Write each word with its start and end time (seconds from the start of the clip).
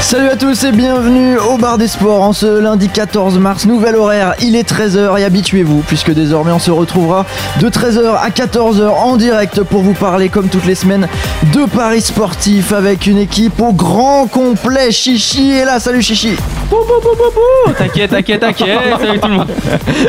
Salut 0.00 0.28
à 0.28 0.36
tous 0.36 0.64
et 0.64 0.72
bienvenue 0.72 1.38
au 1.38 1.56
bar 1.56 1.78
des 1.78 1.86
sports 1.86 2.22
en 2.22 2.32
ce 2.32 2.58
lundi 2.58 2.88
14 2.88 3.38
mars, 3.38 3.66
nouvel 3.66 3.94
horaire, 3.94 4.34
il 4.40 4.56
est 4.56 4.68
13h 4.68 5.16
et 5.20 5.24
habituez-vous 5.24 5.82
puisque 5.86 6.10
désormais 6.12 6.50
on 6.50 6.58
se 6.58 6.70
retrouvera 6.72 7.26
de 7.60 7.68
13h 7.68 8.16
à 8.20 8.30
14h 8.30 8.88
en 8.88 9.16
direct 9.16 9.62
pour 9.62 9.82
vous 9.82 9.92
parler 9.92 10.28
comme 10.28 10.48
toutes 10.48 10.66
les 10.66 10.74
semaines 10.74 11.06
de 11.54 11.64
paris 11.66 12.00
sportifs 12.00 12.72
avec 12.72 13.06
une 13.06 13.18
équipe 13.18 13.60
au 13.60 13.72
grand 13.72 14.26
complet. 14.26 14.90
Chichi 14.90 15.52
est 15.52 15.64
là, 15.64 15.78
salut 15.78 16.02
Chichi 16.02 16.34
T'inquiète, 17.78 18.10
t'inquiète, 18.10 18.40
t'inquiète. 18.40 18.78
Salut 19.00 19.18
tout 19.20 19.28
le 19.28 19.34
monde. 19.34 19.48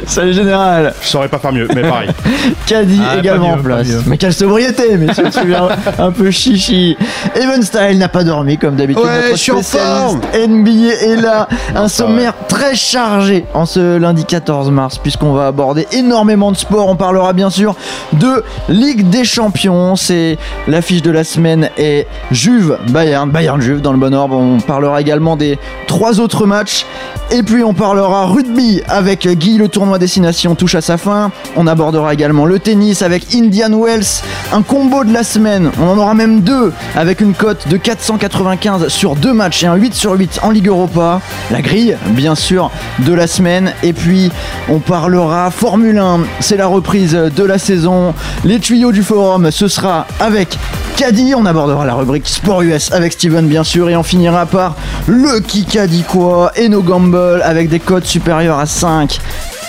Salut 0.05 0.33
Général 0.33 0.93
Je 1.01 1.07
saurais 1.07 1.27
pas 1.27 1.39
faire 1.39 1.51
mieux, 1.51 1.67
mais 1.73 1.81
pareil. 1.81 2.09
Caddy 2.67 2.99
Ah, 3.03 3.17
également 3.17 3.51
en 3.53 3.57
place. 3.57 3.87
Mais 4.05 4.17
quelle 4.17 4.33
sobriété, 4.33 4.95
mais 4.97 5.07
je 5.07 5.31
suis 5.31 5.55
un, 5.55 5.69
un 5.97 6.11
peu 6.11 6.29
chichi. 6.29 6.95
Evan 7.35 7.61
Style 7.63 7.97
n'a 7.97 8.09
pas 8.09 8.23
dormi 8.23 8.57
comme 8.59 8.75
d'habitude. 8.75 9.03
Ouais, 9.03 9.21
Notre 9.23 9.37
je 9.37 9.41
suis 9.41 9.51
en 9.51 9.63
spécialiste 9.81 10.49
NBA 10.49 10.93
est 10.93 11.15
là. 11.15 11.47
Un 11.75 11.87
sommaire 11.87 12.33
très 12.47 12.75
chargé 12.75 13.45
en 13.53 13.65
ce 13.65 13.97
lundi 13.97 14.25
14 14.25 14.69
mars, 14.71 14.97
puisqu'on 14.97 15.33
va 15.33 15.47
aborder 15.47 15.87
énormément 15.91 16.51
de 16.51 16.57
sport. 16.57 16.87
On 16.87 16.95
parlera 16.95 17.33
bien 17.33 17.49
sûr 17.49 17.75
de 18.13 18.43
Ligue 18.69 19.09
des 19.09 19.23
Champions. 19.23 19.95
C'est 19.95 20.37
l'affiche 20.67 21.01
de 21.01 21.11
la 21.11 21.23
semaine 21.23 21.69
et 21.77 22.07
Juve 22.31 22.77
Bayern, 22.89 23.29
Bayern 23.29 23.61
Juve 23.61 23.81
dans 23.81 23.91
le 23.91 23.99
bon 23.99 24.13
ordre. 24.13 24.35
On 24.35 24.59
parlera 24.59 25.01
également 25.01 25.35
des 25.35 25.57
trois 25.87 26.19
autres 26.19 26.45
matchs. 26.45 26.85
Et 27.33 27.43
puis 27.43 27.63
on 27.63 27.73
parlera 27.73 28.25
rugby 28.25 28.81
avec 28.89 29.25
Guy, 29.25 29.57
le 29.57 29.69
tournoi 29.69 29.97
destination 29.99 30.53
touche 30.53 30.75
à 30.75 30.81
sa 30.81 30.97
fin. 30.97 31.31
On 31.55 31.65
abordera 31.65 32.13
également 32.13 32.45
le 32.45 32.59
tennis 32.59 33.01
avec 33.01 33.33
Indian 33.33 33.71
Wells, 33.71 34.21
un 34.51 34.61
combo 34.61 35.05
de 35.05 35.13
la 35.13 35.23
semaine. 35.23 35.71
On 35.81 35.87
en 35.87 35.97
aura 35.97 36.13
même 36.13 36.41
deux 36.41 36.73
avec 36.93 37.21
une 37.21 37.33
cote 37.33 37.69
de 37.69 37.77
495 37.77 38.89
sur 38.89 39.15
deux 39.15 39.31
matchs 39.31 39.63
et 39.63 39.67
un 39.67 39.70
8 39.75 39.93
sur 39.93 40.13
8 40.13 40.39
en 40.43 40.51
Ligue 40.51 40.67
Europa. 40.67 41.21
La 41.51 41.61
grille, 41.61 41.97
bien 42.09 42.35
sûr, 42.35 42.71
de 42.99 43.13
la 43.13 43.27
semaine. 43.27 43.73
Et 43.83 43.93
puis 43.93 44.31
on 44.69 44.79
parlera 44.79 45.51
Formule 45.51 45.97
1. 45.97 46.21
C'est 46.39 46.57
la 46.57 46.67
reprise 46.67 47.13
de 47.13 47.43
la 47.43 47.57
saison. 47.57 48.13
Les 48.43 48.59
tuyaux 48.59 48.91
du 48.91 49.03
forum, 49.03 49.51
ce 49.51 49.67
sera 49.67 50.07
avec 50.19 50.57
Caddy, 50.97 51.33
on 51.35 51.45
abordera 51.45 51.85
la 51.85 51.95
rubrique 51.95 52.27
Sport 52.27 52.61
US 52.61 52.91
avec 52.91 53.13
Steven 53.13 53.47
bien 53.47 53.63
sûr 53.63 53.89
et 53.89 53.95
on 53.95 54.03
finira 54.03 54.45
par 54.45 54.75
le 55.07 55.39
dit 55.87 56.03
quoi 56.03 56.51
et 56.55 56.69
nos 56.69 56.81
gambles 56.81 57.41
avec 57.43 57.69
des 57.69 57.79
codes 57.79 58.05
supérieurs 58.05 58.59
à 58.59 58.65
5. 58.65 59.19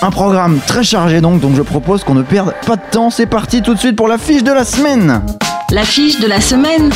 Un 0.01 0.11
programme 0.11 0.59
très 0.67 0.83
chargé 0.83 1.21
donc, 1.21 1.39
donc 1.39 1.55
je 1.55 1.61
propose 1.61 2.03
qu'on 2.03 2.13
ne 2.13 2.23
perde 2.23 2.53
pas 2.67 2.75
de 2.75 2.81
temps. 2.91 3.09
C'est 3.09 3.25
parti 3.25 3.61
tout 3.61 3.73
de 3.73 3.79
suite 3.79 3.95
pour 3.95 4.07
la 4.07 4.17
fiche 4.17 4.43
de 4.43 4.51
la 4.51 4.65
semaine. 4.65 5.21
L'affiche 5.71 6.19
de 6.19 6.27
la 6.27 6.41
semaine. 6.41 6.91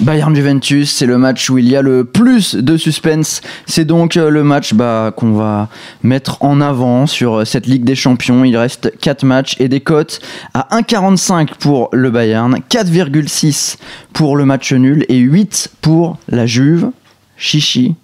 Bayern 0.00 0.34
Juventus, 0.34 0.92
c'est 0.92 1.06
le 1.06 1.18
match 1.18 1.50
où 1.50 1.58
il 1.58 1.68
y 1.68 1.74
a 1.74 1.82
le 1.82 2.04
plus 2.04 2.54
de 2.54 2.76
suspense. 2.76 3.40
C'est 3.66 3.84
donc 3.84 4.16
euh, 4.16 4.30
le 4.30 4.44
match 4.44 4.72
bah, 4.72 5.12
qu'on 5.14 5.32
va 5.32 5.68
mettre 6.02 6.42
en 6.42 6.60
avant 6.60 7.06
sur 7.06 7.40
euh, 7.40 7.44
cette 7.44 7.66
Ligue 7.66 7.84
des 7.84 7.96
Champions. 7.96 8.44
Il 8.44 8.56
reste 8.56 8.92
4 9.00 9.24
matchs 9.24 9.56
et 9.58 9.68
des 9.68 9.80
cotes 9.80 10.20
à 10.54 10.68
1,45 10.78 11.48
pour 11.58 11.88
le 11.92 12.10
Bayern, 12.10 12.58
4,6 12.70 13.76
pour 14.12 14.36
le 14.36 14.44
match 14.44 14.72
nul 14.72 15.04
et 15.08 15.18
8 15.18 15.72
pour 15.80 16.16
la 16.28 16.46
Juve. 16.46 16.90
Chichi. 17.36 17.96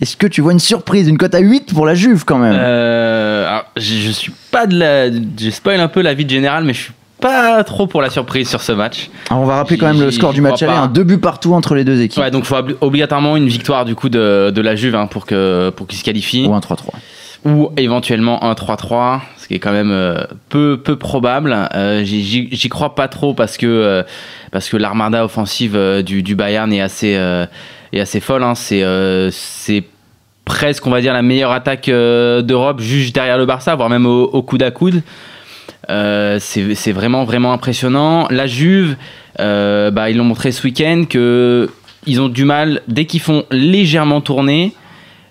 Est-ce 0.00 0.16
que 0.16 0.26
tu 0.26 0.40
vois 0.40 0.52
une 0.52 0.58
surprise, 0.58 1.06
une 1.06 1.18
cote 1.18 1.36
à 1.36 1.40
8 1.40 1.72
pour 1.72 1.86
la 1.86 1.94
Juve 1.94 2.24
quand 2.24 2.38
même? 2.38 2.56
Euh, 2.58 3.60
je, 3.76 4.10
suis 4.10 4.32
pas 4.50 4.66
de 4.66 4.76
la. 4.76 5.08
Je 5.10 5.50
spoil 5.50 5.78
un 5.78 5.86
peu 5.86 6.02
la 6.02 6.14
vie 6.14 6.24
de 6.24 6.30
général, 6.30 6.64
mais 6.64 6.72
je 6.72 6.80
suis 6.80 6.92
pas 7.22 7.64
trop 7.64 7.86
pour 7.86 8.02
la 8.02 8.10
surprise 8.10 8.48
sur 8.48 8.60
ce 8.60 8.72
match. 8.72 9.08
Alors, 9.30 9.42
On 9.42 9.46
va 9.46 9.56
rappeler 9.56 9.78
quand 9.78 9.86
même 9.86 10.00
le 10.02 10.10
score 10.10 10.34
du 10.34 10.42
match 10.42 10.62
aller, 10.62 10.72
un 10.72 10.86
deux 10.88 11.04
buts 11.04 11.18
partout 11.18 11.54
entre 11.54 11.74
les 11.74 11.84
deux 11.84 12.00
équipes. 12.02 12.22
Ouais, 12.22 12.30
donc 12.30 12.42
il 12.44 12.46
faut 12.48 12.56
obli- 12.56 12.76
obligatoirement 12.82 13.36
une 13.36 13.48
victoire 13.48 13.84
du 13.86 13.94
coup 13.94 14.08
de, 14.10 14.50
de 14.54 14.60
la 14.60 14.76
Juve 14.76 14.94
hein, 14.94 15.06
pour 15.06 15.24
que 15.24 15.70
pour 15.70 15.86
qu'ils 15.86 15.98
se 15.98 16.04
qualifient. 16.04 16.46
Ou 16.46 16.54
un 16.54 16.60
3-3. 16.60 16.76
ou 17.46 17.70
éventuellement 17.76 18.44
un 18.44 18.52
3-3, 18.52 19.20
ce 19.38 19.48
qui 19.48 19.54
est 19.54 19.58
quand 19.58 19.72
même 19.72 19.90
euh, 19.90 20.24
peu, 20.48 20.76
peu 20.82 20.96
probable. 20.96 21.56
Euh, 21.74 22.04
j'y- 22.04 22.68
crois 22.68 22.94
pas 22.94 23.08
trop 23.08 23.32
parce 23.34 23.56
que, 23.56 23.66
euh, 23.66 24.02
parce 24.52 24.68
que 24.68 24.76
l'armada 24.76 25.24
offensive 25.24 25.78
du, 26.04 26.22
du 26.22 26.34
Bayern 26.34 26.72
est 26.72 26.80
assez, 26.80 27.18
est 27.92 28.00
assez 28.00 28.20
folle. 28.20 28.42
hein. 28.42 28.54
C'est 28.54 28.84
c'est 29.32 29.84
presque, 30.44 30.86
on 30.86 30.90
va 30.90 31.00
dire, 31.00 31.12
la 31.12 31.22
meilleure 31.22 31.52
attaque 31.52 31.86
d'Europe, 31.88 32.80
juste 32.80 33.14
derrière 33.14 33.38
le 33.38 33.46
Barça, 33.46 33.74
voire 33.76 33.88
même 33.88 34.06
au, 34.06 34.24
au 34.24 34.42
coude 34.42 34.62
à 34.62 34.70
coude. 34.70 35.02
Euh, 35.90 36.38
c'est 36.40 36.92
vraiment, 36.92 37.24
vraiment 37.24 37.52
impressionnant. 37.52 38.28
La 38.30 38.46
Juve, 38.46 38.96
euh, 39.40 39.90
bah, 39.90 40.10
ils 40.10 40.16
l'ont 40.16 40.24
montré 40.24 40.52
ce 40.52 40.62
week-end 40.62 41.04
que 41.08 41.68
ils 42.06 42.20
ont 42.20 42.28
du 42.28 42.44
mal, 42.44 42.82
dès 42.88 43.04
qu'ils 43.04 43.20
font 43.20 43.44
légèrement 43.50 44.20
tourner, 44.20 44.72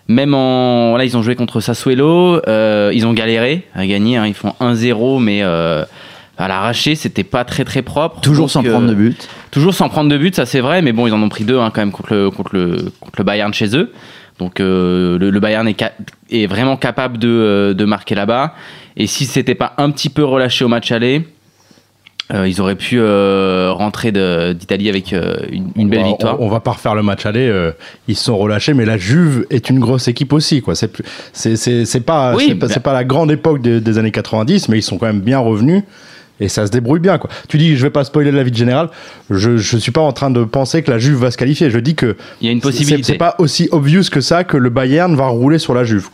même 0.07 0.33
en. 0.33 0.95
Là, 0.97 1.03
ils 1.05 1.17
ont 1.17 1.21
joué 1.21 1.35
contre 1.35 1.59
Sassuolo. 1.59 2.41
euh, 2.47 2.91
ils 2.93 3.05
ont 3.05 3.13
galéré 3.13 3.67
à 3.75 3.85
gagner. 3.85 4.17
hein, 4.17 4.25
ils 4.27 4.33
font 4.33 4.53
1-0, 4.59 5.19
mais 5.21 5.41
à 5.41 6.47
l'arraché, 6.47 6.95
c'était 6.95 7.23
pas 7.23 7.43
très 7.45 7.63
très 7.63 7.81
propre. 7.81 8.19
Toujours 8.21 8.45
Donc, 8.45 8.51
sans 8.51 8.63
prendre 8.63 8.87
de 8.87 8.93
but. 8.93 9.29
Toujours 9.51 9.73
sans 9.73 9.89
prendre 9.89 10.09
de 10.09 10.17
but, 10.17 10.35
ça 10.35 10.45
c'est 10.45 10.59
vrai. 10.61 10.81
Mais 10.81 10.91
bon, 10.91 11.07
ils 11.07 11.13
en 11.13 11.21
ont 11.21 11.29
pris 11.29 11.43
deux 11.43 11.59
hein, 11.59 11.71
quand 11.73 11.81
même 11.81 11.91
contre 11.91 12.13
le, 12.13 12.29
contre, 12.31 12.55
le, 12.55 12.91
contre 12.99 13.15
le 13.19 13.23
Bayern 13.23 13.53
chez 13.53 13.75
eux. 13.75 13.91
Donc 14.41 14.59
euh, 14.59 15.19
le, 15.19 15.29
le 15.29 15.39
Bayern 15.39 15.67
est, 15.67 16.47
vraiment 16.47 16.75
capable 16.75 17.19
de, 17.19 17.27
euh, 17.29 17.73
de 17.75 17.85
marquer 17.85 18.15
là-bas. 18.15 18.55
Et 18.97 19.05
si 19.05 19.25
c'était 19.25 19.53
pas 19.53 19.73
un 19.77 19.91
petit 19.91 20.09
peu 20.09 20.23
relâché 20.25 20.65
au 20.65 20.67
match 20.67 20.91
aller. 20.91 21.27
euh, 22.33 22.47
ils 22.47 22.59
auraient 22.59 22.75
pu 22.75 22.99
rentrer 22.99 24.11
d'Italie 24.55 24.89
avec 24.89 25.11
une, 25.11 25.69
une 25.75 25.89
belle 25.89 25.99
va- 26.01 26.07
victoire. 26.07 26.41
On, 26.41 26.47
on 26.47 26.49
va 26.49 26.59
pas 26.59 26.71
refaire 26.71 26.95
le 26.95 27.03
match 27.03 27.27
aller. 27.27 27.53
ils 28.07 28.15
se 28.15 28.23
sont 28.23 28.37
relâchés, 28.37 28.73
mais 28.73 28.85
la 28.85 28.97
Juve 28.97 29.45
est 29.51 29.69
une 29.69 29.79
grosse 29.79 30.07
équipe 30.07 30.33
aussi. 30.33 30.63
quoi. 30.63 30.73
C'est 30.73 30.89
pas 32.03 32.33
Oui, 32.35 32.55
bah- 32.55 32.67
la 32.93 33.03
grande 33.03 33.31
époque 33.31 33.61
des, 33.61 33.79
des 33.79 33.97
années 33.99 34.11
90, 34.11 34.69
mais 34.69 34.79
ils 34.79 34.83
sont 34.83 34.97
quand 34.97 35.05
même 35.05 35.21
bien 35.21 35.37
revenus. 35.37 35.83
Et 36.41 36.49
ça 36.49 36.65
se 36.65 36.71
débrouille 36.71 36.99
bien. 36.99 37.17
Quoi. 37.19 37.29
Tu 37.47 37.57
dis, 37.57 37.77
je 37.77 37.83
vais 37.83 37.89
pas 37.91 38.03
spoiler 38.03 38.31
la 38.31 38.43
vie 38.43 38.51
de 38.51 38.57
général. 38.57 38.89
Je, 39.29 39.57
je 39.57 39.77
suis 39.77 39.91
pas 39.91 40.01
en 40.01 40.11
train 40.11 40.29
de 40.31 40.43
penser 40.43 40.81
que 40.83 40.91
la 40.91 40.97
Juve 40.99 41.19
va 41.19 41.31
se 41.31 41.37
qualifier. 41.37 41.69
Je 41.69 41.79
dis 41.79 41.95
que 41.95 42.17
Il 42.41 42.47
y 42.47 42.49
a 42.49 42.51
une 42.51 42.59
c'est- 42.59 42.67
possibilité. 42.67 43.03
C'est 43.13 43.17
pas 43.17 43.35
aussi 43.37 43.69
obvious 43.71 44.03
que 44.11 44.19
ça 44.21 44.43
que 44.43 44.57
le 44.57 44.69
Bayern 44.69 45.15
va 45.15 45.27
rouler 45.27 45.59
sur 45.59 45.73
la 45.73 45.83
Juve. 45.83 46.09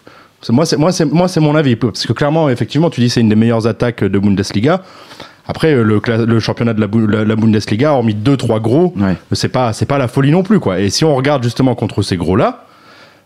Moi, 0.49 0.65
c'est 0.67 0.77
moi, 0.77 0.91
c'est 0.91 1.05
moi, 1.05 1.27
c'est 1.27 1.39
mon 1.39 1.55
avis, 1.55 1.75
parce 1.75 2.05
que 2.05 2.13
clairement, 2.13 2.47
effectivement, 2.49 2.91
tu 2.91 3.01
dis 3.01 3.09
c'est 3.09 3.21
une 3.21 3.29
des 3.29 3.35
meilleures 3.35 3.65
attaques 3.65 4.03
de 4.03 4.19
Bundesliga. 4.19 4.83
Après, 5.47 5.73
euh, 5.73 5.81
le, 5.83 6.39
championnat 6.39 6.73
de 6.73 6.81
la, 6.81 6.87
Bu- 6.87 7.07
la- 7.07 7.23
la 7.23 7.35
Bundesliga, 7.37 7.93
hormis 7.93 8.13
deux, 8.13 8.35
trois 8.37 8.59
gros, 8.59 8.93
Ouais. 8.97 9.15
c'est 9.31 9.47
pas, 9.49 9.71
c'est 9.73 9.85
pas 9.87 9.97
la 9.97 10.07
folie 10.09 10.29
non 10.29 10.43
plus, 10.43 10.59
quoi. 10.59 10.79
Et 10.79 10.89
si 10.89 11.05
on 11.05 11.15
regarde 11.15 11.41
justement 11.41 11.73
contre 11.73 12.01
ces 12.03 12.17
gros-là, 12.17 12.65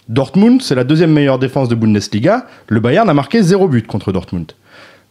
Dortmund, 0.07 0.61
c'est 0.61 0.75
la 0.75 0.83
deuxième 0.83 1.11
meilleure 1.11 1.39
défense 1.39 1.67
de 1.69 1.75
Bundesliga. 1.75 2.45
Le 2.67 2.79
Bayern 2.79 3.09
a 3.09 3.13
marqué 3.13 3.41
zéro 3.41 3.67
but 3.67 3.87
contre 3.87 4.11
Dortmund. 4.11 4.51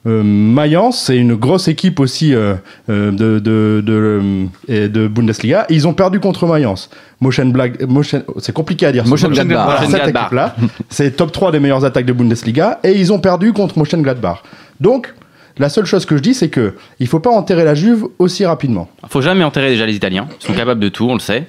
Euh, 0.07 0.23
Mayence, 0.23 0.99
c'est 0.99 1.17
une 1.19 1.35
grosse 1.35 1.69
équipe 1.69 2.01
aussi 2.01 2.35
euh, 2.35 2.55
euh, 2.89 3.11
de, 3.11 3.39
de, 3.39 4.87
de, 4.87 5.09
Bundesliga. 5.09 5.67
Ils 5.69 5.87
ont 5.87 5.93
perdu 5.93 6.21
contre 6.21 6.47
Mayence. 6.47 6.89
Moschen- 7.21 8.25
c'est 8.39 8.55
compliqué 8.55 8.87
à 8.87 8.93
dire. 8.93 9.05
ce 9.05 9.11
mot. 9.11 9.17
Mönchengladbach. 9.17 9.65
Voilà, 9.65 9.87
cette 9.91 10.09
équipe-là, 10.09 10.57
c'est 10.89 11.17
top 11.17 11.33
3 11.33 11.53
des 11.53 11.61
meilleures 11.61 11.85
attaques 11.85 12.07
de 12.07 12.15
Bundesliga 12.15 12.81
et 12.83 12.93
ils 12.93 13.13
ont 13.13 13.19
perdu 13.19 13.53
contre 13.53 13.79
Mönchengladbach. 13.79 14.43
Donc, 14.81 15.13
la 15.59 15.69
seule 15.69 15.85
chose 15.85 16.07
que 16.07 16.17
je 16.17 16.23
dis, 16.23 16.33
c'est 16.33 16.49
que 16.49 16.75
il 16.99 17.07
faut 17.07 17.21
pas 17.21 17.31
enterrer 17.31 17.65
la 17.65 17.75
Juve 17.75 18.07
aussi 18.19 18.47
rapidement. 18.47 18.89
faut 19.09 19.21
jamais 19.21 19.45
enterrer 19.45 19.69
déjà 19.69 19.85
les 19.85 19.95
Italiens. 19.95 20.29
Ils 20.41 20.47
sont 20.47 20.55
capables 20.55 20.81
de 20.81 20.89
tout, 20.89 21.09
on 21.11 21.15
le 21.15 21.21
sait. 21.21 21.47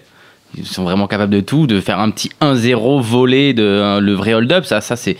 Ils 0.57 0.65
sont 0.65 0.83
vraiment 0.83 1.07
capables 1.07 1.33
de 1.33 1.39
tout, 1.39 1.65
de 1.67 1.79
faire 1.79 1.99
un 1.99 2.11
petit 2.11 2.29
1-0 2.41 3.01
volé 3.01 3.53
de 3.53 3.99
le 3.99 4.13
vrai 4.13 4.33
hold-up. 4.33 4.65
Ça, 4.65 4.81
ça 4.81 4.97
c'est 4.97 5.15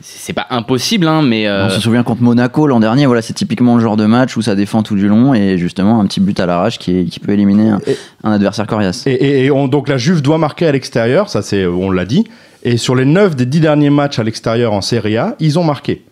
c'est 0.00 0.32
pas 0.32 0.46
impossible, 0.50 1.08
hein, 1.08 1.22
mais 1.22 1.46
euh, 1.48 1.66
On 1.66 1.70
se 1.70 1.80
souvient 1.80 2.02
contre 2.02 2.22
Monaco 2.22 2.66
l'an 2.66 2.80
dernier, 2.80 3.06
voilà, 3.06 3.20
c'est 3.22 3.32
typiquement 3.32 3.74
le 3.76 3.82
genre 3.82 3.96
de 3.96 4.06
match 4.06 4.36
où 4.36 4.42
ça 4.42 4.54
défend 4.54 4.82
tout 4.82 4.94
du 4.94 5.08
long 5.08 5.34
et 5.34 5.58
justement 5.58 6.00
un 6.00 6.06
petit 6.06 6.20
but 6.20 6.38
à 6.40 6.46
l'arrache 6.46 6.78
qui, 6.78 6.98
est- 6.98 7.04
qui 7.04 7.18
peut 7.20 7.32
éliminer 7.32 7.70
un, 7.70 7.80
Et- 7.86 7.96
un 8.24 8.32
adversaire 8.32 8.66
coriace. 8.66 9.06
Et, 9.06 9.12
et- 9.12 9.44
et 9.46 9.50
on- 9.50 9.66
donc 9.68 9.88
la 9.88 9.98
Juve 9.98 10.22
doit 10.22 10.38
marquer 10.38 10.66
à 10.66 10.72
l'extérieur, 10.72 11.28
ça 11.28 11.42
c'est 11.42 11.66
on 11.66 11.90
l'a 11.90 12.04
dit. 12.04 12.24
Et 12.62 12.76
sur 12.76 12.94
les 12.96 13.04
9 13.04 13.34
des 13.36 13.46
10 13.46 13.60
derniers 13.60 13.90
matchs 13.90 14.18
à 14.18 14.22
l'extérieur 14.24 14.72
en 14.72 14.80
Serie 14.80 15.16
A, 15.16 15.34
ils 15.40 15.58
ont 15.58 15.64
marqué. 15.64 16.02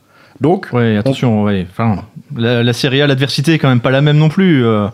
Donc 0.40 0.68
Ouais, 0.72 0.96
attention, 0.96 1.42
ouais. 1.44 1.66
Enfin, 1.70 2.02
la, 2.36 2.62
la 2.62 2.72
Serie 2.72 3.00
A, 3.02 3.06
l'adversité 3.06 3.54
est 3.54 3.58
quand 3.58 3.68
même 3.68 3.80
pas 3.80 3.90
la 3.90 4.00
même 4.02 4.18
non 4.18 4.28
plus. 4.28 4.64
Euh, 4.66 4.86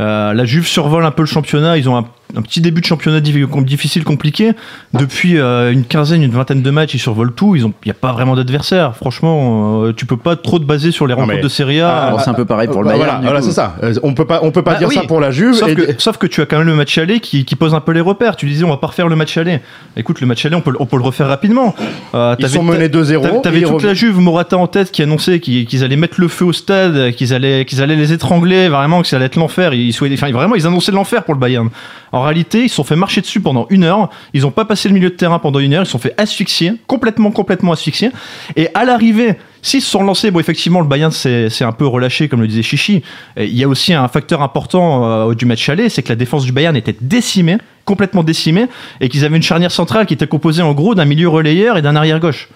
euh, 0.00 0.32
la 0.32 0.44
Juve 0.44 0.66
survole 0.66 1.04
un 1.04 1.10
peu 1.10 1.22
le 1.22 1.26
championnat. 1.26 1.76
Ils 1.78 1.88
ont 1.88 1.96
un 1.96 2.04
un 2.36 2.42
petit 2.42 2.60
début 2.60 2.80
de 2.80 2.86
championnat 2.86 3.20
diffi- 3.20 3.64
difficile, 3.64 4.02
compliqué. 4.02 4.52
Depuis 4.92 5.38
euh, 5.38 5.70
une 5.70 5.84
quinzaine, 5.84 6.20
une 6.22 6.32
vingtaine 6.32 6.62
de 6.62 6.70
matchs, 6.70 6.94
ils 6.94 6.98
survolent 6.98 7.32
tout. 7.32 7.54
Il 7.54 7.62
n'y 7.84 7.90
a 7.90 7.94
pas 7.94 8.10
vraiment 8.12 8.34
d'adversaire. 8.34 8.96
Franchement, 8.96 9.84
euh, 9.84 9.92
tu 9.92 10.04
peux 10.04 10.16
pas 10.16 10.34
trop 10.34 10.58
te 10.58 10.64
baser 10.64 10.90
sur 10.90 11.06
les 11.06 11.14
rencontres 11.14 11.34
mais- 11.36 11.42
de 11.42 11.48
Serie 11.48 11.80
A. 11.80 11.88
Ah, 11.96 12.06
Alors, 12.08 12.20
c'est 12.22 12.30
un 12.30 12.34
peu 12.34 12.44
pareil 12.46 12.66
pour 12.66 12.82
le 12.82 12.88
Bah, 12.88 12.98
Bayern. 12.98 13.22
Voilà, 13.22 13.40
c'est 13.40 13.52
ça. 13.52 13.76
Euh, 13.84 13.94
On 14.02 14.14
peut 14.14 14.24
pas, 14.24 14.40
on 14.42 14.50
peut 14.50 14.62
pas 14.62 14.72
Bah 14.72 14.78
dire 14.78 14.88
oui. 14.88 14.94
ça 14.96 15.02
pour 15.02 15.20
la 15.20 15.30
Juve. 15.30 15.54
Sauf 15.54 15.68
et- 15.68 15.74
que, 15.76 15.82
sauf 15.98 16.16
que 16.16 16.26
tu 16.26 16.40
as 16.40 16.46
quand 16.46 16.58
même 16.58 16.66
le 16.66 16.74
match 16.74 16.98
aller 16.98 17.20
qui, 17.20 17.44
qui 17.44 17.54
pose 17.54 17.72
un 17.72 17.80
peu 17.80 17.92
les 17.92 18.00
repères. 18.00 18.34
Tu 18.34 18.46
disais, 18.46 18.64
on 18.64 18.70
va 18.70 18.78
pas 18.78 18.88
refaire 18.88 19.06
le 19.06 19.14
match 19.14 19.36
aller. 19.36 19.60
Écoute, 19.96 20.20
le 20.20 20.26
match 20.26 20.44
aller, 20.44 20.56
on 20.56 20.60
peut, 20.60 20.72
le- 20.72 20.80
on 20.82 20.86
peut 20.86 20.96
le 20.96 21.04
refaire 21.04 21.28
rapidement. 21.28 21.74
Euh, 22.16 22.34
Ils 22.40 22.48
sont 22.48 22.64
menés 22.64 22.88
2-0. 22.88 23.42
T'avais- 23.42 23.62
toute 23.62 23.82
la 23.84 23.94
Juve, 23.94 24.18
Morata 24.18 24.56
en 24.58 24.66
tête, 24.66 24.90
qui 24.90 25.02
annonçait 25.02 25.38
qu'ils 25.38 25.66
qu'ils 25.66 25.84
allaient 25.84 25.94
mettre 25.94 26.20
le 26.20 26.26
feu 26.28 26.46
au 26.46 26.52
stade, 26.52 27.12
qu'ils 27.12 27.32
allaient, 27.32 27.64
qu'ils 27.64 27.80
allaient 27.80 27.94
les 27.96 28.12
étrangler, 28.12 28.68
vraiment, 28.68 29.02
que 29.02 29.06
ça 29.08 29.16
allait 29.16 29.26
être 29.26 29.36
l'enfer. 29.36 29.72
Ils 29.84 29.92
souhaitaient, 29.92 30.14
enfin, 30.14 30.30
vraiment, 30.30 30.54
ils 30.54 30.66
annonçaient 30.66 30.92
l'enfer 30.92 31.24
pour 31.24 31.34
le 31.34 31.40
Bayern. 31.40 31.70
En 32.12 32.22
réalité, 32.22 32.64
ils 32.64 32.68
se 32.68 32.76
sont 32.76 32.84
fait 32.84 32.96
marcher 32.96 33.20
dessus 33.20 33.40
pendant 33.40 33.66
une 33.70 33.84
heure. 33.84 34.10
Ils 34.32 34.46
ont 34.46 34.50
pas 34.50 34.64
passé 34.64 34.88
le 34.88 34.94
milieu 34.94 35.10
de 35.10 35.14
terrain 35.14 35.38
pendant 35.38 35.58
une 35.58 35.74
heure. 35.74 35.82
Ils 35.82 35.86
se 35.86 35.92
sont 35.92 35.98
fait 35.98 36.14
asphyxier, 36.18 36.74
complètement, 36.86 37.30
complètement 37.30 37.72
asphyxier. 37.72 38.10
Et 38.56 38.68
à 38.74 38.84
l'arrivée, 38.84 39.36
s'ils 39.62 39.82
se 39.82 39.90
sont 39.90 40.00
relancés, 40.00 40.30
bon, 40.30 40.40
effectivement, 40.40 40.80
le 40.80 40.86
Bayern 40.86 41.10
s'est 41.10 41.48
un 41.62 41.72
peu 41.72 41.86
relâché, 41.86 42.28
comme 42.28 42.40
le 42.40 42.48
disait 42.48 42.62
Chichi. 42.62 43.02
Il 43.36 43.56
y 43.56 43.64
a 43.64 43.68
aussi 43.68 43.94
un 43.94 44.08
facteur 44.08 44.42
important 44.42 45.28
euh, 45.30 45.34
du 45.34 45.46
match 45.46 45.68
aller, 45.68 45.88
c'est 45.88 46.02
que 46.02 46.10
la 46.10 46.16
défense 46.16 46.44
du 46.44 46.52
Bayern 46.52 46.76
était 46.76 46.96
décimée, 47.00 47.58
complètement 47.84 48.22
décimée, 48.22 48.66
et 49.00 49.08
qu'ils 49.08 49.24
avaient 49.24 49.36
une 49.36 49.42
charnière 49.42 49.70
centrale 49.70 50.06
qui 50.06 50.14
était 50.14 50.26
composée 50.26 50.62
en 50.62 50.72
gros 50.72 50.94
d'un 50.94 51.06
milieu 51.06 51.28
relayeur 51.28 51.78
et 51.78 51.82
d'un 51.82 51.96
arrière 51.96 52.20
gauche. 52.20 52.48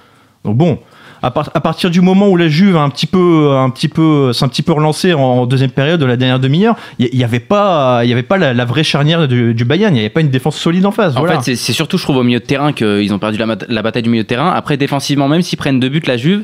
Donc 0.44 0.56
bon, 0.56 0.78
à, 1.23 1.31
par- 1.31 1.50
à 1.55 1.61
partir 1.61 1.91
du 1.91 2.00
moment 2.00 2.29
où 2.29 2.37
la 2.37 2.49
Juve 2.49 2.76
a 2.76 2.81
un 2.81 2.91
petit 2.91 3.06
peu, 3.06 3.53
un 3.53 3.70
petit 3.70 3.88
peu, 3.88 4.32
s'est 4.32 4.44
un 4.44 4.49
petit 4.49 4.62
peu 4.62 4.73
relancée 4.73 5.12
en 5.15 5.47
deuxième 5.47 5.70
période 5.70 6.00
de 6.00 6.06
la 6.06 6.17
dernière 6.17 6.38
demi-heure, 6.41 6.76
il 6.99 7.09
n'y 7.12 7.25
avait 7.25 7.41
pas, 7.41 8.00
il 8.05 8.11
y 8.11 8.12
avait 8.12 8.23
pas 8.23 8.38
la, 8.38 8.55
la 8.55 8.65
vraie 8.65 8.85
charnière 8.85 9.26
du, 9.29 9.55
du 9.55 9.65
Bayern, 9.65 9.93
il 9.94 9.99
n'y 9.99 10.00
avait 10.00 10.09
pas 10.11 10.20
une 10.20 10.31
défense 10.31 10.56
solide 10.56 10.87
en 10.87 10.91
face. 10.93 11.17
En 11.17 11.20
voilà. 11.20 11.41
fait, 11.41 11.55
c'est- 11.56 11.73
surtout, 11.73 11.99
je 11.99 12.03
trouve, 12.05 12.17
au 12.19 12.23
milieu 12.23 12.41
de 12.41 12.44
terrain 12.44 12.73
qu'ils 12.73 13.12
ont 13.15 13.19
perdu 13.19 13.38
la, 13.38 13.47
la 13.69 13.82
bataille 13.82 14.03
du 14.03 14.11
milieu 14.11 14.23
de 14.23 14.29
terrain. 14.29 14.50
Après, 14.53 14.76
défensivement, 14.76 15.29
même 15.29 15.43
s'ils 15.43 15.59
prennent 15.59 15.81
deux 15.81 15.88
buts, 15.88 16.03
la 16.06 16.17
Juve, 16.17 16.43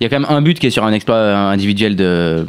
il 0.00 0.04
y 0.04 0.06
a 0.06 0.10
quand 0.10 0.18
même 0.20 0.28
un 0.28 0.42
but 0.42 0.58
qui 0.58 0.66
est 0.66 0.70
sur 0.70 0.84
un 0.84 0.92
exploit 0.92 1.16
individuel 1.16 1.96
de, 1.96 2.44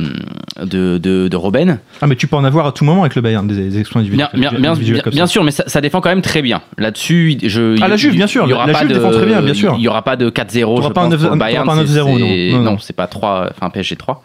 de, 0.62 0.98
de, 0.98 1.28
de 1.28 1.36
Robben. 1.38 1.80
ah 2.02 2.08
mais 2.08 2.16
tu 2.16 2.28
peux 2.28 2.36
en 2.36 2.44
avoir 2.44 2.66
à 2.68 2.72
tout 2.72 2.84
moment 2.86 3.02
avec 3.04 3.16
le 3.16 3.22
Bayern 3.22 3.48
des, 3.48 3.56
des 3.56 3.80
exploits 3.80 4.02
individuels. 4.02 4.30
Bien, 4.34 4.50
bien, 4.52 4.60
bien, 4.60 4.72
individuels 4.72 4.96
bien- 4.96 5.04
comme 5.04 5.14
bien 5.14 5.26
ça. 5.28 5.32
sûr, 5.32 5.44
mais 5.44 5.52
ça, 5.52 5.64
ça 5.68 5.80
défend 5.82 6.02
quand 6.02 6.10
même 6.10 6.22
très 6.22 6.42
bien. 6.42 6.62
Là-dessus, 6.78 7.38
je. 7.44 7.82
Ah, 7.82 7.88
la 7.88 7.96
Juve, 7.98 8.14
bien 8.16 8.28
sûr, 8.28 8.46
il 8.46 8.50
y 8.50 8.54
aura 8.54 8.68
la 8.68 8.74
pas 8.74 8.80
Juve 8.80 8.90
de- 8.90 8.94
défend 8.96 9.12
très 9.12 9.26
bien, 9.26 9.42
bien 9.42 9.54
sûr. 9.54 9.74
Il 9.78 9.82
n'y 9.82 9.88
aura 9.88 10.02
pas 10.02 10.16
de 10.16 10.30
4-0. 10.30 10.62
T'auras 10.62 10.88
je 10.90 10.94
pas 10.94 11.02
un 11.02 11.04
pense, 11.06 11.12
9 11.12 11.20
pour 11.22 11.30
le 11.32 11.38
t'auras 11.38 11.38
Bayern, 11.38 11.66
pas 11.66 11.74
un 11.74 11.86
c'est- 11.86 11.94
9-0, 11.94 12.20
non. 12.20 12.28
c'est- 12.28 12.52
Non, 12.54 12.60
non. 12.62 12.78
C'est 12.80 12.96
pas 12.96 13.08
3, 13.08 13.50
enfin 13.52 13.70
PSG 13.70 13.96
3. 13.96 14.24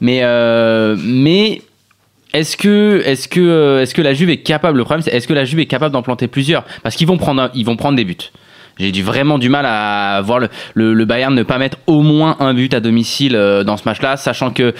Mais, 0.00 0.20
euh, 0.22 0.96
mais 0.98 1.62
est-ce 2.32 2.56
que, 2.56 3.02
est 3.04 3.28
que, 3.28 3.40
euh, 3.40 3.82
est 3.82 3.92
que 3.92 4.02
la 4.02 4.14
Juve 4.14 4.30
est 4.30 4.36
capable 4.38 4.78
Le 4.78 4.84
problème, 4.84 5.02
c'est 5.02 5.10
est-ce 5.14 5.26
que 5.26 5.32
la 5.32 5.44
Juve 5.44 5.60
est 5.60 5.66
capable 5.66 5.92
d'en 5.92 6.02
planter 6.02 6.28
plusieurs? 6.28 6.64
Parce 6.82 6.94
qu'ils 6.96 7.06
vont 7.06 7.16
prendre, 7.18 7.42
un- 7.42 7.50
ils 7.54 7.64
vont 7.64 7.76
prendre 7.76 7.96
des 7.96 8.04
buts. 8.04 8.16
J'ai 8.78 9.02
vraiment 9.02 9.38
du 9.38 9.48
mal 9.48 9.66
à 9.66 10.20
voir 10.22 10.40
le 10.74 11.04
Bayern 11.04 11.34
ne 11.34 11.42
pas 11.42 11.58
mettre 11.58 11.78
au 11.86 12.02
moins 12.02 12.36
un 12.40 12.54
but 12.54 12.74
à 12.74 12.80
domicile 12.80 13.36
euh, 13.36 13.64
dans 13.64 13.76
ce 13.76 13.84
match-là, 13.84 14.16
sachant 14.16 14.50
que 14.50 14.74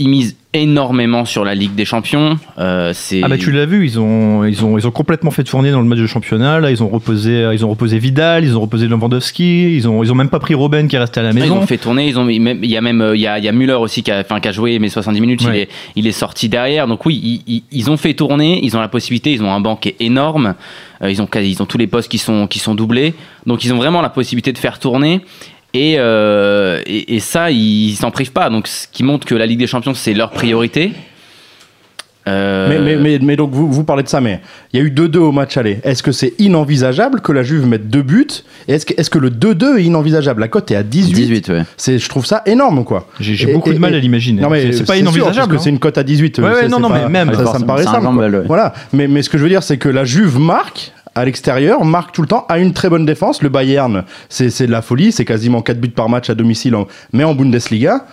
ils 0.00 0.08
misent 0.08 0.36
énormément 0.52 1.24
sur 1.24 1.44
la 1.44 1.54
Ligue 1.54 1.76
des 1.76 1.84
Champions. 1.84 2.36
Euh, 2.58 2.92
Ah 3.22 3.28
bah 3.28 3.38
tu 3.38 3.52
l'as 3.52 3.66
vu, 3.66 3.84
ils 3.86 4.00
ont, 4.00 4.42
ils, 4.44 4.64
ont, 4.64 4.76
ils 4.78 4.86
ont 4.88 4.90
complètement 4.90 5.30
fait 5.30 5.44
tourner 5.44 5.70
dans 5.70 5.80
le 5.80 5.86
match 5.86 6.00
de 6.00 6.08
championnat. 6.08 6.58
Là, 6.58 6.72
ils 6.72 6.82
ont 6.82 6.88
reposé, 6.88 7.48
ils 7.52 7.64
ont 7.64 7.70
reposé 7.70 8.00
Vidal, 8.00 8.44
ils 8.44 8.56
ont 8.56 8.60
reposé 8.60 8.88
Lewandowski, 8.88 9.76
ils 9.76 9.86
ont, 9.88 10.02
ils 10.02 10.10
ont 10.10 10.16
même 10.16 10.28
pas 10.28 10.40
pris 10.40 10.54
Robben 10.54 10.88
qui 10.88 10.96
est 10.96 10.98
resté 10.98 11.20
à 11.20 11.22
la 11.22 11.30
Ils 11.30 11.34
maison. 11.36 11.58
ont 11.58 11.66
fait 11.66 11.78
tourner, 11.78 12.08
ils 12.08 12.18
ont 12.18 12.28
il 12.28 12.66
y 12.66 12.76
a 12.76 12.80
même 12.80 13.00
euh, 13.00 13.14
il 13.14 13.20
y 13.20 13.28
a, 13.28 13.38
il 13.38 13.44
y 13.44 13.48
a 13.48 13.52
Müller 13.52 13.74
aussi 13.74 14.02
qui 14.02 14.10
a, 14.10 14.18
enfin, 14.20 14.40
qui 14.40 14.48
a 14.48 14.52
joué 14.52 14.76
mes 14.80 14.88
70 14.88 15.20
minutes, 15.20 15.42
il, 15.42 15.54
est, 15.54 15.68
il 15.94 16.06
est 16.08 16.12
sorti 16.12 16.48
derrière. 16.48 16.88
Donc 16.88 17.06
oui, 17.06 17.20
ils, 17.46 17.54
ils- 17.54 17.62
ils 17.70 17.90
ont 17.90 17.96
fait 17.96 18.14
tourner, 18.14 18.58
ils 18.64 18.76
ont 18.76 18.80
la 18.80 18.88
possibilité, 18.88 19.32
ils 19.32 19.42
ont 19.44 19.52
un 19.52 19.60
banc 19.60 19.76
qui 19.76 19.90
est 19.90 19.96
énorme, 20.00 20.54
euh, 21.02 21.10
ils 21.12 21.22
ont 21.22 21.28
ils 21.36 21.62
ont 21.62 21.66
tous 21.66 21.78
les 21.78 21.86
postes 21.86 22.10
qui 22.10 22.18
sont 22.18 22.48
qui 22.48 22.58
sont 22.58 22.74
doublés, 22.74 23.14
donc 23.46 23.64
ils 23.64 23.72
ont 23.72 23.76
vraiment 23.76 24.02
la 24.02 24.10
possibilité 24.10 24.52
de 24.52 24.58
faire 24.58 24.78
tourner. 24.80 25.20
Et, 25.74 25.96
euh, 25.98 26.80
et, 26.86 27.14
et 27.16 27.20
ça, 27.20 27.50
ils 27.50 27.94
s'en 27.96 28.10
privent 28.10 28.32
pas. 28.32 28.50
Donc, 28.50 28.66
ce 28.66 28.86
qui 28.90 29.02
montre 29.04 29.26
que 29.26 29.34
la 29.34 29.46
Ligue 29.46 29.58
des 29.60 29.66
Champions, 29.66 29.94
c'est 29.94 30.14
leur 30.14 30.30
priorité. 30.30 30.92
Euh, 32.28 32.68
Mais, 32.68 32.78
mais, 32.78 32.96
mais, 32.96 33.18
mais 33.22 33.36
donc 33.36 33.50
vous, 33.52 33.72
vous 33.72 33.82
parlez 33.82 34.02
de 34.02 34.08
ça, 34.08 34.20
mais 34.20 34.40
il 34.72 34.78
y 34.78 34.82
a 34.82 34.84
eu 34.86 34.90
2-2 34.90 35.16
au 35.16 35.32
match 35.32 35.56
aller. 35.56 35.78
Est-ce 35.84 36.02
que 36.02 36.12
c'est 36.12 36.34
inenvisageable 36.38 37.22
que 37.22 37.32
la 37.32 37.42
Juve 37.42 37.66
mette 37.66 37.88
deux 37.88 38.02
buts? 38.02 38.26
Et 38.68 38.74
est-ce 38.74 38.84
que, 38.84 38.92
est-ce 39.00 39.08
que 39.08 39.18
le 39.18 39.30
2-2 39.30 39.78
est 39.78 39.84
inenvisageable? 39.84 40.42
La 40.42 40.48
cote 40.48 40.70
est 40.70 40.76
à 40.76 40.82
18. 40.82 41.14
18, 41.14 41.48
ouais. 41.48 41.62
C'est, 41.78 41.98
je 41.98 42.08
trouve 42.10 42.26
ça 42.26 42.42
énorme, 42.44 42.84
quoi. 42.84 43.08
J'ai 43.20 43.46
beaucoup 43.52 43.70
et- 43.70 43.74
de 43.74 43.78
mal 43.78 43.94
et- 43.94 43.96
à 43.96 44.00
l'imaginer. 44.00 44.42
Non, 44.42 44.50
mais 44.50 44.70
c'est 44.72 44.84
pas 44.86 44.98
inenvisageable. 44.98 45.34
parce 45.34 45.48
que 45.48 45.54
hein. 45.56 45.60
c'est 45.64 45.70
une 45.70 45.78
cote 45.78 45.96
à 45.96 46.02
18. 46.02 46.38
Ouais, 46.40 46.68
non, 46.68 46.78
non, 46.78 46.90
pas- 46.90 47.08
mais 47.08 47.24
même. 47.24 47.34
Ça, 47.34 47.46
ça 47.52 47.58
me 47.58 47.64
paraît 47.64 47.84
simple. 47.84 48.06
Voilà. 48.46 48.74
Mais, 48.92 49.08
mais 49.08 49.22
ce 49.22 49.30
que 49.30 49.38
je 49.38 49.42
veux 49.42 49.48
dire, 49.48 49.62
c'est 49.62 49.78
que 49.78 49.88
la 49.88 50.04
Juve 50.04 50.38
marque 50.38 50.92
à 51.14 51.24
l'extérieur, 51.24 51.84
marque 51.84 52.12
tout 52.12 52.22
le 52.22 52.28
temps, 52.28 52.46
a 52.48 52.58
une 52.58 52.72
très 52.72 52.88
bonne 52.88 53.06
défense. 53.06 53.42
Le 53.42 53.48
Bayern, 53.48 54.04
c'est, 54.28 54.66
de 54.66 54.70
la 54.70 54.82
folie. 54.82 55.12
C'est 55.12 55.24
quasiment 55.24 55.62
4 55.62 55.80
buts 55.80 55.88
par 55.88 56.08
match 56.08 56.30
à 56.30 56.34
domicile, 56.34 56.76
mais 57.12 57.24
en 57.24 57.34
Bundesliga. 57.34 58.06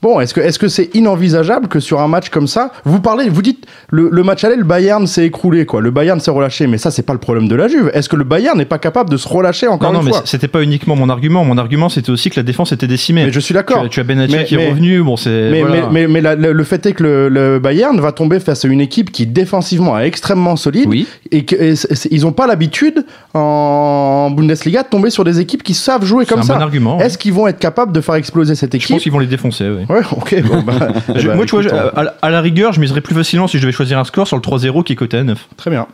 Bon, 0.00 0.20
est-ce 0.20 0.32
que 0.32 0.40
est-ce 0.40 0.60
que 0.60 0.68
c'est 0.68 0.94
inenvisageable 0.94 1.66
que 1.66 1.80
sur 1.80 2.00
un 2.00 2.06
match 2.06 2.28
comme 2.28 2.46
ça, 2.46 2.70
vous 2.84 3.00
parlez, 3.00 3.28
vous 3.28 3.42
dites 3.42 3.66
le, 3.90 4.08
le 4.12 4.22
match 4.22 4.44
aller, 4.44 4.54
le 4.54 4.62
Bayern 4.62 5.04
s'est 5.08 5.26
écroulé 5.26 5.66
quoi, 5.66 5.80
le 5.80 5.90
Bayern 5.90 6.20
s'est 6.20 6.30
relâché, 6.30 6.68
mais 6.68 6.78
ça 6.78 6.92
c'est 6.92 7.02
pas 7.02 7.14
le 7.14 7.18
problème 7.18 7.48
de 7.48 7.56
la 7.56 7.66
Juve. 7.66 7.90
Est-ce 7.92 8.08
que 8.08 8.14
le 8.14 8.22
Bayern 8.22 8.56
n'est 8.56 8.64
pas 8.64 8.78
capable 8.78 9.10
de 9.10 9.16
se 9.16 9.26
relâcher 9.26 9.66
encore 9.66 9.88
Non, 9.92 9.98
non, 9.98 10.00
une 10.02 10.06
mais 10.06 10.12
fois? 10.12 10.22
c'était 10.24 10.46
pas 10.46 10.62
uniquement 10.62 10.94
mon 10.94 11.08
argument. 11.08 11.44
Mon 11.44 11.58
argument, 11.58 11.88
c'était 11.88 12.10
aussi 12.10 12.30
que 12.30 12.36
la 12.38 12.44
défense 12.44 12.70
était 12.70 12.86
décimée. 12.86 13.24
Mais 13.24 13.32
je 13.32 13.40
suis 13.40 13.54
d'accord. 13.54 13.88
tu 13.88 13.98
as 13.98 14.04
Benatia 14.04 14.36
Mais- 14.38 14.44
qui 14.44 14.54
est 14.54 14.58
mais- 14.58 14.68
revenu. 14.70 15.02
Bon, 15.02 15.16
c'est. 15.16 15.50
Mais, 15.50 15.62
voilà. 15.62 15.88
mais, 15.90 16.02
mais, 16.02 16.06
mais 16.06 16.20
la- 16.20 16.36
le, 16.36 16.52
le 16.52 16.64
fait 16.64 16.86
est 16.86 16.92
que 16.92 17.02
le, 17.02 17.28
le 17.28 17.58
Bayern 17.58 17.98
va 18.00 18.12
tomber 18.12 18.38
face 18.38 18.64
à 18.64 18.68
une 18.68 18.80
équipe 18.80 19.10
qui 19.10 19.26
défensivement 19.26 19.98
est 19.98 20.06
extrêmement 20.06 20.54
solide 20.54 20.86
Oui. 20.88 21.08
et 21.32 21.44
qu'ils 21.44 22.20
n'ont 22.22 22.30
pas 22.32 22.46
l'habitude 22.46 23.04
en 23.34 24.30
Bundesliga 24.30 24.84
de 24.84 24.88
tomber 24.88 25.10
sur 25.10 25.24
des 25.24 25.40
équipes 25.40 25.64
qui 25.64 25.74
savent 25.74 26.04
jouer 26.04 26.24
comme 26.24 26.38
un 26.38 26.42
ça. 26.44 26.54
bon 26.54 26.60
argument. 26.62 27.00
Est-ce 27.00 27.18
qu'ils 27.18 27.32
vont 27.32 27.48
être 27.48 27.58
capables 27.58 27.90
de 27.92 28.00
faire 28.00 28.14
exploser 28.14 28.54
cette 28.54 28.70
Je 28.72 28.76
équipe? 28.76 28.90
pense 28.94 29.02
qu'ils 29.02 29.10
vont 29.12 29.18
les 29.18 29.26
défoncer. 29.26 29.64
ouais. 29.68 29.86
Ouais, 29.88 30.00
ok. 30.12 30.42
Bon, 30.44 30.62
bah, 30.62 30.72
eh 31.14 31.18
Je- 31.20 31.28
ben, 31.28 31.34
moi, 31.36 31.44
tu 31.46 31.52
vois, 31.52 31.62
je- 31.62 31.68
à, 31.70 32.02
la- 32.02 32.14
à 32.20 32.30
la 32.30 32.40
rigueur, 32.40 32.72
je 32.72 32.80
miserais 32.80 33.00
plus 33.00 33.14
facilement 33.14 33.46
si 33.48 33.56
je 33.58 33.62
devais 33.62 33.72
choisir 33.72 33.98
un 33.98 34.04
score 34.04 34.26
sur 34.26 34.36
le 34.36 34.42
3-0 34.42 34.82
qui 34.84 34.92
est 34.92 34.96
coté 34.96 35.16
à 35.18 35.24
9. 35.24 35.48
Très 35.56 35.70
bien. 35.70 35.86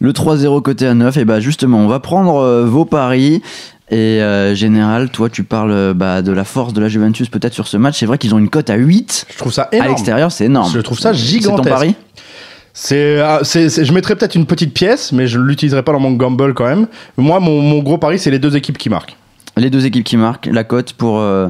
Le 0.00 0.12
3-0 0.12 0.60
côté 0.62 0.86
à 0.86 0.94
9, 0.94 1.16
et 1.18 1.24
bah 1.24 1.40
justement, 1.40 1.78
on 1.78 1.86
va 1.88 2.00
prendre 2.00 2.36
euh, 2.36 2.64
vos 2.64 2.84
paris. 2.84 3.42
Et 3.90 4.22
euh, 4.22 4.54
Général, 4.54 5.10
toi, 5.10 5.28
tu 5.28 5.42
parles 5.42 5.94
bah, 5.94 6.22
de 6.22 6.30
la 6.32 6.44
force 6.44 6.72
de 6.72 6.80
la 6.80 6.88
Juventus 6.88 7.28
peut-être 7.28 7.54
sur 7.54 7.66
ce 7.66 7.76
match. 7.76 7.98
C'est 7.98 8.06
vrai 8.06 8.18
qu'ils 8.18 8.34
ont 8.34 8.38
une 8.38 8.48
cote 8.48 8.70
à 8.70 8.76
8 8.76 9.26
Je 9.32 9.36
trouve 9.38 9.52
ça 9.52 9.62
à 9.72 9.74
énorme. 9.74 9.88
l'extérieur, 9.90 10.30
c'est 10.32 10.44
énorme. 10.44 10.70
Je 10.72 10.80
trouve 10.80 10.98
ça 11.00 11.12
C'est 11.12 11.18
ton 11.18 11.26
gigantesque. 11.26 11.68
pari 11.68 11.94
C'est, 12.72 13.18
ah, 13.20 13.40
c'est- 13.42 13.68
c'est- 13.68 13.84
je 13.84 13.92
mettrais 13.92 14.14
peut-être 14.16 14.36
une 14.36 14.46
petite 14.46 14.72
pièce, 14.72 15.10
mais 15.12 15.26
je 15.26 15.38
l'utiliserai 15.40 15.82
pas 15.82 15.92
dans 15.92 15.98
mon 16.00 16.12
gamble 16.12 16.54
quand 16.54 16.66
même. 16.66 16.86
Moi, 17.16 17.40
mon, 17.40 17.60
mon 17.60 17.80
gros 17.80 17.98
pari, 17.98 18.18
c'est 18.18 18.30
les 18.30 18.38
deux 18.38 18.56
équipes 18.56 18.78
qui 18.78 18.88
marquent. 18.88 19.16
Les 19.56 19.70
deux 19.70 19.84
équipes 19.86 20.04
qui 20.04 20.16
marquent, 20.16 20.46
la 20.50 20.62
cote 20.62 20.92
pour, 20.92 21.18
euh, 21.18 21.48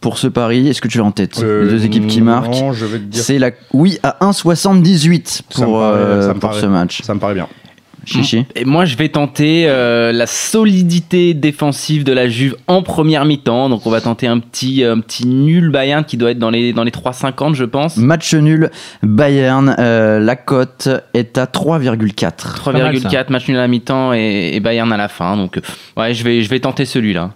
pour 0.00 0.18
ce 0.18 0.26
pari, 0.28 0.68
est-ce 0.68 0.80
que 0.80 0.88
tu 0.88 0.98
l'as 0.98 1.04
en 1.04 1.10
tête 1.12 1.38
Les 1.40 1.68
deux 1.68 1.84
équipes 1.84 2.06
qui 2.06 2.20
marquent. 2.20 2.54
Euh, 2.54 2.60
Non, 2.60 2.72
je 2.72 2.86
vais 2.86 2.98
te 2.98 3.04
dire. 3.04 3.22
C'est 3.22 3.38
la 3.38 3.50
oui 3.72 3.98
à 4.02 4.16
1,78 4.20 5.42
Ça 5.50 5.60
me 5.60 5.64
pour, 5.66 5.78
paraît- 5.80 5.98
euh, 5.98 6.30
pour 6.32 6.40
paraît- 6.40 6.60
ce 6.60 6.66
match. 6.66 7.02
Ça 7.02 7.14
me 7.14 7.20
paraît 7.20 7.34
bien. 7.34 7.48
Chichi. 8.06 8.46
Et 8.56 8.64
moi, 8.64 8.86
je 8.86 8.96
vais 8.96 9.10
tenter 9.10 9.64
euh, 9.68 10.12
la 10.12 10.26
solidité 10.26 11.34
défensive 11.34 12.04
de 12.04 12.12
la 12.12 12.26
Juve 12.26 12.56
en 12.66 12.82
première 12.82 13.26
mi-temps. 13.26 13.68
Donc, 13.68 13.86
on 13.86 13.90
va 13.90 14.00
tenter 14.00 14.26
un 14.26 14.38
petit, 14.38 14.82
un 14.82 15.00
petit 15.00 15.26
nul 15.26 15.68
Bayern 15.70 16.04
qui 16.04 16.16
doit 16.16 16.30
être 16.30 16.38
dans 16.38 16.48
les, 16.48 16.72
dans 16.72 16.84
les 16.84 16.90
3,50, 16.90 17.54
je 17.54 17.64
pense. 17.64 17.98
Match 17.98 18.32
nul 18.32 18.70
Bayern, 19.02 19.74
euh, 19.78 20.20
la 20.20 20.36
cote 20.36 20.88
est 21.12 21.36
à 21.36 21.44
3,4. 21.44 22.62
pas 22.64 22.72
mal, 22.72 22.94
3,4 22.96 23.30
match 23.30 23.46
nul 23.48 23.58
à 23.58 23.60
la 23.62 23.68
mi-temps 23.68 24.14
et, 24.14 24.52
et 24.54 24.60
Bayern 24.60 24.90
à 24.90 24.96
la 24.96 25.08
fin. 25.08 25.36
Donc, 25.36 25.58
euh, 25.58 25.60
ouais, 26.00 26.14
je 26.14 26.24
vais, 26.24 26.40
je 26.42 26.48
vais 26.48 26.60
tenter 26.60 26.86
celui-là. 26.86 27.32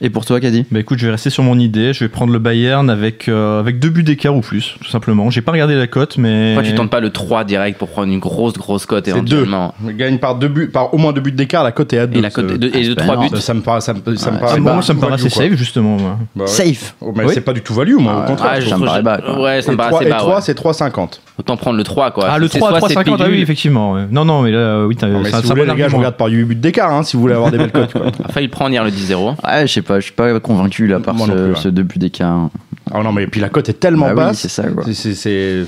Et 0.00 0.10
pour 0.10 0.24
toi, 0.24 0.38
Caddy 0.38 0.64
Bah 0.70 0.78
écoute, 0.78 0.98
je 1.00 1.06
vais 1.06 1.10
rester 1.12 1.28
sur 1.30 1.42
mon 1.42 1.58
idée. 1.58 1.92
Je 1.92 2.04
vais 2.04 2.08
prendre 2.08 2.32
le 2.32 2.38
Bayern 2.38 2.88
avec, 2.88 3.28
euh, 3.28 3.58
avec 3.58 3.80
deux 3.80 3.88
buts 3.90 4.04
d'écart 4.04 4.36
ou 4.36 4.40
plus, 4.42 4.76
tout 4.80 4.88
simplement. 4.90 5.28
J'ai 5.30 5.40
pas 5.40 5.50
regardé 5.50 5.74
la 5.74 5.88
cote, 5.88 6.18
mais. 6.18 6.52
Pourquoi 6.54 6.70
tu 6.70 6.76
tentes 6.76 6.90
pas 6.90 7.00
le 7.00 7.10
3 7.10 7.42
direct 7.44 7.78
pour 7.78 7.88
prendre 7.88 8.12
une 8.12 8.20
grosse, 8.20 8.54
grosse 8.54 8.86
cote 8.86 9.06
C'est 9.06 9.12
deux. 9.22 9.38
éventuellement 9.38 9.74
Il 9.84 9.96
gagne 9.96 10.18
par 10.18 10.36
deux 10.36 10.46
buts, 10.46 10.68
par 10.68 10.94
au 10.94 10.98
moins 10.98 11.12
deux 11.12 11.20
buts 11.20 11.32
d'écart. 11.32 11.64
La 11.64 11.72
cote 11.72 11.92
est 11.92 11.98
à 11.98 12.06
deux. 12.06 12.18
Et 12.18 12.22
la 12.22 12.30
cote 12.30 12.48
Ça- 12.48 12.56
de, 12.58 12.66
et 12.68 12.70
de 12.70 12.82
c'est 12.90 12.94
pas 12.94 13.02
3 13.02 13.16
buts. 13.16 13.22
énorme. 13.26 13.36
ça, 13.36 13.40
ça 13.42 13.54
me 13.54 13.60
paraît, 13.60 13.80
ça 13.80 13.92
me, 13.94 13.98
ça 14.16 14.30
me 14.30 14.36
Ouais, 14.36 14.40
paraît 14.40 14.52
Ah, 14.58 14.62
pas 14.62 14.72
moi, 14.74 14.82
ça 14.82 14.94
me 14.94 15.00
paraît 15.00 15.14
assez 15.14 15.30
safe, 15.30 15.54
justement. 15.54 15.96
moi. 15.96 16.18
Bah 16.36 16.44
ouais. 16.44 16.46
Safe. 16.48 16.94
Oh, 17.00 17.12
mais 17.16 17.24
Oui. 17.24 17.30
c'est 17.34 17.40
pas 17.40 17.52
du 17.52 17.62
tout 17.62 17.74
value, 17.74 17.96
moi, 17.96 18.12
au 18.14 18.20
Ah, 18.22 18.26
contraire. 18.28 18.52
Ah, 18.54 18.60
ça 18.60 18.76
me 18.78 18.84
paraît 18.84 19.02
bas. 19.02 19.20
Ouais, 19.40 19.62
ça 19.62 19.72
et 19.72 19.74
me 19.74 19.78
3, 19.78 19.90
paraît 19.90 19.94
assez 19.96 20.06
et 20.06 20.10
bas. 20.10 20.16
3 20.18 20.34
ouais. 20.36 20.40
c'est 20.42 20.54
3,50. 20.54 21.20
Autant 21.38 21.56
prendre 21.56 21.76
le 21.76 21.84
3, 21.84 22.10
quoi. 22.12 22.28
Ah, 22.30 22.38
le 22.38 22.46
C'est 22.48 22.58
3 22.58 22.68
soit 22.70 22.78
à 22.78 22.88
c'est 22.88 22.94
3,50, 22.94 23.16
ah 23.20 23.26
oui, 23.28 23.40
effectivement. 23.40 23.92
ouais. 23.94 24.02
Non, 24.10 24.24
non, 24.24 24.42
mais 24.42 24.52
là, 24.52 24.86
oui, 24.86 24.96
voulez, 24.96 25.12
bon 25.12 25.22
les 25.22 25.30
gars, 25.76 25.88
je 25.88 25.96
regarde 25.96 26.16
par 26.16 26.28
8 26.28 26.44
buts 26.44 26.54
d'écart, 26.54 26.92
hein, 26.92 27.02
si 27.02 27.16
vous 27.16 27.22
voulez 27.22 27.34
avoir 27.34 27.50
des 27.50 27.58
belles 27.58 27.72
cotes. 27.72 27.92
failli 28.30 28.46
le 28.46 28.50
prendre 28.52 28.70
hier 28.70 28.84
le 28.84 28.90
10-0. 28.90 29.34
Ah, 29.42 29.66
je 29.66 29.72
sais 29.72 29.82
pas, 29.88 29.98
je 30.00 30.04
suis 30.04 30.12
pas 30.14 30.38
convaincu 30.40 30.86
là 30.86 31.00
par 31.00 31.14
Moi 31.14 31.26
ce, 31.26 31.32
non 31.32 31.36
plus, 31.38 31.52
ouais. 31.54 31.60
ce 31.60 31.68
deux 31.68 31.82
buts 31.82 31.98
d'écart. 31.98 32.50
Ah 32.92 33.02
non, 33.02 33.12
mais 33.12 33.26
puis 33.26 33.40
la 33.40 33.48
cote 33.48 33.68
est 33.68 33.80
tellement 33.80 34.06
Bah 34.06 34.12
oui, 34.12 34.16
basse. 34.16 34.38
c'est 34.40 34.48
ça, 34.48 34.64
quoi. 34.68 34.84
c'est- 34.84 34.94
c'est- 34.94 35.14
c'est 35.14 35.64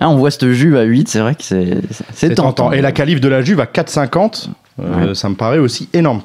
Ah, 0.00 0.08
on 0.10 0.16
voit 0.16 0.30
cette 0.30 0.50
Juve 0.52 0.76
à 0.76 0.82
8, 0.84 1.08
c'est 1.08 1.18
vrai 1.20 1.34
que 1.34 1.42
c'est 1.42 1.80
c'est 1.90 2.04
c'est 2.12 2.28
tentant. 2.34 2.52
tentant. 2.52 2.72
Et 2.72 2.80
la 2.80 2.92
qualif 2.92 3.20
de 3.20 3.28
la 3.28 3.42
Juve 3.42 3.58
à 3.60 3.66
4,50, 3.66 4.48
euh, 4.80 5.12
ça 5.14 5.28
me 5.28 5.34
paraît 5.34 5.58
aussi 5.58 5.88
énorme. 5.92 6.22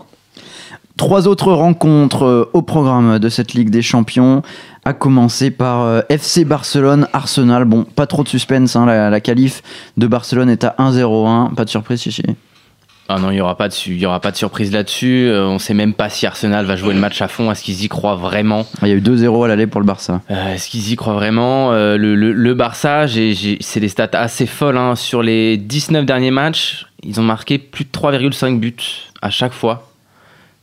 Trois 0.96 1.28
autres 1.28 1.52
rencontres 1.52 2.24
euh, 2.24 2.50
au 2.54 2.62
programme 2.62 3.18
de 3.18 3.30
cette 3.30 3.54
Ligue 3.56 3.72
des 3.72 3.82
Champions, 3.82 4.44
à 4.86 4.94
commencer 4.94 5.50
par 5.50 5.82
euh, 5.82 6.02
FC 6.10 6.46
Barcelone, 6.46 7.08
Arsenal. 7.14 7.66
Bon, 7.66 7.84
pas 7.84 8.06
trop 8.06 8.24
de 8.24 8.28
suspense, 8.30 8.76
hein, 8.76 8.86
la, 8.86 9.10
la 9.10 9.20
qualif 9.22 9.64
de 9.98 10.06
Barcelone 10.06 10.50
est 10.52 10.64
à 10.64 10.76
1-0-1, 10.78 11.56
pas 11.56 11.66
de 11.66 11.70
surprise 11.72 12.06
ici. 12.06 12.22
Ah 13.10 13.20
non, 13.20 13.32
il 13.32 13.36
n'y 13.36 13.42
aura, 13.42 13.58
pas 13.58 13.68
de 13.68 13.74
y 13.92 14.06
aura 14.06 14.22
pas 14.22 14.32
de 14.32 14.38
surprise 14.38 14.72
là-dessus. 14.72 15.28
Euh, 15.28 15.46
on 15.46 15.56
ne 15.56 15.60
sait 15.60 15.74
même 15.74 15.94
pas 15.94 16.10
si 16.10 16.26
Arsenal 16.26 16.66
va 16.66 16.76
jouer 16.78 16.94
le 16.94 17.00
match 17.02 17.22
à 17.22 17.28
fond. 17.28 17.52
Est-ce 17.52 17.62
qu'ils 17.64 17.84
y 17.84 17.90
croient 17.90 18.16
vraiment? 18.16 18.66
Il 18.82 18.88
y 18.88 18.92
a 18.92 18.96
eu 18.96 19.02
2-0 19.02 19.44
à 19.44 19.48
l'aller 19.50 19.68
pour 19.68 19.82
le 19.82 19.86
Barça. 19.86 20.22
Euh, 20.32 20.54
Est-ce 20.54 20.70
qu'ils 20.70 20.92
y 20.92 20.96
croient 20.96 21.14
vraiment? 21.14 21.74
Euh, 21.74 21.98
le, 21.98 22.16
le- 22.16 22.32
le 22.32 22.54
Barça, 22.54 23.06
c'est 23.08 23.80
des 23.82 23.90
stats 23.90 24.10
assez 24.14 24.46
folles. 24.46 24.78
hein. 24.78 24.96
Sur 24.96 25.22
les 25.22 25.58
19 25.58 26.06
derniers 26.06 26.32
matchs, 26.32 26.86
ils 27.04 27.20
ont 27.20 27.24
marqué 27.24 27.58
plus 27.58 27.84
de 27.84 27.90
3,5 27.92 28.58
buts 28.60 28.76
à 29.22 29.30
chaque 29.30 29.54
fois. 29.54 29.90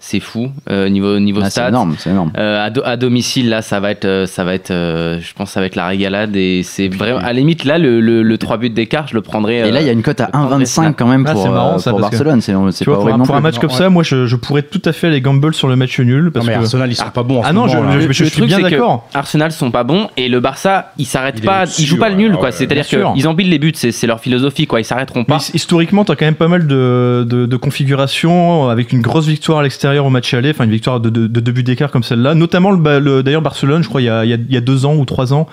C'est 0.03 0.19
fou, 0.21 0.49
euh, 0.71 0.89
niveau, 0.89 1.21
niveau 1.21 1.41
Ah, 1.43 1.45
c'est 1.45 1.51
stats. 1.61 1.69
énorme, 1.69 1.95
c'est 1.99 2.09
énorme. 2.09 2.33
Euh, 2.39 2.65
à, 2.65 2.71
do- 2.71 2.81
à 2.87 2.97
domicile, 2.97 3.51
là, 3.51 3.61
ça 3.61 3.81
va 3.81 3.91
être, 3.91 4.07
euh, 4.07 4.25
ça 4.25 4.45
va 4.45 4.55
être, 4.55 4.71
euh, 4.71 5.19
je 5.21 5.35
pense, 5.35 5.49
que 5.51 5.53
ça 5.53 5.61
va 5.61 5.67
être 5.67 5.77
la 5.77 5.87
régalade 5.89 6.35
et 6.37 6.63
c'est 6.65 6.89
vraiment, 6.89 7.19
à 7.19 7.25
la 7.25 7.33
limite, 7.35 7.65
là, 7.65 7.77
le, 7.77 8.01
le, 8.01 8.23
le 8.23 8.39
3 8.39 8.57
buts 8.57 8.71
d'écart, 8.71 9.09
je 9.09 9.15
le 9.15 9.21
prendrais. 9.21 9.57
Et 9.69 9.71
là, 9.71 9.83
il 9.83 9.87
y 9.87 9.91
a 9.91 9.93
une 9.93 10.03
cote 10.03 10.23
à 10.23 10.27
je 10.27 10.31
prendrais 10.31 10.65
1,25 10.65 10.95
quand 10.95 11.07
même 11.07 11.27
Ah, 11.29 11.33
pour, 11.33 11.43
c'est 11.43 11.49
marrant, 11.51 11.79
ça, 11.79 11.91
pour 11.91 12.01
Barcelone. 12.01 12.41
C'est 12.41 12.53
pas 12.55 12.59
pour 12.59 12.95
un, 12.95 12.97
horrible 12.97 13.19
non 13.19 13.25
pour 13.27 13.35
un 13.35 13.39
plus. 13.41 13.43
match 13.43 13.59
comme 13.59 13.69
ça, 13.69 13.91
moi 13.91 14.03
je, 14.03 14.25
je 14.27 14.37
pourrais 14.37 14.63
tout 14.63 14.81
à 14.87 14.93
fait 14.93 15.09
aller 15.09 15.21
gamble 15.21 15.53
sur 15.53 15.69
le 15.69 15.77
match 15.77 16.01
nul. 16.01 16.31
Parce 16.33 16.47
Non, 16.47 16.53
mais 16.53 16.57
que... 16.59 16.63
Arsenal, 16.65 16.91
ils 16.91 16.97
sont 16.97 17.11
pas 17.11 17.23
bons 17.23 17.41
en 17.41 17.43
Ah 17.45 17.53
non, 17.53 17.69
je- 17.69 17.77
moment, 17.77 17.91
là. 17.91 18.01
je- 18.01 18.07
Le- 18.07 18.13
je 18.15 18.25
le 18.25 18.31
suis 18.31 18.47
bien 18.47 18.59
d'accord. 18.61 19.07
Arsenal 19.13 19.53
sont 19.53 19.71
pas 19.71 19.85
bons 19.85 20.09
et 20.17 20.31
le 20.31 20.41
Barça, 20.41 20.93
ils 20.97 21.05
s'arrêtent 21.05 21.45
pas, 21.45 21.65
ils 21.79 21.85
jouent 21.85 21.99
pas 21.99 22.09
le 22.09 22.17
nul, 22.17 22.33
quoi. 22.39 22.53
C'est-à-dire 22.53 22.87
qu'ils 22.87 23.29
empilent 23.29 23.51
les 23.51 23.59
buts, 23.59 23.73
c'est 23.75 23.93
c'est 23.93 24.07
leur 24.07 24.21
philosophie, 24.21 24.67
quoi. 24.67 24.81
Ils 24.81 24.85
s'arrêteront 24.85 25.25
pas. 25.25 25.37
his- 25.37 25.51
historiquement, 25.55 26.07
tu 26.07 26.13
as 26.13 26.17
quand 26.17 26.25
même 26.25 26.35
pas 26.37 26.49
mal 26.49 26.67
de, 26.67 27.27
de, 27.29 27.45
de 27.45 27.57
configurations 27.57 28.71
avec 28.71 28.93
une 28.93 29.03
grosse 29.03 29.27
victoire 29.27 29.59
à 29.59 29.63
l'extérieur 29.63 29.90
au 29.99 30.11
match 30.11 30.33
aller, 30.35 30.51
enfin 30.51 30.65
une 30.65 30.71
victoire 30.71 31.01
de, 31.01 31.11
de, 31.11 31.27
de 31.27 31.41
deux 31.41 31.53
buts 31.53 31.63
d'écart 31.63 31.91
comme 31.91 32.03
celle-là. 32.03 32.35
Notamment, 32.35 32.71
le, 32.71 32.99
le- 32.99 33.23
d'ailleurs, 33.23 33.43
Barcelone, 33.43 33.83
je 33.83 33.89
crois, 33.89 34.01
il 34.01 34.05
y, 34.05 34.09
a, 34.09 34.25
il 34.25 34.31
y 34.31 34.35
a- 34.35 34.39
il 34.49 34.55
y 34.55 34.57
a 34.57 34.61
deux 34.61 34.87
ans 34.87 34.95
ou 34.97 35.05
trois 35.05 35.33
ans, 35.35 35.47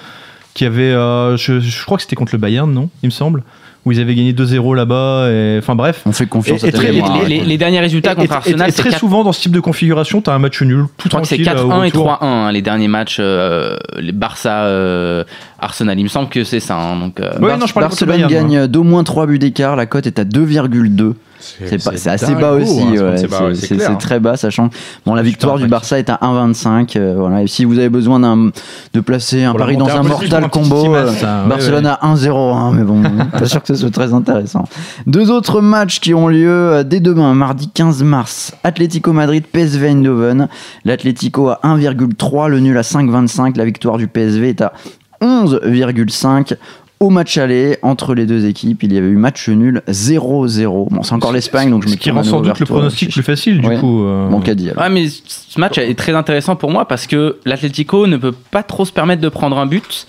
qui 0.53 0.65
avait. 0.65 0.84
euh, 0.91 1.38
je, 1.38 1.60
je 1.60 1.86
crois 1.86 1.98
que 1.98 2.03
c'était 2.03 2.15
contre 2.15 2.34
le 2.34 2.39
Bayern, 2.39 2.72
non 2.72 2.89
Il 3.03 3.08
me 3.08 3.12
semble. 3.12 3.44
Où 3.86 3.94
ils 3.94 4.01
avaient 4.01 4.15
gagné 4.15 4.34
2-0 4.34 4.75
là-bas. 4.75 5.29
et- 5.32 5.58
Enfin 5.60 5.74
bref. 5.74 6.01
On 6.06 6.12
fait 6.12 6.25
confiance 6.25 6.62
Et- 6.62 6.65
à 6.65 6.70
et 6.70 6.72
très- 6.74 6.88
Teddy 6.88 7.01
Les, 7.22 7.25
les- 7.29 7.39
ouais. 7.39 7.46
les 7.46 7.58
derniers 7.58 7.79
résultats 7.79 8.12
Et- 8.12 8.15
contre 8.15 8.34
Arsenal, 8.34 8.67
et 8.67 8.72
c'est 8.72 8.82
très 8.82 8.89
4 8.89 9.00
souvent 9.00 9.24
dans 9.24 9.32
ce 9.32 9.39
type 9.39 9.53
de 9.53 9.62
configuration, 9.62 10.22
tu 10.22 10.29
as 10.29 10.34
un 10.34 10.39
match 10.39 10.62
nul, 10.62 10.88
tout 10.98 11.03
Je 11.06 11.10
crois 11.10 11.22
que 11.22 11.27
c'est 11.27 11.38
tranquille. 11.41 11.63
4-1 11.70 11.79
au 11.79 11.84
et 11.84 11.86
retour. 11.88 12.03
3-1 12.08 12.17
hein, 12.48 12.51
les 12.51 12.62
derniers 12.62 12.89
matchs 12.89 13.17
euh, 13.22 13.77
les 13.98 14.12
Barça 14.12 14.63
euh, 14.65 15.24
Arsenal. 15.60 15.98
Il 15.98 16.03
me 16.03 16.10
semble 16.10 16.27
que 16.27 16.44
c'est 16.44 16.60
ça. 16.60 16.75
hein, 16.75 17.00
donc, 17.00 17.22
euh, 17.22 17.32
Ouais, 17.39 17.48
Bar- 17.48 17.58
non, 17.60 17.65
je 17.65 17.74
Barcelone 17.74 18.12
Bayern, 18.27 18.29
gagne 18.50 18.67
d'au 18.67 18.84
moins 18.84 19.06
3 19.06 19.25
buts 19.25 19.39
d'écart, 19.39 19.77
la 19.77 19.86
cote 19.86 20.06
est 20.06 20.20
à 20.20 20.25
2,2. 20.25 21.13
C'est 21.39 22.08
assez 22.08 22.36
bas 22.36 22.53
aussi, 22.53 22.82
hein, 22.82 23.12
ouais, 23.12 23.56
c'est 23.56 23.75
ouais, 23.75 23.98
très 23.98 24.20
bas, 24.20 24.38
sachant 24.38 24.70
bon 25.06 25.13
la 25.13 25.22
victoire 25.22 25.58
du. 25.58 25.67
Barça 25.67 26.00
est 26.00 26.10
à 26.10 26.20
1,25. 26.22 26.98
euh, 26.98 27.15
voilà. 27.17 27.44
Et 27.44 27.48
si 27.48 27.65
vous 27.65 27.77
avez 27.77 27.89
besoin 27.89 28.20
de 28.20 29.00
placer 29.01 29.44
un 29.44 29.53
pari 29.53 29.77
dans 29.77 29.88
un 29.88 30.03
mortal 30.03 30.50
combo, 30.50 30.96
euh, 30.96 31.12
ça, 31.13 31.44
ouais, 31.44 31.50
Barcelone 31.50 31.86
ouais. 31.86 31.91
à 31.91 32.15
1,01, 32.15 32.74
mais 32.74 32.84
bon, 32.84 33.03
pas 33.32 33.46
sûr 33.46 33.62
que 33.62 33.67
ce 33.67 33.75
soit 33.75 33.91
très 33.91 34.13
intéressant. 34.13 34.63
Deux 35.06 35.29
autres 35.29 35.62
matchs 35.62 36.00
qui 36.00 36.13
ont 36.13 36.27
lieu 36.27 36.50
euh, 36.50 36.84
dès 36.84 37.00
demain, 37.00 37.34
mardi 37.34 37.70
15 37.70 38.03
mars. 38.03 38.53
Atlético 38.63 39.13
Madrid, 39.13 39.46
PSV 39.46 39.89
Eindhoven. 39.89 40.48
L'Atlético 40.86 41.50
à 41.50 41.60
1,3, 41.63 42.48
le 42.48 42.60
nul 42.60 42.77
à 42.77 42.82
5,25. 42.82 43.58
La 43.58 43.65
victoire 43.65 43.98
du 43.98 44.08
PSV 44.08 44.50
est 44.50 44.62
à 44.62 44.74
11,5. 45.22 46.56
Au 46.99 47.11
match 47.11 47.37
aller, 47.37 47.77
entre 47.83 48.15
les 48.15 48.25
deux 48.25 48.47
équipes, 48.47 48.81
il 48.81 48.91
y 48.91 48.97
avait 48.97 49.07
eu 49.07 49.17
match 49.17 49.49
nul 49.49 49.83
0-0. 49.87 50.87
Bon, 50.89 51.03
c'est 51.03 51.13
encore 51.13 51.31
l'Espagne, 51.31 51.69
donc 51.69 51.83
je 51.83 51.89
me 51.89 51.93
Ce 51.93 51.97
qui 51.97 52.09
rend 52.09 52.23
sans 52.23 52.41
doute 52.41 52.59
le 52.59 52.65
pronostic 52.65 53.11
plus 53.11 53.21
facile, 53.23 53.61
du 53.61 53.67
Ouais. 53.67 53.77
coup. 53.77 54.03
euh, 54.03 54.27
Bon, 54.29 54.39
qu'a 54.41 54.55
dit 54.55 54.69
alors 54.71 54.81
Ouais, 54.83 54.89
mais 54.89 55.05
ce 55.07 55.59
match 55.59 55.77
est 55.77 55.93
très 55.97 56.13
intéressant 56.15 56.55
pour 56.55 56.71
moi 56.71 56.87
parce 56.87 57.05
que 57.05 57.37
l'Atlético 57.45 58.07
ne 58.07 58.17
peut 58.17 58.31
pas 58.31 58.63
trop 58.63 58.83
se 58.83 58.91
permettre 58.91 59.21
de 59.21 59.29
prendre 59.29 59.57
un 59.59 59.67
but. 59.67 60.07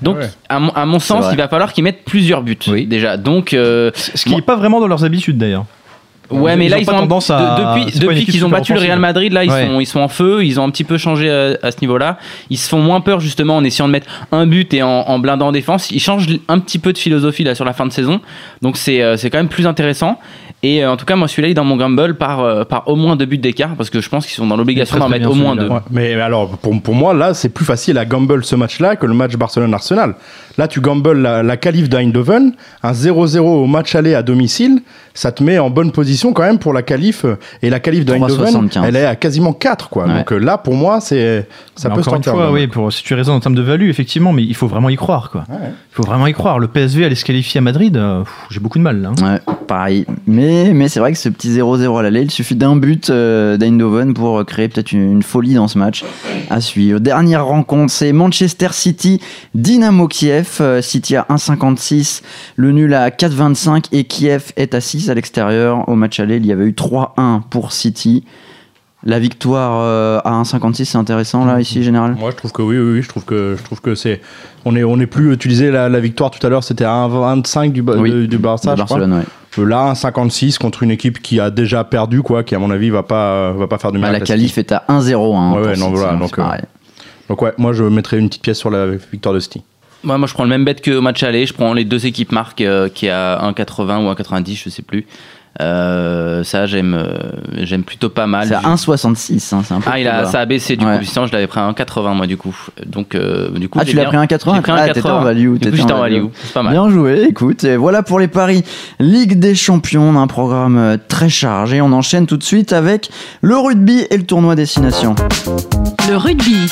Donc, 0.00 0.18
ouais. 0.18 0.30
à, 0.48 0.60
mon, 0.60 0.70
à 0.70 0.86
mon 0.86 1.00
sens, 1.00 1.24
il 1.32 1.36
va 1.36 1.48
falloir 1.48 1.72
qu'ils 1.72 1.82
mettent 1.82 2.04
plusieurs 2.04 2.42
buts 2.42 2.56
Oui. 2.68 2.86
déjà. 2.86 3.16
Donc, 3.16 3.52
euh, 3.52 3.90
Ce 3.94 4.22
qui 4.24 4.34
n'est 4.36 4.40
pas 4.42 4.54
vraiment 4.54 4.78
dans 4.80 4.86
leurs 4.86 5.02
habitudes 5.04 5.38
d'ailleurs. 5.38 5.64
Ouais, 6.30 6.56
mais 6.56 6.68
là, 6.68 6.78
ils 6.78 6.88
ont 6.90 6.92
tendance 6.92 7.30
à- 7.30 7.38
de- 7.84 7.90
c'est 7.90 7.98
depuis, 8.00 8.14
depuis 8.20 8.24
qu'ils 8.26 8.44
ont 8.46 8.48
battu 8.48 8.74
le. 8.74 8.80
Real 8.80 8.98
Madrid, 8.98 9.32
là, 9.32 9.44
ils, 9.44 9.50
Ouais. 9.50 9.66
sont, 9.66 9.80
ils 9.80 9.86
sont 9.86 10.00
en 10.00 10.08
feu. 10.08 10.44
Ils 10.44 10.58
ont 10.60 10.64
un 10.64 10.70
petit 10.70 10.84
peu 10.84 10.98
changé 10.98 11.28
euh, 11.28 11.54
à, 11.62 11.70
ce 11.70 11.78
niveau-là. 11.80 12.18
Ils 12.50 12.58
se 12.58 12.68
font 12.68 12.80
moins 12.80 13.00
peur 13.00 13.20
justement 13.20 13.56
en 13.56 13.64
essayant 13.64 13.86
de 13.86 13.92
mettre 13.92 14.06
un 14.32 14.46
but 14.46 14.72
et 14.74 14.82
en, 14.82 14.88
en 14.88 15.18
blindant 15.18 15.48
en 15.48 15.52
défense. 15.52 15.90
Ils 15.90 16.00
changent 16.00 16.26
un 16.48 16.58
petit 16.58 16.78
peu 16.78 16.92
de 16.92 16.98
philosophie 16.98 17.44
là 17.44 17.54
sur 17.54 17.64
la 17.64 17.72
fin 17.72 17.86
de 17.86 17.92
saison. 17.92 18.20
Donc 18.62 18.76
c'est 18.76 19.02
euh, 19.02 19.16
c'est 19.16 19.30
quand 19.30 19.38
même 19.38 19.48
plus 19.48 19.66
intéressant. 19.66 20.18
Et 20.64 20.82
euh, 20.84 20.90
en 20.90 20.96
tout 20.96 21.04
cas, 21.04 21.14
moi, 21.14 21.28
celui-là, 21.28 21.48
il 21.48 21.50
est 21.52 21.54
dans 21.54 21.62
mon 21.64 21.76
gamble 21.76 22.14
par, 22.16 22.40
euh, 22.40 22.64
par 22.64 22.88
au 22.88 22.96
moins 22.96 23.14
deux 23.14 23.26
buts 23.26 23.38
d'écart 23.38 23.76
parce 23.76 23.90
que 23.90 24.00
je 24.00 24.08
pense 24.08 24.26
qu'ils 24.26 24.34
sont 24.34 24.46
dans 24.46 24.56
l'obligation 24.56 24.98
d'en 24.98 25.08
mettre 25.08 25.30
au 25.30 25.34
moins 25.34 25.54
deux. 25.54 25.68
mais 25.92 26.14
alors, 26.14 26.48
pour, 26.58 26.82
pour 26.82 26.94
moi, 26.96 27.14
là, 27.14 27.32
c'est 27.32 27.48
plus 27.48 27.64
facile 27.64 27.96
à 27.96 28.04
gamble 28.04 28.44
ce 28.44 28.56
match-là 28.56 28.96
que 28.96 29.06
le 29.06 29.14
match 29.14 29.36
Barcelone-Arsenal. 29.36 30.14
Là, 30.58 30.68
tu 30.68 30.80
gambles 30.80 31.12
la, 31.22 31.42
la 31.42 31.56
qualif 31.56 31.88
d'Eindhoven, 31.88 32.52
un 32.82 32.92
0-0 32.92 33.38
au 33.38 33.66
match 33.66 33.94
aller 33.94 34.14
à 34.14 34.22
domicile, 34.22 34.82
ça 35.14 35.32
te 35.32 35.42
met 35.42 35.58
en 35.58 35.70
bonne 35.70 35.90
position 35.92 36.32
quand 36.32 36.42
même 36.42 36.58
pour 36.58 36.72
la 36.72 36.82
qualif. 36.82 37.24
Et 37.62 37.70
la 37.70 37.80
qualif 37.80 38.04
d'Eindhoven, 38.04 38.68
3,75. 38.68 38.84
elle 38.84 38.96
est 38.96 39.04
à 39.06 39.16
quasiment 39.16 39.52
4, 39.52 39.88
quoi. 39.88 40.06
Ouais. 40.06 40.14
Donc 40.18 40.32
euh, 40.32 40.38
là, 40.38 40.58
pour 40.58 40.74
moi, 40.74 41.00
c'est 41.00 41.46
ça 41.76 41.88
Mais 41.88 41.94
peut 41.94 42.02
se 42.02 42.08
encore 42.08 42.16
une 42.18 42.22
tenter. 42.24 42.36
fois, 42.36 42.52
oui, 42.52 42.66
pour, 42.66 42.92
si 42.92 43.02
tu 43.02 43.14
raisonnes 43.14 43.36
en 43.36 43.40
termes 43.40 43.54
de 43.54 43.62
value, 43.62 43.88
effectivement, 43.88 44.32
mais 44.32 44.42
il 44.42 44.54
faut 44.54 44.66
vraiment 44.66 44.88
y 44.90 44.96
croire, 44.96 45.30
quoi. 45.30 45.44
Ouais. 45.48 45.56
Il 45.68 45.94
faut 45.94 46.02
vraiment 46.02 46.26
y 46.26 46.32
croire. 46.32 46.58
Le 46.58 46.68
PSV 46.68 47.04
allait 47.04 47.14
se 47.14 47.24
qualifier 47.24 47.58
à 47.58 47.62
Madrid, 47.62 47.96
euh, 47.96 48.22
j'ai 48.50 48.60
beaucoup 48.60 48.78
de 48.78 48.84
mal 48.84 49.00
là. 49.00 49.10
hein. 49.22 49.34
Ouais, 49.34 49.54
pareil. 49.66 50.06
Mais, 50.26 50.72
mais 50.72 50.88
c'est 50.88 51.00
vrai 51.00 51.12
que 51.12 51.18
ce 51.18 51.28
petit 51.28 51.50
0-0 51.50 51.98
à 51.98 52.02
l'aller, 52.02 52.22
il 52.22 52.30
suffit 52.30 52.54
d'un 52.56 52.76
but 52.76 53.10
euh, 53.10 53.56
d'Eindhoven 53.56 54.14
pour 54.14 54.44
créer 54.44 54.68
peut-être 54.68 54.92
une, 54.92 55.12
une 55.12 55.22
folie 55.22 55.54
dans 55.54 55.68
ce 55.68 55.78
match 55.78 56.04
à 56.50 56.60
suivre. 56.60 56.98
Dernière 57.00 57.44
rencontre, 57.46 57.92
c'est 57.92 58.12
Manchester 58.12 58.68
City, 58.72 59.20
Dynamo 59.54 60.06
Kiev. 60.08 60.47
Euh, 60.60 60.82
City 60.82 61.16
à 61.16 61.26
1,56, 61.30 62.22
le 62.56 62.72
nul 62.72 62.94
à 62.94 63.10
4,25 63.10 63.86
et 63.92 64.04
Kiev 64.04 64.52
est 64.56 64.74
à 64.74 64.80
6 64.80 65.10
à 65.10 65.14
l'extérieur. 65.14 65.88
Au 65.88 65.94
match 65.94 66.18
aller, 66.20 66.36
il 66.36 66.46
y 66.46 66.52
avait 66.52 66.64
eu 66.66 66.72
3-1 66.72 67.42
pour 67.50 67.72
City. 67.72 68.24
La 69.04 69.20
victoire 69.20 69.78
euh, 69.80 70.18
à 70.24 70.32
1,56, 70.42 70.84
c'est 70.84 70.98
intéressant 70.98 71.44
là, 71.44 71.60
ici, 71.60 71.84
général? 71.84 72.16
Moi, 72.18 72.32
je 72.32 72.36
trouve 72.36 72.50
que 72.52 72.62
oui, 72.62 72.76
oui, 72.78 72.94
oui, 72.94 73.02
je 73.02 73.08
trouve 73.08 73.24
que 73.24 73.54
je 73.56 73.62
trouve 73.62 73.80
que 73.80 73.94
c'est 73.94 74.20
on 74.64 74.74
est 74.74 74.82
on 74.82 74.98
est 74.98 75.06
plus 75.06 75.32
utilisé 75.32 75.70
la, 75.70 75.88
la 75.88 76.00
victoire 76.00 76.32
tout 76.32 76.44
à 76.44 76.50
l'heure, 76.50 76.64
c'était 76.64 76.84
à 76.84 77.06
1,25 77.06 77.70
du, 77.72 77.80
Oui, 77.80 78.26
Barça, 78.38 78.74
de 78.74 78.80
je 78.80 78.84
crois. 78.84 78.98
Barcelone, 78.98 79.12
ouais. 79.20 79.24
Euh, 79.60 79.64
Là, 79.64 79.92
1,56 79.92 80.58
contre 80.58 80.82
une 80.82 80.90
équipe 80.90 81.22
qui 81.22 81.38
a 81.40 81.50
déjà 81.50 81.84
perdu, 81.84 82.22
quoi, 82.22 82.42
qui 82.42 82.54
à 82.56 82.58
mon 82.58 82.70
avis 82.72 82.90
va 82.90 83.02
pas 83.04 83.52
va 83.52 83.66
pas 83.68 83.78
faire 83.78 83.92
du 83.92 83.98
Bah, 83.98 84.08
mal. 84.10 84.18
la 84.18 84.20
qualif 84.20 84.58
est 84.58 84.72
à 84.72 84.84
1-0. 84.88 85.36
hein, 85.36 85.52
Ouais, 85.54 85.58
ouais, 85.60 85.66
non, 85.68 85.86
City, 85.86 85.90
voilà, 85.94 86.12
hein, 86.14 86.18
donc, 86.18 86.38
euh, 86.38 87.34
ouais, 87.44 87.52
moi 87.56 87.72
je 87.72 87.84
mettrais 87.84 88.18
une 88.18 88.28
petite 88.28 88.42
pièce 88.42 88.58
sur 88.58 88.70
la 88.70 88.86
victoire 89.12 89.32
de 89.34 89.40
City. 89.40 89.62
Ouais, 90.04 90.16
moi, 90.16 90.26
je 90.28 90.34
prends 90.34 90.44
le 90.44 90.48
même 90.50 90.64
bet 90.64 90.76
que 90.76 90.92
au 90.92 91.00
match 91.00 91.22
aller. 91.22 91.44
Je 91.46 91.52
prends 91.52 91.72
les 91.72 91.84
deux 91.84 92.06
équipes 92.06 92.32
marques 92.32 92.60
euh, 92.60 92.88
qui 92.88 93.06
est 93.06 93.10
à 93.10 93.40
1,80 93.50 94.04
ou 94.06 94.12
1,90, 94.12 94.62
je 94.64 94.70
sais 94.70 94.82
plus. 94.82 95.06
Euh, 95.60 96.44
ça, 96.44 96.66
j'aime 96.66 96.94
euh, 96.94 97.30
j'aime 97.62 97.82
plutôt 97.82 98.08
pas 98.08 98.28
mal. 98.28 98.46
C'est 98.46 98.54
à 98.54 98.60
1,66. 98.60 99.54
hein, 99.56 99.62
c'est 99.64 99.74
un 99.74 99.80
peu 99.80 99.90
Ah, 99.92 99.98
il 99.98 100.06
a, 100.06 100.22
bas. 100.22 100.26
ça 100.26 100.38
a 100.38 100.46
baissé 100.46 100.76
du 100.76 100.84
Ouais. 100.86 100.98
coup. 101.00 101.04
Sinon, 101.04 101.26
je 101.26 101.32
l'avais 101.32 101.48
pris 101.48 101.58
à 101.58 101.68
1,80 101.68 102.14
moi 102.14 102.28
du 102.28 102.36
coup. 102.36 102.54
Donc, 102.86 103.16
euh, 103.16 103.50
du 103.58 103.68
coup, 103.68 103.80
Ah, 103.80 103.84
tu 103.84 103.96
l'as 103.96 104.04
pris 104.04 104.16
à 104.16 104.20
1,80 104.20 104.54
J'ai 104.54 104.60
pris 104.62 104.70
Ah, 104.72 104.74
un 104.82 104.86
t'étais 104.86 105.00
80. 105.00 105.18
en 105.18 105.24
value. 105.24 105.40
Du 105.40 105.48
coup, 105.50 105.58
t'étais 105.58 105.76
j'étais 105.78 105.92
en 105.92 105.98
value. 105.98 106.24
C'est 106.44 106.52
pas 106.52 106.62
mal. 106.62 106.72
Bien 106.74 106.88
joué, 106.90 107.24
écoute. 107.28 107.64
Et 107.64 107.76
voilà 107.76 108.04
pour 108.04 108.20
les 108.20 108.28
paris 108.28 108.62
Ligue 109.00 109.40
des 109.40 109.56
Champions. 109.56 110.02
On 110.02 110.16
a 110.16 110.20
un 110.20 110.28
programme 110.28 110.96
très 111.08 111.28
chargé. 111.28 111.80
On 111.80 111.92
enchaîne 111.92 112.26
tout 112.28 112.36
de 112.36 112.44
suite 112.44 112.72
avec 112.72 113.10
le 113.40 113.56
rugby 113.56 114.06
et 114.10 114.16
le 114.16 114.22
tournoi 114.24 114.54
Destination. 114.54 115.16
Le 116.08 116.16
rugby. 116.16 116.70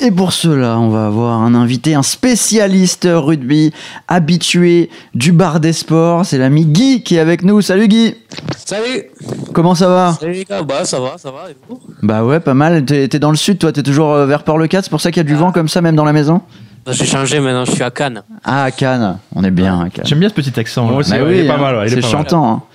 Et 0.00 0.12
pour 0.12 0.32
cela, 0.32 0.78
on 0.78 0.90
va 0.90 1.06
avoir 1.06 1.42
un 1.42 1.56
invité, 1.56 1.96
un 1.96 2.04
spécialiste 2.04 3.08
rugby, 3.10 3.72
habitué 4.06 4.90
du 5.14 5.32
bar 5.32 5.58
des 5.58 5.72
sports. 5.72 6.24
C'est 6.24 6.38
l'ami 6.38 6.66
Guy 6.66 7.02
qui 7.02 7.16
est 7.16 7.18
avec 7.18 7.42
nous. 7.42 7.60
Salut 7.62 7.88
Guy 7.88 8.14
Salut 8.56 9.06
Comment 9.52 9.74
ça 9.74 9.88
va? 9.88 10.16
Salut 10.20 10.44
bah 10.66 10.84
ça 10.84 11.00
va, 11.00 11.18
ça 11.18 11.32
va, 11.32 11.50
et 11.50 11.56
vous? 11.68 11.80
Bah 12.02 12.22
ouais, 12.24 12.38
pas 12.38 12.54
mal. 12.54 12.84
T'es 12.84 13.08
dans 13.18 13.32
le 13.32 13.36
sud, 13.36 13.58
toi, 13.58 13.72
t'es 13.72 13.82
toujours 13.82 14.12
euh, 14.12 14.24
vers 14.26 14.44
Port-le-Cat. 14.44 14.82
C'est 14.82 14.90
pour 14.90 15.00
ça 15.00 15.10
qu'il 15.10 15.18
y 15.18 15.26
a 15.26 15.28
du 15.28 15.34
vent 15.34 15.50
comme 15.50 15.68
ça, 15.68 15.80
même 15.80 15.96
dans 15.96 16.04
la 16.04 16.12
maison? 16.12 16.42
Bah, 16.86 16.92
J'ai 16.92 17.04
changé 17.04 17.40
maintenant, 17.40 17.64
je 17.64 17.72
suis 17.72 17.82
à 17.82 17.90
Cannes. 17.90 18.22
Ah, 18.44 18.64
à 18.64 18.70
Cannes. 18.70 19.18
On 19.34 19.42
est 19.42 19.50
bien 19.50 19.80
à 19.80 19.90
Cannes. 19.90 20.06
J'aime 20.06 20.20
bien 20.20 20.28
ce 20.28 20.34
petit 20.34 20.58
accent. 20.60 20.84
Moi 20.84 20.92
là. 20.92 20.98
aussi. 20.98 21.10
Bah 21.10 21.24
ouais, 21.24 21.38
il 21.38 21.44
est 21.44 21.48
pas 21.48 21.54
hein, 21.54 21.58
mal, 21.58 21.76
ouais, 21.76 21.86
il 21.88 21.92
est 21.92 21.96
c'est 21.96 22.00
pas 22.02 22.06
mal. 22.06 22.16
chantant. 22.18 22.66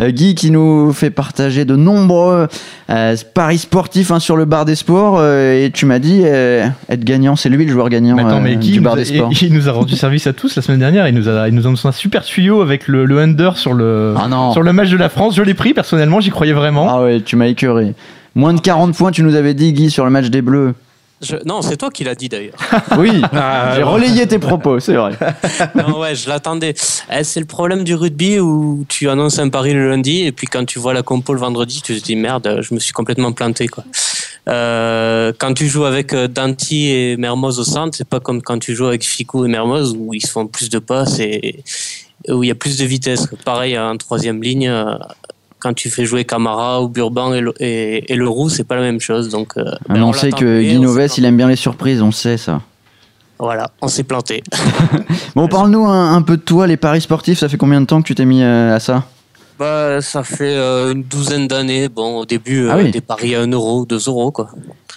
Euh, 0.00 0.10
Guy 0.10 0.34
qui 0.34 0.50
nous 0.50 0.92
fait 0.92 1.10
partager 1.10 1.64
de 1.64 1.74
nombreux 1.76 2.46
euh, 2.90 3.16
paris 3.34 3.58
sportifs 3.58 4.10
hein, 4.10 4.20
sur 4.20 4.36
le 4.36 4.44
bar 4.44 4.64
des 4.64 4.74
sports. 4.76 5.16
euh, 5.18 5.64
et 5.66 5.70
tu 5.70 5.86
m'as 5.86 5.98
dit, 5.98 6.22
être 6.22 7.04
gagnant, 7.04 7.34
c'est 7.36 7.48
lui 7.48 7.64
le 7.64 7.72
joueur 7.72 7.88
gagnant 7.88 8.14
Mais 8.16 8.22
attends, 8.22 8.40
mais 8.40 8.56
Guy, 8.56 8.70
du 8.72 8.74
il 8.78 8.80
bar 8.80 8.94
nous 8.94 9.00
a- 9.00 9.04
des 9.04 9.16
sports. 9.16 9.30
il, 9.32 9.42
il 9.48 9.52
nous 9.54 9.68
a 9.68 9.72
rendu 9.72 9.96
service 9.96 10.26
à 10.26 10.32
tous 10.32 10.54
la 10.56 10.62
semaine 10.62 10.78
dernière. 10.80 11.08
Il 11.08 11.14
nous 11.14 11.28
a, 11.28 11.48
il 11.48 11.54
nous 11.54 11.66
a 11.66 11.88
un 11.88 11.92
super 11.92 12.22
tuyau 12.24 12.62
avec 12.62 12.86
le, 12.88 13.04
le 13.06 13.18
under 13.18 13.56
sur 13.56 13.72
le, 13.74 14.14
Ah 14.16 14.28
sur 14.52 14.62
le 14.62 14.72
match 14.72 14.90
de 14.90 14.96
la 14.96 15.08
France. 15.08 15.34
Je 15.36 15.42
l'ai 15.42 15.54
pris 15.54 15.74
personnellement, 15.74 16.20
j'y 16.20 16.30
croyais 16.30 16.52
vraiment. 16.52 16.86
Ah 16.88 17.02
ouais, 17.02 17.20
tu 17.20 17.36
m'as 17.36 17.46
écœuré. 17.46 17.94
Moins 18.34 18.54
de 18.54 18.60
40 18.60 18.94
points, 18.96 19.10
tu 19.10 19.22
nous 19.24 19.34
avais 19.34 19.54
dit, 19.54 19.72
Guy, 19.72 19.90
sur 19.90 20.04
le 20.04 20.10
match 20.12 20.26
des 20.30 20.42
Bleus. 20.42 20.74
Je- 21.20 21.36
Non, 21.44 21.62
c'est 21.62 21.76
toi 21.76 21.90
qui 21.90 22.04
l'as 22.04 22.14
dit 22.14 22.28
d'ailleurs. 22.28 22.54
Oui, 22.98 23.10
j'ai 23.74 23.82
relayé 23.82 24.26
tes 24.26 24.38
propos, 24.38 24.78
c'est 24.80 24.94
vrai. 24.94 25.12
non, 25.74 25.98
ouais, 25.98 26.14
je 26.14 26.28
l'attendais. 26.28 26.74
Eh, 27.12 27.24
c'est 27.24 27.40
le 27.40 27.46
problème 27.46 27.82
du 27.84 27.94
rugby 27.94 28.38
où 28.38 28.84
tu 28.88 29.08
annonces 29.08 29.38
un 29.38 29.48
pari 29.48 29.72
le 29.72 29.88
lundi 29.90 30.22
et 30.22 30.32
puis 30.32 30.46
quand 30.46 30.64
tu 30.64 30.78
vois 30.78 30.94
la 30.94 31.02
compo 31.02 31.32
le 31.34 31.40
vendredi, 31.40 31.82
tu 31.82 31.98
te 31.98 32.04
dis 32.04 32.16
merde, 32.16 32.60
je 32.62 32.72
me 32.74 32.78
suis 32.80 32.92
complètement 32.92 33.32
planté 33.32 33.66
quoi. 33.68 33.84
Euh, 34.48 35.32
quand 35.38 35.52
tu 35.54 35.66
joues 35.66 35.84
avec 35.84 36.14
euh, 36.14 36.26
Danti 36.28 36.88
et 36.90 37.16
Mermoz 37.18 37.58
au 37.58 37.64
centre, 37.64 37.96
c'est 37.96 38.08
pas 38.08 38.20
comme 38.20 38.40
quand 38.40 38.58
tu 38.58 38.74
joues 38.74 38.86
avec 38.86 39.04
Ficou 39.04 39.44
et 39.44 39.48
Mermoz 39.48 39.94
où 39.98 40.14
ils 40.14 40.22
se 40.24 40.30
font 40.30 40.46
plus 40.46 40.70
de 40.70 40.78
passes 40.78 41.18
et 41.18 41.62
et 42.24 42.32
où 42.32 42.42
il 42.42 42.48
y 42.48 42.50
a 42.50 42.54
plus 42.56 42.76
de 42.78 42.84
vitesse. 42.84 43.28
Pareil 43.44 43.78
en 43.78 43.96
troisième 43.96 44.42
ligne. 44.42 44.68
Euh, 45.58 45.60
Quand 45.60 45.74
tu 45.74 45.90
fais 45.90 46.04
jouer 46.04 46.24
Camara 46.24 46.82
ou 46.82 46.88
Burban 46.88 47.34
et, 47.34 47.40
le- 47.40 47.54
et, 47.60 48.12
et 48.12 48.16
Leroux, 48.16 48.48
c'est 48.48 48.64
pas 48.64 48.76
la 48.76 48.82
même 48.82 49.00
chose. 49.00 49.28
Donc, 49.28 49.54
euh, 49.56 49.64
Ah, 49.88 49.94
ben, 49.94 50.02
on 50.02 50.12
sait 50.12 50.30
que 50.30 50.44
l'attendait, 50.44 50.64
Guy 50.68 50.76
on 50.78 50.82
Noves, 50.82 51.06
s'est 51.08 51.14
il 51.20 51.24
aime 51.24 51.36
bien 51.36 51.48
les 51.48 51.56
surprises, 51.56 52.00
on 52.02 52.12
sait 52.12 52.36
ça. 52.36 52.60
Voilà, 53.38 53.70
on 53.82 53.88
s'est 53.88 54.04
planté. 54.04 54.42
Bon, 55.36 55.46
parle-nous 55.46 55.86
un, 55.86 56.14
un 56.16 56.22
peu 56.22 56.36
de 56.36 56.42
toi, 56.42 56.66
les 56.66 56.76
paris 56.76 57.00
sportifs. 57.00 57.38
Ça 57.38 57.48
fait 57.48 57.56
combien 57.58 57.80
de 57.80 57.86
temps 57.86 58.02
que 58.02 58.06
tu 58.08 58.14
t'es 58.16 58.24
mis 58.24 58.42
euh, 58.42 58.74
à 58.74 58.80
ça 58.80 59.04
Bah, 59.56 60.00
ça 60.00 60.24
fait 60.24 60.56
euh, 60.56 60.92
une 60.92 61.04
douzaine 61.04 61.46
d'années. 61.46 61.88
Bon, 61.88 62.18
au 62.18 62.24
début, 62.24 62.64
euh, 62.64 62.70
Ah 62.72 62.76
oui. 62.78 62.90
des 62.90 63.00
paris 63.00 63.36
à 63.36 63.42
1 63.42 63.52
euro, 63.52 63.86
2 63.86 63.98
euros, 64.08 64.32
quoi. 64.32 64.50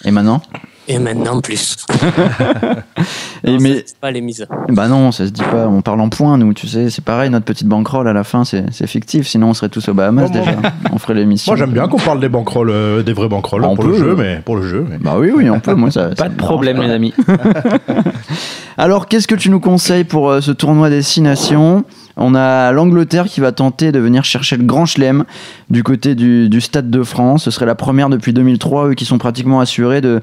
Et 0.04 0.10
maintenant 0.10 0.42
Et 0.88 0.98
maintenant, 0.98 1.40
plus. 1.40 1.76
Et 3.44 3.52
Non, 3.52 3.58
mais 3.60 3.74
ça, 3.76 3.82
c'est 3.86 3.96
pas 3.98 4.10
les 4.10 4.20
mises. 4.20 4.46
bah 4.68 4.88
non, 4.88 5.12
ça 5.12 5.26
se 5.26 5.30
dit 5.30 5.42
pas. 5.42 5.66
On 5.68 5.80
parle 5.80 6.00
en 6.00 6.08
points, 6.08 6.36
nous. 6.38 6.52
Tu 6.54 6.66
sais, 6.66 6.90
c'est 6.90 7.04
pareil. 7.04 7.30
Notre 7.30 7.44
petite 7.44 7.66
bankroll 7.68 8.06
à 8.08 8.12
la 8.12 8.24
fin, 8.24 8.44
c'est 8.44 8.86
fictif. 8.86 9.26
Sinon, 9.28 9.50
on 9.50 9.54
serait 9.54 9.68
tous 9.68 9.88
aux 9.88 9.94
Bahamas 9.94 10.28
Bon, 10.30 10.32
bon. 10.32 10.38
déjà. 10.40 10.56
On 10.92 10.98
ferait 10.98 11.14
l'émission. 11.14 11.52
Moi, 11.52 11.56
j'aime 11.58 11.70
bien 11.72 11.86
qu'on 11.88 11.98
parle 11.98 12.20
des 12.20 12.28
bankrolls, 12.28 12.70
euh, 12.70 13.02
des 13.02 13.12
vrais 13.12 13.28
bankrolls 13.28 13.62
Bah, 13.62 13.70
pour 13.74 13.84
le 13.84 13.96
jeu, 13.96 14.14
mais 14.16 14.40
pour 14.44 14.56
le 14.56 14.68
jeu. 14.68 14.84
mais- 14.88 14.98
Bah 14.98 15.14
oui, 15.18 15.30
oui, 15.34 15.48
on 15.50 15.60
peut. 15.60 15.74
Moi, 15.74 15.90
ça. 15.90 16.10
ça 16.10 16.14
Pas 16.16 16.28
de 16.28 16.34
me 16.34 16.38
problème, 16.38 16.80
les 16.82 16.90
amis. 16.90 17.14
Alors, 18.78 19.06
qu'est-ce 19.06 19.28
que 19.28 19.34
tu 19.34 19.50
nous 19.50 19.60
conseilles 19.60 20.04
pour 20.04 20.30
euh, 20.30 20.40
ce 20.40 20.50
tournoi 20.50 20.88
Destination 20.90 21.84
On 22.16 22.34
a 22.34 22.72
l'Angleterre 22.72 23.24
qui 23.26 23.40
va 23.40 23.52
tenter 23.52 23.90
de 23.92 23.98
venir 23.98 24.24
chercher 24.24 24.56
le 24.56 24.64
Grand 24.64 24.86
Chelem 24.86 25.24
du 25.70 25.82
côté 25.82 26.14
du, 26.14 26.48
du 26.48 26.60
Stade 26.60 26.90
de 26.90 27.02
France. 27.02 27.44
Ce 27.44 27.50
serait 27.50 27.66
la 27.66 27.74
première 27.74 28.08
depuis 28.08 28.32
2003, 28.32 28.88
eux 28.90 28.94
qui 28.94 29.04
sont 29.04 29.18
pratiquement 29.18 29.60
assurés 29.60 30.00
de 30.00 30.20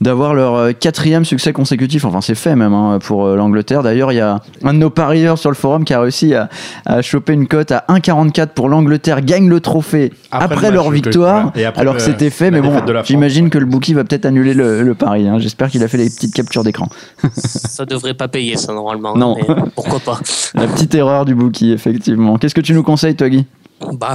d'avoir 0.00 0.34
leur 0.34 0.54
euh, 0.54 0.72
quatrième 0.72 1.24
succès 1.24 1.52
consécutif. 1.52 2.04
Enfin, 2.04 2.20
c'est 2.20 2.34
fait 2.34 2.54
même 2.56 2.72
hein, 2.72 2.98
pour 3.02 3.26
euh, 3.26 3.36
l'Angleterre. 3.36 3.82
D'ailleurs, 3.82 4.12
il 4.12 4.16
y 4.16 4.20
a 4.20 4.40
un 4.62 4.72
de 4.74 4.78
nos 4.78 4.90
parieurs 4.90 5.38
sur 5.38 5.50
le 5.50 5.56
forum 5.56 5.84
qui 5.84 5.94
a 5.94 6.00
réussi 6.00 6.34
à, 6.34 6.48
à 6.86 7.02
choper 7.02 7.32
une 7.32 7.48
cote 7.48 7.72
à 7.72 7.84
1,44 7.88 8.48
pour 8.48 8.68
l'Angleterre 8.68 9.20
gagne 9.22 9.48
le 9.48 9.60
trophée 9.60 10.12
Après 10.30 10.54
après, 10.54 10.68
le 10.68 10.74
leur 10.76 10.84
match, 10.90 10.94
victoire. 10.94 11.46
ouais. 11.54 11.62
Et 11.62 11.64
après 11.64 11.80
alors 11.82 11.94
le- 11.94 11.98
que 11.98 12.04
c'était 12.04 12.30
fait, 12.30 12.50
mais 12.50 12.60
bon, 12.60 12.72
j'imagine 13.04 13.44
ouais. 13.46 13.50
que 13.50 13.58
le 13.58 13.66
bookie 13.66 13.94
va 13.94 14.04
peut-être 14.04 14.26
annuler 14.26 14.54
le, 14.54 14.82
le 14.82 14.94
pari. 14.94 15.26
hein. 15.28 15.38
J'espère 15.38 15.68
qu'il 15.70 15.82
a 15.82 15.88
fait 15.88 15.98
les 15.98 16.08
petites 16.08 16.34
captures 16.34 16.62
d'écran. 16.64 16.88
Ça 17.34 17.84
devrait 17.84 18.14
pas 18.14 18.28
payer, 18.28 18.56
ça, 18.56 18.72
normalement. 18.72 19.16
Non. 19.16 19.36
mais 19.38 19.54
pourquoi 19.74 19.98
pas 20.00 20.20
La 20.54 20.66
petite 20.66 20.94
erreur 20.94 21.24
du 21.24 21.31
effectivement. 21.72 22.38
Qu'est-ce 22.38 22.54
que 22.54 22.60
tu 22.60 22.74
nous 22.74 22.82
conseilles, 22.82 23.16
toi, 23.16 23.28
Guy 23.28 23.44
Bah, 23.92 24.14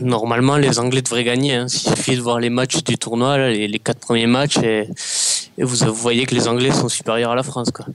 normalement, 0.00 0.56
les 0.56 0.78
Anglais 0.78 1.02
devraient 1.02 1.24
gagner. 1.24 1.54
Hein. 1.54 1.66
Il 1.68 1.78
suffit 1.78 2.16
de 2.16 2.20
voir 2.22 2.40
les 2.40 2.50
matchs 2.50 2.82
du 2.84 2.96
tournoi, 2.98 3.38
là, 3.38 3.50
les, 3.50 3.68
les 3.68 3.78
quatre 3.78 4.00
premiers 4.00 4.26
matchs, 4.26 4.58
et, 4.58 4.88
et 5.58 5.64
vous, 5.64 5.76
voyez 5.92 6.26
que 6.26 6.34
les 6.34 6.48
Anglais 6.48 6.70
sont 6.72 6.88
supérieurs 6.88 7.32
à 7.32 7.36
la 7.36 7.42
France. 7.42 7.70
Quoi. 7.72 7.86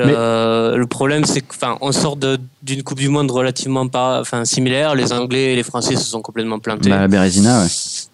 Euh, 0.00 0.76
le 0.76 0.86
problème, 0.86 1.24
c'est 1.24 1.40
qu'on 1.40 1.90
sort 1.90 2.16
d'une 2.62 2.82
Coupe 2.84 3.00
du 3.00 3.08
Monde 3.08 3.32
relativement 3.32 3.88
pas, 3.88 4.20
enfin, 4.20 4.44
similaire. 4.44 4.94
Les 4.94 5.12
Anglais 5.12 5.54
et 5.54 5.56
les 5.56 5.64
Français 5.64 5.96
se 5.96 6.04
sont 6.04 6.22
complètement 6.22 6.60
plantés. 6.60 6.88
Bah, 6.88 7.08
Bérésina, 7.08 7.62
ouais. 7.62 7.68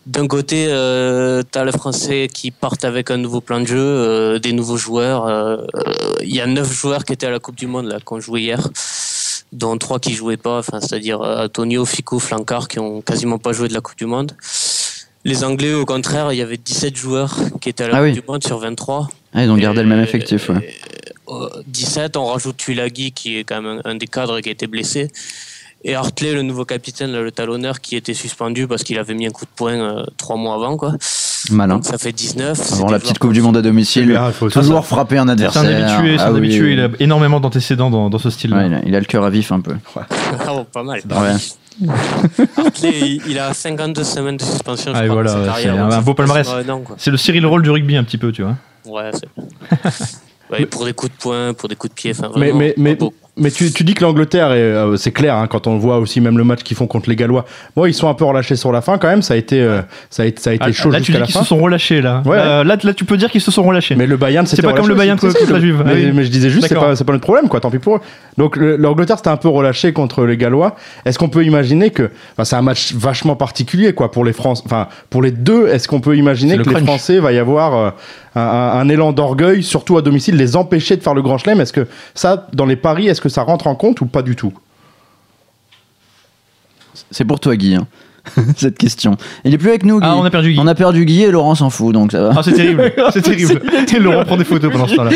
D'un 0.07 0.27
côté, 0.27 0.67
euh, 0.69 1.43
tu 1.51 1.59
as 1.59 1.65
les 1.65 1.73
Français 1.73 2.29
qui 2.33 2.51
partent 2.51 2.87
avec 2.87 3.11
un 3.11 3.19
nouveau 3.19 3.43
plan 3.43 3.61
de 3.61 3.67
jeu, 3.67 3.77
euh, 3.79 4.39
des 4.39 4.53
nouveaux 4.55 4.79
joueurs. 4.79 5.27
euh, 5.27 5.59
euh, 5.75 5.93
Il 6.23 6.35
y 6.35 6.41
a 6.41 6.47
neuf 6.47 6.73
joueurs 6.73 7.05
qui 7.05 7.13
étaient 7.13 7.27
à 7.27 7.31
la 7.31 7.39
Coupe 7.39 7.57
du 7.57 7.67
Monde, 7.67 7.87
là, 7.87 7.99
qu'on 8.03 8.19
jouait 8.19 8.41
hier, 8.41 8.67
dont 9.55 9.79
trois 9.79 9.99
qui 10.01 10.13
jouaient 10.13 10.37
pas, 10.37 10.59
enfin, 10.59 10.81
c'est-à-dire 10.81 11.23
euh, 11.23 11.45
Antonio, 11.47 11.85
Fico, 11.87 12.19
Flancard, 12.19 12.69
qui 12.69 12.79
ont 12.79 13.01
quasiment 13.01 13.39
pas 13.39 13.53
joué 13.53 13.69
de 13.69 13.75
la 13.75 13.81
Coupe 13.81 13.97
du 13.97 14.07
Monde. 14.07 14.33
Les 15.25 15.43
Anglais, 15.43 15.73
au 15.73 15.87
contraire, 15.87 16.33
il 16.33 16.37
y 16.37 16.43
avait 16.43 16.59
17 16.59 16.95
joueurs 16.97 17.35
qui 17.61 17.71
étaient 17.71 17.85
à 17.85 17.89
la 17.89 17.95
Ah 17.95 17.99
Coupe 18.01 18.07
oui. 18.09 18.13
du 18.13 18.23
Monde 18.29 18.45
sur 18.45 18.59
23. 18.59 19.09
Ah, 19.33 19.45
ils 19.45 19.51
ont 19.51 19.57
gardé 19.57 19.83
le 19.83 19.89
même 19.89 20.03
effectif, 20.03 20.51
ouais. 20.51 20.69
euh, 21.29 21.49
17, 21.67 22.17
on 22.19 22.27
rajoute 22.27 22.57
Tulagi, 22.59 23.13
qui 23.13 23.39
est 23.39 23.45
quand 23.45 23.63
même 23.63 23.81
un, 23.85 23.91
un 23.93 23.95
des 23.95 24.07
cadres 24.07 24.41
qui 24.41 24.51
a 24.51 24.53
été 24.53 24.67
blessé. 24.67 25.09
Et 25.87 25.95
Hartley, 25.95 26.33
le 26.33 26.43
nouveau 26.43 26.65
capitaine, 26.65 27.13
le 27.13 27.31
talonneur, 27.31 27.81
qui 27.81 27.95
était 27.97 28.15
suspendu 28.15 28.67
parce 28.67 28.85
qu'il 28.85 28.99
avait 28.99 29.15
mis 29.15 29.27
un 29.27 29.31
coup 29.31 29.45
de 29.45 29.51
poing 29.55 29.73
euh, 29.75 30.05
trois 30.17 30.37
mois 30.37 30.55
avant. 30.55 30.77
Quoi. 30.77 30.95
Malin. 31.51 31.75
Donc 31.77 31.85
ça 31.85 31.99
fait 31.99 32.13
19. 32.13 32.57
c'est 32.61 32.75
Avant 32.75 32.91
la 32.91 32.99
petite 32.99 33.19
Coupe 33.19 33.33
du 33.33 33.43
Monde 33.43 33.57
à 33.57 33.63
domicile, 33.63 34.07
bien, 34.07 34.27
il 34.29 34.33
faut- 34.33 34.49
toujours 34.49 34.85
frapper 34.87 35.19
un 35.19 35.27
C'est 35.27 35.33
adversaire. 35.33 35.63
un 35.63 35.67
habitué, 35.67 36.17
c'est 36.19 36.25
Ah 36.25 36.29
un 36.29 36.33
oui, 36.33 36.39
habitué. 36.39 36.63
oui. 36.65 36.73
Il 36.75 36.81
a 36.81 36.89
énormément 37.01 37.41
d'antécédents 37.41 37.91
dans, 37.91 38.09
dans 38.11 38.19
ce 38.19 38.31
style-là. 38.31 38.57
Ouais, 38.57 38.67
il, 38.69 38.75
a, 38.75 38.81
il 38.87 38.95
a 38.95 38.99
le 39.01 39.05
cœur 39.07 39.25
à 39.25 39.31
vif 39.31 39.53
un 39.53 39.61
peu. 39.61 39.75
Ah 39.97 40.03
bon, 40.47 40.65
pas 40.65 40.83
mal. 40.83 41.01
Ouais. 41.11 41.89
Hartley, 42.57 43.19
il, 43.27 43.39
a 43.39 43.53
52 43.53 44.05
semaines 44.05 44.37
de 44.37 44.43
suspension. 44.43 44.93
Ah, 44.95 45.03
crois, 45.03 45.15
voilà, 45.15 45.31
sa 45.33 45.39
ouais, 45.41 45.47
carrière, 45.47 45.87
c'est 45.91 45.97
un 45.97 46.03
beau 46.03 46.15
palmarès. 46.15 46.49
C'est 46.99 47.11
le 47.11 47.17
Cyril 47.17 47.47
Roll 47.47 47.63
du 47.63 47.71
rugby 47.71 47.97
un 47.97 48.05
petit 48.05 48.19
peu, 48.19 48.33
tu 48.33 48.43
vois. 48.43 48.57
Ouais, 48.87 49.11
c'est- 49.13 49.29
Ouais, 50.51 50.67
pour 50.67 50.85
des 50.85 50.93
coups 50.93 51.11
de 51.11 51.17
poing, 51.19 51.55
pour 51.55 51.69
des 51.71 51.75
coups 51.75 51.91
de 51.91 51.95
pied. 51.95 52.11
enfin, 52.17 52.31
Mais, 52.37 52.51
vraiment, 52.51 52.59
mais, 52.59 52.75
mais. 52.77 52.99
Mais 53.37 53.51
tu, 53.51 53.73
tu 53.73 53.83
dis 53.85 53.95
que 53.95 54.03
l'Angleterre, 54.05 54.49
euh, 54.51 54.97
c'est 54.97 55.11
clair, 55.11 55.35
hein, 55.37 55.47
quand 55.49 55.67
on 55.67 55.77
voit 55.77 55.99
aussi 55.99 56.21
même 56.21 56.39
le 56.39 56.45
match 56.45 56.63
qu'ils 56.63 56.77
font 56.77 56.87
contre 56.87 57.09
les 57.11 57.17
Gallois. 57.17 57.45
Bon, 57.75 57.85
ils 57.87 57.95
sont 57.95 58.09
un 58.09 58.15
peu 58.15 58.25
relâchés 58.25 58.55
sur 58.57 58.71
la 58.71 58.81
fin 58.81 58.97
quand 58.99 59.09
même, 59.09 59.23
ça 59.23 59.35
a 59.35 59.37
été, 59.37 59.61
euh, 59.61 59.81
ça 60.11 60.23
a 60.23 60.27
été, 60.27 60.41
ça 60.41 60.51
a 60.51 60.53
été 60.53 60.65
Ah, 60.69 60.73
chaud 60.73 60.91
là, 60.91 60.99
tu 60.99 61.07
jusqu'à 61.07 61.13
dis 61.15 61.21
la 61.21 61.27
qu'ils 61.27 61.35
fin. 61.35 61.43
se 61.43 61.47
sont 61.49 61.59
relâchés, 61.59 62.01
là. 62.01 62.23
Ouais. 62.25 62.37
Là, 62.37 62.63
là, 62.65 62.77
là, 62.83 62.95
tu 62.95 63.05
peux 63.05 63.17
dire 63.17 63.31
qu'ils 63.31 63.41
se 63.41 63.51
sont 63.51 63.63
relâchés. 63.65 63.97
Mais 63.97 64.07
le 64.07 64.17
Bayern, 64.17 64.47
C'est 64.47 64.63
pas 64.63 64.73
comme 64.73 64.89
le 64.89 64.95
Bayern 64.95 65.19
contre- 65.19 65.53
la 65.53 65.61
Juve. 65.61 65.83
Mais, 65.85 65.91
Ah 65.93 65.97
oui. 65.97 66.13
mais 66.15 66.25
je 66.25 66.31
disais 66.31 66.49
juste, 66.51 66.67
c'est 66.69 66.75
pas, 66.75 66.95
c'est 66.95 67.05
pas 67.05 67.13
notre 67.13 67.25
problème, 67.25 67.49
quoi. 67.49 67.61
Tant 67.61 67.71
pis 67.71 67.79
pour 67.79 67.97
eux. 67.97 68.01
Donc 68.39 68.57
le- 68.57 68.77
l'Angleterre, 68.77 69.17
c'était 69.17 69.31
un 69.31 69.37
peu 69.37 69.49
relâché 69.49 69.93
contre 69.93 70.25
les 70.25 70.37
Gallois. 70.37 70.77
Est-ce 71.05 71.19
qu'on 71.19 71.29
peut 71.29 71.45
imaginer 71.45 71.91
que, 71.91 72.11
enfin, 72.35 72.45
c'est 72.45 72.57
un 72.57 72.63
match 72.63 72.95
vachement 72.95 73.37
particulier, 73.37 73.93
quoi, 73.95 74.11
pour 74.11 74.25
les 74.25 74.33
France, 74.33 74.63
enfin, 74.65 74.89
pour 75.11 75.23
les 75.23 75.31
deux. 75.33 75.69
Est-ce 75.69 75.89
qu'on 75.89 76.01
peut 76.01 76.17
imaginer 76.17 76.55
que 76.55 76.59
le 76.59 76.65
les 76.67 76.71
crunch. 76.75 76.85
Français 76.85 77.19
va 77.19 77.33
y 77.33 77.39
avoir 77.39 77.75
euh, 77.75 77.91
un, 78.37 78.41
un- 78.41 78.79
un 78.81 78.89
élan 78.89 79.13
d'orgueil, 79.13 79.63
surtout 79.63 79.97
à 79.99 80.03
domicile, 80.03 80.37
les 80.37 80.57
empêcher 80.57 80.97
de 80.97 81.03
faire 81.03 81.15
le 81.15 81.23
Grand 81.23 81.39
Chelem? 81.39 81.61
Est-ce 81.61 81.73
que 81.73 81.87
ça, 82.15 82.47
dans 82.53 82.67
les 82.67 82.77
paris, 82.77 83.09
est-ce 83.09 83.21
que 83.25 83.29
ça 83.31 83.43
rentre 83.43 83.67
en 83.67 83.75
compte 83.75 84.01
ou 84.01 84.07
pas 84.07 84.23
du 84.23 84.37
tout 84.37 84.53
C'est 87.11 87.25
pour 87.25 87.41
toi, 87.41 87.57
Guy, 87.57 87.75
hein, 87.75 87.87
cette 88.57 88.79
question. 88.79 89.17
Il 89.45 89.53
est 89.53 89.59
plus 89.59 89.71
avec 89.71 89.85
nous, 89.85 89.99
Guy. 90.01 90.07
Ah, 90.09 90.17
on 90.17 90.25
a 90.25 90.31
perdu 90.31 90.53
Guy. 90.53 90.59
On 90.61 90.67
a 90.67 90.75
perdu 90.75 91.05
Guy 91.05 91.23
et 91.25 91.31
Laurent 91.31 91.55
s'en 91.55 91.71
fout, 91.71 91.93
donc 91.93 92.13
ça 92.13 92.23
va. 92.23 92.31
Ah, 92.37 92.43
c'est 92.43 92.53
terrible. 92.53 92.93
C'est 93.13 93.23
terrible. 93.23 93.61
Et 93.95 93.99
Laurent 93.99 94.25
prend 94.25 94.37
des 94.37 94.45
photos 94.45 94.71
pendant 94.73 94.87
ce 94.87 94.95
temps-là. 94.95 95.11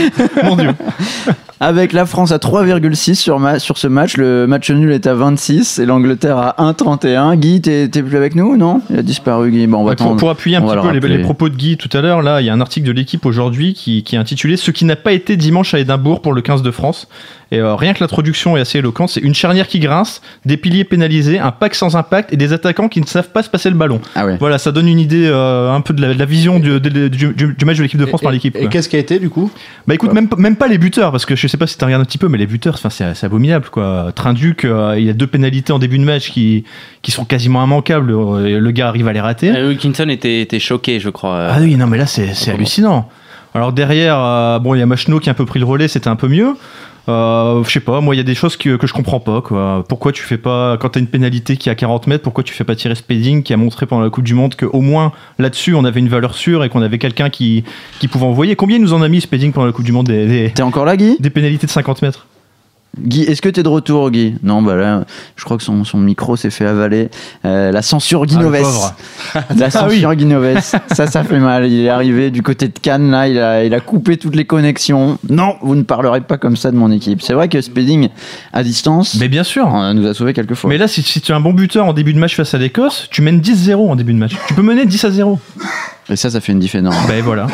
Mon 0.44 0.56
Dieu. 0.56 0.70
Avec 1.60 1.92
la 1.92 2.06
France 2.06 2.30
à 2.30 2.36
3,6 2.36 3.16
sur, 3.16 3.40
ma- 3.40 3.58
sur 3.58 3.78
ce 3.78 3.88
match, 3.88 4.16
le 4.16 4.46
match 4.46 4.70
nul 4.70 4.92
est 4.92 5.08
à 5.08 5.14
26 5.14 5.80
et 5.80 5.86
l'Angleterre 5.86 6.36
à 6.38 6.54
1,31. 6.72 7.34
Guy, 7.36 7.60
t'es 7.60 7.88
plus 7.88 8.16
avec 8.16 8.36
nous 8.36 8.56
Non? 8.56 8.80
Il 8.90 8.98
a 8.98 9.02
disparu, 9.02 9.50
Guy. 9.50 9.66
Bon, 9.66 9.78
on 9.78 9.84
va 9.84 9.90
Ouais, 9.90 9.96
pour, 9.96 10.06
attendre. 10.06 10.20
pour 10.20 10.30
appuyer 10.30 10.56
un 10.56 10.62
on 10.62 10.68
petit 10.68 10.94
le 10.94 11.00
peu 11.00 11.08
les 11.08 11.18
propos 11.18 11.48
de 11.48 11.56
Guy 11.56 11.76
tout 11.76 11.88
à 11.96 12.00
l'heure, 12.00 12.22
là, 12.22 12.40
il 12.40 12.46
y 12.46 12.50
a 12.50 12.52
un 12.52 12.60
article 12.60 12.86
de 12.86 12.92
l'équipe 12.92 13.26
aujourd'hui 13.26 13.74
qui, 13.74 14.04
qui 14.04 14.14
est 14.14 14.18
intitulé 14.18 14.56
Ce 14.56 14.70
qui 14.70 14.84
n'a 14.84 14.94
pas 14.94 15.12
été 15.12 15.36
dimanche 15.36 15.74
à 15.74 15.80
Édimbourg 15.80 16.22
pour 16.22 16.32
le 16.32 16.42
15 16.42 16.62
de 16.62 16.70
France. 16.70 17.08
Et 17.50 17.58
euh, 17.60 17.74
rien 17.76 17.94
que 17.94 18.00
l'introduction 18.00 18.56
est 18.58 18.60
assez 18.60 18.78
éloquente. 18.78 19.08
C'est 19.08 19.20
une 19.20 19.34
charnière 19.34 19.68
qui 19.68 19.78
grince, 19.80 20.20
des 20.44 20.58
piliers 20.58 20.84
pénalisés, 20.84 21.38
un 21.38 21.50
pack 21.50 21.74
sans 21.74 21.96
impact 21.96 22.30
et 22.32 22.36
des 22.36 22.52
attaquants 22.52 22.88
qui 22.88 23.00
ne 23.00 23.06
savent 23.06 23.30
pas 23.30 23.42
se 23.42 23.48
passer 23.48 23.70
le 23.70 23.76
ballon. 23.76 24.00
Ah 24.14 24.26
ouais. 24.26 24.36
Voilà, 24.38 24.58
ça 24.58 24.70
donne 24.70 24.86
une 24.86 24.98
idée 24.98 25.26
euh, 25.26 25.72
un 25.72 25.80
peu 25.80 25.94
de 25.94 26.02
la, 26.02 26.12
de 26.12 26.18
la 26.18 26.24
vision 26.26 26.58
du, 26.60 26.78
de- 26.78 27.08
du- 27.08 27.08
du- 27.32 27.54
du 27.54 27.64
match 27.64 27.78
de 27.78 27.82
l'équipe 27.82 27.98
de 27.98 28.04
France 28.04 28.20
Et- 28.20 28.24
par 28.24 28.32
l'équipe. 28.32 28.54
Et, 28.54 28.68
qu'est-ce 28.68 28.88
qui 28.90 28.96
a 28.96 28.98
été 28.98 29.18
du 29.18 29.30
coup? 29.30 29.50
Bah 29.86 29.94
écoute, 29.94 30.12
même, 30.12 30.28
même 30.36 30.56
pas 30.56 30.68
les 30.68 30.76
buteurs, 30.76 31.10
parce 31.10 31.24
que 31.24 31.36
je 31.36 31.46
sais 31.46 31.56
pas 31.56 31.66
si 31.66 31.78
tu 31.78 31.84
regardes 31.84 32.02
un 32.02 32.04
petit 32.04 32.18
peu, 32.18 32.28
mais 32.28 32.36
les 32.36 32.46
buteurs, 32.46 32.74
enfin, 32.74 32.90
c'est 32.90 33.14
c'est 33.14 33.24
abominable 33.24 33.68
quoi. 33.70 34.12
Trinduc, 34.14 34.66
euh, 34.66 34.96
il 34.98 35.04
y 35.04 35.10
a 35.10 35.14
deux 35.14 35.26
pénalités 35.26 35.72
en 35.72 35.78
début 35.78 35.98
de 35.98 36.04
match 36.04 36.30
qui, 36.30 36.64
qui 37.00 37.12
sont 37.12 37.24
quasiment 37.24 37.64
immanquables. 37.64 38.10
euh, 38.12 38.60
Le 38.60 38.70
gars 38.72 38.88
arrive 38.88 39.08
à 39.08 39.12
les 39.14 39.20
rater. 39.20 39.50
Euh, 39.56 39.68
Wilkinson 39.68 40.08
était, 40.10 40.42
était 40.42 40.58
choqué, 40.60 41.00
je 41.00 41.08
crois. 41.08 41.34
euh. 41.34 41.52
Ah 41.54 41.58
oui, 41.60 41.76
non, 41.76 41.86
mais 41.86 41.96
là, 41.96 42.04
c'est 42.06 42.34
c'est 42.34 42.50
hallucinant. 42.50 43.08
Alors 43.54 43.72
derrière, 43.72 44.18
euh, 44.18 44.58
bon, 44.58 44.74
il 44.74 44.78
y 44.80 44.82
a 44.82 44.86
Machno 44.86 45.18
qui 45.20 45.30
a 45.30 45.32
un 45.32 45.34
peu 45.34 45.46
pris 45.46 45.58
le 45.58 45.64
relais, 45.64 45.88
c'était 45.88 46.08
un 46.08 46.16
peu 46.16 46.28
mieux. 46.28 46.54
Euh, 47.08 47.62
je 47.64 47.70
sais 47.70 47.80
pas, 47.80 48.00
moi, 48.00 48.14
il 48.14 48.18
y 48.18 48.20
a 48.20 48.24
des 48.24 48.34
choses 48.34 48.56
que, 48.56 48.76
que 48.76 48.86
je 48.86 48.92
comprends 48.92 49.20
pas. 49.20 49.40
Quoi. 49.40 49.84
Pourquoi 49.88 50.12
tu 50.12 50.22
fais 50.22 50.38
pas, 50.38 50.76
quand 50.78 50.90
t'as 50.90 51.00
une 51.00 51.06
pénalité 51.06 51.56
qui 51.56 51.68
est 51.68 51.72
à 51.72 51.74
40 51.74 52.06
mètres, 52.06 52.22
pourquoi 52.22 52.44
tu 52.44 52.52
fais 52.52 52.64
pas 52.64 52.76
tirer 52.76 52.94
Spedding 52.94 53.42
qui 53.42 53.52
a 53.52 53.56
montré 53.56 53.86
pendant 53.86 54.02
la 54.02 54.10
Coupe 54.10 54.24
du 54.24 54.34
Monde 54.34 54.54
qu'au 54.56 54.80
moins 54.80 55.12
là-dessus, 55.38 55.74
on 55.74 55.84
avait 55.84 56.00
une 56.00 56.08
valeur 56.08 56.34
sûre 56.34 56.64
et 56.64 56.68
qu'on 56.68 56.82
avait 56.82 56.98
quelqu'un 56.98 57.30
qui, 57.30 57.64
qui 58.00 58.08
pouvait 58.08 58.26
envoyer? 58.26 58.56
Combien 58.56 58.76
il 58.76 58.82
nous 58.82 58.92
en 58.92 59.02
a 59.02 59.08
mis 59.08 59.20
Spedding 59.20 59.52
pendant 59.52 59.66
la 59.66 59.72
Coupe 59.72 59.84
du 59.84 59.92
Monde 59.92 60.06
des, 60.06 60.26
des, 60.26 60.50
T'es 60.50 60.62
encore 60.62 60.84
là, 60.84 60.96
Guy? 60.96 61.16
des 61.20 61.30
pénalités 61.30 61.66
de 61.66 61.72
50 61.72 62.02
mètres? 62.02 62.26
Guy, 63.00 63.22
est-ce 63.22 63.40
que 63.42 63.48
t'es 63.48 63.62
de 63.62 63.68
retour, 63.68 64.10
Guy? 64.10 64.34
Non, 64.42 64.62
bah 64.62 64.74
là, 64.76 65.04
je 65.36 65.44
crois 65.44 65.56
que 65.56 65.62
son, 65.62 65.84
son 65.84 65.98
micro 65.98 66.36
s'est 66.36 66.50
fait 66.50 66.66
avaler. 66.66 67.08
Euh, 67.44 67.70
la 67.72 67.82
censure 67.82 68.22
Ah, 68.22 68.26
Guinoves. 68.26 68.60
pauvre. 68.62 68.94
la 69.56 69.70
censure 69.70 70.14
Guinoves. 70.14 70.60
Ça, 70.92 71.06
ça 71.06 71.24
fait 71.24 71.38
mal. 71.38 71.66
Il 71.70 71.84
est 71.84 71.88
arrivé 71.88 72.30
du 72.30 72.42
côté 72.42 72.68
de 72.68 72.78
Cannes, 72.78 73.10
là, 73.10 73.28
il 73.28 73.38
a, 73.38 73.64
il 73.64 73.74
a 73.74 73.80
coupé 73.80 74.16
toutes 74.16 74.34
les 74.36 74.44
connexions. 74.44 75.18
Non, 75.28 75.56
vous 75.62 75.74
ne 75.74 75.82
parlerez 75.82 76.20
pas 76.22 76.36
comme 76.38 76.56
ça 76.56 76.70
de 76.70 76.76
mon 76.76 76.90
équipe. 76.90 77.22
C'est 77.22 77.34
vrai 77.34 77.48
que 77.48 77.60
Spedding, 77.60 78.08
à 78.52 78.62
distance, 78.62 79.16
Mais 79.20 79.28
bien 79.28 79.44
sûr. 79.44 79.66
euh, 79.74 79.92
nous 79.92 80.06
a 80.06 80.14
sauvé 80.14 80.32
quelques 80.32 80.54
fois. 80.54 80.68
Mais 80.70 80.78
là, 80.78 80.88
si, 80.88 81.02
si 81.02 81.20
tu 81.20 81.32
es 81.32 81.34
un 81.34 81.40
bon 81.40 81.52
buteur 81.52 81.86
en 81.86 81.92
début 81.92 82.12
de 82.14 82.18
match 82.18 82.34
face 82.36 82.54
à 82.54 82.58
l'Écosse, 82.58 83.08
tu 83.10 83.22
mènes 83.22 83.40
10-0 83.40 83.90
en 83.90 83.96
début 83.96 84.12
de 84.12 84.18
match. 84.18 84.32
Tu 84.46 84.54
peux 84.54 84.62
mener 84.62 84.86
10 84.86 85.04
à 85.04 85.10
0. 85.10 85.38
Et 86.10 86.16
ça, 86.16 86.30
ça 86.30 86.40
fait 86.40 86.52
une 86.52 86.58
diff 86.58 86.74
énorme. 86.74 86.96
Ben 87.06 87.22
voilà. 87.22 87.46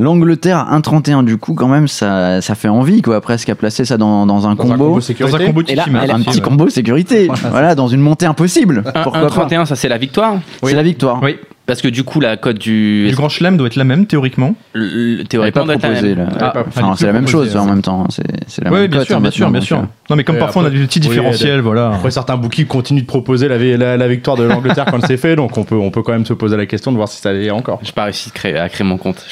L'Angleterre 0.00 0.58
à 0.58 0.78
1,31 0.78 1.24
du 1.24 1.38
coup 1.38 1.54
quand 1.54 1.66
même 1.66 1.88
ça, 1.88 2.40
ça 2.40 2.54
fait 2.54 2.68
envie 2.68 3.02
quoi 3.02 3.20
presque 3.20 3.48
à 3.48 3.56
placer 3.56 3.84
ça 3.84 3.96
dans, 3.96 4.26
dans 4.26 4.46
un 4.46 4.54
Dans 4.54 4.62
un 4.64 4.76
combo. 4.76 4.90
Dans 4.90 4.96
un 4.98 5.00
sécurité. 5.00 5.46
combo 5.46 5.62
là, 5.74 5.84
a 5.88 6.14
un 6.14 6.20
petit 6.22 6.36
Ouais. 6.38 6.40
combo 6.40 6.68
sécurité. 6.68 7.28
voilà, 7.50 7.74
dans 7.74 7.88
une 7.88 8.00
montée 8.00 8.26
impossible. 8.26 8.84
Un- 8.94 9.02
Pourquoi 9.02 9.20
un 9.20 9.24
pas 9.24 9.30
31, 9.30 9.64
ça 9.64 9.74
c'est 9.74 9.88
la 9.88 9.98
victoire? 9.98 10.36
C'est 10.62 10.74
la 10.74 10.82
victoire. 10.84 11.20
Oui, 11.22 11.36
Parce 11.68 11.80
que 11.82 11.86
du 11.88 12.02
coup, 12.02 12.18
la 12.18 12.36
cote 12.36 12.58
du. 12.58 13.06
du 13.08 13.14
Grand 13.14 13.28
Chelem 13.28 13.56
doit 13.56 13.68
être 13.68 13.76
la 13.76 13.84
même 13.84 14.06
théoriquement. 14.06 14.54
le- 14.72 15.18
le- 15.18 15.24
théoriquement, 15.24 15.60
pas 15.60 15.66
doit 15.66 15.74
être 15.76 15.82
la 15.82 15.88
proposée 15.90 16.14
même. 16.16 16.28
là. 16.40 16.52
Ah, 16.56 16.64
Enfin, 16.66 16.92
est 16.92 16.96
c'est 16.96 17.06
la 17.06 17.12
même 17.12 17.28
chose 17.28 17.54
en 17.56 17.62
hein. 17.62 17.66
même 17.66 17.82
temps. 17.82 18.06
C'est 18.08 18.22
c'est 18.46 18.64
la 18.64 18.72
Oui, 18.72 18.80
même 18.80 18.86
bien 18.90 18.98
cote, 19.00 19.06
sûr, 19.06 19.16
hein, 19.16 19.20
bien 19.20 19.30
sûr, 19.30 19.50
bien 19.50 19.60
sûr. 19.60 19.76
euh, 19.78 19.82
Non, 20.10 20.16
mais 20.16 20.24
comme 20.24 20.36
Ouais, 20.36 20.40
parfois 20.40 20.62
on 20.62 20.64
a 20.64 20.70
des 20.70 20.78
petits 20.86 20.98
oui, 21.00 21.08
différentiels, 21.08 21.60
voilà. 21.60 21.92
Après, 21.94 22.10
certains 22.10 22.36
bookies 22.38 22.64
continuent 22.66 23.02
de 23.02 23.06
proposer 23.06 23.46
la, 23.48 23.58
la, 23.58 23.96
la 23.98 24.08
victoire 24.08 24.36
de 24.38 24.44
l'Angleterre 24.44 24.86
quand 24.90 25.04
c'est 25.06 25.18
fait, 25.18 25.36
donc 25.36 25.56
on 25.58 25.64
peut, 25.64 25.74
on 25.76 25.90
peut 25.90 26.02
quand 26.02 26.12
même 26.12 26.24
se 26.24 26.32
poser 26.32 26.56
la 26.56 26.64
question 26.64 26.90
de 26.90 26.96
voir 26.96 27.08
si 27.08 27.20
ça 27.20 27.32
l'est 27.34 27.50
encore. 27.50 27.80
J'ai 27.82 27.92
pas 27.92 28.04
réussi 28.04 28.30
à 28.58 28.68
créer 28.70 28.86
mon 28.86 28.96
compte. 28.96 29.26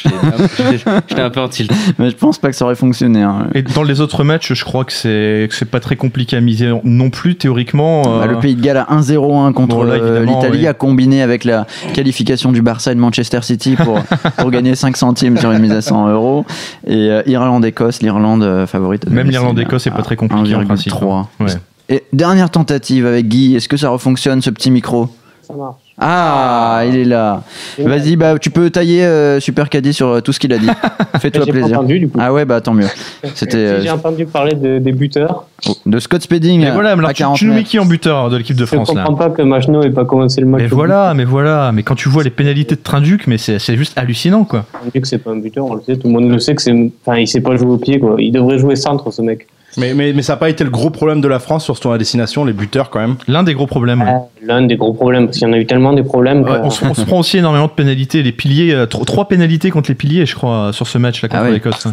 J'étais 1.08 1.22
un 1.22 1.30
peu 1.30 1.40
en 1.40 1.48
tilt. 1.48 1.72
Mais 1.98 2.10
je 2.10 2.16
pense 2.16 2.38
pas 2.38 2.50
que 2.50 2.56
ça 2.56 2.66
aurait 2.66 2.74
fonctionné. 2.74 3.22
hein. 3.22 3.46
Et 3.54 3.62
dans 3.62 3.82
les 3.82 4.02
autres 4.02 4.24
matchs, 4.24 4.52
je 4.52 4.64
crois 4.64 4.84
que 4.84 4.92
c'est 4.92 5.46
que 5.48 5.54
c'est 5.54 5.64
pas 5.70 5.80
très 5.80 5.96
compliqué 5.96 6.36
à 6.36 6.40
miser 6.42 6.70
non 6.84 7.08
plus 7.08 7.36
théoriquement. 7.36 8.02
Bah, 8.02 8.24
euh, 8.24 8.26
le 8.26 8.38
Pays 8.40 8.54
de 8.56 8.60
Galles 8.60 8.76
à 8.76 8.94
1-0-1 8.94 9.52
contre 9.54 9.76
Bon, 9.76 9.86
euh, 9.88 10.22
l'Italie 10.24 10.58
oui. 10.60 10.66
a 10.66 10.74
combiné 10.74 11.22
avec 11.22 11.44
la 11.44 11.66
qualification 11.94 12.25
du 12.52 12.62
Barça 12.62 12.92
et 12.92 12.94
de 12.94 13.00
Manchester 13.00 13.40
City 13.42 13.76
pour, 13.76 13.98
pour 14.38 14.50
gagner 14.50 14.74
5 14.74 14.96
centimes 14.96 15.38
sur 15.38 15.52
une 15.52 15.60
mise 15.60 15.72
à 15.72 15.82
100 15.82 16.08
euros. 16.08 16.44
Et 16.86 17.10
euh, 17.10 17.22
Irlande-Écosse, 17.26 18.02
l'Irlande 18.02 18.42
euh, 18.42 18.66
favorite. 18.66 19.08
Même 19.08 19.30
l'Irlande-Écosse, 19.30 19.84
c'est 19.84 19.90
pas 19.90 20.02
très 20.02 20.16
compliqué 20.16 20.54
en 20.54 20.64
principe. 20.64 20.92
1,3. 20.92 21.26
Ouais. 21.40 21.46
Et 21.88 22.04
dernière 22.12 22.50
tentative 22.50 23.06
avec 23.06 23.28
Guy, 23.28 23.54
est-ce 23.54 23.68
que 23.68 23.76
ça 23.76 23.90
refonctionne 23.90 24.42
ce 24.42 24.50
petit 24.50 24.70
micro? 24.70 25.08
Ça 25.42 25.54
marche. 25.54 25.85
Ah, 25.98 26.82
il 26.86 26.94
est 26.96 27.04
là. 27.04 27.42
Vas-y, 27.78 28.16
bah 28.16 28.38
tu 28.38 28.50
peux 28.50 28.68
tailler 28.68 29.02
euh, 29.04 29.40
Super 29.40 29.70
Caddy 29.70 29.94
sur 29.94 30.08
euh, 30.08 30.20
tout 30.20 30.32
ce 30.32 30.38
qu'il 30.38 30.52
a 30.52 30.58
dit. 30.58 30.68
Fais-toi 31.20 31.46
pas 31.46 31.52
plaisir. 31.52 31.78
entendu 31.78 31.98
du 32.00 32.08
coup. 32.08 32.18
Ah 32.20 32.32
ouais, 32.34 32.44
bah 32.44 32.60
tant 32.60 32.74
mieux. 32.74 32.86
C'était 33.34 33.80
J'ai 33.80 33.88
euh, 33.88 33.94
entendu 33.94 34.26
parler 34.26 34.54
de- 34.54 34.78
des 34.78 34.92
buteurs. 34.92 35.46
de 35.86 35.98
Scott 35.98 36.20
Spedding 36.20 36.62
Et 36.66 36.70
voilà, 36.70 36.94
mais 36.96 37.00
à 37.02 37.06
alors, 37.06 37.12
tu, 37.14 37.22
40 37.22 37.36
tu 37.38 37.44
nous 37.46 37.52
mets 37.52 37.56
mètres. 37.58 37.70
qui 37.70 37.78
en 37.78 37.86
buteur 37.86 38.28
de 38.28 38.36
l'équipe 38.36 38.56
de 38.56 38.66
Je 38.66 38.74
France 38.74 38.92
là 38.94 39.04
comprends 39.04 39.14
pas 39.28 39.30
que 39.30 39.40
Machno 39.42 39.82
ait 39.82 39.90
pas 39.90 40.04
commencé 40.04 40.40
le 40.42 40.46
match. 40.46 40.62
Mais 40.64 40.72
au 40.72 40.76
voilà, 40.76 41.14
mais 41.14 41.24
voilà, 41.24 41.72
mais 41.72 41.82
quand 41.82 41.94
tu 41.94 42.10
vois 42.10 42.22
les 42.22 42.30
pénalités 42.30 42.74
de 42.74 42.80
Trinduc, 42.82 43.26
mais 43.26 43.38
c'est 43.38 43.58
c'est 43.58 43.76
juste 43.76 43.96
hallucinant 43.96 44.44
quoi. 44.44 44.60
but. 44.60 44.78
On 44.84 44.90
dit 44.94 45.00
que 45.00 45.08
c'est 45.08 45.18
pas 45.18 45.30
un 45.30 45.36
buteur, 45.38 45.64
on 45.64 45.74
le 45.76 45.82
sait, 45.82 45.96
tout 45.96 46.08
le 46.08 46.12
monde 46.12 46.30
le 46.30 46.38
sait 46.38 46.54
que 46.54 46.60
c'est. 46.62 46.74
Enfin, 47.06 47.18
il 47.18 47.26
sait 47.26 47.40
pas 47.40 47.56
jouer 47.56 47.70
au 47.70 47.78
pied 47.78 47.98
quoi. 47.98 48.16
Il 48.18 48.32
devrait 48.32 48.58
jouer 48.58 48.76
centre 48.76 49.10
ce 49.10 49.22
mec. 49.22 49.46
Mais, 49.78 49.94
mais, 49.94 50.12
mais 50.12 50.22
ça 50.22 50.32
n'a 50.34 50.36
pas 50.38 50.48
été 50.48 50.64
le 50.64 50.70
gros 50.70 50.90
problème 50.90 51.20
de 51.20 51.28
la 51.28 51.38
France, 51.38 51.64
surtout 51.64 51.88
à 51.90 51.92
la 51.92 51.98
destination, 51.98 52.44
les 52.44 52.52
buteurs 52.52 52.88
quand 52.90 52.98
même. 53.00 53.16
L'un 53.28 53.42
des 53.42 53.54
gros 53.54 53.66
problèmes. 53.66 54.02
ouais. 54.02 54.14
L'un 54.42 54.62
des 54.62 54.76
gros 54.76 54.92
problèmes 54.94 55.26
parce 55.26 55.38
qu'il 55.38 55.46
y 55.46 55.50
en 55.50 55.54
a 55.54 55.58
eu 55.58 55.66
tellement 55.66 55.92
des 55.92 56.02
problèmes. 56.02 56.44
que- 56.44 56.50
Ouais, 56.50 56.58
on, 56.62 56.70
se, 56.70 56.84
on 56.84 56.94
se 56.94 57.02
prend 57.04 57.18
aussi 57.20 57.38
énormément 57.38 57.66
de 57.66 57.72
pénalités. 57.72 58.22
Les 58.22 58.32
piliers, 58.32 58.72
euh, 58.74 58.86
tro- 58.86 59.04
trois 59.04 59.28
pénalités 59.28 59.70
contre 59.70 59.90
les 59.90 59.94
piliers, 59.94 60.24
je 60.26 60.34
crois, 60.34 60.72
sur 60.72 60.86
ce 60.86 60.98
match 60.98 61.20
là 61.22 61.28
contre 61.28 61.42
Ah 61.42 61.46
ouais. 61.46 61.52
l'Écosse. 61.52 61.86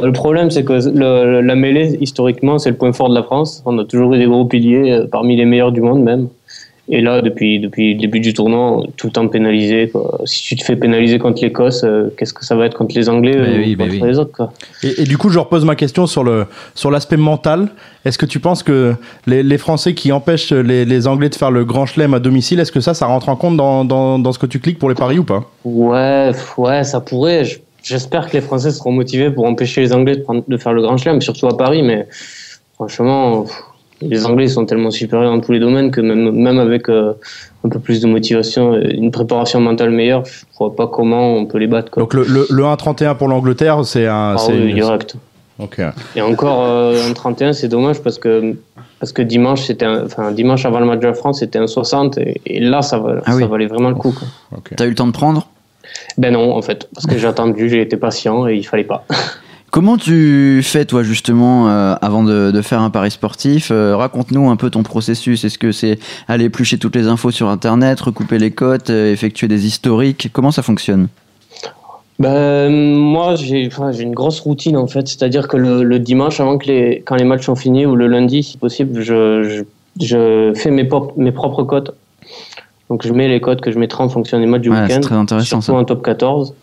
Le 0.00 0.12
problème, 0.12 0.50
c'est 0.50 0.64
que 0.64 0.72
le- 0.74 1.40
la 1.40 1.54
mêlée, 1.54 1.98
historiquement, 2.00 2.58
c'est 2.58 2.70
le 2.70 2.76
point 2.76 2.92
fort 2.92 3.08
de 3.10 3.14
la 3.14 3.22
France. 3.22 3.62
On 3.66 3.78
a 3.78 3.84
toujours 3.84 4.14
eu 4.14 4.18
des 4.18 4.26
gros 4.26 4.44
piliers, 4.44 4.90
euh, 4.92 5.06
parmi 5.10 5.36
les 5.36 5.44
meilleurs 5.44 5.72
du 5.72 5.80
monde 5.80 6.02
même. 6.02 6.28
Et 6.92 7.00
là, 7.00 7.22
depuis, 7.22 7.60
depuis 7.60 7.94
le 7.94 8.00
début 8.00 8.18
du 8.18 8.34
tournoi, 8.34 8.82
tout 8.96 9.06
le 9.06 9.12
temps 9.12 9.28
pénalisé. 9.28 9.88
Quoi. 9.90 10.20
Si 10.24 10.42
tu 10.42 10.56
te 10.56 10.64
fais 10.64 10.74
pénaliser 10.74 11.18
contre 11.20 11.40
l'Écosse, 11.40 11.82
euh, 11.84 12.08
qu'est-ce 12.16 12.34
que 12.34 12.44
ça 12.44 12.56
va 12.56 12.66
être 12.66 12.76
contre 12.76 12.96
les 12.96 13.08
Anglais 13.08 13.36
Mais 13.36 13.54
ou 13.54 13.58
oui, 13.58 13.76
mais 13.78 13.84
contre 13.88 14.02
oui. 14.02 14.08
les 14.10 14.18
autres 14.18 14.32
quoi. 14.32 14.52
Et, 14.82 15.02
et 15.02 15.04
du 15.04 15.16
coup, 15.16 15.28
je 15.28 15.38
repose 15.38 15.64
ma 15.64 15.76
question 15.76 16.06
sur 16.08 16.24
le 16.24 16.46
sur 16.74 16.90
l'aspect 16.90 17.16
mental. 17.16 17.68
Est-ce 18.04 18.18
que 18.18 18.26
tu 18.26 18.40
penses 18.40 18.62
que 18.64 18.94
les, 19.26 19.42
les 19.44 19.58
Français 19.58 19.94
qui 19.94 20.10
empêchent 20.10 20.52
les, 20.52 20.84
les 20.84 21.06
Anglais 21.06 21.28
de 21.28 21.34
faire 21.36 21.50
le 21.52 21.64
grand 21.64 21.86
chelem 21.86 22.12
à 22.14 22.18
domicile, 22.18 22.58
est-ce 22.58 22.72
que 22.72 22.80
ça, 22.80 22.92
ça 22.94 23.06
rentre 23.06 23.28
en 23.28 23.36
compte 23.36 23.56
dans, 23.56 23.84
dans, 23.84 24.18
dans 24.18 24.32
ce 24.32 24.38
que 24.40 24.46
tu 24.46 24.58
cliques 24.58 24.78
pour 24.80 24.88
les 24.88 24.94
paris 24.96 25.18
ou 25.18 25.24
pas? 25.24 25.44
Ouais, 25.64 26.32
ouais, 26.56 26.82
ça 26.84 27.00
pourrait. 27.00 27.44
Je- 27.44 27.58
J'espère 27.82 28.28
que 28.28 28.34
les 28.34 28.42
Français 28.42 28.72
seront 28.72 28.92
motivés 28.92 29.30
pour 29.30 29.46
empêcher 29.46 29.80
les 29.80 29.92
Anglais 29.94 30.16
de, 30.16 30.20
prendre- 30.22 30.44
de 30.46 30.56
faire 30.58 30.72
le 30.74 30.82
Grand 30.82 30.98
Chelem, 30.98 31.22
surtout 31.22 31.46
à 31.46 31.56
Paris. 31.56 31.82
Mais 31.82 32.06
franchement, 32.74 33.42
pff, 33.42 33.54
les 34.02 34.24
Anglais 34.26 34.48
sont 34.48 34.64
tellement 34.66 34.90
supérieurs 34.90 35.30
dans 35.32 35.40
tous 35.40 35.52
les 35.52 35.60
domaines 35.60 35.90
que 35.90 36.00
même, 36.00 36.30
même 36.30 36.58
avec 36.58 36.88
euh, 36.88 37.12
un 37.64 37.68
peu 37.68 37.78
plus 37.78 38.00
de 38.00 38.06
motivation, 38.06 38.74
et 38.76 38.94
une 38.94 39.10
préparation 39.10 39.60
mentale 39.60 39.90
meilleure, 39.90 40.24
je 40.24 40.42
vois 40.58 40.74
pas 40.74 40.86
comment 40.86 41.34
on 41.36 41.46
peut 41.46 41.58
les 41.58 41.66
battre. 41.66 41.90
Quoi. 41.90 42.02
Donc 42.02 42.14
le, 42.14 42.24
le, 42.24 42.46
le 42.50 42.62
1-31 42.62 43.16
pour 43.16 43.28
l'Angleterre, 43.28 43.84
c'est 43.84 44.06
un. 44.06 44.34
ah 44.34 44.38
c'est 44.38 44.52
oui, 44.52 44.68
une- 44.70 44.74
direct. 44.76 45.16
Ok. 45.58 45.78
Et 46.16 46.22
encore 46.22 46.64
euh, 46.64 47.10
en 47.10 47.12
31, 47.12 47.52
c'est 47.52 47.68
dommage 47.68 48.00
parce 48.00 48.18
que 48.18 48.54
parce 48.98 49.12
que 49.12 49.20
dimanche, 49.20 49.62
c'était 49.62 49.84
un- 49.84 50.04
enfin 50.06 50.32
dimanche 50.32 50.64
avant 50.64 50.80
le 50.80 50.86
match 50.86 51.00
de 51.00 51.06
la 51.06 51.14
France, 51.14 51.40
c'était 51.40 51.58
un 51.58 51.66
60 51.66 52.16
et, 52.18 52.40
et 52.46 52.60
là, 52.60 52.80
ça, 52.80 52.98
va, 52.98 53.16
Ah 53.26 53.32
ça 53.32 53.36
oui. 53.36 53.44
valait 53.46 53.66
vraiment 53.66 53.90
le 53.90 53.94
coup. 53.94 54.12
Quoi. 54.12 54.26
ok. 54.56 54.72
T'as 54.76 54.86
eu 54.86 54.90
le 54.90 54.94
temps 54.94 55.06
de 55.06 55.12
prendre? 55.12 55.46
Ben 56.16 56.32
non, 56.32 56.54
en 56.56 56.62
fait, 56.62 56.88
parce 56.94 57.06
que 57.06 57.18
j'ai 57.18 57.26
attendu, 57.26 57.68
j'ai 57.68 57.82
été 57.82 57.96
patient 57.98 58.46
et 58.48 58.54
il 58.56 58.62
fallait 58.66 58.84
pas. 58.84 59.04
Comment 59.70 59.96
tu 59.96 60.62
fais 60.64 60.84
toi 60.84 61.04
justement 61.04 61.68
euh, 61.68 61.94
avant 62.02 62.24
de, 62.24 62.50
de 62.50 62.60
faire 62.62 62.80
un 62.80 62.90
pari 62.90 63.10
sportif 63.12 63.70
Euh, 63.70 63.96
Raconte-nous 63.96 64.50
un 64.50 64.56
peu 64.56 64.68
ton 64.70 64.82
processus. 64.82 65.44
Est-ce 65.44 65.58
que 65.58 65.70
c'est 65.70 65.98
aller 66.26 66.46
éplucher 66.46 66.76
toutes 66.78 66.96
les 66.96 67.06
infos 67.06 67.30
sur 67.30 67.48
internet, 67.48 68.00
recouper 68.00 68.38
les 68.38 68.50
cotes, 68.50 68.90
euh, 68.90 69.12
effectuer 69.12 69.46
des 69.46 69.66
historiques? 69.66 70.30
Comment 70.32 70.50
ça 70.50 70.62
fonctionne? 70.62 71.06
Ben, 72.18 72.68
moi, 72.70 73.34
j'ai 73.36 73.66
enfin, 73.68 73.92
une 73.92 74.12
grosse 74.12 74.40
routine 74.40 74.76
en 74.76 74.86
fait. 74.88 75.06
C'est-à-dire 75.06 75.46
que 75.48 75.56
le, 75.56 75.84
le 75.84 75.98
dimanche, 76.00 76.40
avant 76.40 76.58
que 76.58 76.66
les, 76.66 77.02
quand 77.06 77.14
les 77.14 77.24
matchs 77.24 77.46
sont 77.46 77.54
finis, 77.56 77.86
ou 77.86 77.94
le 77.96 78.08
lundi, 78.08 78.42
si 78.42 78.58
possible, 78.58 79.00
je, 79.02 79.62
je, 80.00 80.04
je 80.04 80.52
fais 80.54 80.70
mes, 80.72 80.84
pop- 80.84 81.12
mes 81.16 81.32
propres 81.32 81.62
cotes. 81.62 81.94
Donc, 82.90 83.06
je 83.06 83.12
mets 83.12 83.28
les 83.28 83.40
cotes 83.40 83.60
que 83.60 83.70
je 83.70 83.78
mettrai 83.78 84.02
en 84.02 84.08
fonction 84.08 84.40
des 84.40 84.46
matchs 84.46 84.62
du 84.62 84.70
Ouais, 84.70 84.82
week-end. 84.82 85.00
très 85.00 85.14
intéressant 85.14 85.60
surtout 85.60 85.66
ça. 85.66 85.72
en 85.74 85.84
top 85.84 86.02
14. 86.04 86.54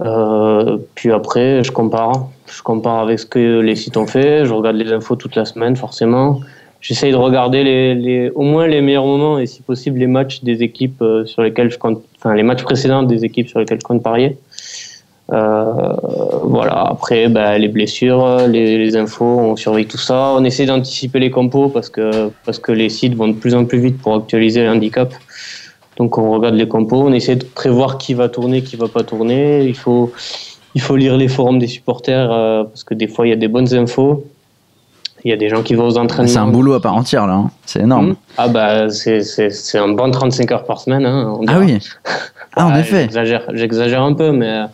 Euh, 0.00 0.78
puis 0.94 1.10
après, 1.12 1.64
je 1.64 1.72
compare. 1.72 2.28
Je 2.46 2.62
compare 2.62 3.00
avec 3.00 3.18
ce 3.18 3.26
que 3.26 3.60
les 3.60 3.76
sites 3.76 3.96
ont 3.96 4.06
fait. 4.06 4.44
Je 4.44 4.52
regarde 4.52 4.76
les 4.76 4.92
infos 4.92 5.16
toute 5.16 5.36
la 5.36 5.44
semaine, 5.44 5.76
forcément. 5.76 6.40
J'essaye 6.80 7.10
de 7.10 7.16
regarder 7.16 7.64
les, 7.64 7.94
les, 7.94 8.30
au 8.30 8.42
moins 8.42 8.66
les 8.66 8.80
meilleurs 8.80 9.06
moments 9.06 9.38
et 9.38 9.46
si 9.46 9.62
possible 9.62 9.98
les 9.98 10.06
matchs 10.06 10.42
des 10.42 10.62
équipes 10.62 11.00
euh, 11.02 11.24
sur 11.24 11.42
lesquels 11.42 11.70
je 11.70 11.78
compte, 11.78 12.02
enfin 12.18 12.34
les 12.34 12.42
matchs 12.42 12.62
précédents 12.62 13.02
des 13.02 13.24
équipes 13.24 13.48
sur 13.48 13.58
lesquelles 13.58 13.80
je 13.80 13.86
compte 13.86 14.02
parier. 14.02 14.36
Euh, 15.32 15.92
voilà. 16.44 16.74
Après, 16.74 17.28
bah, 17.28 17.58
les 17.58 17.68
blessures, 17.68 18.46
les, 18.46 18.78
les 18.78 18.96
infos, 18.96 19.24
on 19.24 19.56
surveille 19.56 19.86
tout 19.86 19.98
ça. 19.98 20.34
On 20.36 20.44
essaie 20.44 20.66
d'anticiper 20.66 21.18
les 21.18 21.30
compos 21.30 21.68
parce 21.68 21.88
que 21.88 22.30
parce 22.44 22.58
que 22.58 22.70
les 22.70 22.88
sites 22.88 23.14
vont 23.14 23.28
de 23.28 23.34
plus 23.34 23.54
en 23.54 23.64
plus 23.64 23.78
vite 23.78 23.98
pour 23.98 24.14
actualiser 24.14 24.62
les 24.62 24.68
handicaps. 24.68 25.16
Donc 25.96 26.18
on 26.18 26.32
regarde 26.32 26.54
les 26.54 26.68
compos, 26.68 27.02
on 27.02 27.12
essaie 27.12 27.36
de 27.36 27.44
prévoir 27.44 27.98
qui 27.98 28.14
va 28.14 28.28
tourner, 28.28 28.62
qui 28.62 28.76
va 28.76 28.88
pas 28.88 29.02
tourner. 29.02 29.64
Il 29.64 29.74
faut 29.76 30.12
il 30.74 30.80
faut 30.82 30.96
lire 30.96 31.16
les 31.16 31.28
forums 31.28 31.58
des 31.58 31.66
supporters 31.68 32.30
euh, 32.30 32.64
parce 32.64 32.84
que 32.84 32.94
des 32.94 33.08
fois 33.08 33.26
il 33.26 33.30
y 33.30 33.32
a 33.32 33.36
des 33.36 33.48
bonnes 33.48 33.72
infos. 33.74 34.24
Il 35.24 35.30
y 35.30 35.32
a 35.32 35.36
des 35.36 35.48
gens 35.48 35.62
qui 35.62 35.74
vont 35.74 35.86
aux 35.88 35.98
entraînements. 35.98 36.28
C'est 36.30 36.38
un 36.38 36.46
boulot 36.46 36.74
à 36.74 36.80
part 36.80 36.94
entière 36.94 37.26
là. 37.26 37.34
hein. 37.34 37.50
C'est 37.64 37.80
énorme. 37.80 38.10
Hum. 38.10 38.16
Ah 38.36 38.48
bah 38.48 38.90
c'est 38.90 39.22
c'est 39.22 39.50
c'est 39.50 39.78
un 39.78 39.88
bon 39.88 40.10
35 40.10 40.52
heures 40.52 40.64
par 40.64 40.80
semaine. 40.80 41.04
Hein, 41.06 41.38
Ah 41.48 41.58
oui. 41.58 41.78
Ah 42.58 42.66
en 42.68 42.72
Ouais, 42.72 42.80
effet. 42.80 43.02
J'exagère, 43.02 43.42
j'exagère 43.52 44.02
un 44.02 44.14
peu, 44.14 44.32
mais 44.32 44.48
euh, 44.48 44.64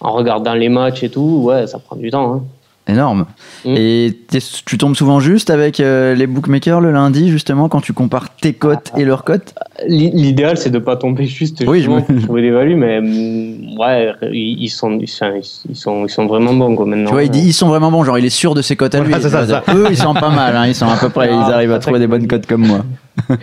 en 0.00 0.12
regardant 0.12 0.54
les 0.54 0.68
matchs 0.68 1.02
et 1.02 1.08
tout, 1.10 1.40
ouais, 1.42 1.66
ça 1.66 1.80
prend 1.80 1.96
du 1.96 2.10
temps. 2.10 2.32
Hein. 2.34 2.42
Énorme. 2.88 3.26
Mm. 3.66 3.74
Et 3.76 4.18
tu 4.64 4.78
tombes 4.78 4.96
souvent 4.96 5.20
juste 5.20 5.50
avec 5.50 5.78
euh, 5.78 6.14
les 6.14 6.26
bookmakers 6.26 6.80
le 6.80 6.90
lundi 6.90 7.28
justement 7.28 7.68
quand 7.68 7.82
tu 7.82 7.92
compares 7.92 8.34
tes 8.34 8.54
cotes 8.54 8.92
et 8.96 9.04
leurs 9.04 9.24
cotes? 9.24 9.54
L'i- 9.86 10.10
L'idéal, 10.10 10.56
c'est 10.56 10.70
de 10.70 10.78
pas 10.78 10.96
tomber 10.96 11.26
juste 11.26 11.62
Oui, 11.66 11.82
je 11.82 11.90
me- 11.90 12.00
pour 12.00 12.22
trouver 12.22 12.40
des 12.42 12.50
values, 12.50 12.76
mais 12.76 12.98
hum, 12.98 13.78
ouais, 13.78 14.14
ils 14.32 14.70
sont, 14.70 14.98
ils 14.98 15.06
sont, 15.06 15.32
ils 15.68 15.76
sont, 15.76 16.06
ils 16.06 16.10
sont 16.10 16.26
vraiment 16.26 16.54
bons 16.54 16.74
quoi 16.76 16.86
maintenant. 16.86 17.08
Tu 17.08 17.12
vois, 17.12 17.24
il 17.24 17.30
dit 17.30 17.40
ils 17.40 17.52
sont 17.52 17.68
vraiment 17.68 17.90
bons, 17.90 18.04
genre 18.04 18.18
il 18.18 18.24
est 18.24 18.30
sûr 18.30 18.54
de 18.54 18.62
ses 18.62 18.74
cotes 18.74 18.94
à 18.94 19.00
lui. 19.00 19.12
Ça, 19.20 19.46
ça. 19.46 19.62
Eux, 19.74 19.88
ils 19.90 19.96
sont 19.96 20.14
pas 20.14 20.30
mal, 20.30 20.56
hein, 20.56 20.66
ils 20.66 20.74
sont 20.74 20.88
à 20.88 20.96
peu 20.96 21.10
près, 21.10 21.28
ils 21.32 21.52
arrivent 21.52 21.72
à 21.72 21.78
trouver 21.78 21.98
des 21.98 22.06
bonnes 22.06 22.26
cotes 22.26 22.46
comme 22.46 22.66
moi. 22.66 22.84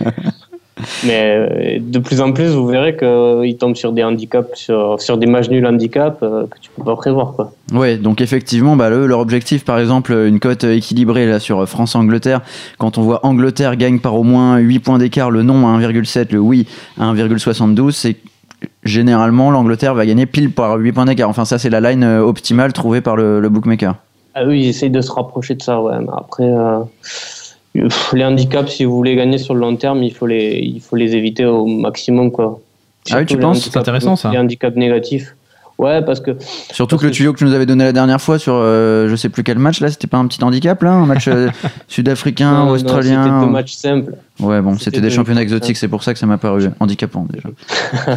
Mais 1.06 1.36
euh, 1.36 1.80
de 1.80 2.00
plus 2.00 2.20
en 2.20 2.34
plus, 2.34 2.50
vous 2.50 2.68
verrez 2.68 2.98
qu'ils 2.98 3.58
tombent 3.58 3.76
sur 3.76 3.94
des 3.94 4.04
handicaps, 4.04 4.50
sur, 4.56 5.02
sur 5.02 5.18
des 5.18 5.26
matchs 5.26 5.50
nuls 5.50 5.66
handicap 5.66 6.20
euh, 6.22 6.48
que 6.48 6.60
tu 6.60 6.70
peux 6.76 6.84
pas 6.84 6.96
prévoir 6.96 7.34
quoi. 7.34 7.54
Ouais, 7.74 7.98
donc 7.98 8.22
effectivement, 8.22 8.76
bah, 8.76 8.90
leur 8.90 9.20
objectif, 9.20 9.64
par 9.64 9.80
exemple, 9.80 10.12
une 10.12 10.40
cote 10.40 10.66
équilibrée 10.66 11.26
là 11.26 11.40
sur 11.40 11.68
France-Angleterre, 11.68 12.42
quand 12.78 12.98
on 12.98 13.04
voit 13.04 13.26
Angleterre 13.26 13.78
gagne 13.78 14.00
par 14.00 14.16
au 14.16 14.24
moins 14.24 14.58
8 14.58 14.80
points 14.80 14.98
d'écart, 14.98 15.32
le 15.32 15.44
non 15.44 15.68
à 15.68 15.80
1,7, 15.80 16.34
le 16.34 16.40
oui 16.40 16.68
à 17.00 17.14
1,72, 17.14 17.92
c'est 17.92 18.18
généralement 18.84 19.52
l'Angleterre 19.52 19.94
va 19.94 20.06
gagner 20.06 20.26
pile 20.26 20.52
par 20.52 20.76
8 20.78 20.92
points 20.92 21.06
d'écart. 21.06 21.30
Enfin, 21.30 21.46
ça, 21.46 21.58
c'est 21.58 21.70
la 21.70 21.80
line 21.80 22.04
euh, 22.04 22.22
optimale 22.22 22.74
trouvée 22.74 23.02
par 23.02 23.16
le, 23.16 23.40
le 23.40 23.50
bookmaker. 23.50 23.96
Ah 24.34 24.44
oui, 24.46 24.64
ils 24.64 24.68
essayent 24.68 24.90
de 24.90 25.02
se 25.02 25.12
rapprocher 25.12 25.56
de 25.56 25.62
ça, 25.62 25.82
ouais. 25.82 25.98
Mais 26.00 26.14
après, 26.16 26.44
euh, 26.44 26.80
les 28.14 28.24
handicaps, 28.24 28.72
si 28.72 28.86
vous 28.86 28.96
voulez 28.96 29.16
gagner 29.16 29.38
sur 29.38 29.54
le 29.54 29.60
long 29.60 29.76
terme, 29.76 30.04
il 30.04 30.14
faut 30.14 30.28
les, 30.28 30.60
il 30.62 30.82
faut 30.82 30.96
les 30.96 31.16
éviter 31.16 31.46
au 31.46 31.66
maximum, 31.66 32.32
quoi. 32.32 32.60
Ah 33.12 33.20
oui, 33.20 33.26
tu 33.26 33.38
penses 33.38 33.62
C'est 33.62 33.78
intéressant, 33.78 34.16
ça. 34.16 34.32
Les 34.32 34.38
handicaps 34.38 34.76
négatifs. 34.76 35.36
Ouais, 35.78 36.02
parce 36.02 36.22
que. 36.22 36.32
Surtout 36.72 36.96
parce 36.96 37.02
que 37.02 37.08
le 37.08 37.12
tuyau 37.12 37.34
que 37.34 37.38
tu 37.40 37.44
nous 37.44 37.54
avais 37.54 37.66
donné 37.66 37.84
la 37.84 37.92
dernière 37.92 38.22
fois 38.22 38.40
sur 38.40 38.54
euh, 38.56 39.10
je 39.10 39.16
sais 39.18 39.28
plus 39.28 39.44
quel 39.44 39.60
match 39.60 39.82
là, 39.82 39.90
c'était 39.90 40.08
pas 40.08 40.18
un 40.18 40.26
petit 40.28 40.42
handicap 40.44 40.82
là, 40.84 40.92
un 40.94 41.06
match 41.06 41.28
euh, 41.28 41.50
sud-africain 41.90 42.66
ou 42.66 42.70
australien. 42.70 43.24
C'était 43.24 43.36
ou- 43.36 43.46
deux 43.46 43.52
matchs 43.52 43.74
simples. 43.76 44.14
Ouais, 44.40 44.62
bon, 44.62 44.74
c'était 44.74 44.86
c'était 44.86 45.02
des 45.02 45.10
championnats 45.10 45.42
exotiques, 45.42 45.78
c'est 45.78 45.88
pour 45.88 46.04
ça 46.04 46.14
que 46.14 46.20
ça 46.20 46.26
m'a 46.26 46.38
paru 46.38 46.70
handicapant 46.80 47.26
déjà. 47.30 47.50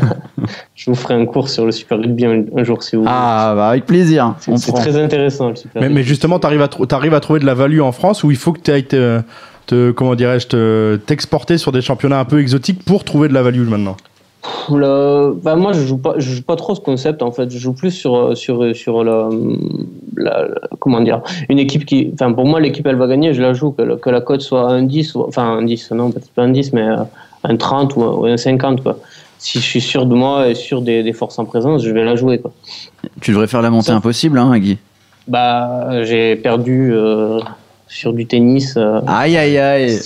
Je 0.74 0.90
vous 0.90 0.96
ferai 0.96 1.14
un 1.14 1.26
cours 1.26 1.48
sur 1.48 1.64
le 1.66 1.72
Super 1.72 1.98
Rugby 1.98 2.26
un, 2.26 2.44
un 2.56 2.64
jour 2.64 2.82
si 2.82 2.96
vous 2.96 3.02
voulez. 3.02 3.12
Ah, 3.14 3.52
bah 3.56 3.68
avec 3.68 3.86
plaisir, 3.86 4.34
C'est- 4.40 4.50
on 4.52 4.56
c'est 4.56 4.72
prend. 4.72 4.80
très 4.80 4.96
intéressant 4.96 5.50
le 5.50 5.56
Super 5.56 5.80
Mais, 5.80 5.88
Rugby. 5.88 5.94
mais 5.96 6.02
justement, 6.04 6.38
t'arrives 6.38 6.62
à, 6.62 6.66
tr- 6.66 6.86
t'arrives 6.86 7.14
à 7.14 7.20
trouver 7.20 7.40
de 7.40 7.46
la 7.46 7.54
value 7.54 7.80
en 7.80 7.92
France 7.92 8.24
où 8.24 8.30
il 8.30 8.36
faut 8.36 8.52
que 8.52 8.60
tu 8.60 8.70
ailles 8.70 8.86
te, 8.86 9.20
te- 9.66 9.90
comment 9.92 10.14
dirais-je, 10.14 10.46
te- 10.48 10.96
t'exporter 11.06 11.58
sur 11.58 11.72
des 11.72 11.80
championnats 11.82 12.18
un 12.20 12.24
peu 12.24 12.40
exotiques 12.40 12.84
pour 12.84 13.04
trouver 13.04 13.28
de 13.28 13.34
la 13.34 13.42
value 13.42 13.66
maintenant? 13.68 13.96
Le- 14.70 15.34
moi, 15.56 15.72
je 15.72 15.80
joue 15.80 15.98
pas, 15.98 16.14
je 16.18 16.30
joue 16.36 16.42
pas 16.42 16.56
trop 16.56 16.74
ce 16.74 16.80
concept 16.80 17.22
en 17.22 17.32
fait. 17.32 17.50
Je 17.50 17.58
joue 17.58 17.72
plus 17.72 17.90
sur 17.90 18.36
sur 18.36 18.74
sur 18.76 19.04
la, 19.04 19.28
la- 20.16 20.42
la- 20.48 20.54
comment 20.78 21.00
dire, 21.00 21.22
une 21.48 21.58
équipe 21.58 21.84
qui, 21.86 22.10
enfin 22.14 22.32
pour 22.32 22.44
moi, 22.46 22.60
l'équipe 22.60 22.86
elle 22.86 22.96
va 22.96 23.06
gagner. 23.06 23.34
Je 23.34 23.42
la 23.42 23.52
joue 23.52 23.70
que, 23.72 23.96
que 23.96 24.10
la 24.10 24.20
cote 24.20 24.40
soit 24.42 24.68
un 24.70 24.82
10 24.82 25.14
ou 25.14 25.22
enfin 25.22 25.44
un 25.58 25.62
10, 25.62 25.90
non 25.92 26.10
peut-être 26.10 26.30
pas 26.30 26.42
un 26.42 26.50
10, 26.50 26.72
mais 26.72 26.82
euh, 26.82 26.96
un 27.44 27.56
30 27.56 27.96
ou 27.96 28.02
un, 28.02 28.12
ou 28.12 28.24
un 28.26 28.36
50 28.36 28.82
quoi. 28.82 28.98
Si 29.38 29.58
je 29.60 29.64
suis 29.64 29.80
sûr 29.80 30.04
de 30.06 30.14
moi 30.14 30.48
et 30.48 30.54
sûr 30.54 30.82
des, 30.82 31.02
des 31.02 31.12
forces 31.12 31.38
en 31.38 31.44
présence, 31.44 31.82
je 31.84 31.90
vais 31.90 32.04
la 32.04 32.16
jouer 32.16 32.38
quoi. 32.38 32.50
Tu 33.20 33.30
devrais 33.30 33.46
faire 33.46 33.62
la 33.62 33.70
montée 33.70 33.86
Ça- 33.86 33.94
impossible, 33.96 34.38
hein, 34.38 34.58
Guy. 34.58 34.78
Bah, 35.28 36.02
j'ai 36.04 36.36
perdu 36.36 36.90
euh, 36.92 37.38
sur 37.88 38.12
du 38.12 38.26
tennis. 38.26 38.74
euh, 38.76 39.00
Aïe 39.06 39.36
aïe 39.36 39.58
aïe. 39.58 39.98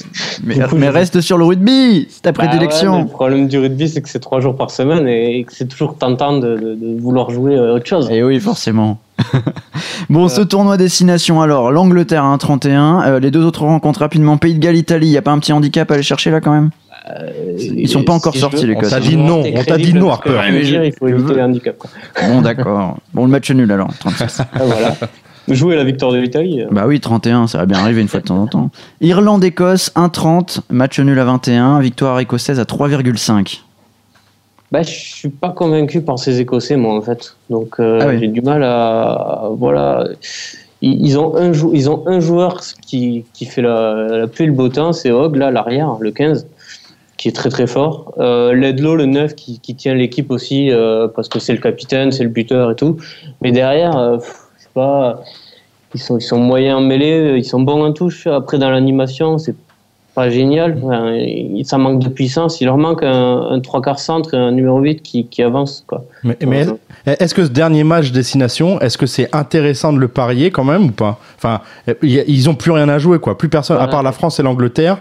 Mais, 0.44 0.54
Du 0.54 0.62
coup, 0.64 0.76
mais 0.76 0.86
je- 0.86 0.92
reste 0.92 1.20
sur 1.20 1.36
le 1.38 1.44
rugby, 1.44 2.06
c'est 2.10 2.22
ta 2.22 2.32
Bah 2.32 2.42
ouais, 2.42 2.48
prédilection. 2.48 2.96
mais 2.98 3.02
le 3.02 3.08
problème 3.08 3.48
du 3.48 3.58
rugby, 3.58 3.88
c'est 3.88 4.00
que 4.02 4.08
c'est 4.08 4.18
trois 4.20 4.40
jours 4.40 4.56
par 4.56 4.70
semaine 4.70 5.06
et 5.08 5.44
que 5.44 5.52
c'est 5.52 5.66
toujours 5.68 5.96
tentant 5.98 6.38
de, 6.38 6.56
de- 6.56 6.74
de 6.74 7.00
vouloir 7.00 7.30
jouer 7.30 7.54
euh, 7.56 7.74
autre 7.74 7.86
chose. 7.86 8.08
Et 8.10 8.16
Eh 8.18 8.22
oui, 8.22 8.38
forcément. 8.40 8.98
bon, 10.10 10.28
ce 10.28 10.40
tournoi 10.40 10.76
destination 10.76 11.40
alors, 11.42 11.70
l'Angleterre 11.70 12.24
hein, 12.24 12.38
31, 12.38 13.02
euh, 13.04 13.20
les 13.20 13.30
deux 13.30 13.44
autres 13.44 13.62
rencontres 13.64 14.00
rapidement, 14.00 14.36
Pays 14.36 14.54
de 14.54 14.58
Galles, 14.58 14.76
Italie, 14.76 15.06
il 15.08 15.12
y 15.12 15.18
a 15.18 15.22
pas 15.22 15.30
un 15.32 15.38
petit 15.38 15.52
handicap 15.52 15.90
à 15.90 15.94
aller 15.94 16.02
chercher 16.02 16.30
là 16.30 16.40
quand 16.40 16.52
même 16.52 16.70
Ils 17.58 17.88
sont 17.88 18.02
pas 18.04 18.12
encore 18.14 18.32
Si 18.32 18.40
sortis, 18.40 18.62
veux- 18.62 18.68
les 18.68 18.74
On 18.76 18.78
Écosse. 18.78 18.90
t'a 18.90 19.00
dit 19.00 19.16
non, 19.16 19.42
on 19.54 19.64
t'a 19.64 19.76
dit 19.76 19.92
non, 19.94 20.10
Harper. 20.10 20.40
il 20.50 20.92
faut 20.98 21.08
éviter 21.08 21.34
les 21.34 21.42
handicaps. 21.42 21.78
quoi. 21.78 21.90
Bon, 22.28 22.40
d'accord. 22.40 22.96
Bon, 23.12 23.24
le 23.24 23.30
match 23.30 23.50
nul 23.50 23.70
alors, 23.70 23.90
36. 23.98 24.40
Ah, 24.40 24.46
voilà. 24.64 24.94
Jouer 25.48 25.74
la 25.76 25.85
victoire 25.85 26.12
de 26.12 26.18
l'Italie. 26.18 26.62
euh, 26.62 26.66
bah 26.70 26.85
oui, 26.87 27.00
31, 27.00 27.46
ça 27.48 27.59
va 27.59 27.66
bien 27.66 27.78
arriver 27.78 28.00
une 28.00 28.09
fois 28.09 28.20
de 28.20 28.26
temps 28.26 28.38
en 28.42 28.46
temps. 28.46 28.70
Irlande-Écosse, 29.00 29.90
1-30, 29.96 30.61
match 30.70 31.00
nul 31.00 31.18
à 31.18 31.24
21, 31.24 31.81
victoire 31.81 32.18
écossaise 32.20 32.61
à 32.61 32.64
3,5. 32.64 33.61
Bah, 34.70 34.83
je 34.83 34.90
suis 34.90 35.28
pas 35.28 35.50
convaincu 35.50 36.00
par 36.00 36.18
ces 36.18 36.40
Écossais, 36.40 36.76
moi, 36.76 36.94
en 36.96 37.02
fait. 37.02 37.37
Donc, 37.50 37.74
euh, 37.81 37.98
Ah 38.00 38.07
oui. 38.09 38.18
j'ai 38.20 38.28
du 38.28 38.40
mal 38.40 38.62
à. 38.62 39.48
Voilà. 39.59 40.07
Ils, 40.81 41.05
ils 41.07 41.18
ont 41.18 41.37
un 41.37 41.52
jou- 41.52 41.72
ils 41.74 41.90
ont 41.90 42.05
un 42.07 42.20
joueur 42.20 42.61
qui, 42.87 43.24
qui 43.35 43.44
fait 43.44 43.62
la, 43.62 43.94
la 44.11 44.26
pluie 44.28 44.44
et 44.44 44.48
le 44.48 44.55
beau 44.55 44.68
temps, 44.68 44.92
c'est 44.92 45.11
Hogg, 45.11 45.37
là, 45.37 45.50
l'arrière, 45.50 45.96
le 46.00 46.11
15, 46.11 46.46
qui 47.18 47.28
est 47.28 47.33
très 47.33 47.50
très 47.50 47.66
fort. 47.66 48.14
Euh, 48.18 48.52
Ledlow, 48.52 48.96
le 48.96 49.05
9, 49.07 49.35
qui, 49.35 49.59
qui 49.61 49.74
tient 49.74 49.94
l'équipe 49.94 50.31
aussi, 50.31 50.70
euh, 50.70 51.07
parce 51.07 51.28
que 51.28 51.38
c'est 51.38 51.52
le 51.52 51.61
capitaine, 51.61 52.11
c'est 52.11 52.24
le 52.24 52.31
buteur 52.31 52.70
et 52.70 52.74
tout. 52.76 52.96
Mais 53.42 53.52
derrière, 53.52 53.96
pas. 54.74 55.20
Ils 55.94 56.00
sont, 56.00 56.18
ils 56.18 56.22
sont 56.22 56.38
moyens 56.38 56.78
en 56.78 56.80
mêlée, 56.80 57.37
ils 57.37 57.44
sont 57.44 57.61
bons 57.61 57.85
en 57.85 57.92
touche. 57.92 58.26
Après, 58.26 58.58
dans 58.58 58.70
l'animation, 58.70 59.38
c'est 59.38 59.54
pas 60.14 60.30
génial. 60.30 60.78
Enfin, 60.82 61.16
ça 61.64 61.78
manque 61.78 62.02
de 62.02 62.08
puissance. 62.08 62.61
Il 62.61 62.66
leur 62.66 62.78
manque 62.78 63.02
un, 63.02 63.48
un 63.50 63.61
trois 63.61 63.80
quarts 63.80 63.98
centre 63.98 64.35
et 64.35 64.37
un 64.37 64.52
numéro 64.52 64.78
8 64.80 65.02
qui, 65.02 65.26
qui 65.26 65.42
avance. 65.42 65.85
Quoi. 65.87 66.04
Mais, 66.22 66.66
est-ce 67.06 67.35
que 67.35 67.44
ce 67.44 67.50
dernier 67.50 67.85
match 67.85 68.12
destination, 68.12 68.80
est-ce 68.80 68.98
que 68.98 69.06
c'est 69.06 69.35
intéressant 69.35 69.92
de 69.92 69.98
le 69.98 70.08
parier 70.08 70.50
quand 70.50 70.64
même 70.64 70.87
ou 70.87 70.92
pas? 70.92 71.18
Enfin, 71.37 71.61
ils 72.02 72.48
ont 72.48 72.54
plus 72.54 72.70
rien 72.70 72.88
à 72.88 72.98
jouer 72.98 73.18
quoi. 73.18 73.37
Plus 73.37 73.48
personne, 73.48 73.78
à 73.80 73.88
part 73.88 74.02
la 74.02 74.12
France 74.12 74.38
et 74.38 74.42
l'Angleterre, 74.42 74.98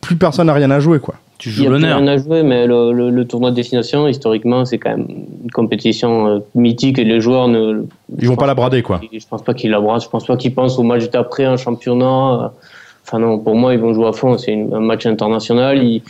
plus 0.00 0.16
personne 0.16 0.46
n'a 0.46 0.54
rien 0.54 0.70
à 0.70 0.80
jouer 0.80 1.00
quoi. 1.00 1.14
Tu 1.38 1.48
Il 1.48 1.52
joues 1.52 1.62
y 1.62 1.66
a 1.66 1.70
plus 1.70 1.80
l'honneur. 1.80 1.98
rien 1.98 2.06
à 2.06 2.16
jouer, 2.16 2.42
mais 2.42 2.66
le, 2.66 2.92
le- 2.92 3.10
le 3.10 3.24
tournoi 3.26 3.50
de 3.50 3.56
destination, 3.56 4.06
historiquement, 4.06 4.64
c'est 4.64 4.78
quand 4.78 4.90
même 4.90 5.06
une 5.44 5.50
compétition 5.50 6.26
euh, 6.28 6.38
mythique 6.54 6.98
et 6.98 7.04
les 7.04 7.20
joueurs 7.20 7.48
ne. 7.48 7.82
Ils 8.20 8.28
vont 8.28 8.36
pas 8.36 8.46
la 8.46 8.54
brader 8.54 8.82
quoi. 8.82 9.00
Je 9.12 9.26
pense 9.28 9.42
pas 9.42 9.52
qu'ils 9.54 9.70
la 9.70 9.80
brassent. 9.80 10.04
Je 10.04 10.08
pense 10.08 10.26
pas 10.26 10.36
qu'ils 10.36 10.54
pensent 10.54 10.78
au 10.78 10.82
match 10.84 11.10
d'après, 11.10 11.44
un 11.44 11.56
championnat. 11.56 12.52
Enfin 13.06 13.18
non, 13.18 13.38
pour 13.38 13.56
moi, 13.56 13.74
ils 13.74 13.80
vont 13.80 13.92
jouer 13.92 14.06
à 14.08 14.12
fond. 14.12 14.38
C'est 14.38 14.54
un 14.54 14.80
match 14.80 15.06
international. 15.06 15.82
Ils- 15.82 16.02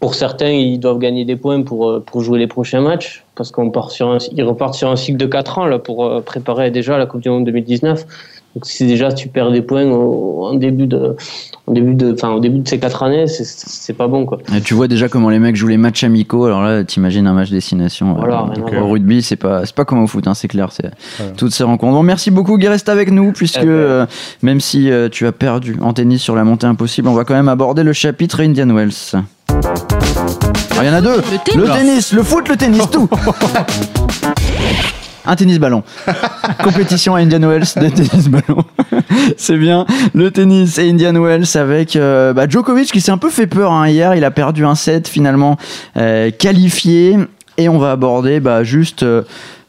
pour 0.00 0.14
certains, 0.16 0.50
ils 0.50 0.78
doivent 0.78 0.98
gagner 0.98 1.24
des 1.24 1.36
points 1.36 1.62
pour, 1.62 1.88
euh, 1.88 2.00
pour 2.04 2.20
jouer 2.20 2.38
les 2.38 2.46
prochains 2.48 2.82
matchs. 2.82 3.24
Parce 3.36 3.50
qu'on 3.50 3.70
part 3.70 3.90
sur 3.90 4.08
un, 4.10 4.18
ils 4.32 4.42
repartent 4.42 4.74
sur 4.74 4.90
un 4.90 4.96
cycle 4.96 5.16
de 5.16 5.24
4 5.26 5.58
ans 5.58 5.66
là, 5.66 5.78
pour 5.78 6.04
euh, 6.04 6.20
préparer 6.20 6.70
déjà 6.70 6.98
la 6.98 7.06
Coupe 7.06 7.22
du 7.22 7.30
Monde 7.30 7.44
2019. 7.46 8.04
Donc 8.54 8.66
si 8.66 8.86
déjà 8.86 9.12
tu 9.12 9.28
perds 9.28 9.50
des 9.50 9.62
points 9.62 9.86
au, 9.90 10.44
en 10.46 10.54
début 10.54 10.86
de, 10.86 11.16
en 11.66 11.72
début 11.72 11.94
de, 11.94 12.12
enfin, 12.12 12.30
au 12.30 12.40
début 12.40 12.58
de 12.58 12.68
ces 12.68 12.78
4 12.78 13.02
années, 13.04 13.26
c'est- 13.26 13.44
c'est 13.46 13.94
pas 13.94 14.06
bon 14.06 14.26
quoi. 14.26 14.36
Et 14.54 14.60
tu 14.60 14.74
vois 14.74 14.86
déjà 14.86 15.08
comment 15.08 15.30
les 15.30 15.38
mecs 15.38 15.56
jouent 15.56 15.68
les 15.68 15.78
matchs 15.78 16.04
amicaux, 16.04 16.44
alors 16.44 16.62
là, 16.62 16.84
t'imagines 16.84 17.26
un 17.26 17.32
match 17.32 17.48
destination. 17.50 18.14
Voilà, 18.18 18.42
euh, 18.50 18.54
donc, 18.54 18.70
au 18.74 18.88
rugby, 18.88 19.22
c'est 19.22 19.36
pas, 19.36 19.64
c'est 19.64 19.74
pas 19.74 19.84
comme 19.86 20.02
au 20.02 20.06
foot, 20.06 20.26
hein, 20.28 20.34
c'est 20.34 20.48
clair. 20.48 20.68
C'est 20.72 20.90
Voilà. 21.18 21.32
toutes 21.32 21.52
ces 21.54 21.64
rencontres. 21.64 21.94
Bon, 21.94 22.02
merci 22.02 22.30
beaucoup, 22.30 22.58
Guy, 22.58 22.68
reste 22.68 22.88
avec 22.90 23.10
nous, 23.10 23.32
puisque 23.32 23.60
Eh 23.62 23.64
ben. 23.64 23.70
euh, 23.70 24.06
même 24.42 24.60
si 24.60 24.90
euh, 24.90 25.08
tu 25.08 25.26
as 25.26 25.32
perdu 25.32 25.76
en 25.80 25.94
tennis 25.94 26.20
sur 26.20 26.34
la 26.36 26.44
montée 26.44 26.66
impossible, 26.66 27.08
on 27.08 27.14
va 27.14 27.24
quand 27.24 27.34
même 27.34 27.48
aborder 27.48 27.82
le 27.82 27.94
chapitre 27.94 28.40
Indian 28.42 28.68
Wells. 28.68 28.92
Alors, 29.48 30.82
Il 30.82 30.86
y 30.86 30.90
en 30.90 30.94
a 30.94 31.00
deux 31.00 31.16
Le 31.16 31.22
tennis. 31.44 31.56
le 31.56 31.64
tennis, 31.72 32.12
le 32.12 32.22
foot, 32.22 32.48
le 32.48 32.56
tennis, 32.56 32.90
tout 32.90 33.08
Un 35.26 35.36
tennis 35.36 35.58
ballon. 35.58 35.82
Compétition 36.62 37.14
à 37.14 37.20
Indian 37.20 37.40
Wells 37.40 37.66
de 37.76 37.88
tennis 37.88 38.28
ballon. 38.28 38.64
C'est 39.36 39.56
bien. 39.56 39.86
Le 40.14 40.30
tennis 40.30 40.78
et 40.78 40.88
Indian 40.88 41.14
Wells 41.14 41.56
avec 41.56 41.96
euh, 41.96 42.32
bah, 42.32 42.48
Djokovic 42.48 42.92
qui 42.92 43.00
s'est 43.00 43.12
un 43.12 43.18
peu 43.18 43.30
fait 43.30 43.46
peur 43.46 43.72
hein, 43.72 43.88
hier. 43.88 44.14
Il 44.14 44.24
a 44.24 44.30
perdu 44.30 44.64
un 44.64 44.74
set 44.74 45.08
finalement 45.08 45.56
euh, 45.96 46.30
qualifié. 46.30 47.16
Et 47.56 47.68
on 47.68 47.78
va 47.78 47.92
aborder 47.92 48.40
bah, 48.40 48.64
juste 48.64 49.04
euh, 49.04 49.22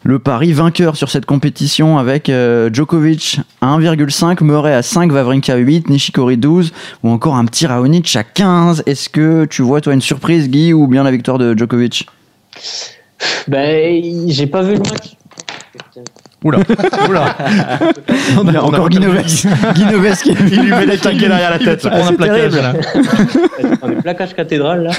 le 0.04 0.20
pari 0.20 0.54
vainqueur 0.54 0.96
sur 0.96 1.10
cette 1.10 1.26
compétition 1.26 1.98
avec 1.98 2.30
euh, 2.30 2.70
Djokovic 2.72 3.40
à 3.62 3.78
1,5, 3.78 4.44
Murray 4.44 4.74
à 4.74 4.82
5, 4.82 5.12
Vavrinka 5.12 5.54
à 5.54 5.58
8, 5.58 5.90
Nishikori 5.90 6.38
12 6.38 6.74
ou 7.04 7.10
encore 7.10 7.36
un 7.36 7.46
petit 7.46 7.66
Raonic 7.66 8.16
à 8.16 8.24
15. 8.24 8.84
Est-ce 8.86 9.10
que 9.10 9.46
tu 9.46 9.62
vois 9.62 9.82
toi 9.82 9.94
une 9.94 10.02
surprise 10.02 10.50
Guy 10.50 10.74
ou 10.74 10.88
bien 10.88 11.04
la 11.04 11.12
victoire 11.12 11.38
de 11.38 11.58
Djokovic? 11.58 12.08
Ben, 13.48 14.30
j'ai 14.30 14.48
pas 14.48 14.62
vu 14.62 14.74
le 14.74 14.80
match. 14.80 15.15
Oula, 16.46 16.60
oula. 17.10 17.36
Il 18.46 18.54
y 18.54 18.56
a 18.56 18.64
encore 18.64 18.88
Guy 18.90 19.00
Noves. 19.00 19.18
Guy 19.74 19.86
Noves 19.86 20.22
qui 20.22 20.30
Il 20.52 20.62
lui 20.62 20.70
met 20.72 20.86
des 20.86 20.98
taquets 21.00 21.28
derrière 21.28 21.50
la 21.50 21.58
tête. 21.58 21.88
On 21.92 22.06
a 22.08 22.12
plaquage 22.12 22.52
terrible. 22.52 22.58
là. 22.62 23.78
On 23.82 23.90
est 23.92 23.96
plaquage 24.02 24.36
cathédrale 24.36 24.84
là. 24.84 24.92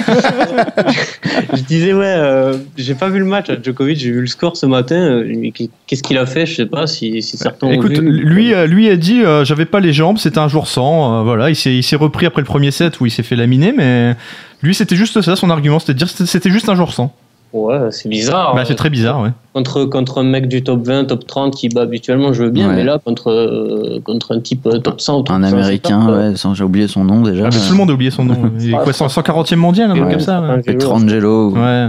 je 1.53 1.61
disais 1.61 1.93
ouais, 1.93 2.03
euh, 2.05 2.57
j'ai 2.77 2.95
pas 2.95 3.07
vu 3.07 3.19
le 3.19 3.25
match 3.25 3.49
à 3.49 3.55
Djokovic, 3.61 3.97
j'ai 3.97 4.11
vu 4.11 4.19
le 4.21 4.27
score 4.27 4.57
ce 4.57 4.65
matin. 4.65 4.95
euh, 4.97 5.49
Qu'est-ce 5.87 6.03
qu'il 6.03 6.17
a 6.17 6.25
fait 6.25 6.45
Je 6.45 6.55
sais 6.55 6.65
pas 6.65 6.85
si, 6.85 7.21
si 7.21 7.37
certains 7.37 7.67
ont 7.67 7.71
Écoute, 7.71 7.91
vu. 7.97 8.01
lui, 8.01 8.53
euh, 8.53 8.67
lui 8.67 8.89
a 8.89 8.97
dit 8.97 9.21
euh, 9.21 9.45
j'avais 9.45 9.65
pas 9.65 9.79
les 9.79 9.93
jambes, 9.93 10.17
c'était 10.17 10.39
un 10.39 10.49
jour 10.49 10.67
sans. 10.67 11.19
euh, 11.19 11.23
voilà, 11.23 11.49
il 11.49 11.55
s'est, 11.55 11.73
il 11.75 11.83
s'est 11.83 11.95
repris 11.95 12.25
après 12.25 12.41
le 12.41 12.45
premier 12.47 12.71
set 12.71 12.99
où 12.99 13.05
il 13.05 13.11
s'est 13.11 13.23
fait 13.23 13.37
laminer, 13.37 13.71
mais 13.75 14.15
lui 14.63 14.75
c'était 14.75 14.97
juste 14.97 15.21
ça 15.21 15.37
son 15.37 15.49
argument, 15.49 15.79
c'était 15.79 15.93
de 15.93 15.99
dire 15.99 16.07
que 16.07 16.11
c'était- 16.13 16.25
c'était 16.29 16.49
juste 16.51 16.67
un 16.67 16.75
jour 16.75 16.91
sans. 16.93 17.13
Ouais, 17.53 17.77
c'est 17.91 18.09
bizarre. 18.09 18.53
Bah, 18.55 18.63
c'est 18.65 18.75
très 18.75 18.89
bizarre, 18.89 19.21
ouais. 19.21 19.29
contre, 19.53 19.85
contre 19.85 20.19
un 20.19 20.23
mec 20.23 20.47
du 20.47 20.63
top 20.63 20.85
20, 20.85 21.05
top 21.05 21.25
30 21.25 21.55
qui 21.55 21.69
bat 21.69 21.81
habituellement, 21.81 22.33
je 22.33 22.43
veux 22.43 22.49
bien, 22.49 22.67
Ouais. 22.69 22.75
mais 22.75 22.83
là, 22.83 22.99
contre, 23.03 23.31
euh, 23.31 23.99
contre 24.03 24.35
un 24.35 24.39
type 24.41 24.65
euh, 24.67 24.79
top 24.79 24.99
100 24.99 25.19
ou 25.19 25.21
top 25.23 25.35
Un 25.35 25.41
150, 25.43 25.53
américain, 25.53 26.07
ouais, 26.07 26.53
j'ai 26.53 26.63
oublié 26.63 26.87
son 26.87 27.05
nom 27.05 27.21
déjà. 27.21 27.45
Ah, 27.45 27.49
mais 27.51 27.59
tout 27.59 27.71
le 27.71 27.77
monde 27.77 27.89
a 27.89 27.93
oublié 27.93 28.11
son 28.11 28.25
nom. 28.25 28.51
Il 28.59 28.69
est 28.73 28.77
quoi, 28.77 28.91
100 28.93 29.07
140e 29.07 29.55
mondial, 29.55 29.89
un 29.91 29.95
truc 29.95 30.09
comme 30.09 30.19
ça 30.19 30.41
ouais. 30.41 30.61
Petrangelo. 30.61 31.51
Ouais. 31.51 31.87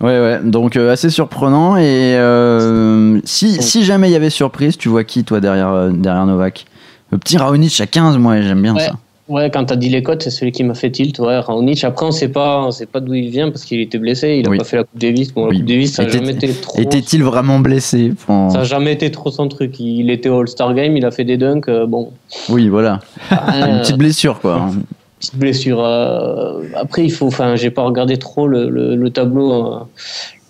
Ouais, 0.00 0.20
ouais. 0.20 0.40
Donc 0.44 0.76
euh, 0.76 0.92
assez 0.92 1.10
surprenant. 1.10 1.76
Et 1.76 1.82
euh, 2.16 3.20
si, 3.24 3.62
si 3.62 3.84
jamais 3.84 4.08
il 4.08 4.12
y 4.12 4.16
avait 4.16 4.30
surprise, 4.30 4.76
tu 4.76 4.88
vois 4.88 5.04
qui 5.04 5.24
toi 5.24 5.40
derrière, 5.40 5.68
euh, 5.70 5.90
derrière 5.90 6.26
Novak? 6.26 6.66
Le 7.10 7.18
petit 7.18 7.38
Raonic 7.38 7.80
à 7.80 7.86
15, 7.86 8.18
moi 8.18 8.40
j'aime 8.42 8.60
bien 8.60 8.74
Ouais. 8.74 8.80
ça. 8.86 8.92
Ouais, 9.28 9.50
quand 9.50 9.64
t'as 9.66 9.76
dit 9.76 9.90
les 9.90 10.02
cotes, 10.02 10.22
c'est 10.22 10.30
celui 10.30 10.52
qui 10.52 10.64
m'a 10.64 10.74
fait 10.74 10.90
tilt. 10.90 11.18
Ouais, 11.18 11.38
Raonic. 11.38 11.84
Après, 11.84 12.06
on 12.06 12.10
sait 12.10 12.28
pas, 12.28 12.62
on 12.64 12.70
sait 12.70 12.86
pas 12.86 13.00
d'où 13.00 13.12
il 13.14 13.28
vient 13.28 13.50
parce 13.50 13.64
qu'il 13.64 13.78
était 13.80 13.98
blessé. 13.98 14.36
Il 14.40 14.46
a 14.46 14.50
Oui. 14.50 14.58
pas 14.58 14.64
fait 14.64 14.76
la 14.76 14.84
Coupe 14.84 14.98
Davis. 14.98 15.32
Bon, 15.34 15.44
la 15.44 15.50
Oui. 15.50 15.56
Coupe 15.58 15.66
Davis, 15.66 15.92
ça 15.94 16.02
a 16.02 16.04
Était- 16.06 16.18
jamais 16.18 16.30
été 16.32 16.48
trop. 16.54 16.80
Était-il 16.80 17.22
vraiment 17.22 17.58
blessé? 17.58 18.12
Ça 18.26 18.60
a 18.60 18.64
jamais 18.64 18.92
été 18.92 19.10
trop 19.10 19.30
son 19.30 19.46
truc. 19.48 19.78
Il 19.80 20.10
était 20.10 20.28
au 20.30 20.40
All-Star 20.40 20.72
Game, 20.74 20.96
il 20.96 21.04
a 21.04 21.10
fait 21.10 21.24
des 21.24 21.36
dunks. 21.36 21.68
euh, 21.68 21.86
bon, 21.86 22.10
Oui, 22.48 22.68
voilà. 22.68 23.00
Une 23.30 23.36
euh, 23.62 23.80
petite 23.80 23.96
blessure 23.98 24.40
quoi. 24.40 24.70
petite 25.18 25.36
blessure. 25.36 25.80
euh, 25.84 26.60
après, 26.74 27.04
il 27.04 27.10
faut. 27.12 27.26
Enfin, 27.26 27.56
j'ai 27.56 27.70
pas 27.70 27.82
regardé 27.82 28.16
trop 28.16 28.46
le, 28.46 28.68
le, 28.68 28.96
le 28.96 29.10
tableau. 29.10 29.52
euh, 29.52 29.78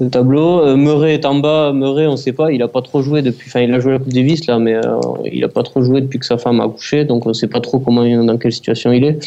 le 0.00 0.11
tableau. 0.11 0.61
Euh, 0.61 0.76
Murray 0.76 1.14
est 1.14 1.24
en 1.26 1.35
bas. 1.37 1.72
Murray, 1.72 2.07
on 2.07 2.16
sait 2.16 2.33
pas. 2.33 2.52
Il 2.52 2.62
a 2.62 2.68
pas 2.68 2.83
trop 2.83 3.02
joué 3.02 3.22
depuis. 3.22 3.48
Enfin, 3.48 3.61
il 3.61 3.74
a 3.74 3.81
joué 3.81 3.92
la 3.92 3.98
Coupe 3.98 4.12
Davis 4.12 4.46
là, 4.46 4.59
mais 4.59 4.74
euh, 4.74 5.00
il 5.33 5.42
a 5.44 5.48
pas 5.48 5.62
trop 5.62 5.83
joué 5.83 6.00
depuis 6.00 6.18
que 6.18 6.26
sa 6.26 6.38
femme 6.38 6.61
a 6.61 6.64
accouché. 6.64 7.04
Donc, 7.04 7.26
on 7.26 7.33
sait 7.35 7.48
pas 7.48 7.61
trop 7.61 7.78
comment, 7.78 8.04
dans 8.24 8.37
quelle 8.38 8.52
situation 8.52 8.92
il 8.92 9.04
est. 9.04 9.18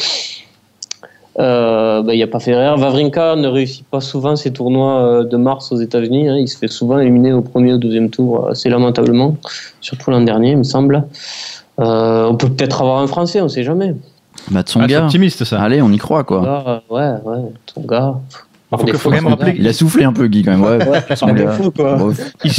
Euh, 1.38 2.02
bah, 2.02 2.12
il 2.12 2.18
n'y 2.18 2.22
a 2.22 2.26
pas 2.26 2.40
Federer. 2.40 2.78
Vavrinka 2.78 3.36
ne 3.36 3.48
réussit 3.48 3.86
pas 3.86 4.00
souvent 4.00 4.36
ses 4.36 4.52
tournois 4.52 5.00
euh, 5.00 5.24
de 5.24 5.36
mars 5.38 5.72
aux 5.72 5.76
États-Unis. 5.76 6.28
hein. 6.28 6.36
Il 6.36 6.46
se 6.48 6.58
fait 6.58 6.68
souvent 6.68 6.98
éliminer 6.98 7.32
au 7.32 7.40
premier 7.40 7.72
ou 7.72 7.78
deuxième 7.78 8.10
tour, 8.10 8.48
assez 8.50 8.68
lamentablement, 8.68 9.36
surtout 9.80 10.10
l'an 10.10 10.20
dernier, 10.20 10.50
il 10.50 10.58
me 10.58 10.62
semble. 10.62 11.04
Euh, 11.80 12.26
on 12.28 12.36
peut 12.36 12.50
peut-être 12.50 12.82
avoir 12.82 12.98
un 13.00 13.06
Français, 13.06 13.40
on 13.40 13.44
ne 13.44 13.48
sait 13.48 13.62
jamais. 13.64 13.94
Bah, 14.50 14.60
Ah, 14.60 14.62
c'est 14.66 14.72
Tsonga. 14.72 15.04
optimiste 15.04 15.44
ça. 15.44 15.60
Allez, 15.60 15.80
on 15.82 15.90
y 15.92 15.98
croit 15.98 16.24
quoi. 16.24 16.80
Ouais, 16.90 16.96
ouais, 16.98 17.12
faut, 18.78 18.86
faut 18.98 19.10
même 19.10 19.20
Tsonga. 19.24 19.36
rappeler 19.36 19.54
Il 19.58 19.68
a 19.68 19.72
soufflé 19.72 20.04
un 20.04 20.12
peu, 20.12 20.26
Guy, 20.28 20.42
quand 20.42 20.52
même. 20.52 20.62
Ouais, 20.62 20.78
Ouais, 20.88 21.32
défaut, 21.34 21.70
quoi. 21.70 21.98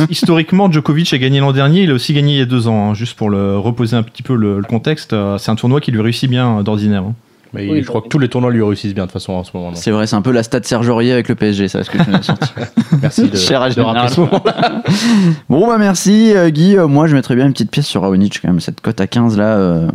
Historiquement, 0.10 0.72
Djokovic 0.72 1.12
a 1.13 1.17
gagné 1.17 1.39
l'an 1.39 1.52
dernier, 1.52 1.82
il 1.84 1.91
a 1.91 1.93
aussi 1.96 2.13
gagné 2.13 2.34
il 2.34 2.39
y 2.39 2.41
a 2.41 2.46
deux 2.46 2.67
ans, 2.67 2.89
hein, 2.89 2.93
juste 2.93 3.17
pour 3.17 3.30
le 3.30 3.58
reposer 3.58 3.96
un 3.96 4.04
petit 4.04 4.24
peu 4.24 4.36
le, 4.36 4.58
le 4.60 4.63
contexte. 4.63 5.13
euh, 5.13 5.38
C'est 5.38 5.52
un 5.52 5.56
tournoi 5.56 5.82
qui 5.82 5.91
lui 5.91 6.02
réussit 6.02 6.30
bien 6.30 6.60
euh, 6.60 6.63
d'ordinaire. 6.63 7.04
hein. 7.04 7.13
Mais 7.54 7.70
Oui, 7.70 7.82
je 7.82 7.88
crois 7.88 8.02
que 8.02 8.08
tous 8.08 8.20
les 8.20 8.30
tournois 8.30 8.52
lui 8.52 8.63
réussissent 8.63 8.96
bien 8.96 9.04
de 9.04 9.08
toute 9.10 9.13
façon 9.13 9.34
en 9.34 9.44
ce 9.44 9.52
moment. 9.54 9.72
C'est 9.76 9.92
vrai, 9.92 10.08
c'est 10.08 10.16
un 10.16 10.22
peu 10.22 10.32
la 10.32 10.44
stade 10.44 10.66
Serge 10.66 10.89
Aurier 10.89 11.12
avec 11.12 11.30
le 11.30 11.36
PSG, 11.36 11.68
ça, 11.68 11.84
ce 11.84 11.89
que 11.89 11.98
je 12.00 12.04
viens 12.04 12.20
de 12.20 12.24
sortir. 12.24 12.50
Merci 13.02 13.30
de, 13.30 13.38
Cher 13.38 13.68
de 13.70 13.82
rappeler 13.82 14.10
ce 14.13 14.20
moment. 14.22 14.44
Bon 15.50 15.68
bah 15.68 15.78
merci 15.78 16.34
euh, 16.36 16.50
Guy, 16.50 16.78
Euh, 16.78 16.88
moi 16.88 17.08
je 17.08 17.16
mettrais 17.16 17.36
bien 17.36 17.46
une 17.46 17.54
petite 17.54 17.72
pièce 17.72 17.86
sur 17.88 18.02
Raonic 18.02 18.39
quand 18.42 18.48
même, 18.48 18.60
cette 18.60 18.82
cote 18.82 19.00
à 19.02 19.08
15 19.08 19.38
là 19.38 19.58
euh, 19.58 19.88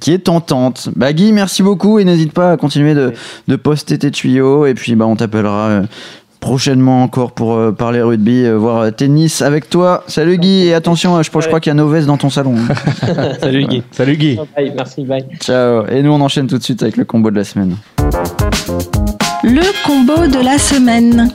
qui 0.00 0.12
est 0.12 0.18
tentante. 0.18 0.88
Bah 0.96 1.12
Guy 1.12 1.32
merci 1.32 1.62
beaucoup 1.62 1.98
et 1.98 2.04
n'hésite 2.04 2.32
pas 2.32 2.52
à 2.52 2.56
continuer 2.56 2.94
de, 2.94 3.12
de 3.48 3.56
poster 3.56 3.98
tes 3.98 4.10
tuyaux 4.10 4.66
et 4.66 4.74
puis 4.74 4.94
bah 4.94 5.06
on 5.06 5.16
t'appellera 5.16 5.68
euh, 5.68 5.82
prochainement 6.44 7.02
encore 7.02 7.32
pour 7.32 7.54
euh, 7.54 7.72
parler 7.72 8.02
rugby, 8.02 8.44
euh, 8.44 8.58
voir 8.58 8.82
euh, 8.82 8.90
tennis 8.90 9.40
avec 9.40 9.70
toi. 9.70 10.04
Salut 10.08 10.36
Guy 10.36 10.66
et 10.66 10.74
attention, 10.74 11.16
euh, 11.16 11.22
je, 11.22 11.30
je 11.32 11.46
crois 11.46 11.58
qu'il 11.58 11.70
y 11.70 11.72
a 11.72 11.74
Novès 11.74 12.04
dans 12.04 12.18
ton 12.18 12.28
salon. 12.28 12.54
hein. 12.58 13.32
Salut 13.40 13.64
Guy. 13.64 13.82
Salut 13.90 14.16
Guy. 14.18 14.38
Bye, 14.54 14.70
merci, 14.76 15.04
bye. 15.04 15.24
Ciao 15.40 15.86
et 15.86 16.02
nous 16.02 16.12
on 16.12 16.20
enchaîne 16.20 16.46
tout 16.46 16.58
de 16.58 16.62
suite 16.62 16.82
avec 16.82 16.98
le 16.98 17.06
combo 17.06 17.30
de 17.30 17.36
la 17.36 17.44
semaine. 17.44 17.76
Le 19.42 19.86
combo 19.86 20.26
de 20.26 20.44
la 20.44 20.58
semaine. 20.58 21.30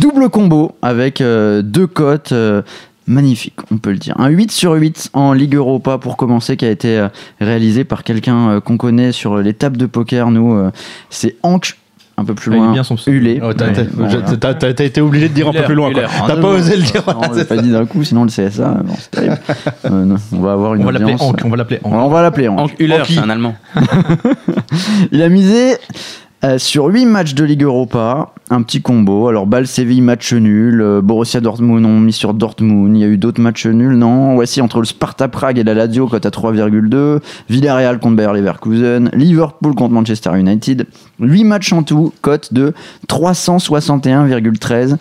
Double 0.00 0.30
combo 0.30 0.72
avec 0.80 1.20
euh, 1.20 1.60
deux 1.60 1.86
cotes 1.86 2.32
euh, 2.32 2.62
magnifiques, 3.06 3.60
on 3.70 3.76
peut 3.76 3.90
le 3.90 3.98
dire. 3.98 4.14
Un 4.18 4.28
8 4.28 4.50
sur 4.50 4.72
8 4.72 5.10
en 5.12 5.34
Ligue 5.34 5.56
Europa 5.56 5.98
pour 5.98 6.16
commencer, 6.16 6.56
qui 6.56 6.64
a 6.64 6.70
été 6.70 7.06
réalisé 7.38 7.84
par 7.84 8.02
quelqu'un 8.02 8.60
qu'on 8.62 8.78
connaît 8.78 9.12
sur 9.12 9.36
les 9.36 9.52
tables 9.52 9.76
de 9.76 9.84
poker. 9.84 10.30
Nous, 10.30 10.70
c'est 11.10 11.36
Hank, 11.42 11.76
un 12.18 12.24
peu 12.24 12.34
plus 12.34 12.50
Ah, 12.52 12.54
il 12.54 12.58
est 12.58 12.64
loin. 12.64 12.72
bien 12.72 12.82
son 12.82 12.96
pseudo. 12.96 13.16
Hulé. 13.16 13.40
Oh, 13.42 13.52
t'as, 13.52 13.68
bon, 13.70 14.08
voilà. 14.08 14.60
été 14.78 15.00
obligé 15.00 15.28
de 15.28 15.34
dire 15.34 15.48
un 15.48 15.52
peu 15.52 15.62
plus 15.64 15.74
loin. 15.74 15.90
Ah, 15.94 16.24
T'as 16.26 16.34
pas 16.34 16.40
non, 16.40 16.48
osé 16.48 16.76
le 16.76 16.82
dire. 16.82 17.02
On 17.06 17.34
l'a 17.34 17.44
pas 17.44 17.56
dit 17.58 17.70
d'un 17.70 17.84
coup, 17.84 18.02
sinon 18.04 18.24
le 18.24 18.30
CSA, 18.30 18.68
bon, 18.84 18.94
c'est 18.98 19.10
terrible. 19.10 19.38
Euh, 19.84 20.04
non, 20.04 20.16
on 20.32 20.40
va 20.40 20.52
avoir 20.52 20.74
une 20.74 20.82
On 20.82 20.86
va 20.86 20.92
l'appeler 20.92 21.14
audience. 21.14 21.30
Hank, 21.30 21.40
on 21.44 21.48
va 21.48 21.56
l'appeler 21.56 21.80
Hank. 21.84 21.92
On 21.94 22.08
va 22.08 22.22
l'appeler 22.22 22.48
Hank. 22.48 22.74
C'est 22.78 23.18
un 23.18 23.30
Allemand. 23.30 23.54
Il 25.12 25.22
a 25.22 25.28
misé 25.28 25.76
euh, 26.44 26.58
sur 26.58 26.86
8 26.86 27.06
matchs 27.06 27.34
de 27.34 27.44
Ligue 27.44 27.62
Europa, 27.62 28.34
un 28.50 28.62
petit 28.62 28.82
combo. 28.82 29.28
Alors, 29.28 29.46
Bâle-Séville, 29.46 30.02
match 30.02 30.34
nul. 30.34 30.82
euh, 30.82 31.00
Borussia 31.00 31.40
Dortmund, 31.40 31.84
on 31.86 31.98
mis 31.98 32.12
sur 32.12 32.34
Dortmund. 32.34 32.94
Il 32.94 33.00
y 33.00 33.04
a 33.04 33.06
eu 33.06 33.16
d'autres 33.16 33.40
matchs 33.40 33.66
nuls, 33.66 33.96
non 33.96 34.34
Voici 34.34 34.60
entre 34.60 34.80
le 34.80 34.84
Sparta 34.84 35.28
Prague 35.28 35.58
et 35.58 35.64
la 35.64 35.72
Lazio, 35.72 36.06
cote 36.06 36.26
à 36.26 36.30
3,2. 36.30 37.20
Villarreal 37.48 37.98
contre 37.98 38.16
Bayer 38.16 38.34
Leverkusen. 38.34 39.10
Liverpool 39.14 39.74
contre 39.74 39.94
Manchester 39.94 40.38
United. 40.38 40.86
8 41.20 41.44
matchs 41.44 41.72
en 41.72 41.82
tout, 41.82 42.12
cote 42.20 42.52
de 42.52 42.74
361,13. 43.08 44.98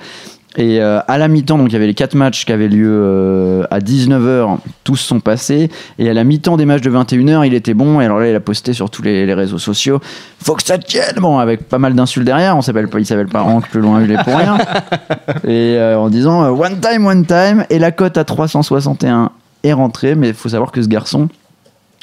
Et 0.57 0.79
euh, 0.79 0.99
à 1.07 1.17
la 1.17 1.27
mi-temps, 1.27 1.57
donc 1.57 1.69
il 1.69 1.73
y 1.73 1.75
avait 1.75 1.87
les 1.87 1.93
4 1.93 2.15
matchs 2.15 2.45
qui 2.45 2.51
avaient 2.51 2.69
lieu 2.69 2.89
euh, 2.89 3.63
à 3.71 3.79
19h, 3.79 4.57
tous 4.83 4.95
sont 4.95 5.19
passés. 5.19 5.69
Et 5.99 6.09
à 6.09 6.13
la 6.13 6.23
mi-temps 6.23 6.55
des 6.55 6.65
matchs 6.65 6.81
de 6.81 6.91
21h, 6.91 7.45
il 7.45 7.53
était 7.53 7.73
bon. 7.73 7.99
Et 7.99 8.05
alors 8.05 8.19
là, 8.19 8.29
il 8.29 8.35
a 8.35 8.39
posté 8.39 8.73
sur 8.73 8.89
tous 8.89 9.01
les, 9.01 9.25
les 9.25 9.33
réseaux 9.33 9.57
sociaux 9.57 9.99
Faut 10.41 10.55
que 10.55 10.63
ça 10.63 10.77
tienne 10.77 11.15
Bon, 11.17 11.39
avec 11.39 11.67
pas 11.67 11.77
mal 11.77 11.93
d'insultes 11.93 12.25
derrière. 12.25 12.55
On 12.55 12.61
s'appelle 12.61 12.87
pas, 12.87 12.99
il 12.99 13.05
s'appelle 13.05 13.27
pas 13.27 13.43
Hank, 13.43 13.67
plus 13.69 13.81
loin, 13.81 14.01
il 14.01 14.11
est 14.11 14.23
pour 14.23 14.35
rien. 14.37 14.57
Et 15.43 15.75
euh, 15.77 15.99
en 15.99 16.09
disant 16.09 16.49
One 16.49 16.79
time, 16.79 17.05
one 17.05 17.25
time. 17.25 17.65
Et 17.69 17.79
la 17.79 17.91
cote 17.91 18.17
à 18.17 18.23
361 18.23 19.31
est 19.63 19.73
rentrée. 19.73 20.15
Mais 20.15 20.29
il 20.29 20.33
faut 20.33 20.49
savoir 20.49 20.71
que 20.71 20.81
ce 20.81 20.87
garçon. 20.87 21.27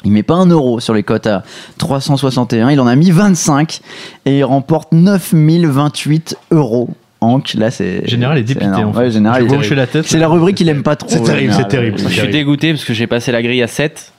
Il 0.05 0.11
met 0.11 0.23
pas 0.23 0.35
un 0.35 0.47
euro 0.47 0.79
sur 0.79 0.93
les 0.93 1.03
cotes 1.03 1.27
à 1.27 1.43
361, 1.77 2.71
il 2.71 2.79
en 2.81 2.87
a 2.87 2.95
mis 2.97 3.09
25 3.09 3.79
et 4.25 4.39
il 4.39 4.43
remporte 4.43 4.91
9028 4.91 6.35
euros. 6.51 6.89
Hank, 7.23 7.53
là 7.55 7.71
c'est. 7.71 8.07
Général 8.07 8.37
est 8.37 8.43
dépité. 8.43 8.65
énorme. 8.65 8.85
en 8.89 8.93
fait. 8.93 8.99
Ouais, 8.99 9.11
Général, 9.11 9.45
Je 9.61 9.73
la 9.73 9.87
tête. 9.87 10.05
c'est 10.05 10.19
la 10.19 10.27
rubrique 10.27 10.57
qu'il 10.57 10.69
aime 10.69 10.83
pas 10.83 10.95
trop. 10.95 11.09
C'est 11.09 11.23
terrible, 11.23 11.53
c'est 11.53 11.67
terrible. 11.67 11.97
Je 11.99 12.07
suis 12.07 12.27
dégoûté 12.29 12.71
parce 12.71 12.85
que 12.85 12.93
j'ai 12.93 13.07
passé 13.07 13.31
la 13.31 13.41
grille 13.41 13.61
à 13.63 13.67
7. 13.67 14.11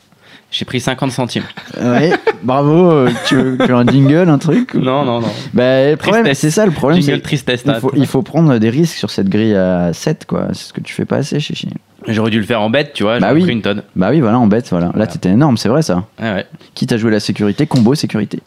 J'ai 0.50 0.64
pris 0.64 0.78
50 0.78 1.10
centimes. 1.10 1.42
Ouais, 1.82 2.12
bravo. 2.44 2.88
euh, 2.92 3.10
tu, 3.26 3.34
veux, 3.34 3.58
tu 3.58 3.66
veux 3.66 3.74
un 3.74 3.84
jingle, 3.84 4.28
un 4.28 4.38
truc 4.38 4.74
Non, 4.74 5.04
non, 5.04 5.20
non. 5.20 5.26
Bah, 5.52 5.90
le 5.90 5.96
problème, 5.96 6.32
c'est 6.32 6.50
ça 6.52 6.64
le 6.64 6.70
problème. 6.70 7.00
Jingle 7.02 7.16
c'est- 7.16 7.22
tristesse. 7.22 7.64
Il 7.66 7.74
faut, 7.74 7.92
il 7.96 8.06
faut 8.06 8.22
prendre 8.22 8.56
des 8.58 8.70
risques 8.70 8.96
sur 8.96 9.10
cette 9.10 9.28
grille 9.28 9.56
à 9.56 9.92
7, 9.92 10.26
quoi. 10.26 10.46
C'est 10.52 10.68
ce 10.68 10.72
que 10.72 10.80
tu 10.80 10.94
fais 10.94 11.06
pas 11.06 11.16
assez, 11.16 11.40
Chichi. 11.40 11.70
J'aurais 12.06 12.30
dû 12.30 12.38
le 12.38 12.44
faire 12.46 12.60
en 12.62 12.70
bête, 12.70 12.92
tu 12.94 13.02
vois. 13.02 13.18
Bah 13.18 13.30
oui. 13.34 13.42
pris 13.42 13.50
une 13.52 13.62
tonne. 13.62 13.82
Bah 13.96 14.10
oui, 14.12 14.20
voilà, 14.20 14.38
en 14.38 14.46
bête, 14.46 14.68
voilà. 14.70 14.92
Là, 14.94 15.08
t'étais 15.08 15.30
énorme, 15.30 15.56
c'est 15.56 15.68
vrai 15.70 15.82
ça. 15.82 16.04
Ouais, 16.22 16.32
ouais. 16.32 16.46
Quitte 16.74 16.92
à 16.92 16.98
jouer 16.98 17.10
la 17.10 17.18
sécurité, 17.20 17.66
combo 17.66 17.96
sécurité. 17.96 18.38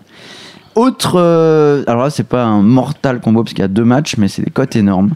Autre. 0.78 1.16
euh, 1.16 1.84
alors 1.88 2.04
là, 2.04 2.10
c'est 2.12 2.28
pas 2.28 2.44
un 2.44 2.62
mortal 2.62 3.20
combo 3.20 3.44
parce 3.44 3.54
qu'il 3.54 3.64
y 3.64 3.66
a 3.66 3.68
deux 3.68 3.84
matchs, 3.84 4.16
mais 4.18 4.28
c'est 4.28 4.44
des 4.44 4.52
cotes 4.52 4.76
énormes. 4.76 5.10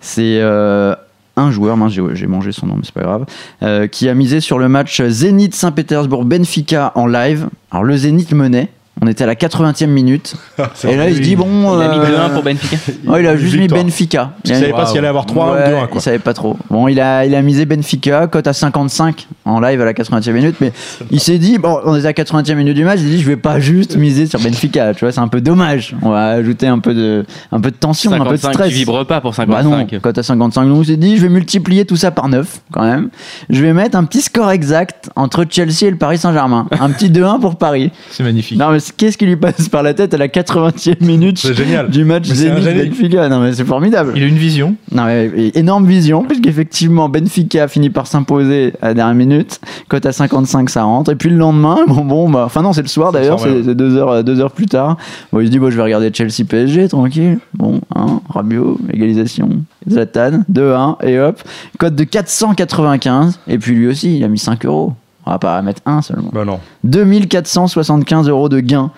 C'est 0.00 0.40
euh, 0.40 0.92
un 1.36 1.52
joueur, 1.52 1.76
j'ai 1.88 2.26
mangé 2.26 2.50
son 2.50 2.66
nom, 2.66 2.74
mais 2.74 2.82
c'est 2.82 2.94
pas 2.94 3.02
grave, 3.02 3.24
euh, 3.62 3.86
qui 3.86 4.08
a 4.08 4.14
misé 4.14 4.40
sur 4.40 4.58
le 4.58 4.68
match 4.68 5.00
Zénith 5.00 5.54
Saint-Pétersbourg-Benfica 5.54 6.90
en 6.96 7.06
live. 7.06 7.48
Alors 7.70 7.84
le 7.84 7.96
Zénith 7.96 8.32
menait. 8.32 8.70
On 9.02 9.06
était 9.08 9.24
à 9.24 9.26
la 9.26 9.34
80e 9.34 9.88
minute. 9.88 10.34
Et 10.88 10.96
là, 10.96 11.08
il 11.10 11.16
se 11.16 11.20
dit, 11.20 11.36
bon. 11.36 11.76
Il 11.78 11.82
a 11.82 11.88
mis 11.88 11.98
euh, 11.98 12.28
2-1 12.28 12.32
pour 12.32 12.42
Benfica. 12.42 12.76
Oh, 13.06 13.16
il 13.18 13.26
a 13.26 13.36
juste 13.36 13.56
mis. 13.58 13.66
Benfica. 13.66 14.32
Il 14.44 14.52
a- 14.52 14.54
savais 14.60 14.70
pas 14.72 14.86
s'il 14.86 14.98
allait 14.98 15.08
avoir 15.08 15.26
3 15.26 15.52
Ouais, 15.52 15.62
ou 15.66 15.68
2 15.70 15.74
1 15.76 15.80
Il 15.82 15.86
quoi. 15.88 16.00
savait 16.00 16.18
pas 16.20 16.32
trop. 16.32 16.56
Bon, 16.70 16.88
il 16.88 17.00
a, 17.00 17.26
il 17.26 17.34
a 17.34 17.42
misé 17.42 17.66
Benfica, 17.66 18.26
cote 18.28 18.46
à 18.46 18.52
55 18.52 19.26
en 19.44 19.60
live 19.60 19.80
à 19.80 19.84
la 19.84 19.92
80e 19.92 20.32
minute, 20.32 20.56
mais 20.60 20.72
il 21.10 21.20
s'est 21.20 21.38
dit, 21.38 21.58
bon, 21.58 21.80
on 21.84 21.94
est 21.96 22.00
à 22.00 22.02
la 22.02 22.12
80e 22.12 22.54
minute 22.54 22.74
du 22.74 22.84
match, 22.84 23.00
il 23.00 23.04
s'est 23.04 23.10
dit, 23.16 23.20
je 23.20 23.26
vais 23.26 23.36
pas 23.36 23.58
juste 23.60 23.96
miser 23.96 24.26
sur 24.26 24.40
Benfica, 24.40 24.94
tu 24.94 25.00
vois, 25.04 25.12
c'est 25.12 25.20
un 25.20 25.28
peu 25.28 25.40
dommage. 25.42 25.94
On 26.00 26.10
va 26.10 26.28
ajouter 26.28 26.66
un 26.66 26.78
peu 26.78 26.94
de, 26.94 27.26
un 27.52 27.60
peu 27.60 27.70
de 27.70 27.76
tension, 27.76 28.12
un 28.12 28.20
peu 28.24 28.30
de 28.32 28.36
55, 28.36 28.52
stress. 28.54 28.68
tu 28.70 28.74
vibres 28.74 29.04
pas 29.06 29.20
pour 29.20 29.32
Bah 29.32 29.62
non, 29.62 29.72
55. 29.72 30.00
cote 30.00 30.18
à 30.18 30.22
55. 30.22 30.66
Donc, 30.66 30.84
il 30.84 30.86
s'est 30.86 30.96
dit, 30.96 31.16
je 31.18 31.22
vais 31.22 31.28
multiplier 31.28 31.84
tout 31.84 31.96
ça 31.96 32.10
par 32.10 32.28
9, 32.28 32.60
quand 32.72 32.82
même. 32.84 33.10
Je 33.50 33.60
vais 33.60 33.72
mettre 33.74 33.98
un 33.98 34.04
petit 34.04 34.22
score 34.22 34.50
exact 34.50 35.10
entre 35.16 35.44
Chelsea 35.50 35.82
et 35.86 35.90
le 35.90 35.98
Paris 35.98 36.16
Saint-Germain. 36.18 36.66
Un 36.80 36.90
petit 36.90 37.10
2-1 37.10 37.40
pour 37.40 37.56
Paris. 37.56 37.90
C'est 38.12 38.22
magnifique. 38.22 38.58
Non, 38.58 38.70
mais 38.70 38.78
qu'est-ce 38.92 39.18
qui 39.18 39.26
lui 39.26 39.36
passe 39.36 39.68
par 39.68 39.82
la 39.82 39.94
tête 39.94 40.14
à 40.14 40.16
la 40.16 40.28
80e 40.28 41.04
minute 41.04 41.46
du 41.90 42.04
match 42.04 42.26
génie. 42.32 42.62
Zénith-Benfica 42.62 43.28
Non, 43.28 43.40
mais 43.40 43.52
c'est 43.52 43.64
formidable. 43.64 44.12
Il 44.16 44.22
a 44.22 44.26
une 44.26 44.36
vision. 44.36 44.76
Non, 44.92 45.04
mais 45.04 45.50
énorme 45.54 45.86
vision, 45.86 46.24
puisqu'effectivement, 46.24 47.08
Benfica 47.08 47.68
finit 47.68 47.90
par 47.90 48.06
s'imposer 48.06 48.72
à 48.82 48.88
la 48.88 48.94
dernière 48.94 49.14
minute. 49.14 49.60
Cote 49.88 50.06
à 50.06 50.12
55, 50.12 50.70
ça 50.70 50.84
rentre. 50.84 51.12
Et 51.12 51.16
puis 51.16 51.30
le 51.30 51.36
lendemain, 51.36 51.78
bon, 51.86 52.04
bon 52.04 52.30
bah, 52.30 52.42
enfin 52.46 52.62
non, 52.62 52.72
c'est 52.72 52.82
le 52.82 52.88
soir 52.88 53.12
d'ailleurs, 53.12 53.42
ouais. 53.42 53.62
c'est 53.64 53.74
deux 53.74 53.96
heures, 53.96 54.24
deux 54.24 54.40
heures 54.40 54.52
plus 54.52 54.66
tard. 54.66 54.96
Bon, 55.32 55.40
il 55.40 55.46
se 55.46 55.50
dit, 55.50 55.58
bon, 55.58 55.70
je 55.70 55.76
vais 55.76 55.82
regarder 55.82 56.10
Chelsea 56.12 56.44
PSG, 56.48 56.88
tranquille. 56.88 57.38
Bon, 57.54 57.80
hein, 57.94 58.20
Rabiot, 58.28 58.78
égalisation. 58.92 59.48
Zlatan, 59.88 60.44
2-1, 60.52 61.06
et 61.06 61.18
hop. 61.18 61.42
Cote 61.78 61.94
de 61.94 62.04
495. 62.04 63.40
Et 63.48 63.58
puis 63.58 63.74
lui 63.74 63.86
aussi, 63.86 64.16
il 64.16 64.24
a 64.24 64.28
mis 64.28 64.38
5 64.38 64.64
euros. 64.66 64.94
On 65.26 65.30
va 65.30 65.38
pas 65.38 65.62
mettre 65.62 65.80
un 65.86 66.02
seulement. 66.02 66.30
Bah 66.32 66.44
non. 66.44 66.60
2475 66.84 68.28
euros 68.28 68.48
de 68.48 68.60
gain. 68.60 68.90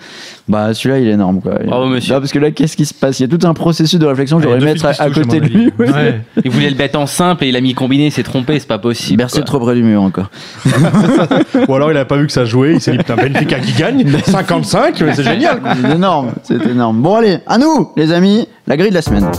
Bah 0.49 0.73
celui-là 0.73 0.99
il 0.99 1.07
est 1.07 1.11
énorme 1.11 1.41
quoi. 1.41 1.53
Bravo, 1.65 1.87
monsieur. 1.87 2.13
Non, 2.13 2.19
parce 2.19 2.31
que 2.31 2.39
là 2.39 2.51
qu'est-ce 2.51 2.75
qui 2.75 2.85
se 2.85 2.93
passe? 2.93 3.19
Il 3.19 3.23
y 3.23 3.33
a 3.33 3.37
tout 3.37 3.47
un 3.47 3.53
processus 3.53 3.99
de 3.99 4.05
réflexion 4.05 4.37
que 4.37 4.43
j'aurais 4.43 4.59
mettre 4.59 4.85
à, 4.85 5.09
côté 5.09 5.39
de 5.39 5.45
lui. 5.45 5.55
avis. 5.55 5.71
Ouais. 5.79 5.91
Ouais. 5.91 6.21
Il 6.43 6.51
voulait 6.51 6.69
le 6.69 6.75
bête 6.75 6.95
en 6.95 7.05
simple 7.05 7.45
et 7.45 7.49
il 7.49 7.55
a 7.55 7.61
mis 7.61 7.73
combiné, 7.73 8.07
il 8.07 8.11
s'est 8.11 8.23
trompé, 8.23 8.59
c'est 8.59 8.67
pas 8.67 8.77
possible. 8.77 9.17
Bercé 9.17 9.41
trop 9.43 9.59
près 9.59 9.75
du 9.75 9.83
mur 9.83 10.01
encore. 10.01 10.29
Ou 11.67 11.73
alors 11.73 11.91
il 11.91 11.97
a 11.97 12.05
pas 12.05 12.17
vu 12.17 12.27
que 12.27 12.33
ça 12.33 12.45
jouait, 12.45 12.73
il 12.73 12.81
s'est 12.81 12.91
dit 12.91 12.97
putain 12.97 13.15
Benfica 13.15 13.59
qui 13.59 13.71
gagne, 13.73 14.05
55, 14.25 15.01
mais 15.01 15.15
c'est 15.15 15.23
génial. 15.23 15.61
C'est 15.81 15.95
énorme, 15.95 16.31
c'est 16.43 16.65
énorme. 16.65 17.01
Bon 17.01 17.15
allez, 17.15 17.39
à 17.47 17.57
nous 17.57 17.91
les 17.95 18.11
amis, 18.11 18.47
la 18.67 18.75
grille 18.75 18.89
de 18.89 18.95
la 18.95 19.01
semaine. 19.01 19.29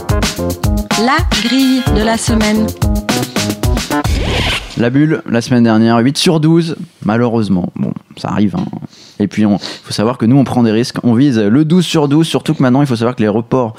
La 1.05 1.17
grille 1.31 1.81
de 1.95 2.03
la 2.03 2.17
semaine. 2.17 2.65
La 4.77 4.89
bulle, 4.89 5.21
la 5.29 5.41
semaine 5.41 5.63
dernière, 5.63 5.97
8 5.97 6.17
sur 6.17 6.39
12, 6.39 6.77
malheureusement. 7.03 7.69
Bon, 7.75 7.91
ça 8.15 8.29
arrive. 8.29 8.55
hein. 8.55 8.63
Et 9.19 9.27
puis, 9.27 9.41
il 9.41 9.57
faut 9.59 9.91
savoir 9.91 10.17
que 10.17 10.25
nous, 10.25 10.37
on 10.37 10.45
prend 10.45 10.63
des 10.63 10.71
risques. 10.71 10.95
On 11.03 11.13
vise 11.15 11.37
le 11.37 11.65
12 11.65 11.85
sur 11.85 12.07
12, 12.07 12.25
surtout 12.25 12.53
que 12.53 12.63
maintenant, 12.63 12.79
il 12.79 12.87
faut 12.87 12.95
savoir 12.95 13.17
que 13.17 13.21
les 13.21 13.27
reports 13.27 13.73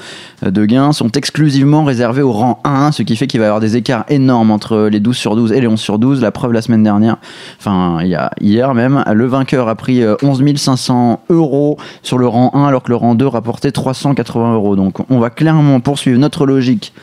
euh, 0.45 0.51
de 0.51 0.63
gains 0.65 0.91
sont 0.91 1.09
exclusivement 1.13 1.83
réservés 1.83 2.21
au 2.21 2.31
rang 2.31 2.59
1, 2.63 2.91
ce 2.91 3.01
qui 3.01 3.15
fait 3.15 3.25
qu'il 3.25 3.39
va 3.39 3.45
y 3.45 3.49
avoir 3.49 3.59
des 3.61 3.77
écarts 3.77 4.05
énormes 4.09 4.51
entre 4.51 4.89
les 4.91 4.99
12 4.99 5.17
sur 5.17 5.35
12 5.35 5.53
et 5.53 5.61
les 5.61 5.67
11 5.67 5.79
sur 5.79 5.97
12. 5.97 6.21
La 6.21 6.31
preuve, 6.31 6.51
la 6.51 6.61
semaine 6.61 6.83
dernière, 6.83 7.17
enfin, 7.57 7.97
il 8.01 8.09
y 8.09 8.15
a 8.15 8.29
hier 8.39 8.75
même, 8.75 9.03
le 9.11 9.25
vainqueur 9.25 9.69
a 9.69 9.75
pris 9.75 10.03
euh, 10.03 10.15
11 10.21 10.43
500 10.55 11.21
euros 11.31 11.77
sur 12.03 12.19
le 12.19 12.27
rang 12.27 12.51
1, 12.53 12.65
alors 12.65 12.83
que 12.83 12.89
le 12.89 12.95
rang 12.97 13.15
2 13.15 13.25
rapportait 13.25 13.71
380 13.71 14.53
euros. 14.53 14.75
Donc, 14.75 14.97
on 15.09 15.17
va 15.17 15.31
clairement 15.31 15.79
poursuivre 15.79 16.19
notre 16.19 16.45
logique 16.45 16.93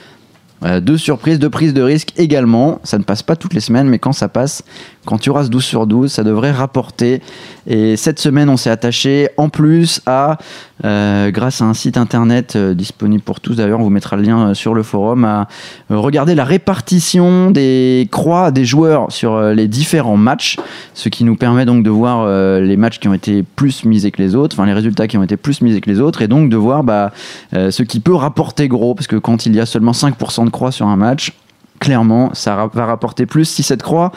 euh, 0.65 0.81
de 0.81 0.97
surprise, 0.97 1.39
de 1.39 1.49
prise 1.49 1.75
de 1.75 1.83
risque 1.83 2.13
également. 2.17 2.81
Ça 2.85 2.99
ne 2.99 3.05
passe 3.05 3.23
pas 3.23 3.37
toutes 3.37 3.55
les 3.55 3.61
semaines, 3.61 3.89
mais 3.89 3.99
quand 3.99 4.13
ça 4.13 4.29
passe, 4.29 4.63
Quand 5.09 5.17
tu 5.17 5.31
rases 5.31 5.49
12 5.49 5.65
sur 5.65 5.87
12, 5.87 6.13
ça 6.13 6.23
devrait 6.23 6.51
rapporter. 6.51 7.23
Et 7.67 7.97
cette 7.97 8.19
semaine, 8.19 8.51
on 8.51 8.59
s'est 8.59 8.69
attaché 8.69 9.31
en 9.39 9.49
plus 9.49 10.03
à, 10.05 10.37
euh, 10.85 11.31
grâce 11.31 11.63
à 11.63 11.65
un 11.65 11.73
site 11.73 11.97
internet 11.97 12.57
euh, 12.57 12.75
disponible 12.75 13.23
pour 13.23 13.41
tous 13.41 13.55
d'ailleurs, 13.55 13.81
on 13.81 13.85
vous 13.85 13.89
mettra 13.89 14.17
le 14.17 14.23
lien 14.23 14.51
euh, 14.51 14.55
sur 14.55 14.75
le 14.75 14.83
forum, 14.83 15.25
à 15.25 15.49
regarder 15.89 16.35
la 16.35 16.45
répartition 16.45 17.51
des 17.51 18.07
croix 18.11 18.51
des 18.51 18.67
joueurs 18.67 19.11
sur 19.11 19.41
les 19.41 19.67
différents 19.67 20.19
matchs, 20.19 20.59
ce 20.93 21.09
qui 21.09 21.25
nous 21.25 21.37
permet 21.37 21.65
donc 21.65 21.85
de 21.85 21.91
voir 21.91 22.29
les 22.61 22.77
matchs 22.77 22.99
qui 22.99 23.09
ont 23.09 23.15
été 23.15 23.43
plus 23.43 23.87
misés 23.87 24.11
que 24.11 24.21
les 24.21 24.35
autres, 24.35 24.57
enfin 24.57 24.67
les 24.67 24.75
résultats 24.75 25.09
qui 25.09 25.17
ont 25.17 25.23
été 25.23 25.39
plus 25.39 25.63
misés 25.63 25.81
que 25.81 25.89
les 25.89 26.01
autres, 26.01 26.21
et 26.21 26.29
donc 26.29 26.51
de 26.51 26.57
voir 26.59 26.85
bah, 26.85 27.13
ce 27.53 27.83
qui 27.83 28.01
peut 28.01 28.15
rapporter 28.15 28.69
gros, 28.69 28.95
parce 28.95 29.07
que 29.07 29.17
quand 29.17 29.47
il 29.47 29.57
y 29.57 29.61
a 29.61 29.65
seulement 29.65 29.93
5% 29.93 30.45
de 30.45 30.51
croix 30.51 30.71
sur 30.71 30.87
un 30.87 30.97
match, 30.97 31.33
clairement, 31.79 32.31
ça 32.35 32.69
va 32.75 32.85
rapporter 32.85 33.25
plus 33.25 33.47
si 33.47 33.63
cette 33.63 33.83
croix 33.83 34.13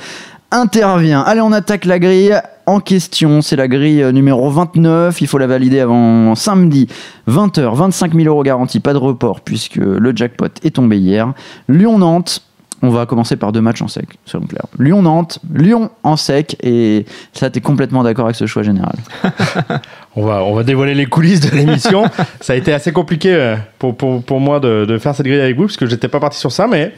intervient. 0.51 1.21
Allez, 1.21 1.41
on 1.41 1.51
attaque 1.51 1.85
la 1.85 1.99
grille 1.99 2.39
en 2.65 2.79
question. 2.79 3.41
C'est 3.41 3.55
la 3.55 3.67
grille 3.67 4.03
euh, 4.03 4.11
numéro 4.11 4.49
29. 4.49 5.21
Il 5.21 5.27
faut 5.27 5.37
la 5.37 5.47
valider 5.47 5.79
avant 5.79 6.35
samedi, 6.35 6.87
20h, 7.27 7.75
25 7.75 8.13
000 8.13 8.27
euros 8.27 8.43
garantis, 8.43 8.79
pas 8.79 8.93
de 8.93 8.97
report 8.97 9.41
puisque 9.41 9.75
le 9.77 10.15
jackpot 10.15 10.47
est 10.63 10.75
tombé 10.75 10.97
hier. 10.97 11.33
Lyon-Nantes. 11.67 12.43
On 12.83 12.89
va 12.89 13.05
commencer 13.05 13.35
par 13.35 13.51
deux 13.51 13.61
matchs 13.61 13.83
en 13.83 13.87
sec, 13.87 14.07
selon 14.25 14.47
Claire. 14.47 14.65
Lyon-Nantes, 14.79 15.37
Lyon 15.53 15.91
en 16.01 16.17
sec, 16.17 16.57
et 16.63 17.05
ça, 17.31 17.51
t'es 17.51 17.61
complètement 17.61 18.01
d'accord 18.01 18.25
avec 18.25 18.35
ce 18.35 18.47
choix 18.47 18.63
général. 18.63 18.95
On 20.15 20.25
va, 20.25 20.43
on 20.43 20.53
va 20.55 20.63
dévoiler 20.63 20.93
les 20.93 21.05
coulisses 21.05 21.39
de 21.39 21.55
l'émission. 21.55 22.03
ça 22.41 22.51
a 22.53 22.55
été 22.57 22.73
assez 22.73 22.91
compliqué 22.91 23.33
euh, 23.33 23.55
pour, 23.79 23.95
pour, 23.95 24.21
pour 24.23 24.39
moi 24.41 24.59
de, 24.59 24.83
de 24.85 24.97
faire 24.97 25.15
cette 25.15 25.27
grille 25.27 25.39
avec 25.39 25.55
vous, 25.55 25.67
parce 25.67 25.77
que 25.77 25.85
j'étais 25.85 26.09
pas 26.09 26.19
parti 26.19 26.37
sur 26.37 26.51
ça, 26.51 26.67
mais, 26.67 26.91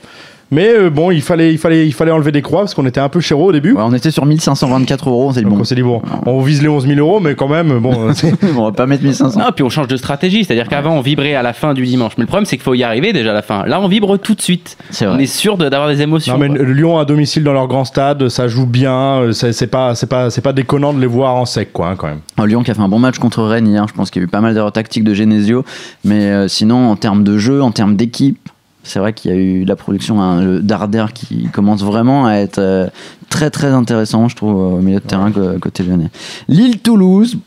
mais 0.53 0.69
euh, 0.69 0.89
bon, 0.89 1.11
il 1.11 1.21
fallait, 1.21 1.51
il, 1.51 1.57
fallait, 1.57 1.85
il 1.87 1.93
fallait 1.93 2.11
enlever 2.11 2.31
des 2.31 2.41
croix, 2.41 2.61
parce 2.61 2.73
qu'on 2.73 2.85
était 2.85 2.99
un 2.99 3.09
peu 3.09 3.19
chéro 3.19 3.49
au 3.49 3.51
début. 3.51 3.73
Ouais, 3.73 3.83
on 3.83 3.93
était 3.93 4.11
sur 4.11 4.25
1524 4.25 5.09
euros, 5.09 5.31
c'est 5.33 5.41
Donc 5.41 5.53
bon. 5.53 5.59
on 5.59 5.63
s'est 5.63 5.75
dit, 5.75 5.81
bon, 5.83 6.01
on 6.25 6.41
vise 6.41 6.61
les 6.61 6.69
11 6.69 6.87
000 6.87 6.99
euros, 6.99 7.19
mais 7.19 7.35
quand 7.35 7.47
même, 7.47 7.79
bon, 7.79 8.09
on 8.57 8.63
va 8.65 8.71
pas 8.71 8.85
mettre 8.85 9.03
1500. 9.03 9.39
Non, 9.39 9.47
puis 9.53 9.63
on 9.63 9.69
change 9.69 9.87
de 9.87 9.97
stratégie, 9.97 10.43
c'est-à-dire 10.45 10.67
qu'avant 10.69 10.95
on 10.95 11.01
vibrait 11.01 11.35
à 11.35 11.41
la 11.41 11.53
fin 11.53 11.73
du 11.73 11.83
dimanche, 11.85 12.13
mais 12.17 12.23
le 12.23 12.27
problème 12.27 12.45
c'est 12.45 12.55
qu'il 12.57 12.63
faut 12.63 12.73
y 12.73 12.83
arriver 12.83 13.13
déjà 13.13 13.31
à 13.31 13.33
la 13.33 13.41
fin. 13.41 13.65
Là 13.65 13.81
on 13.81 13.87
vibre 13.87 14.17
tout 14.17 14.35
de 14.35 14.41
suite. 14.41 14.77
C'est 14.91 15.07
On 15.07 15.17
est 15.19 15.25
sûr 15.25 15.57
de- 15.57 15.69
d'avoir 15.69 15.89
des 15.89 16.01
émotions. 16.01 16.33
Non 16.33 16.39
mais 16.39 16.47
quoi. 16.47 16.57
le 16.57 16.73
Lyon 16.73 16.97
à 16.99 17.05
domicile 17.05 17.43
dans 17.43 17.53
leur 17.53 17.67
grand 17.67 17.85
stade, 17.85 18.29
ça 18.29 18.47
joue 18.47 18.65
bien. 18.65 19.21
euh, 19.21 19.31
C'est 19.31 19.67
pas, 19.67 19.95
c'est 19.95 20.07
pas, 20.07 20.29
c'est 20.29 20.41
pas 20.41 20.53
déconnant 20.53 20.93
de 20.93 20.99
les 21.01 21.07
voir 21.07 21.35
en 21.35 21.45
sec, 21.45 21.73
quoi, 21.73 21.89
hein, 21.89 21.95
quand 21.97 22.07
même. 22.07 22.19
Lyon 22.47 22.63
qui 22.63 22.71
a 22.71 22.73
fait 22.73 22.81
un 22.81 22.89
bon 22.89 22.99
match 22.99 23.17
contre 23.19 23.41
Rennes 23.43 23.67
hier, 23.67 23.85
je 23.87 23.93
pense 23.93 24.11
qu'il 24.11 24.21
y 24.21 24.25
a 24.25 24.27
eu 24.27 24.29
pas 24.29 24.41
mal 24.41 24.53
d'erreurs 24.53 24.71
tactiques 24.71 25.03
de 25.03 25.13
Genesio, 25.13 25.63
mais 26.03 26.25
euh, 26.29 26.47
sinon 26.47 26.89
en 26.89 26.95
termes 26.95 27.23
de 27.23 27.37
jeu, 27.37 27.61
en 27.61 27.71
termes 27.71 27.95
d'équipe, 27.95 28.49
c'est 28.83 28.99
vrai 28.99 29.13
qu'il 29.13 29.31
y 29.31 29.33
a 29.33 29.37
eu 29.37 29.63
la 29.63 29.75
production 29.75 30.21
hein, 30.21 30.59
d'Arder 30.59 31.05
qui 31.13 31.47
commence 31.49 31.83
vraiment 31.83 32.25
à 32.25 32.33
être 32.33 32.59
euh, 32.59 32.87
très 33.29 33.49
très 33.49 33.69
intéressant, 33.69 34.27
je 34.27 34.35
trouve, 34.35 34.55
au 34.55 34.79
milieu 34.79 34.99
de 34.99 35.05
terrain 35.05 35.31
côté 35.59 35.83
lyonnais. 35.83 36.09
Lille-Toulouse, 36.49 37.37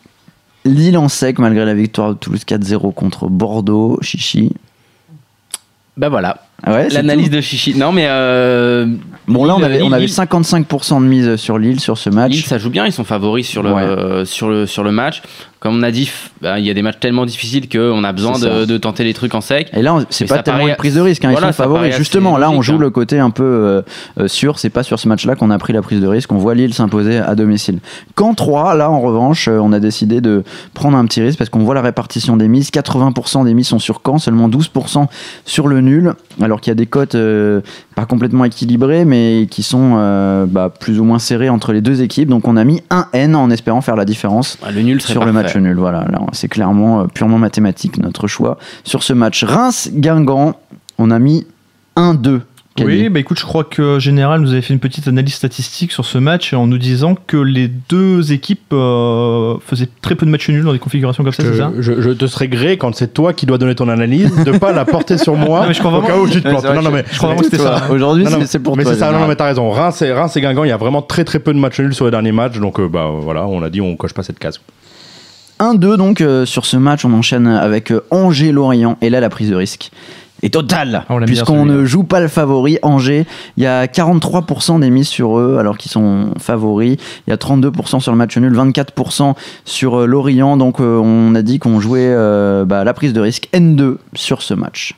Lille 0.64 0.98
en 0.98 1.08
sec 1.08 1.38
malgré 1.38 1.64
la 1.64 1.74
victoire 1.74 2.10
de 2.10 2.14
Toulouse 2.14 2.42
4-0 2.46 2.92
contre 2.94 3.28
Bordeaux, 3.28 3.98
Chichi. 4.02 4.52
Bah 5.96 6.08
voilà, 6.08 6.45
ouais, 6.66 6.86
c'est 6.88 6.96
l'analyse 6.96 7.30
de 7.30 7.40
Chichi. 7.40 7.74
Non 7.76 7.92
mais 7.92 8.06
euh, 8.08 8.86
Bon 9.28 9.44
là 9.44 9.56
on 9.56 9.62
avait, 9.62 9.82
on 9.82 9.86
Lille- 9.86 9.94
avait 9.94 10.06
55% 10.06 11.00
de 11.02 11.06
mise 11.06 11.36
sur 11.36 11.58
Lille 11.58 11.80
sur 11.80 11.98
ce 11.98 12.10
match. 12.10 12.30
Lille, 12.32 12.44
ça 12.46 12.58
joue 12.58 12.70
bien, 12.70 12.86
ils 12.86 12.92
sont 12.92 13.04
favoris 13.04 13.46
sur 13.46 13.62
le, 13.62 13.72
Ouais. 13.72 13.82
euh, 13.82 14.24
sur 14.24 14.48
le, 14.48 14.66
sur 14.66 14.84
le 14.84 14.92
match. 14.92 15.22
Comme 15.58 15.78
on 15.78 15.82
a 15.82 15.90
dit, 15.90 16.08
bah, 16.42 16.60
il 16.60 16.66
y 16.66 16.70
a 16.70 16.74
des 16.74 16.82
matchs 16.82 17.00
tellement 17.00 17.26
difficiles 17.26 17.68
qu'on 17.68 18.04
a 18.04 18.12
besoin 18.12 18.38
de, 18.38 18.66
de 18.66 18.78
tenter 18.78 19.02
les 19.02 19.14
trucs 19.14 19.34
en 19.34 19.40
sec. 19.40 19.68
Et 19.72 19.82
là, 19.82 19.96
c'est 20.10 20.26
pas 20.26 20.42
tellement 20.42 20.60
paraît- 20.60 20.70
une 20.72 20.76
prise 20.76 20.94
de 20.94 21.00
risque, 21.00 21.24
hein, 21.24 21.32
voilà, 21.32 21.48
ils 21.48 21.52
sont 21.54 21.62
favoris. 21.64 21.96
Justement, 21.96 22.36
là, 22.36 22.50
on 22.50 22.62
joue 22.62 22.74
hein. 22.74 22.78
le 22.78 22.90
côté 22.90 23.18
un 23.18 23.30
peu 23.30 23.82
euh, 24.18 24.28
sûr. 24.28 24.58
C'est 24.60 24.70
pas 24.70 24.84
sur 24.84 25.00
ce 25.00 25.08
match-là 25.08 25.34
qu'on 25.34 25.50
a 25.50 25.58
pris 25.58 25.72
la 25.72 25.82
prise 25.82 26.00
de 26.00 26.06
risque. 26.06 26.30
On 26.30 26.36
voit 26.36 26.54
Lille 26.54 26.72
s'imposer 26.74 27.18
à 27.18 27.34
domicile. 27.34 27.80
Qu'en 28.14 28.34
3, 28.34 28.74
là, 28.76 28.90
en 28.90 29.00
revanche, 29.00 29.48
on 29.48 29.72
a 29.72 29.80
décidé 29.80 30.20
de 30.20 30.44
prendre 30.74 30.96
un 30.98 31.04
petit 31.06 31.20
risque 31.22 31.38
parce 31.38 31.50
qu'on 31.50 31.64
voit 31.64 31.74
la 31.74 31.82
répartition 31.82 32.36
des 32.36 32.46
mises. 32.48 32.70
80% 32.70 33.44
des 33.44 33.54
mises 33.54 33.66
sont 33.68 33.80
sur 33.80 34.02
Caen, 34.06 34.18
seulement 34.18 34.48
12% 34.48 35.06
sur 35.46 35.66
le 35.66 35.80
nul. 35.80 36.12
Alors 36.46 36.60
qu'il 36.60 36.70
y 36.70 36.72
a 36.72 36.76
des 36.76 36.86
cotes 36.86 37.16
euh, 37.16 37.60
pas 37.96 38.06
complètement 38.06 38.44
équilibrées, 38.44 39.04
mais 39.04 39.48
qui 39.50 39.64
sont 39.64 39.94
euh, 39.96 40.46
bah, 40.46 40.70
plus 40.70 41.00
ou 41.00 41.04
moins 41.04 41.18
serrées 41.18 41.48
entre 41.48 41.72
les 41.72 41.80
deux 41.80 42.02
équipes. 42.02 42.28
Donc, 42.28 42.46
on 42.46 42.56
a 42.56 42.62
mis 42.62 42.84
un 42.88 43.08
N 43.12 43.34
en 43.34 43.50
espérant 43.50 43.80
faire 43.80 43.96
la 43.96 44.04
différence 44.04 44.56
Ah, 44.62 44.70
Le 44.70 44.82
nul 44.82 45.00
serait 45.00 45.14
sur 45.14 45.24
le 45.24 45.32
match 45.32 45.56
nul. 45.56 45.76
Voilà, 45.76 46.06
là, 46.08 46.20
c'est 46.30 46.46
clairement 46.46 47.00
euh, 47.00 47.04
purement 47.12 47.38
mathématique 47.38 47.98
notre 47.98 48.28
choix. 48.28 48.58
Sur 48.84 49.02
ce 49.02 49.12
match 49.12 49.42
Reims-Guingamp, 49.42 50.54
on 50.98 51.10
a 51.10 51.18
mis 51.18 51.48
1-2. 51.96 52.42
Oui, 52.84 53.08
bah 53.08 53.20
écoute, 53.20 53.38
je 53.38 53.44
crois 53.44 53.64
que 53.64 53.98
Général 53.98 54.40
nous 54.40 54.52
avait 54.52 54.60
fait 54.62 54.74
une 54.74 54.80
petite 54.80 55.08
analyse 55.08 55.34
statistique 55.34 55.92
sur 55.92 56.04
ce 56.04 56.18
match 56.18 56.52
en 56.52 56.66
nous 56.66 56.78
disant 56.78 57.14
que 57.26 57.36
les 57.36 57.68
deux 57.68 58.32
équipes 58.32 58.72
euh, 58.72 59.54
faisaient 59.64 59.88
très 60.02 60.14
peu 60.14 60.26
de 60.26 60.30
matchs 60.30 60.48
nuls 60.48 60.64
dans 60.64 60.72
des 60.72 60.78
configurations 60.78 61.24
comme 61.24 61.32
ça, 61.32 61.42
c'est 61.42 61.56
ça? 61.56 61.72
Je, 61.78 62.10
te 62.12 62.26
serais 62.26 62.48
gré 62.48 62.76
quand 62.76 62.94
c'est 62.94 63.14
toi 63.14 63.32
qui 63.32 63.46
dois 63.46 63.58
donner 63.58 63.74
ton 63.74 63.88
analyse, 63.88 64.30
de 64.44 64.58
pas 64.58 64.72
la 64.72 64.84
porter 64.84 65.18
sur 65.18 65.34
moi. 65.36 65.60
Non, 65.66 65.68
mais 65.68 65.74
je 65.74 65.78
crois 65.80 65.90
au 65.96 66.00
vraiment- 66.00 66.16
cas 66.16 66.20
où 66.22 66.28
tu 66.28 66.42
te 66.42 66.48
plantes. 66.48 66.64
Non, 66.64 66.82
non, 66.82 66.90
que 66.90 66.94
mais 66.96 67.04
je 67.10 67.16
crois 67.16 67.28
vraiment 67.28 67.40
que 67.42 67.50
c'était 67.50 67.62
ça. 67.62 67.88
Aujourd'hui, 67.90 68.26
c'est- 68.46 68.58
pour 68.58 68.76
mais 68.76 68.82
toi. 68.84 68.92
c'est 68.92 68.98
ça, 69.00 69.10
non, 69.12 69.26
mais 69.26 69.36
t'as 69.36 69.46
raison. 69.46 69.70
Reims 69.70 70.02
et, 70.02 70.12
Reims 70.12 70.36
et 70.36 70.40
Guingamp, 70.40 70.64
il 70.64 70.68
y 70.68 70.72
a 70.72 70.76
vraiment 70.76 71.02
très 71.02 71.24
très 71.24 71.38
peu 71.38 71.54
de 71.54 71.58
matchs 71.58 71.80
nuls 71.80 71.94
sur 71.94 72.04
les 72.04 72.10
derniers 72.10 72.32
matchs, 72.32 72.58
donc 72.58 72.78
euh, 72.78 72.88
bah 72.88 73.10
voilà, 73.20 73.46
on 73.46 73.62
a 73.62 73.70
dit 73.70 73.80
on 73.80 73.96
coche 73.96 74.12
pas 74.12 74.22
cette 74.22 74.38
case. 74.38 74.60
1-2 75.58 75.96
donc 75.96 76.20
euh, 76.20 76.44
sur 76.44 76.66
ce 76.66 76.76
match, 76.76 77.04
on 77.04 77.12
enchaîne 77.14 77.46
avec 77.46 77.90
euh, 77.90 78.04
Angers-Lorient 78.10 78.98
et 79.00 79.08
là 79.08 79.20
la 79.20 79.30
prise 79.30 79.50
de 79.50 79.54
risque 79.56 79.90
est 80.46 80.50
totale 80.50 81.04
Ah, 81.08 81.16
puisqu'on 81.26 81.64
ne 81.64 81.84
joue 81.84 82.04
pas 82.04 82.20
le 82.20 82.28
favori 82.28 82.78
Angers. 82.82 83.26
Il 83.56 83.62
y 83.62 83.66
a 83.66 83.86
43% 83.86 84.80
des 84.80 84.90
mises 84.90 85.08
sur 85.08 85.38
eux 85.38 85.58
alors 85.58 85.76
qu'ils 85.76 85.90
sont 85.90 86.30
favoris. 86.38 86.96
Il 87.26 87.30
y 87.30 87.32
a 87.32 87.36
32% 87.36 88.00
sur 88.00 88.12
le 88.12 88.18
match 88.18 88.36
nul, 88.36 88.54
24% 88.54 89.34
sur 89.64 90.00
euh, 90.00 90.06
Lorient. 90.06 90.56
Donc 90.56 90.80
euh, 90.80 90.98
on 90.98 91.34
a 91.34 91.42
dit 91.42 91.58
qu'on 91.58 91.80
jouait 91.80 92.08
euh, 92.08 92.64
bah, 92.64 92.84
la 92.84 92.94
prise 92.94 93.12
de 93.12 93.20
risque 93.20 93.48
N2 93.52 93.96
sur 94.14 94.42
ce 94.42 94.54
match. 94.54 94.94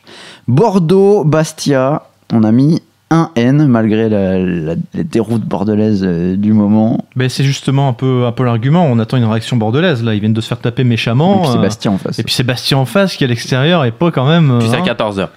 Bordeaux-Bastia, 0.46 2.04
on 2.32 2.44
a 2.44 2.52
mis 2.52 2.82
un 3.10 3.30
N 3.36 3.66
malgré 3.66 4.08
la, 4.08 4.74
déroutes 4.94 5.44
bordelaises 5.44 6.04
euh, 6.04 6.36
du 6.36 6.52
moment. 6.52 7.06
Ben, 7.16 7.28
c'est 7.28 7.44
justement 7.44 7.88
un 7.88 7.92
peu, 7.92 8.26
un 8.26 8.32
peu 8.32 8.44
l'argument. 8.44 8.84
On 8.84 8.98
attend 8.98 9.16
une 9.16 9.24
réaction 9.24 9.56
bordelaise. 9.56 10.04
Là, 10.04 10.14
ils 10.14 10.20
viennent 10.20 10.34
de 10.34 10.40
se 10.40 10.48
faire 10.48 10.60
taper 10.60 10.82
Et 10.82 10.84
méchamment. 10.84 11.40
puis 11.40 11.48
euh, 11.48 11.52
Sébastien 11.52 11.92
en 11.92 11.98
face. 11.98 12.18
Et 12.18 12.22
puis 12.22 12.34
Sébastien 12.34 12.78
en 12.78 12.84
face 12.84 13.16
qui 13.16 13.24
est 13.24 13.26
à 13.26 13.28
l'extérieur 13.28 13.84
et 13.84 13.92
pas 13.92 14.10
quand 14.10 14.28
même. 14.28 14.58
Puis 14.58 14.68
euh, 14.68 14.70
c'est 14.70 14.90
à 14.90 14.92
hein. 14.92 15.10
14h. 15.10 15.28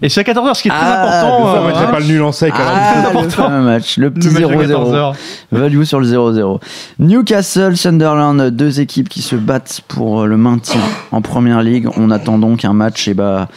Et 0.00 0.08
c'est 0.08 0.20
à 0.20 0.32
14h, 0.32 0.54
ce 0.54 0.62
qui 0.62 0.68
est 0.68 0.70
très 0.70 0.80
Ah, 0.80 1.20
important. 1.20 1.44
On 1.44 1.64
euh, 1.64 1.66
mettrait 1.66 1.90
pas 1.90 2.00
le 2.00 2.06
nul 2.06 2.22
en 2.22 2.32
sec. 2.32 2.52
alors. 2.54 2.72
Ah, 2.74 2.94
le 3.02 3.08
important. 3.08 3.28
fameux 3.48 3.64
match, 3.64 3.98
le 3.98 4.10
petit 4.10 4.28
Le 4.28 4.32
match 4.34 4.42
de 4.68 4.72
0-0. 4.74 4.90
14h. 4.90 5.14
Value 5.52 5.82
sur 5.82 6.00
le 6.00 6.06
0-0. 6.06 6.60
Newcastle, 6.98 7.76
Sunderland, 7.76 8.40
deux 8.50 8.80
équipes 8.80 9.08
qui 9.08 9.20
se 9.22 9.36
battent 9.36 9.82
pour 9.88 10.24
le 10.26 10.36
maintien 10.36 10.80
en 11.10 11.20
première 11.20 11.62
ligue. 11.62 11.88
On 11.96 12.10
attend 12.10 12.38
donc 12.38 12.64
un 12.64 12.72
match 12.72 13.06
eh 13.08 13.14
ben, 13.14 13.48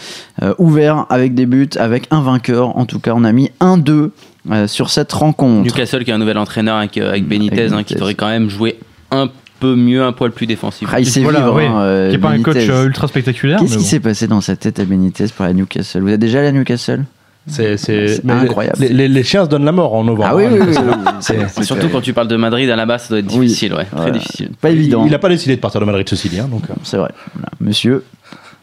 euh, 0.41 0.53
ouvert 0.57 1.05
avec 1.09 1.35
des 1.35 1.45
buts, 1.45 1.69
avec 1.77 2.07
un 2.11 2.21
vainqueur. 2.21 2.77
En 2.77 2.85
tout 2.85 2.99
cas, 2.99 3.13
on 3.15 3.23
a 3.23 3.31
mis 3.31 3.51
1-2 3.61 4.11
euh, 4.51 4.67
sur 4.67 4.89
cette 4.89 5.13
rencontre. 5.13 5.63
Newcastle 5.65 6.03
qui 6.03 6.11
a 6.11 6.15
un 6.15 6.19
nouvel 6.19 6.37
entraîneur 6.37 6.77
avec, 6.77 6.97
euh, 6.97 7.09
avec 7.09 7.27
Benitez, 7.27 7.53
Avec 7.59 7.67
hein, 7.67 7.75
Benitez. 7.75 7.85
qui 7.85 7.95
devrait 7.95 8.15
quand 8.15 8.27
même 8.27 8.49
jouer 8.49 8.77
un 9.11 9.27
peu 9.27 9.33
mieux, 9.73 10.03
un 10.03 10.11
poil 10.11 10.31
plus 10.31 10.45
défensif. 10.45 10.87
Ah, 10.91 10.99
il 10.99 11.07
sait 11.07 11.21
Voilà, 11.21 11.39
vivre, 11.39 11.59
hein, 11.59 11.81
euh, 11.81 12.09
Qui 12.09 12.15
est 12.15 12.19
pas 12.19 12.29
un 12.29 12.41
coach 12.43 12.57
euh, 12.69 12.85
ultra 12.85 13.07
spectaculaire. 13.07 13.59
Qu'est-ce 13.59 13.71
qui 13.73 13.77
bon. 13.79 13.83
s'est 13.83 13.99
passé 13.99 14.27
dans 14.27 14.41
sa 14.41 14.55
tête 14.55 14.79
à 14.79 14.85
Benitez 14.85 15.25
pour 15.35 15.45
la 15.45 15.53
Newcastle? 15.53 16.01
Vous 16.01 16.09
êtes 16.09 16.19
déjà 16.19 16.39
allé 16.39 16.49
à 16.49 16.51
Newcastle? 16.51 17.05
C'est 17.47 17.77
mais 18.23 18.33
incroyable. 18.33 18.77
Les, 18.79 18.89
les- 18.89 19.07
les 19.07 19.23
chiens 19.23 19.45
se 19.45 19.49
donnent 19.49 19.65
la 19.65 19.71
mort 19.71 19.93
en 19.93 20.03
novembre. 20.03 20.29
Ah 20.31 20.35
oui, 20.35 20.45
oui, 20.51 20.59
oui. 20.61 20.75
oui, 20.77 20.93
C'est- 21.19 21.47
c'est- 21.47 21.63
Surtout 21.63 21.89
quand 21.89 22.01
tu 22.01 22.11
parles 22.11 22.27
de 22.27 22.35
Madrid 22.37 22.67
à 22.71 22.75
la 22.75 22.85
base, 22.87 23.03
ça 23.03 23.09
doit 23.09 23.19
être 23.19 23.35
Oui. 23.37 23.45
difficile, 23.47 23.73
ouais, 23.75 23.85
très 23.95 24.11
difficile. 24.11 24.49
Pas 24.59 24.71
Il- 24.71 24.77
évident. 24.77 25.05
Il 25.05 25.11
n'a 25.11 25.19
pas 25.19 25.29
décidé 25.29 25.55
de 25.55 25.61
partir 25.61 25.79
de 25.79 25.85
Madrid, 25.85 26.07
ceci 26.09 26.27
dit. 26.29 26.39
hein, 26.39 26.47
donc, 26.49 26.63
euh. 26.69 26.73
C'est 26.83 26.97
vrai. 26.97 27.11
Voilà. 27.35 27.49
Monsieur, 27.61 28.03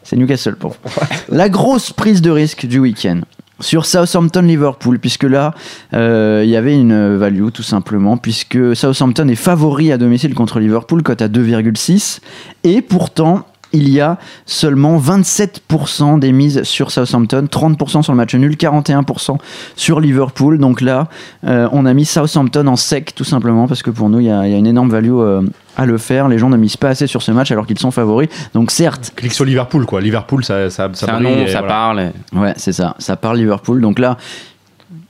c'est 0.05 0.16
Newcastle 0.16 0.57
pour 0.57 0.72
vous. 0.72 0.90
La 1.28 1.48
grosse 1.48 1.92
prise 1.92 2.22
de 2.22 2.30
risque 2.30 2.66
du 2.66 2.78
week-end 2.78 3.20
sur 3.61 3.86
Southampton-Liverpool, 3.86 4.98
puisque 4.98 5.22
là, 5.22 5.55
euh, 5.94 6.42
il 6.44 6.50
y 6.50 6.57
avait 6.57 6.74
une 6.74 7.16
value 7.16 7.48
tout 7.55 7.62
simplement, 7.62 8.16
puisque 8.16 8.74
Southampton 8.74 9.28
est 9.28 9.36
favori 9.36 9.92
à 9.92 9.98
domicile 9.98 10.34
contre 10.34 10.59
Liverpool, 10.59 11.03
cote 11.03 11.22
à 11.22 11.28
2,6, 11.28 12.20
et 12.64 12.82
pourtant. 12.82 13.46
Il 13.73 13.89
y 13.89 14.01
a 14.01 14.18
seulement 14.47 14.99
27% 14.99 16.18
des 16.18 16.33
mises 16.33 16.62
sur 16.62 16.91
Southampton, 16.91 17.47
30% 17.51 18.03
sur 18.03 18.12
le 18.12 18.16
match 18.16 18.35
nul, 18.35 18.55
41% 18.55 19.39
sur 19.77 20.01
Liverpool. 20.01 20.59
Donc 20.59 20.81
là, 20.81 21.09
euh, 21.47 21.68
on 21.73 21.87
a 21.87 21.95
mis 21.95 22.05
Southampton 22.05 22.66
en 22.66 22.77
sec 22.77 23.14
tout 23.14 23.25
simplement 23.25 23.66
parce 23.66 23.83
que 23.83 23.91
pour 23.91 24.09
nous, 24.09 24.20
il 24.20 24.27
y 24.27 24.31
a, 24.31 24.47
il 24.47 24.53
y 24.53 24.55
a 24.55 24.59
une 24.59 24.66
énorme 24.66 24.91
value 24.91 25.12
euh, 25.12 25.43
à 25.77 25.87
le 25.87 25.97
faire. 25.99 26.29
Les 26.29 26.39
gens 26.39 26.51
ne 26.51 26.57
misent 26.57 26.77
pas 26.77 26.91
assez 26.91 27.07
sur 27.07 27.23
ce 27.23 27.33
match 27.33 27.51
alors 27.51 27.66
qu'ils 27.66 27.79
sont 27.79 27.91
favoris. 27.91 28.29
Donc 28.55 28.70
certes, 28.70 29.12
Clique 29.16 29.33
sur 29.33 29.45
Liverpool, 29.45 29.87
quoi. 29.87 30.01
Liverpool, 30.01 30.45
ça, 30.45 30.68
ça, 30.70 30.91
ça 30.93 31.07
C'est 31.07 31.11
un 31.11 31.20
brille 31.20 31.37
nom, 31.37 31.43
et 31.43 31.47
ça 31.47 31.61
voilà. 31.61 31.68
parle. 31.68 32.12
Ouais, 32.35 32.53
c'est 32.57 32.73
ça. 32.73 32.95
Ça 32.99 33.16
part 33.16 33.35
Liverpool. 33.35 33.81
Donc 33.81 33.99
là, 33.99 34.16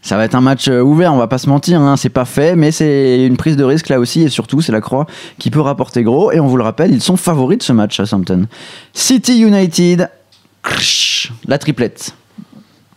ça 0.03 0.17
va 0.17 0.25
être 0.25 0.35
un 0.35 0.41
match 0.41 0.69
euh, 0.69 0.81
ouvert, 0.81 1.15
on 1.15 1.17
va 1.17 1.29
pas 1.29 1.39
se 1.39 1.49
mentir. 1.49 1.81
Hein. 1.81 1.97
C'est 1.97 2.09
pas 2.09 2.25
fait, 2.25 2.57
mais 2.57 2.73
c'est 2.73 3.25
une 3.25 3.37
prise 3.37 3.57
de 3.57 3.65
risque 3.65 3.89
là 3.89 4.01
aussi. 4.01 4.23
Et 4.23 4.29
surtout, 4.29 4.61
c'est 4.61 4.73
la 4.73 4.81
croix 4.81 5.07
qui 5.39 5.51
peut 5.51 5.61
rapporter 5.61 6.03
gros. 6.03 6.33
Et 6.33 6.41
on 6.41 6.47
vous 6.49 6.57
le 6.57 6.65
rappelle, 6.65 6.93
ils 6.93 7.01
sont 7.01 7.17
favoris 7.17 7.59
de 7.59 7.63
ce 7.63 7.73
match 7.73 7.99
à 8.01 8.05
Southampton. 8.05 8.47
City 8.93 9.41
United, 9.41 10.11
la 11.47 11.59
triplette. 11.59 12.15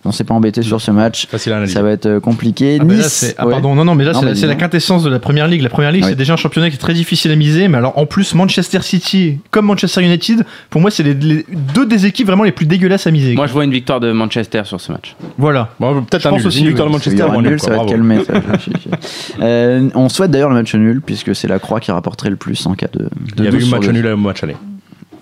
On 0.06 0.12
s'est 0.12 0.24
pas 0.24 0.34
embêté 0.34 0.62
sur 0.62 0.80
ce 0.80 0.91
match. 0.91 1.28
Facile 1.28 1.53
à 1.53 1.56
analyser. 1.58 1.74
Ça 1.76 1.82
va 1.84 1.91
être 1.91 2.06
euh, 2.06 2.20
compliqué. 2.20 2.78
Ah, 2.80 2.84
là, 2.84 2.93
nice, 2.95 3.06
c'est- 3.08 3.36
ah, 3.38 3.45
ouais. 3.45 3.51
pardon, 3.53 3.76
non, 3.76 3.84
non, 3.86 3.95
mais 3.95 4.03
là, 4.03 4.14
Non, 4.14 4.20
c'est 4.20 4.26
mais 4.26 4.32
la- 4.32 4.36
c'est 4.36 4.41
la 4.47 4.53
dis-moi. 4.53 4.60
quintessence 4.68 5.03
de 5.03 5.10
la 5.10 5.20
première 5.20 5.47
ligue. 5.47 5.62
La 5.62 5.70
première 5.70 5.91
ligue, 5.91 6.06
c'est 6.06 6.16
déjà 6.16 6.34
un 6.34 6.38
championnat 6.38 6.70
qui 6.70 6.76
est 6.76 6.80
très 6.80 6.93
difficile 6.93 7.32
à 7.32 7.36
miser, 7.36 7.68
mais 7.68 7.78
alors 7.78 7.97
en 7.97 8.06
plus, 8.06 8.34
Manchester 8.36 8.82
City, 8.82 9.39
comme 9.51 9.66
Manchester 9.66 10.01
United, 10.03 10.45
pour 10.70 10.82
moi, 10.82 10.91
c'est 10.91 11.03
les, 11.03 11.14
les- 11.14 11.45
deux 11.76 11.86
des 11.86 12.06
équipes 12.06 12.28
vraiment 12.28 12.43
les 12.43 12.51
plus 12.51 12.66
dégueulasses 12.66 13.08
à 13.08 13.12
miser. 13.12 13.30
Moi, 13.34 13.43
quoi. 13.43 13.47
je 13.47 13.53
vois 13.53 13.64
une 13.66 13.72
victoire 13.72 13.99
de 13.99 14.12
Manchester 14.12 14.62
sur 14.66 14.80
ce 14.80 14.91
match. 14.91 15.16
voilà. 15.38 15.70
Bon, 15.80 16.01
peut-être 16.03 16.22
Je 16.24 16.28
un 16.28 16.32
pense 16.32 16.39
nul. 16.39 16.47
aussi, 16.47 16.60
Une 16.62 16.68
victoire 16.68 16.88
de 16.88 16.93
Manchester, 16.93 17.24
bon, 17.32 17.41
nul, 17.41 17.60
ça 17.60 17.72
va 17.78 17.86
calmer. 17.86 18.20
ça. 18.26 18.34
Euh, 19.41 19.89
on 19.95 20.10
souhaite 20.10 20.32
d'ailleurs 20.32 20.49
le 20.49 20.56
match 20.56 20.74
nul, 20.76 21.01
puisque 21.01 21.36
c'est 21.36 21.47
la 21.47 21.60
croix 21.60 21.80
qui 21.80 21.91
rapporterait 21.91 22.30
le 22.30 22.36
plus 22.36 22.66
en 22.68 22.74
cas 22.76 22.88
de. 22.93 22.99
de 22.99 23.10
Il 23.38 23.43
y 23.43 23.47
avait 23.47 23.58
12 23.58 23.68
eu 23.68 23.72
match 23.72 23.88
nul 23.88 24.08
au 24.08 24.18
match 24.18 24.43
aller. 24.43 24.56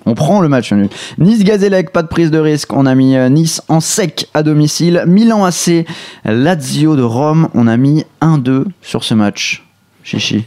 On 0.05 0.15
prend 0.15 0.41
le 0.41 0.49
match 0.49 0.71
nul. 0.73 0.89
Nice 1.17 1.43
Gazélec, 1.43 1.91
pas 1.91 2.01
de 2.03 2.07
prise 2.07 2.29
de 2.31 2.37
risque. 2.39 2.73
On 2.73 2.85
a 2.85 2.93
mis 2.95 3.15
euh, 3.15 3.29
Nice 3.29 3.61
en 3.69 3.79
sec 3.79 4.27
à 4.33 4.43
domicile. 4.43 5.03
Milan 5.07 5.45
AC, 5.45 5.85
Lazio 6.25 6.95
de 6.95 7.01
Rome. 7.03 7.49
On 7.53 7.67
a 7.67 7.77
mis 7.77 8.03
1-2 8.21 8.65
sur 8.81 9.03
ce 9.03 9.13
match. 9.13 9.63
Chichi. 10.03 10.43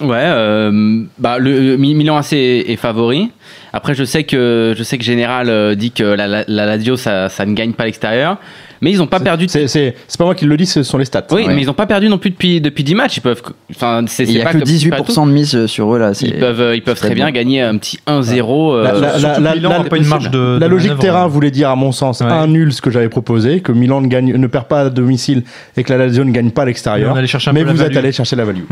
Ouais, 0.00 0.08
euh, 0.24 1.04
bah, 1.18 1.38
le 1.38 1.76
Mi- 1.76 1.94
Milan 1.94 2.16
AC 2.18 2.32
est, 2.34 2.76
favori. 2.76 3.30
Après, 3.72 3.94
je 3.94 4.04
sais 4.04 4.24
que 4.24 4.74
je 4.76 4.82
sais 4.82 4.98
que 4.98 5.04
Général 5.04 5.48
euh, 5.48 5.74
dit 5.74 5.90
que 5.92 6.02
la, 6.02 6.26
la, 6.26 6.44
la 6.48 6.66
Lazio 6.66 6.96
ça 6.96 7.28
ne 7.46 7.52
gagne 7.54 7.72
pas 7.72 7.84
à 7.84 7.86
l'extérieur, 7.86 8.36
mais 8.80 8.90
ils 8.92 8.98
n'ont 8.98 9.06
pas 9.06 9.20
perdu. 9.20 9.46
C'est 9.48 9.68
c'est- 9.68 9.94
c'est 10.06 10.18
pas 10.18 10.24
moi 10.24 10.34
qui 10.34 10.44
le 10.44 10.56
dis, 10.56 10.66
ce 10.66 10.82
sont 10.82 10.98
les 10.98 11.04
stats. 11.04 11.26
Oui, 11.30 11.44
Ouais. 11.46 11.54
mais 11.54 11.62
ils 11.62 11.66
n'ont 11.66 11.72
pas 11.74 11.86
perdu 11.86 12.08
non 12.08 12.18
plus 12.18 12.30
depuis 12.30 12.60
depuis 12.60 12.84
10 12.84 12.94
matchs. 12.94 13.16
Ils 13.18 13.20
peuvent, 13.20 13.42
enfin, 13.70 14.04
c'est 14.06 14.24
Il 14.24 14.32
y 14.32 14.40
a 14.40 14.44
pas 14.44 14.52
que 14.52 14.58
comme- 14.58 14.66
c'est 14.66 14.88
pas 14.88 14.96
tout. 14.98 15.04
18% 15.04 15.26
de 15.26 15.32
mise 15.32 15.66
sur 15.66 15.94
eux 15.94 15.98
là. 15.98 16.12
Ils 16.20 16.34
peuvent, 16.38 16.60
euh, 16.60 16.76
ils 16.76 16.82
peuvent 16.82 16.96
très 16.96 17.08
très 17.08 17.14
bien 17.14 17.26
bon. 17.26 17.32
gagner 17.32 17.62
un 17.62 17.76
petit 17.78 17.98
1-0. 18.06 18.72
euh, 18.74 18.82
La- 18.84 18.92
la- 18.92 19.18
Surtout 19.18 19.42
que 19.42 19.54
Milan 19.56 19.70
la- 19.70 19.78
n'a 19.78 19.84
pas 19.84 19.96
une 19.96 20.06
marge 20.06 20.30
de. 20.30 20.58
Logique 20.66 20.98
terrain 20.98 21.26
voulait 21.26 21.50
dire, 21.50 21.70
à 21.70 21.76
mon 21.76 21.92
sens, 21.92 22.20
Ouais. 22.20 22.26
un 22.26 22.46
nul, 22.46 22.72
ce 22.72 22.80
que 22.82 22.90
j'avais 22.90 23.08
proposé, 23.08 23.60
que 23.60 23.72
Milan 23.72 24.00
ne, 24.00 24.08
gagne, 24.08 24.34
ne 24.36 24.46
perd 24.46 24.66
pas 24.66 24.80
à 24.82 24.90
domicile 24.90 25.42
et 25.76 25.82
que 25.84 25.92
la 25.92 25.98
Lazio 25.98 26.24
ne 26.24 26.32
gagne 26.32 26.50
pas 26.50 26.62
à 26.62 26.66
l'extérieur. 26.66 27.14
Mais 27.52 27.64
vous 27.64 27.82
êtes 27.82 27.96
allé 27.96 28.12
chercher 28.12 28.36
la 28.36 28.44
value. 28.44 28.62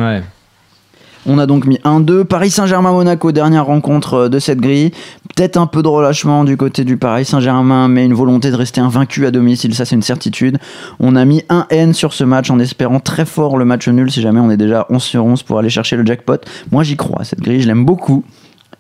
On 1.27 1.39
a 1.39 1.47
donc 1.47 1.67
mis 1.67 1.79
1-2. 1.85 2.25
Paris 2.25 2.51
Saint-Germain-Monaco, 2.51 3.33
dernière 3.33 3.67
rencontre 3.67 4.15
euh, 4.15 4.29
de 4.29 4.39
cette 4.39 4.61
grille. 4.61 4.91
Peut-être 5.35 5.57
un 5.57 5.67
peu 5.67 5.83
de 5.83 5.89
relâchement 5.89 6.45
du 6.45 6.57
côté 6.57 6.85
du 6.85 6.97
Paris 6.97 7.25
Saint-Germain, 7.25 7.89
mais 7.89 8.05
une 8.05 8.15
volonté 8.15 8.51
de 8.51 8.57
rester 8.57 8.81
invaincu 8.81 9.27
à 9.27 9.31
domicile, 9.31 9.75
ça 9.75 9.85
c'est 9.85 9.97
une 9.97 10.03
certitude. 10.03 10.59
On 11.01 11.17
a 11.17 11.25
mis 11.25 11.43
un 11.49 11.67
N 11.71 11.93
sur 11.93 12.13
ce 12.13 12.25
match 12.25 12.51
en 12.51 12.59
espérant 12.59 13.01
très 13.01 13.25
fort 13.25 13.57
le 13.57 13.65
match 13.65 13.89
nul 13.89 14.11
si 14.11 14.21
jamais 14.21 14.41
on 14.41 14.51
est 14.51 14.57
déjà 14.57 14.87
11 14.91 15.03
sur 15.03 15.25
11 15.25 15.43
pour 15.43 15.59
aller 15.59 15.71
chercher 15.71 15.97
le 15.97 16.07
jackpot. 16.07 16.37
Moi 16.71 16.85
j'y 16.85 16.97
crois, 16.97 17.25
cette 17.25 17.41
grille, 17.41 17.63
je 17.63 17.67
l'aime 17.67 17.85
beaucoup. 17.85 18.23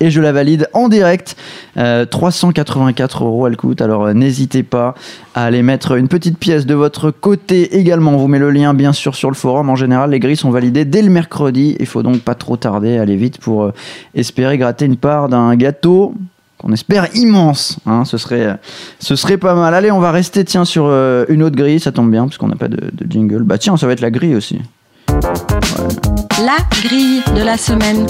Et 0.00 0.10
je 0.10 0.20
la 0.20 0.32
valide 0.32 0.68
en 0.72 0.88
direct. 0.88 1.36
Euh, 1.76 2.04
384 2.04 3.24
euros 3.24 3.46
elle 3.46 3.56
coûte. 3.56 3.80
Alors 3.80 4.06
euh, 4.06 4.12
n'hésitez 4.12 4.62
pas 4.62 4.94
à 5.34 5.44
aller 5.44 5.62
mettre 5.62 5.96
une 5.96 6.08
petite 6.08 6.38
pièce 6.38 6.66
de 6.66 6.74
votre 6.74 7.10
côté 7.10 7.76
également. 7.78 8.12
On 8.12 8.16
vous 8.16 8.28
met 8.28 8.38
le 8.38 8.50
lien 8.50 8.74
bien 8.74 8.92
sûr 8.92 9.14
sur 9.14 9.30
le 9.30 9.36
forum. 9.36 9.70
En 9.70 9.76
général, 9.76 10.10
les 10.10 10.20
grilles 10.20 10.36
sont 10.36 10.50
validées 10.50 10.84
dès 10.84 11.02
le 11.02 11.10
mercredi. 11.10 11.76
Il 11.80 11.86
faut 11.86 12.02
donc 12.02 12.20
pas 12.20 12.34
trop 12.34 12.56
tarder, 12.56 12.98
aller 12.98 13.16
vite 13.16 13.38
pour 13.38 13.64
euh, 13.64 13.72
espérer 14.14 14.58
gratter 14.58 14.84
une 14.84 14.96
part 14.96 15.28
d'un 15.28 15.54
gâteau 15.56 16.14
qu'on 16.58 16.72
espère 16.72 17.08
immense. 17.14 17.78
hein. 17.86 18.04
ce, 18.04 18.16
serait, 18.16 18.56
ce 19.00 19.16
serait 19.16 19.38
pas 19.38 19.54
mal. 19.54 19.74
Allez, 19.74 19.90
on 19.90 20.00
va 20.00 20.12
rester 20.12 20.44
tiens 20.44 20.64
sur 20.64 20.86
euh, 20.86 21.24
une 21.28 21.42
autre 21.42 21.56
grille. 21.56 21.80
Ça 21.80 21.92
tombe 21.92 22.10
bien 22.10 22.24
parce 22.24 22.38
qu'on 22.38 22.48
n'a 22.48 22.56
pas 22.56 22.68
de, 22.68 22.76
de 22.76 23.10
jingle. 23.10 23.42
Bah 23.42 23.58
tiens, 23.58 23.76
ça 23.76 23.86
va 23.86 23.92
être 23.92 24.00
la 24.00 24.10
grille 24.10 24.34
aussi. 24.36 24.60
La 25.08 26.56
grille 26.70 27.22
de 27.36 27.42
la 27.42 27.56
semaine. 27.56 28.06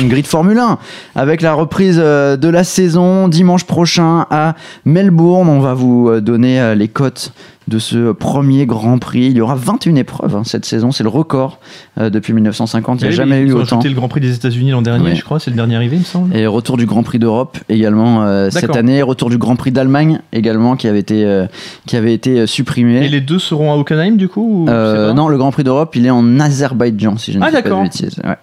Une 0.00 0.08
grille 0.08 0.22
de 0.22 0.28
Formule 0.28 0.58
1 0.58 0.78
avec 1.14 1.42
la 1.42 1.52
reprise 1.54 2.00
euh, 2.02 2.36
de 2.36 2.48
la 2.48 2.64
saison 2.64 3.28
dimanche 3.28 3.64
prochain 3.64 4.26
à 4.30 4.54
Melbourne. 4.84 5.48
On 5.48 5.60
va 5.60 5.74
vous 5.74 6.08
euh, 6.08 6.20
donner 6.20 6.60
euh, 6.60 6.74
les 6.74 6.88
cotes 6.88 7.32
de 7.68 7.78
ce 7.78 8.12
premier 8.12 8.66
Grand 8.66 8.98
Prix. 8.98 9.26
Il 9.26 9.36
y 9.36 9.40
aura 9.40 9.54
21 9.54 9.94
épreuves 9.96 10.34
hein, 10.34 10.42
cette 10.44 10.64
saison, 10.64 10.90
c'est 10.90 11.02
le 11.02 11.08
record 11.10 11.58
euh, 12.00 12.10
depuis 12.10 12.32
1950. 12.32 13.00
Il 13.00 13.02
n'y 13.02 13.08
a 13.08 13.10
Ils- 13.10 13.14
jamais 13.14 13.42
ils 13.42 13.48
eu 13.48 13.52
ont 13.52 13.58
autant. 13.58 13.76
ajouté 13.76 13.88
le 13.90 13.94
Grand 13.94 14.08
Prix 14.08 14.20
des 14.20 14.34
États-Unis 14.34 14.70
l'an 14.70 14.82
dernier, 14.82 15.14
je 15.14 15.22
crois. 15.22 15.38
C'est 15.38 15.50
le 15.50 15.56
dernier 15.56 15.76
arrivé, 15.76 15.96
il 15.96 16.00
me 16.00 16.04
semble. 16.04 16.34
Et 16.34 16.46
retour 16.46 16.76
du 16.76 16.86
Grand 16.86 17.02
Prix 17.02 17.18
d'Europe 17.18 17.58
également 17.68 18.22
euh, 18.24 18.50
cette 18.50 18.74
année. 18.74 19.02
Retour 19.02 19.30
du 19.30 19.38
Grand 19.38 19.54
Prix 19.56 19.70
d'Allemagne 19.70 20.20
également 20.32 20.76
qui 20.76 20.88
avait 20.88 20.98
été, 21.00 21.24
euh, 21.24 21.46
qui 21.86 21.96
avait 21.96 22.14
été 22.14 22.46
supprimé. 22.46 23.04
Et 23.04 23.08
les 23.08 23.20
deux 23.20 23.38
seront 23.38 23.72
à 23.72 23.76
Hockenheim, 23.76 24.16
du 24.16 24.28
coup 24.28 24.66
non, 24.68 25.28
le 25.28 25.36
Grand 25.38 25.52
Prix 25.52 25.64
d'Europe, 25.64 25.94
il 25.96 26.06
est 26.06 26.10
en 26.10 26.40
Azerbaïdjan, 26.40 27.16
si 27.18 27.32
je 27.32 27.38
ne 27.38 27.44
Ah, 27.44 27.50
dis 27.50 27.62
pas 27.62 27.68
de 27.68 27.82
bêtises. 27.82 28.16
Ouais. 28.24 28.36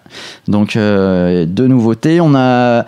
Donc, 0.48 0.74
deux 0.74 1.66
nouveautés. 1.66 2.20
On 2.20 2.34
a 2.34 2.86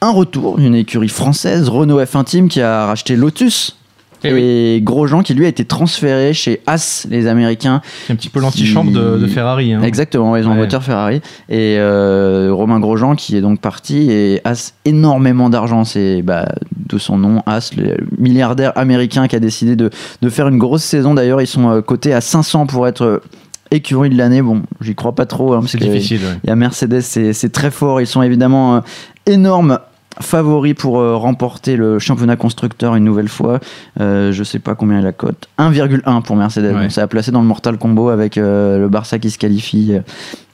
un 0.00 0.10
retour 0.10 0.58
d'une 0.58 0.74
écurie 0.74 1.08
française, 1.08 1.68
Renault 1.68 2.00
F1 2.00 2.24
Team, 2.24 2.48
qui 2.48 2.60
a 2.60 2.86
racheté 2.86 3.16
Lotus. 3.16 3.77
Eh 4.24 4.76
Et 4.76 4.80
Grosjean 4.80 5.22
qui 5.22 5.34
lui 5.34 5.44
a 5.44 5.48
été 5.48 5.64
transféré 5.64 6.32
chez 6.34 6.60
As, 6.66 7.06
les 7.10 7.26
Américains. 7.26 7.80
C'est 8.06 8.12
un 8.12 8.16
petit 8.16 8.28
peu 8.28 8.40
l'antichambre 8.40 8.90
de, 8.92 9.18
de 9.18 9.26
Ferrari. 9.26 9.72
hein. 9.72 9.82
Exactement, 9.82 10.34
ils 10.36 10.46
ont 10.48 10.52
un 10.52 10.56
moteur 10.56 10.82
Ferrari. 10.82 11.20
Et 11.48 11.76
euh, 11.78 12.50
Romain 12.52 12.80
Grosjean 12.80 13.14
qui 13.14 13.36
est 13.36 13.40
donc 13.40 13.60
parti 13.60 14.10
et 14.10 14.40
As 14.44 14.74
énormément 14.84 15.50
d'argent. 15.50 15.84
C'est 15.84 16.22
bah, 16.22 16.46
de 16.88 16.98
son 16.98 17.16
nom, 17.18 17.42
As, 17.46 17.74
le 17.76 17.96
milliardaire 18.18 18.72
américain 18.76 19.28
qui 19.28 19.36
a 19.36 19.40
décidé 19.40 19.76
de, 19.76 19.90
de 20.20 20.28
faire 20.28 20.48
une 20.48 20.58
grosse 20.58 20.82
saison. 20.84 21.14
D'ailleurs, 21.14 21.40
ils 21.40 21.46
sont 21.46 21.68
euh, 21.70 21.80
cotés 21.80 22.12
à 22.12 22.20
500 22.20 22.66
pour 22.66 22.88
être 22.88 23.02
euh, 23.04 23.22
écurie 23.70 24.10
de 24.10 24.16
l'année. 24.16 24.42
Bon, 24.42 24.62
j'y 24.80 24.94
crois 24.94 25.14
pas 25.14 25.26
trop. 25.26 25.52
hein, 25.54 25.62
C'est 25.66 25.78
difficile. 25.78 26.20
ouais. 26.22 26.38
Il 26.44 26.48
y 26.48 26.52
a 26.52 26.56
Mercedes, 26.56 27.00
c'est 27.02 27.32
c'est 27.32 27.50
très 27.50 27.70
fort. 27.70 28.00
Ils 28.00 28.06
sont 28.06 28.22
évidemment 28.22 28.76
euh, 28.76 28.80
énormes 29.26 29.78
favoris 30.20 30.74
pour 30.74 31.00
euh, 31.00 31.16
remporter 31.16 31.76
le 31.76 31.98
championnat 31.98 32.36
constructeur 32.36 32.94
une 32.96 33.04
nouvelle 33.04 33.28
fois. 33.28 33.60
Euh, 34.00 34.32
je 34.32 34.44
sais 34.44 34.58
pas 34.58 34.74
combien 34.74 34.98
est 34.98 35.02
la 35.02 35.12
cote. 35.12 35.48
1,1 35.58 36.22
pour 36.22 36.36
Mercedes. 36.36 36.74
Ouais. 36.74 36.82
Donc, 36.82 36.92
ça 36.92 37.02
a 37.02 37.06
placé 37.06 37.30
dans 37.30 37.40
le 37.40 37.46
Mortal 37.46 37.78
Combo 37.78 38.08
avec 38.08 38.38
euh, 38.38 38.78
le 38.78 38.88
Barça 38.88 39.18
qui 39.18 39.30
se 39.30 39.38
qualifie 39.38 39.94
euh, 39.94 40.00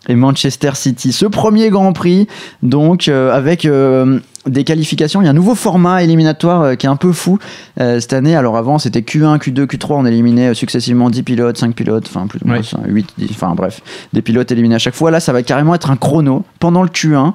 et 0.08 0.14
Manchester 0.14 0.72
City. 0.74 1.12
Ce 1.12 1.26
premier 1.26 1.70
Grand 1.70 1.92
Prix, 1.92 2.28
donc 2.62 3.08
avec 3.08 3.66
des 4.46 4.64
qualifications, 4.64 5.22
il 5.22 5.24
y 5.24 5.28
a 5.28 5.30
un 5.30 5.34
nouveau 5.34 5.54
format 5.54 6.02
éliminatoire 6.02 6.62
euh, 6.62 6.74
qui 6.74 6.86
est 6.86 6.88
un 6.88 6.96
peu 6.96 7.12
fou 7.12 7.38
euh, 7.80 8.00
cette 8.00 8.12
année. 8.12 8.36
Alors 8.36 8.56
avant, 8.56 8.78
c'était 8.78 9.00
Q1, 9.00 9.38
Q2, 9.38 9.64
Q3, 9.66 9.86
on 9.94 10.06
éliminait 10.06 10.48
euh, 10.48 10.54
successivement 10.54 11.08
10 11.10 11.22
pilotes, 11.22 11.56
5 11.56 11.74
pilotes, 11.74 12.06
enfin 12.08 12.26
plus 12.26 12.40
ou 12.44 12.48
moins 12.48 12.58
Ouais. 12.58 12.62
8, 12.86 13.08
10, 13.18 13.28
enfin 13.30 13.54
bref, 13.54 13.80
des 14.12 14.22
pilotes 14.22 14.50
éliminés 14.52 14.74
à 14.74 14.78
chaque 14.78 14.94
fois. 14.94 15.10
Là, 15.10 15.20
ça 15.20 15.32
va 15.32 15.42
carrément 15.42 15.74
être 15.74 15.90
un 15.90 15.96
chrono 15.96 16.44
pendant 16.60 16.82
le 16.82 16.88
Q1. 16.88 17.32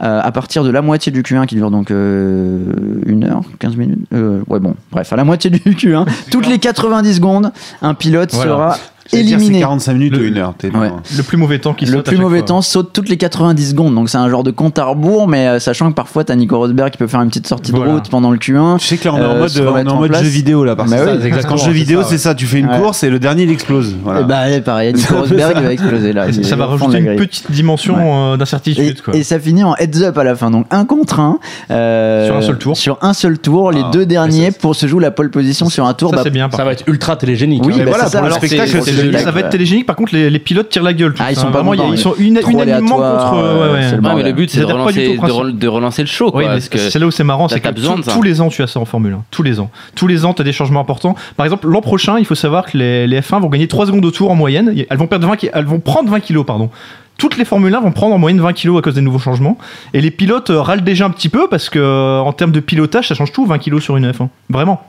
euh, 0.00 0.20
à 0.22 0.32
partir 0.32 0.64
de 0.64 0.70
la 0.70 0.82
moitié 0.82 1.12
du 1.12 1.22
Q1 1.22 1.46
qui 1.46 1.54
dure 1.56 1.70
donc 1.70 1.90
euh, 1.90 2.64
une 3.06 3.24
heure, 3.24 3.42
15 3.58 3.76
minutes. 3.76 4.06
ouais, 4.12 4.58
bon, 4.60 4.74
bref, 4.90 5.12
à 5.12 5.16
la 5.16 5.24
moitié 5.24 5.50
du 5.50 5.58
Q1, 5.74 6.06
toutes 6.30 6.46
les 6.48 6.58
90 6.58 7.14
secondes, 7.16 7.52
un 7.82 7.94
pilote 7.94 8.32
Voilà. 8.32 8.50
sera 8.50 8.78
éliminé. 9.18 9.54
C'est 9.54 9.60
45 9.60 9.92
minutes 9.94 10.16
Le- 10.16 10.22
ou 10.22 10.26
une 10.26 10.38
heure. 10.38 10.54
Ouais. 10.62 10.90
Le 11.16 11.22
plus 11.22 11.36
mauvais 11.36 11.58
temps 11.58 11.74
qui 11.74 11.86
Le 11.86 11.92
saute 11.92 12.08
à 12.08 12.10
plus 12.10 12.18
mauvais 12.20 12.38
fois. 12.38 12.46
temps 12.48 12.62
saute 12.62 12.90
toutes 12.92 13.08
les 13.08 13.16
90 13.16 13.70
secondes, 13.70 13.94
donc 13.94 14.08
c'est 14.08 14.18
un 14.18 14.28
genre 14.28 14.42
de 14.42 14.50
compte 14.50 14.78
à 14.78 14.84
rebours, 14.84 15.28
mais 15.28 15.46
euh, 15.48 15.58
sachant 15.58 15.90
que 15.90 15.94
parfois 15.94 16.24
t'as 16.24 16.34
Nico 16.34 16.56
Rosberg 16.58 16.90
qui 16.90 16.98
peut 16.98 17.06
faire 17.06 17.20
une 17.22 17.28
petite 17.28 17.46
sortie 17.46 17.72
de 17.72 17.76
Voilà. 17.76 17.92
route 17.94 18.08
pendant 18.08 18.30
le 18.30 18.38
Q1. 18.38 18.78
Tu 18.78 18.86
sais 18.86 18.96
que 18.96 19.04
là 19.08 19.14
on 19.14 19.18
est 19.18 19.20
en 19.24 19.30
Euh, 19.36 19.38
mode, 19.40 19.50
on 19.60 19.70
remettre 19.70 19.92
en 19.92 19.96
en 19.96 20.00
mode 20.00 20.14
jeu 20.14 20.22
vidéo 20.28 20.64
là. 20.64 20.76
Parce 20.76 20.90
Bah 20.90 20.96
oui, 21.06 21.32
ça, 21.32 21.42
quand 21.48 21.56
jeu 21.56 21.64
c'est 21.66 21.72
vidéo 21.72 22.00
ça, 22.00 22.06
ouais. 22.06 22.12
c'est 22.12 22.18
ça, 22.18 22.34
tu 22.34 22.46
fais 22.46 22.58
une 22.58 22.68
Ouais. 22.68 22.78
course 22.78 23.02
et 23.04 23.10
le 23.10 23.18
dernier 23.18 23.42
il 23.44 23.50
explose. 23.50 23.94
Voilà. 24.02 24.20
Et 24.20 24.24
bah 24.24 24.60
pareil, 24.64 24.92
Nico 24.94 25.14
Rosberg 25.20 25.54
il 25.58 25.62
va 25.64 25.72
exploser 25.72 26.12
là. 26.12 26.26
Ça 26.42 26.56
va 26.56 26.66
rajouter 26.66 26.98
une 26.98 27.16
petite 27.16 27.50
dimension 27.50 27.96
euh, 28.32 28.36
d'incertitude. 28.36 28.96
Et, 29.14 29.22
ça 29.24 29.38
finit 29.38 29.64
en 29.64 29.74
heads 29.76 30.02
up 30.02 30.18
à 30.18 30.24
la 30.24 30.34
fin, 30.34 30.50
donc 30.50 30.66
un 30.70 30.84
contre 30.84 31.20
un. 31.20 31.38
euh, 31.70 32.26
Sur 32.26 32.36
un 32.36 32.42
seul 32.42 32.58
tour. 32.58 32.76
Sur 32.76 32.98
un 33.02 33.12
seul 33.12 33.38
tour, 33.38 33.70
les 33.72 33.82
Ah, 33.84 33.90
deux 33.92 34.06
derniers 34.06 34.50
pour 34.52 34.74
se 34.76 34.86
jouer 34.86 35.02
la 35.02 35.10
pole 35.10 35.30
position 35.30 35.68
sur 35.68 35.86
un 35.86 35.94
tour. 35.94 36.10
Ça, 36.14 36.22
c'est 36.22 36.30
bien. 36.30 36.48
par 36.48 36.58
Ça 36.58 36.64
va 36.64 36.72
être 36.72 36.84
ultra 36.86 37.16
télégénique. 37.16 37.62
Oui, 37.64 37.72
hein. 37.72 37.76
Mais 37.78 37.84
bah, 37.84 37.90
voilà, 37.90 38.04
c'est 38.06 38.10
ça. 38.12 38.18
pour 38.20 38.28
le 38.28 38.34
spectacle, 38.34 38.80
Ça 39.18 39.30
va 39.30 39.40
être 39.40 39.50
télégénique, 39.50 39.86
par 39.86 39.96
contre, 39.96 40.14
les, 40.14 40.30
les 40.30 40.38
pilotes 40.38 40.68
tirent 40.68 40.82
la 40.82 40.92
gueule. 40.92 41.14
tout. 41.14 41.22
Ah, 41.24 41.30
ils 41.32 41.36
sont 41.36 41.50
vraiment, 41.50 41.74
ils 41.74 41.80
une- 42.18 42.38
unanimement 42.50 42.96
contre. 42.96 43.34
euh, 43.34 43.66
ouais, 43.68 43.72
ouais. 43.74 43.82
c'est 43.90 43.96
le 43.96 44.02
mais 44.16 44.22
le 44.22 44.32
but, 44.32 44.50
c'est 44.50 44.60
de 44.60 44.64
relancer, 44.66 45.16
de, 45.18 45.50
de 45.52 45.66
le 46.02 46.06
show. 46.06 46.26
Oui, 46.26 46.30
quoi, 46.30 46.40
mais 46.42 46.46
parce 46.48 46.68
que 46.68 46.78
c'est 46.78 46.98
là 46.98 47.06
où 47.06 47.10
c'est 47.10 47.24
marrant, 47.24 47.48
c'est 47.48 47.60
que 47.60 47.68
besoin 47.74 47.96
tout- 47.96 48.02
tous 48.14 48.22
les 48.22 48.40
ans 48.40 48.48
tu 48.48 48.62
as 48.62 48.66
ça 48.66 48.80
en 48.80 48.84
Formule 48.84 49.12
1. 49.14 49.24
Tous 49.30 49.42
les 49.42 49.60
ans. 49.60 49.70
Tous 49.94 50.06
les 50.06 50.24
ans 50.24 50.32
tu 50.34 50.42
as 50.42 50.44
des 50.44 50.52
changements 50.52 50.80
importants. 50.80 51.14
Par 51.36 51.44
exemple, 51.46 51.66
l'an 51.68 51.80
prochain, 51.80 52.18
il 52.18 52.24
faut 52.24 52.34
savoir 52.34 52.66
que 52.66 52.76
les, 52.78 53.06
les 53.06 53.20
F1 53.20 53.40
vont 53.40 53.48
gagner 53.48 53.68
3 53.68 53.86
secondes 53.86 54.04
au 54.04 54.10
tour 54.10 54.30
en 54.30 54.34
moyenne. 54.34 54.74
Elles 54.88 54.98
vont, 54.98 55.06
perdre 55.06 55.26
20, 55.28 55.36
ki- 55.36 55.50
elles 55.52 55.64
vont 55.64 55.80
prendre 55.80 56.10
20 56.10 56.20
kilos, 56.20 56.44
pardon. 56.46 56.70
Toutes 57.18 57.36
les 57.36 57.44
Formule 57.44 57.74
1 57.74 57.80
vont 57.80 57.92
prendre 57.92 58.14
en 58.14 58.18
moyenne 58.18 58.40
20 58.40 58.52
kilos 58.54 58.78
à 58.78 58.82
cause 58.82 58.94
des 58.94 59.00
nouveaux 59.02 59.18
changements. 59.18 59.58
Et 59.94 60.00
les 60.00 60.10
pilotes 60.10 60.50
euh, 60.50 60.60
râlent 60.60 60.82
déjà 60.82 61.04
un 61.04 61.10
petit 61.10 61.28
peu 61.28 61.46
parce 61.48 61.68
que, 61.68 61.78
euh, 61.78 62.18
en 62.20 62.32
termes 62.32 62.52
de 62.52 62.60
pilotage, 62.60 63.08
ça 63.08 63.14
change 63.14 63.32
tout 63.32 63.44
20 63.46 63.58
kilos 63.58 63.82
sur 63.82 63.96
une 63.96 64.10
F1. 64.10 64.28
Vraiment. 64.48 64.82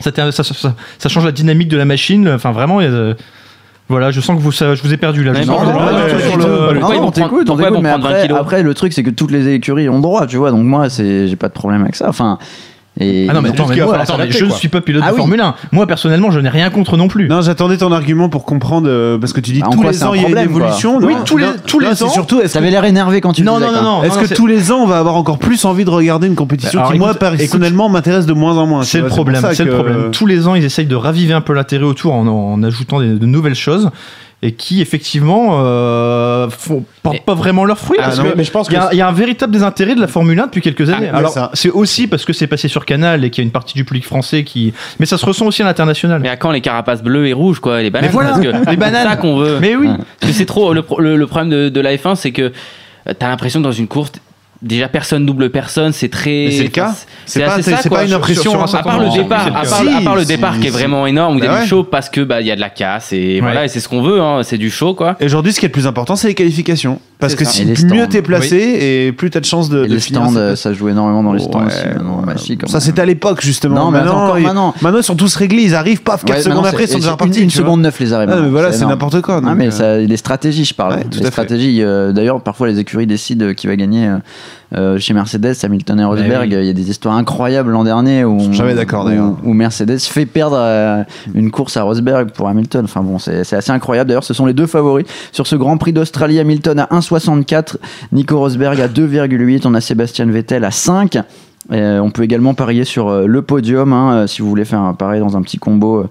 Ça, 0.00 0.10
ça, 0.14 0.30
ça- 0.32 0.42
ça- 0.44 0.74
ça 0.98 1.08
change 1.08 1.24
la 1.24 1.32
dynamique 1.32 1.68
de 1.68 1.76
la 1.76 1.84
machine. 1.84 2.28
Enfin, 2.28 2.52
vraiment. 2.52 2.80
Voilà, 3.88 4.10
je 4.10 4.20
sens 4.20 4.36
que 4.36 4.42
vous, 4.42 4.52
ça- 4.52 4.74
je 4.74 4.82
vous 4.82 4.92
ai 4.92 4.96
perdu 4.96 5.24
là. 5.24 5.32
Je 5.34 5.40
Ouais, 5.40 5.44
sens 5.44 5.60
non, 5.62 5.66
que 5.66 5.72
non, 5.72 5.80
non, 5.80 5.86
Non, 6.74 6.80
non, 6.80 7.00
vont 7.00 7.06
on 7.06 7.10
t'écoute, 7.10 7.50
on 7.50 7.56
t'écoute, 7.56 7.78
mais 7.82 7.90
prendre 7.90 8.08
20 8.08 8.14
après, 8.14 8.28
après, 8.32 8.62
le 8.62 8.74
truc 8.74 8.92
c'est 8.92 9.02
que 9.02 9.10
toutes 9.10 9.30
les 9.30 9.48
écuries 9.48 9.88
ont 9.88 10.00
droit, 10.00 10.26
tu 10.26 10.36
vois. 10.36 10.50
Donc 10.50 10.64
moi, 10.64 10.88
c'est, 10.88 11.28
j'ai 11.28 11.36
pas 11.36 11.48
de 11.48 11.52
problème 11.54 11.82
avec 11.82 11.94
ça. 11.96 12.08
Enfin, 12.08 12.38
Et 13.00 13.26
Ah 13.28 13.32
non, 13.34 13.42
mais, 13.42 13.48
attends, 13.48 13.66
mais 13.68 13.76
moi, 13.80 13.98
attends, 13.98 14.16
mais 14.18 14.30
je 14.30 14.44
ne 14.44 14.50
suis 14.52 14.68
pas 14.68 14.80
pilote 14.80 15.02
Ah 15.04 15.08
de 15.08 15.14
oui. 15.14 15.18
Formule 15.18 15.40
1. 15.40 15.54
Moi, 15.72 15.84
personnellement, 15.88 16.30
je 16.30 16.38
n'ai 16.38 16.48
rien 16.48 16.70
contre 16.70 16.96
non 16.96 17.08
plus. 17.08 17.26
Non, 17.28 17.40
j'attendais 17.40 17.76
ton 17.76 17.90
argument 17.90 18.28
pour 18.28 18.44
comprendre, 18.44 18.86
euh, 18.88 19.18
parce 19.18 19.32
que 19.32 19.40
tu 19.40 19.50
dis 19.52 19.60
Bah, 19.60 19.66
tous 19.72 19.80
quoi 19.80 19.90
les 19.90 20.04
ans 20.04 20.14
il 20.14 20.22
y 20.22 20.24
a 20.24 20.28
une 20.28 20.38
évolution. 20.38 20.98
Oui, 21.02 21.12
tous 21.24 21.36
les- 21.36 21.46
Non, 21.46 21.52
tous 21.66 21.80
les 21.80 22.02
ans. 22.04 22.08
surtout, 22.08 22.40
est-ce 22.40 22.52
que, 22.52 22.58
T'avais 22.58 22.70
l'air 22.70 22.84
énervé 22.84 23.20
quand 23.20 23.32
tu 23.32 23.42
Non, 23.42 23.58
disais. 23.58 23.72
non, 23.72 23.82
non, 23.82 24.02
est-ce 24.04 24.18
que 24.18 24.32
tous 24.34 24.46
les 24.46 24.70
ans 24.70 24.78
on 24.82 24.86
va 24.86 24.98
avoir 24.98 25.16
encore 25.16 25.38
plus 25.38 25.64
envie 25.64 25.84
de 25.84 25.90
regarder 25.90 26.28
une 26.28 26.36
compétition 26.36 26.78
Alors, 26.78 26.92
qui, 26.92 26.98
moi, 26.98 27.14
personnellement, 27.14 27.88
m'intéresse 27.88 28.26
de 28.26 28.32
moins 28.32 28.56
en 28.58 28.66
moins 28.66 28.82
C'est 28.84 29.00
le 29.00 29.08
problème, 29.08 29.42
c'est 29.54 29.64
le 29.64 29.72
problème. 29.72 30.10
Tous 30.12 30.26
les 30.26 30.46
ans, 30.46 30.54
ils 30.54 30.64
essayent 30.64 30.86
de 30.86 30.94
raviver 30.96 31.34
un 31.34 31.40
peu 31.40 31.52
l'intérêt 31.52 31.84
autour 31.84 32.14
en, 32.14 32.26
en 32.28 32.62
ajoutant 32.62 33.00
de 33.00 33.26
nouvelles 33.26 33.54
choses 33.56 33.90
et 34.46 34.52
qui, 34.52 34.82
effectivement, 34.82 35.60
euh, 35.62 36.50
font, 36.50 36.84
portent 37.02 37.14
Mais- 37.16 37.22
pas 37.24 37.32
vraiment 37.34 37.64
leurs 37.64 37.78
fruits. 37.78 37.96
Ah, 37.98 38.04
parce 38.04 38.18
non, 38.18 38.24
que 38.30 38.36
mais 38.36 38.44
je 38.44 38.50
pense 38.50 38.68
il 38.68 38.74
y, 38.74 38.76
a- 38.76 38.92
y 38.92 39.00
un 39.00 39.10
véritable 39.10 39.50
désintérêt 39.52 39.94
de 39.94 40.00
la 40.02 40.06
Formule 40.06 40.38
1 40.38 40.46
depuis 40.46 40.60
quelques 40.60 40.90
années. 40.90 41.08
mais 41.10 41.16
Alors, 41.18 41.50
c'est 41.54 41.70
aussi 41.70 42.06
parce 42.06 42.26
que 42.26 42.34
c'est 42.34 42.46
passé 42.46 42.68
sur 42.68 42.84
Canal 42.84 43.24
et 43.24 43.30
qu'il 43.30 43.42
y 43.42 43.44
a 43.44 43.46
une 43.46 43.52
partie 43.52 43.72
du 43.74 43.84
public 43.86 44.04
français 44.04 44.44
qui. 44.44 44.74
Mais 45.00 45.06
ça 45.06 45.16
se 45.16 45.24
ressent 45.24 45.46
aussi 45.46 45.62
à 45.62 45.64
l'international. 45.64 46.20
Mais 46.20 46.28
à 46.28 46.36
quand 46.36 46.50
les 46.50 46.60
carapaces 46.60 47.02
bleues 47.02 47.26
et 47.26 47.32
rouges, 47.32 47.58
quoi, 47.58 47.80
les 47.80 47.88
bananes 47.90 48.08
Mais 48.10 48.12
voilà, 48.12 48.30
parce 48.32 48.42
que 48.42 48.70
les 48.70 48.76
bananes. 48.76 49.02
C'est 49.04 49.08
ça 49.08 49.16
qu'on 49.16 49.38
veut. 49.38 49.58
Mais 49.60 49.76
oui. 49.76 49.88
C'est 50.30 50.44
trop. 50.46 50.74
Le, 50.74 50.82
pro- 50.82 51.00
le- 51.00 51.16
le 51.16 51.26
problème 51.26 51.48
de, 51.50 51.68
de 51.70 51.80
la 51.80 51.96
F1, 51.96 52.14
c'est 52.14 52.32
que 52.32 52.42
euh, 53.08 53.12
t'as 53.18 53.28
l'impression 53.28 53.60
dans 53.62 53.72
une 53.72 53.88
course, 53.88 54.12
déjà 54.64 54.88
personne 54.88 55.24
double 55.26 55.50
personne, 55.50 55.92
c'est 55.92 56.08
très. 56.08 56.48
C'est 56.50 56.62
le 56.64 56.68
cas. 56.70 56.94
C'est 57.26 57.40
pas, 57.44 57.62
ça, 57.62 57.88
quoi. 57.88 58.02
une 58.02 58.08
Sur- 58.08 58.16
impression. 58.18 58.50
sur 58.50 58.60
un 58.60 58.64
hein. 58.64 58.78
À 58.78 58.82
part 58.82 58.98
le 58.98 59.10
départ, 59.10 59.46
à 59.46 59.50
part, 59.50 59.80
à 59.96 60.00
part 60.02 60.14
le 60.16 60.22
Si, 60.22 60.26
départ 60.28 60.54
si, 60.54 60.60
qui 60.60 60.66
est 60.66 60.70
si. 60.70 60.76
vraiment 60.76 61.06
énorme, 61.06 61.36
où 61.36 61.38
il 61.38 61.44
y 61.44 61.46
a 61.46 61.60
du 61.62 61.66
show 61.68 61.84
parce 61.84 62.08
que 62.08 62.20
bah 62.22 62.40
il 62.40 62.46
y 62.46 62.50
a 62.50 62.56
de 62.56 62.60
la 62.60 62.70
casse 62.70 63.12
et 63.12 63.34
Ouais. 63.36 63.40
voilà, 63.40 63.64
et 63.64 63.68
c'est 63.68 63.80
ce 63.80 63.88
qu'on 63.88 64.02
veut, 64.02 64.20
hein, 64.20 64.40
c'est 64.42 64.58
du 64.58 64.70
show 64.70 64.94
quoi. 64.94 65.16
Et 65.20 65.26
aujourd'hui, 65.26 65.52
ce 65.52 65.60
qui 65.60 65.66
est 65.66 65.68
le 65.68 65.72
plus 65.72 65.86
important, 65.86 66.16
c'est 66.16 66.28
les 66.28 66.34
qualifications. 66.34 66.98
Parce 67.20 67.34
que 67.36 67.44
ça. 67.44 67.52
si 67.52 67.64
mieux 67.86 68.06
t'es 68.06 68.20
placé, 68.20 68.56
et 69.06 69.12
plus 69.12 69.30
t'as 69.30 69.40
de 69.40 69.44
chances 69.46 69.70
de, 69.70 69.84
Et 69.84 69.88
de 69.88 69.94
les 69.94 70.00
finir. 70.00 70.22
stands, 70.24 70.36
euh, 70.36 70.56
ça 70.56 70.72
joue 70.74 70.88
énormément 70.90 71.22
dans 71.22 71.32
les 71.32 71.38
stands 71.40 71.60
Ouais, 71.60 71.66
aussi. 71.68 71.88
maintenant. 71.88 72.22
ouais. 72.26 72.34
Si, 72.36 72.58
quand 72.58 72.66
Ça, 72.66 72.80
c'était 72.80 73.00
à 73.00 73.06
l'époque, 73.06 73.40
justement. 73.40 73.76
Non, 73.86 73.90
mais 73.90 74.00
maintenant. 74.02 74.74
maintenant, 74.82 74.98
ils 74.98 75.02
sont 75.04 75.14
tous 75.14 75.34
réglés, 75.36 75.62
ils 75.62 75.74
arrivent, 75.74 76.02
paf, 76.02 76.24
4 76.24 76.36
Ouais, 76.36 76.42
secondes 76.42 76.66
après, 76.66 76.82
ils 76.84 76.86
c'est- 76.86 76.92
sont 76.94 76.98
déjà 76.98 77.16
partis. 77.16 77.40
Une, 77.40 77.48
seconde 77.50 77.80
neuf 77.80 77.98
les 78.00 78.12
arrêts. 78.12 78.26
Ah, 78.28 78.40
voilà, 78.50 78.72
c'est 78.72 78.84
n'importe 78.84 79.22
quoi. 79.22 79.40
Ah, 79.46 79.54
mais 79.54 79.68
euh, 79.68 79.70
ça, 79.70 79.96
les 79.96 80.16
stratégies, 80.18 80.64
je 80.66 80.74
parle. 80.74 81.00
Les 81.18 81.24
à 81.24 81.30
stratégies. 81.30 81.82
euh, 81.82 82.12
D'ailleurs, 82.12 82.42
parfois 82.42 82.66
les 82.68 82.78
écuries 82.78 83.06
décident 83.06 83.54
qui 83.54 83.68
va 83.68 83.76
gagner. 83.76 84.06
Euh, 84.74 84.98
chez 84.98 85.14
Mercedes, 85.14 85.54
Hamilton 85.62 86.00
et 86.00 86.04
Rosberg, 86.04 86.48
oui. 86.50 86.56
il 86.60 86.66
y 86.66 86.70
a 86.70 86.72
des 86.72 86.90
histoires 86.90 87.14
incroyables 87.14 87.70
l'an 87.70 87.84
dernier 87.84 88.24
d'accord, 88.74 89.08
où 89.44 89.54
Mercedes 89.54 90.00
fait 90.00 90.26
perdre 90.26 90.56
euh, 90.58 91.02
une 91.34 91.50
course 91.50 91.76
à 91.76 91.82
Rosberg 91.82 92.30
pour 92.30 92.48
Hamilton. 92.48 92.84
Enfin 92.84 93.02
bon, 93.02 93.18
c'est 93.18 93.44
c'est 93.44 93.56
assez 93.56 93.70
incroyable. 93.70 94.08
D'ailleurs, 94.08 94.24
ce 94.24 94.34
sont 94.34 94.46
les 94.46 94.54
deux 94.54 94.66
favoris 94.66 95.06
sur 95.32 95.46
ce 95.46 95.56
Grand 95.56 95.76
Prix 95.76 95.92
d'Australie. 95.92 96.38
Hamilton 96.38 96.78
à 96.78 96.86
1,64, 96.86 97.76
Nico 98.12 98.38
Rosberg 98.38 98.80
à 98.80 98.88
2,8. 98.88 99.62
On 99.64 99.74
a 99.74 99.80
Sébastien 99.80 100.26
Vettel 100.26 100.64
à 100.64 100.70
5. 100.70 101.18
Euh, 101.72 101.98
on 102.00 102.10
peut 102.10 102.22
également 102.22 102.52
parier 102.54 102.84
sur 102.84 103.08
euh, 103.08 103.26
le 103.26 103.40
podium 103.40 103.92
hein, 103.94 104.12
euh, 104.12 104.26
si 104.26 104.42
vous 104.42 104.48
voulez 104.50 104.66
faire 104.66 104.80
un 104.80 104.92
pari 104.92 105.18
dans 105.20 105.36
un 105.36 105.42
petit 105.42 105.56
combo. 105.58 106.06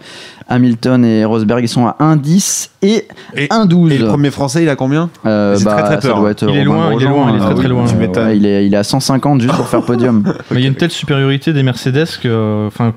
Hamilton 0.50 1.06
et 1.06 1.24
Rosberg 1.24 1.64
ils 1.64 1.68
sont 1.70 1.88
à 1.88 1.96
1,10 2.02 2.70
et, 2.82 3.06
Et- 3.36 3.48
1,12. 3.48 3.92
Et 3.94 3.98
le 3.98 4.08
premier 4.08 4.30
français, 4.30 4.62
il 4.64 4.70
a 4.70 4.76
combien? 4.76 5.10
Euh, 5.26 5.58
bah, 5.64 5.72
très, 5.74 5.84
très 5.84 5.96
ça 6.02 6.08
peur. 6.10 6.20
doit 6.20 6.32
être 6.32 6.46
Il 6.50 6.58
est 6.58 6.64
loin, 6.66 6.92
il 6.94 7.02
est 7.02 7.08
loin, 7.08 7.30
il 7.30 7.36
est 7.36 7.40
hein. 7.42 7.46
très, 7.46 7.56
très 7.56 7.68
loin. 7.70 7.86
Ouais, 7.86 8.38
il, 8.38 8.46
est, 8.46 8.66
il 8.68 8.74
est 8.74 8.78
à 8.78 8.84
150 8.84 9.40
juste 9.42 9.56
pour 9.56 9.68
faire 9.68 9.82
podium. 9.84 10.24
Mais 10.52 10.58
il 10.60 10.64
y 10.64 10.66
a 10.66 10.68
une 10.68 10.76
telle 10.76 10.92
supériorité 10.92 11.54
des 11.54 11.64
Mercedes 11.64 12.08
que, 12.22 12.28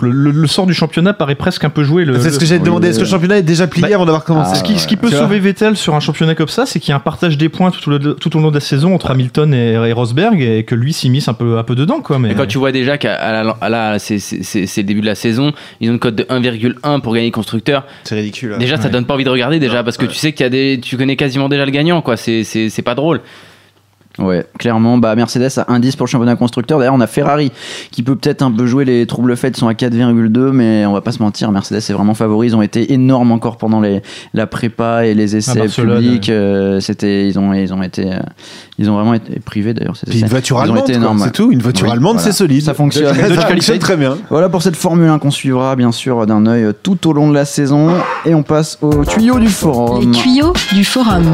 le, 0.01 0.11
le- 0.11 0.31
le 0.33 0.47
sort 0.49 0.67
du 0.67 0.75
championnat 0.75 1.13
paraît 1.13 1.37
presque 1.37 1.63
un 1.65 1.71
peu 1.71 1.85
joué. 1.85 2.05
Le, 2.05 2.19
C'est 2.19 2.31
ce 2.31 2.35
le- 2.35 2.41
que 2.41 2.47
j'ai 2.47 2.59
demandé. 2.59 2.89
Est-ce 2.89 2.99
que 2.99 3.05
le 3.05 3.11
championnat 3.11 3.39
est 3.39 3.43
déjà 3.43 3.67
plié 3.69 3.87
Bah, 3.89 3.95
avant 3.95 4.07
d'avoir 4.07 4.25
commencé 4.25 4.51
ah, 4.55 4.57
ce 4.57 4.65
qui, 4.65 4.79
ce 4.79 4.89
qui 4.89 4.97
peut 4.97 5.11
sauver 5.11 5.39
Vettel 5.39 5.77
sur 5.77 5.95
un 5.95 6.01
championnat 6.01 6.35
comme 6.35 6.49
ça, 6.49 6.67
c'est 6.67 6.81
qu'il 6.81 6.91
y 6.91 6.93
a 6.93 6.97
un 6.97 7.01
partage 7.01 7.39
des 7.39 7.49
points 7.49 7.71
tout 7.71 7.89
au, 7.89 7.97
long- 7.97 8.15
tout 8.19 8.37
au 8.37 8.41
long 8.41 8.49
de 8.49 8.55
la 8.55 8.61
saison 8.61 8.93
entre 8.95 9.11
Hamilton 9.13 9.55
et, 9.55 9.73
et 9.75 9.93
Rosberg 9.93 10.41
et 10.43 10.65
que 10.65 10.75
lui 10.75 10.93
s'immisce 10.93 11.29
un 11.29 11.35
peu, 11.35 11.59
un 11.59 11.63
peu 11.63 11.77
dedans. 11.77 12.01
Quoi, 12.03 12.19
mais 12.19 12.33
Et 12.33 12.35
quand 12.47 12.49
tu 12.53 12.59
vois 12.59 12.73
déjà 12.73 12.99
qu'à 12.99 13.15
à 13.15 13.43
la- 13.43 13.57
à 13.61 13.69
la- 13.69 13.99
c'est 13.99 14.17
le 14.17 14.83
début 14.83 15.01
de 15.01 15.07
la 15.07 15.15
saison, 15.15 15.53
ils 15.81 15.91
ont 15.91 15.95
une 15.95 15.99
cote 15.99 16.15
de 16.15 16.25
1,1 16.29 17.01
pour 17.01 17.15
gagner 17.15 17.31
constructeur. 17.31 17.85
C'est 18.05 18.15
ridicule. 18.15 18.57
Déjà, 18.59 18.77
ça 18.77 18.85
Ouais. 18.85 18.91
donne 18.91 19.05
pas 19.05 19.15
envie 19.15 19.25
de 19.25 19.31
regarder 19.31 19.59
déjà 19.59 19.83
parce 19.83 19.97
que 19.97 20.07
tu 20.07 20.15
sais 20.15 20.33
qu'il 20.33 20.45
y 20.45 20.47
a 20.47 20.51
des, 20.51 20.81
tu 20.83 20.97
connais 20.97 21.17
quasiment 21.17 21.49
déjà 21.49 21.65
le 21.65 21.71
gagnant 21.71 22.01
quoi. 22.03 22.17
C'est 22.17 22.83
pas 22.85 22.95
drôle. 22.95 23.21
Ouais, 24.19 24.47
clairement, 24.59 24.97
bah 24.99 25.15
Mercedes 25.15 25.45
à 25.59 25.65
1,10 25.79 25.97
pour 25.97 26.07
le 26.07 26.11
championnat 26.11 26.37
constructeur. 26.37 26.79
D'ailleurs, 26.79 26.95
on 26.95 27.01
a 27.01 27.07
Ferrari 27.07 27.53
qui 27.91 28.03
peut 28.03 28.17
peut-être 28.17 28.43
un 28.43 28.51
peu 28.51 28.67
jouer 28.67 28.85
les 28.87 29.07
troubles 29.07 29.37
faits, 29.37 29.57
ils 29.57 29.61
sont 29.61 29.69
à 29.69 29.75
4,2, 29.75 30.53
mais 30.53 30.87
on 30.87 30.93
va 30.93 31.03
pas 31.03 31.13
se 31.13 31.23
mentir, 31.23 31.51
Mercedes 31.53 31.77
est 31.79 31.93
vraiment 31.93 32.15
favori. 32.15 32.47
Ils 32.49 32.57
ont 32.57 32.63
été 32.63 32.93
énormes 32.95 33.31
encore 33.33 33.57
pendant 33.59 33.81
les, 33.81 34.01
la 34.33 34.47
prépa 34.47 35.05
et 35.07 35.15
les 35.15 35.37
essais 35.37 35.67
publics. 35.69 36.31
euh, 36.31 36.81
c'était, 36.81 37.29
ils 37.29 37.39
ont, 37.39 37.53
ils 37.53 37.75
ont 37.75 37.83
été, 37.83 38.11
euh, 38.13 38.19
ils 38.79 38.89
ont 38.91 38.95
vraiment 38.95 39.15
été 39.15 39.39
privés 39.41 39.75
d'ailleurs. 39.75 39.97
ces 39.97 40.19
une 40.21 40.27
voiture 40.29 40.57
Ils 40.57 40.61
ont 40.61 40.63
allemande, 40.63 40.79
été 40.85 40.93
quoi, 40.93 41.01
énormes. 41.03 41.21
c'est 41.25 41.33
tout. 41.33 41.53
Une 41.53 41.61
voiture 41.63 41.87
Oui, 41.87 41.93
allemande, 41.93 42.17
voilà. 42.17 42.31
c'est 42.33 42.37
solide. 42.37 42.63
Ça 42.63 42.75
fonctionne. 42.75 43.15
Ça 43.37 43.47
fonctionne 43.49 43.79
très 43.79 43.97
bien. 43.97 44.17
Voilà 44.31 44.49
pour 44.49 44.63
cette 44.63 44.77
Formule 44.77 45.09
1 45.09 45.19
qu'on 45.19 45.31
suivra 45.31 45.77
bien 45.77 45.93
sûr 45.93 46.27
d'un 46.27 46.47
œil 46.47 46.69
tout 46.83 47.07
au 47.09 47.13
long 47.13 47.29
de 47.29 47.35
la 47.35 47.45
saison. 47.45 47.91
Et 48.25 48.35
on 48.35 48.43
passe 48.43 48.79
au 48.81 49.05
tuyau 49.05 49.39
du 49.39 49.49
forum. 49.49 50.01
Les 50.05 50.11
tuyaux 50.19 50.53
du 50.73 50.85
forum. 50.85 51.25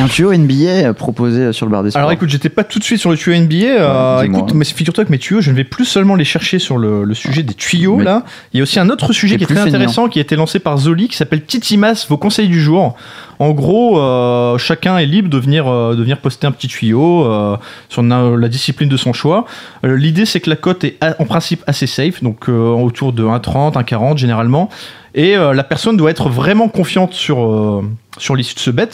Un 0.00 0.06
tuyau 0.08 0.32
NBA 0.32 0.94
proposé 0.94 1.52
sur 1.52 1.66
le 1.66 1.72
bar 1.72 1.82
des 1.82 1.90
sports. 1.90 2.00
Alors 2.00 2.12
écoute, 2.12 2.30
j'étais 2.30 2.48
pas 2.48 2.64
tout 2.64 2.78
de 2.78 2.84
suite 2.84 2.98
sur 3.00 3.10
le 3.10 3.18
tuyau 3.18 3.36
NBA. 3.38 3.54
euh, 3.66 4.22
écoute, 4.22 4.54
mais 4.54 4.64
figure-toi 4.64 5.04
que 5.04 5.10
mes 5.10 5.18
tuyaux, 5.18 5.42
je 5.42 5.50
ne 5.50 5.56
vais 5.56 5.64
plus 5.64 5.84
seulement 5.84 6.14
les 6.14 6.24
chercher 6.24 6.58
sur 6.58 6.78
le, 6.78 7.04
le 7.04 7.14
sujet 7.14 7.42
des 7.42 7.52
tuyaux 7.52 7.96
Mais- 7.96 8.04
là. 8.04 8.24
Il 8.54 8.56
y 8.56 8.60
a 8.60 8.62
aussi 8.62 8.80
un 8.80 8.88
autre 8.88 9.12
sujet 9.12 9.36
qui 9.36 9.44
est 9.44 9.46
très 9.46 9.56
intéressant, 9.76 10.08
qui 10.08 10.18
a 10.18 10.22
été 10.22 10.36
lancé 10.36 10.58
par 10.58 10.78
Zoli, 10.78 11.08
qui 11.08 11.16
s'appelle 11.16 11.44
Titimas, 11.44 12.06
vos 12.08 12.16
conseils 12.16 12.48
du 12.48 12.60
jour. 12.62 12.96
En 13.38 13.50
gros, 13.50 14.00
euh, 14.00 14.56
chacun 14.56 14.96
est 14.96 15.04
libre 15.06 15.28
de 15.28 15.38
venir, 15.38 15.66
euh, 15.68 15.94
de 15.94 16.00
venir 16.02 16.18
poster 16.18 16.46
un 16.46 16.52
petit 16.52 16.68
tuyau 16.68 17.24
euh, 17.26 17.56
sur 17.90 18.02
na- 18.02 18.36
la 18.38 18.48
discipline 18.48 18.88
de 18.88 18.96
son 18.96 19.12
choix. 19.12 19.44
L'idée, 19.82 20.24
c'est 20.24 20.40
que 20.40 20.48
la 20.48 20.56
cote 20.56 20.82
est 20.84 20.96
a- 21.02 21.14
en 21.20 21.26
principe 21.26 21.62
assez 21.66 21.86
safe, 21.86 22.22
donc 22.22 22.48
autour 22.48 23.12
de 23.12 23.22
1,30, 23.24 23.76
1,40 23.76 24.16
généralement. 24.16 24.70
Et 25.14 25.34
la 25.36 25.64
personne 25.64 25.96
doit 25.98 26.10
être 26.10 26.28
vraiment 26.30 26.68
confiante 26.68 27.12
sur, 27.12 27.82
sur 28.16 28.34
l'issue 28.36 28.54
de 28.54 28.60
ce 28.60 28.70
bet. 28.70 28.88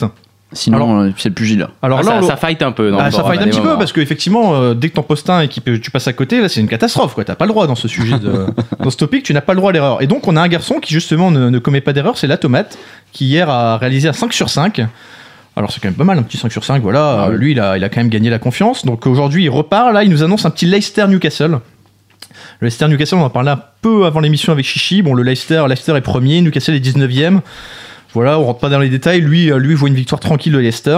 Sinon, 0.53 0.77
Alors- 0.77 0.99
euh, 1.01 1.09
c'est 1.17 1.27
le 1.29 1.35
pugilat. 1.35 1.69
Alors 1.81 1.99
Ah, 1.99 2.21
là, 2.21 2.21
ça, 2.21 2.37
fight 2.37 2.61
un 2.61 2.71
peu. 2.71 2.89
dans 2.89 2.99
ah, 2.99 3.07
le 3.07 3.11
ça 3.11 3.23
fight 3.23 3.41
un 3.41 3.47
petit 3.47 3.59
peu 3.59 3.77
parce 3.77 3.91
qu'effectivement, 3.91 4.55
euh, 4.55 4.73
dès 4.73 4.89
que 4.89 4.95
t'en 4.95 5.03
postes 5.03 5.29
un 5.29 5.41
et 5.41 5.49
que 5.49 5.75
tu 5.75 5.91
passes 5.91 6.07
à 6.07 6.13
côté, 6.13 6.39
là 6.39 6.47
c'est 6.47 6.61
une 6.61 6.69
catastrophe 6.69 7.15
quoi. 7.15 7.25
T'as 7.25 7.35
pas 7.35 7.45
le 7.45 7.51
droit 7.51 7.67
dans 7.67 7.75
ce 7.75 7.89
sujet, 7.89 8.17
de, 8.17 8.45
dans 8.81 8.89
ce 8.89 8.95
topic, 8.95 9.23
tu 9.23 9.33
n'as 9.33 9.41
pas 9.41 9.53
le 9.53 9.57
droit 9.57 9.71
à 9.71 9.73
l'erreur. 9.73 10.01
Et 10.01 10.07
donc 10.07 10.25
on 10.27 10.37
a 10.37 10.41
un 10.41 10.47
garçon 10.47 10.75
qui 10.79 10.93
justement 10.93 11.31
ne, 11.31 11.49
ne 11.49 11.59
commet 11.59 11.81
pas 11.81 11.91
d'erreur, 11.91 12.17
c'est 12.17 12.27
la 12.27 12.37
tomate, 12.37 12.77
qui 13.11 13.25
hier 13.25 13.49
a 13.49 13.77
réalisé 13.77 14.07
un 14.07 14.13
5 14.13 14.31
sur 14.31 14.49
5. 14.49 14.81
Alors 15.57 15.71
c'est 15.71 15.81
quand 15.81 15.89
même 15.89 15.95
pas 15.97 16.05
mal, 16.05 16.17
un 16.17 16.23
petit 16.23 16.37
5 16.37 16.49
sur 16.51 16.63
5, 16.63 16.81
voilà. 16.81 17.23
Ah 17.25 17.29
oui. 17.29 17.37
Lui 17.37 17.51
il 17.51 17.59
a, 17.59 17.77
il 17.77 17.83
a 17.83 17.89
quand 17.89 17.99
même 17.99 18.09
gagné 18.09 18.29
la 18.29 18.39
confiance. 18.39 18.85
Donc 18.85 19.05
aujourd'hui 19.05 19.43
il 19.43 19.49
repart, 19.49 19.91
là 19.91 20.03
il 20.05 20.09
nous 20.09 20.23
annonce 20.23 20.45
un 20.45 20.49
petit 20.49 20.65
Leicester 20.65 21.07
Newcastle. 21.09 21.59
Le 22.61 22.65
Leicester 22.67 22.87
Newcastle, 22.87 23.15
on 23.15 23.23
en 23.23 23.29
parlait 23.29 23.51
un 23.51 23.61
peu 23.81 24.05
avant 24.05 24.21
l'émission 24.21 24.53
avec 24.53 24.65
Chichi. 24.65 25.01
Bon, 25.01 25.13
le 25.13 25.23
Leicester, 25.23 25.65
Leicester 25.67 25.95
est 25.95 26.01
premier, 26.01 26.39
Newcastle 26.41 26.73
est 26.75 26.79
19ème. 26.79 27.41
Voilà, 28.17 28.39
on 28.39 28.45
rentre 28.45 28.59
pas 28.59 28.69
dans 28.69 28.79
les 28.79 28.89
détails. 28.89 29.21
Lui, 29.21 29.51
euh, 29.51 29.59
lui 29.59 29.75
voit 29.75 29.89
une 29.89 29.95
victoire 29.95 30.19
tranquille 30.19 30.51
de 30.51 30.57
Leicester. 30.57 30.97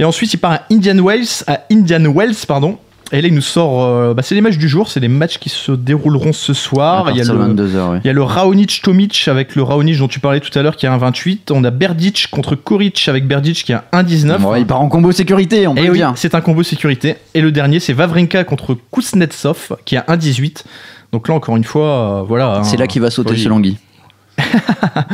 Et 0.00 0.04
ensuite, 0.04 0.34
il 0.34 0.38
part 0.38 0.50
à 0.50 0.62
Indian 0.72 0.98
Wells, 0.98 1.44
à 1.46 1.60
Indian 1.70 2.12
Wells, 2.12 2.34
pardon. 2.48 2.78
Et 3.12 3.22
là, 3.22 3.28
il 3.28 3.34
nous 3.34 3.40
sort. 3.40 3.84
euh, 3.84 4.12
bah, 4.12 4.22
c'est 4.24 4.34
les 4.34 4.40
matchs 4.40 4.58
du 4.58 4.68
jour, 4.68 4.88
c'est 4.88 4.98
les 4.98 5.06
matchs 5.06 5.38
qui 5.38 5.50
se 5.50 5.70
dérouleront 5.70 6.32
ce 6.32 6.52
soir. 6.54 7.06
À 7.06 7.10
Il 7.12 7.16
y 7.16 7.20
a 7.20 7.32
le, 7.32 7.54
de 7.54 7.62
22h, 7.62 7.90
ouais. 7.92 8.00
il 8.02 8.08
y 8.08 8.10
a 8.10 8.12
le 8.12 8.24
Raonic 8.24 8.82
Tomic 8.82 9.28
avec 9.28 9.54
le 9.54 9.62
Raonic 9.62 9.98
dont 9.98 10.08
tu 10.08 10.18
parlais 10.18 10.40
tout 10.40 10.58
à 10.58 10.62
l'heure 10.64 10.74
qui 10.74 10.88
a 10.88 10.92
un 10.92 10.98
28. 10.98 11.52
On 11.52 11.62
a 11.62 11.70
Berdic 11.70 12.26
contre 12.32 12.56
Koric 12.56 13.08
avec 13.08 13.28
Berdic 13.28 13.62
qui 13.62 13.72
a 13.72 13.84
un 13.92 14.02
19. 14.02 14.42
Bon, 14.42 14.56
il 14.56 14.66
part 14.66 14.80
en 14.80 14.88
combo 14.88 15.12
sécurité, 15.12 15.68
on 15.68 15.76
peut 15.76 15.80
Et 15.80 15.86
le 15.86 15.96
Eh 15.96 16.04
oui, 16.04 16.12
c'est 16.16 16.34
un 16.34 16.40
combo 16.40 16.64
sécurité. 16.64 17.14
Et 17.34 17.40
le 17.40 17.52
dernier, 17.52 17.78
c'est 17.78 17.92
Vavrinka 17.92 18.42
contre 18.42 18.76
Kuznetsov 18.92 19.76
qui 19.84 19.96
a 19.96 20.04
un 20.08 20.16
18. 20.16 20.64
Donc 21.12 21.28
là, 21.28 21.34
encore 21.34 21.56
une 21.56 21.64
fois, 21.64 22.20
euh, 22.20 22.22
voilà. 22.26 22.62
C'est 22.64 22.74
hein. 22.74 22.80
là 22.80 22.86
qu'il 22.88 23.00
va 23.00 23.10
sauter 23.10 23.36
chez 23.36 23.48
Langui. 23.48 23.78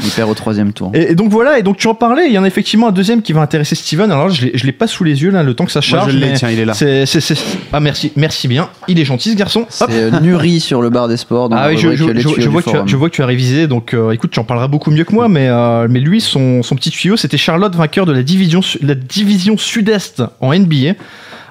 Il 0.02 0.10
perd 0.10 0.30
au 0.30 0.34
troisième 0.34 0.72
tour. 0.72 0.90
Et, 0.94 1.12
et 1.12 1.14
donc 1.14 1.30
voilà, 1.30 1.58
et 1.58 1.62
donc 1.62 1.76
tu 1.76 1.86
en 1.86 1.94
parlais, 1.94 2.26
il 2.26 2.32
y 2.32 2.38
en 2.38 2.44
a 2.44 2.46
effectivement 2.46 2.88
un 2.88 2.92
deuxième 2.92 3.22
qui 3.22 3.32
va 3.32 3.40
intéresser 3.40 3.74
Steven. 3.74 4.10
Alors 4.10 4.28
là, 4.28 4.32
je 4.34 4.46
l'ai- 4.46 4.52
l'ai 4.62 4.72
pas 4.72 4.86
sous 4.86 5.04
les 5.04 5.22
yeux 5.22 5.30
là, 5.30 5.42
le 5.42 5.54
temps 5.54 5.64
que 5.64 5.72
ça 5.72 5.80
Moi, 5.80 6.00
charge. 6.00 6.12
je 6.12 6.18
l'ai, 6.18 6.32
tiens, 6.34 6.50
il 6.50 6.58
est 6.60 6.64
là. 6.64 6.74
c'est- 6.74 7.06
c'est- 7.06 7.20
c'est- 7.20 7.38
Ah 7.72 7.80
merci, 7.80 8.12
merci 8.16 8.48
bien. 8.48 8.68
Il 8.88 8.98
est 9.00 9.04
gentil 9.04 9.30
ce 9.32 9.36
garçon. 9.36 9.60
Hop. 9.62 9.68
C'est 9.90 9.92
euh, 9.92 10.20
Nuri 10.20 10.60
sur 10.60 10.82
le 10.82 10.90
bar 10.90 11.08
des 11.08 11.16
sports. 11.16 11.48
Dans 11.48 11.56
Ah 11.56 11.62
la 11.62 11.68
oui, 11.74 11.78
je, 11.78 11.88
vois 11.88 11.96
que 11.96 12.12
tu 12.12 12.28
as, 12.68 12.72
forum. 12.72 12.88
je 12.88 12.96
vois 12.96 13.08
que 13.10 13.14
tu 13.14 13.22
as 13.22 13.26
révisé, 13.26 13.66
donc 13.66 13.94
euh, 13.94 14.10
écoute, 14.12 14.30
tu 14.30 14.40
en 14.40 14.44
parleras 14.44 14.68
beaucoup 14.68 14.90
mieux 14.90 15.04
que 15.04 15.14
moi, 15.14 15.28
mais, 15.28 15.48
euh, 15.48 15.86
mais 15.90 16.00
lui, 16.00 16.20
son, 16.20 16.62
son 16.62 16.76
petit 16.76 16.90
tuyau, 16.90 17.16
c'était 17.16 17.36
Charlotte, 17.38 17.74
vainqueur 17.74 18.06
de 18.06 18.12
la 18.12 18.22
division, 18.22 18.62
su- 18.62 18.78
la 18.82 18.94
division 18.94 19.56
sud-est 19.56 20.22
en 20.40 20.52
NBA. 20.52 20.94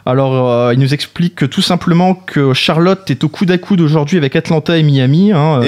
Alors, 0.06 0.50
euh, 0.50 0.74
il 0.74 0.80
nous 0.80 0.94
explique 0.94 1.36
que 1.36 1.46
tout 1.46 1.62
simplement 1.62 2.14
que 2.14 2.54
Charlotte 2.54 3.10
est 3.10 3.24
au 3.24 3.30
coude 3.30 3.52
à 3.52 3.58
coude 3.58 3.80
aujourd'hui 3.80 4.18
avec 4.18 4.36
Atlanta 4.36 4.78
et 4.78 4.84
Miami. 4.84 5.32
hein, 5.32 5.62
euh, 5.62 5.64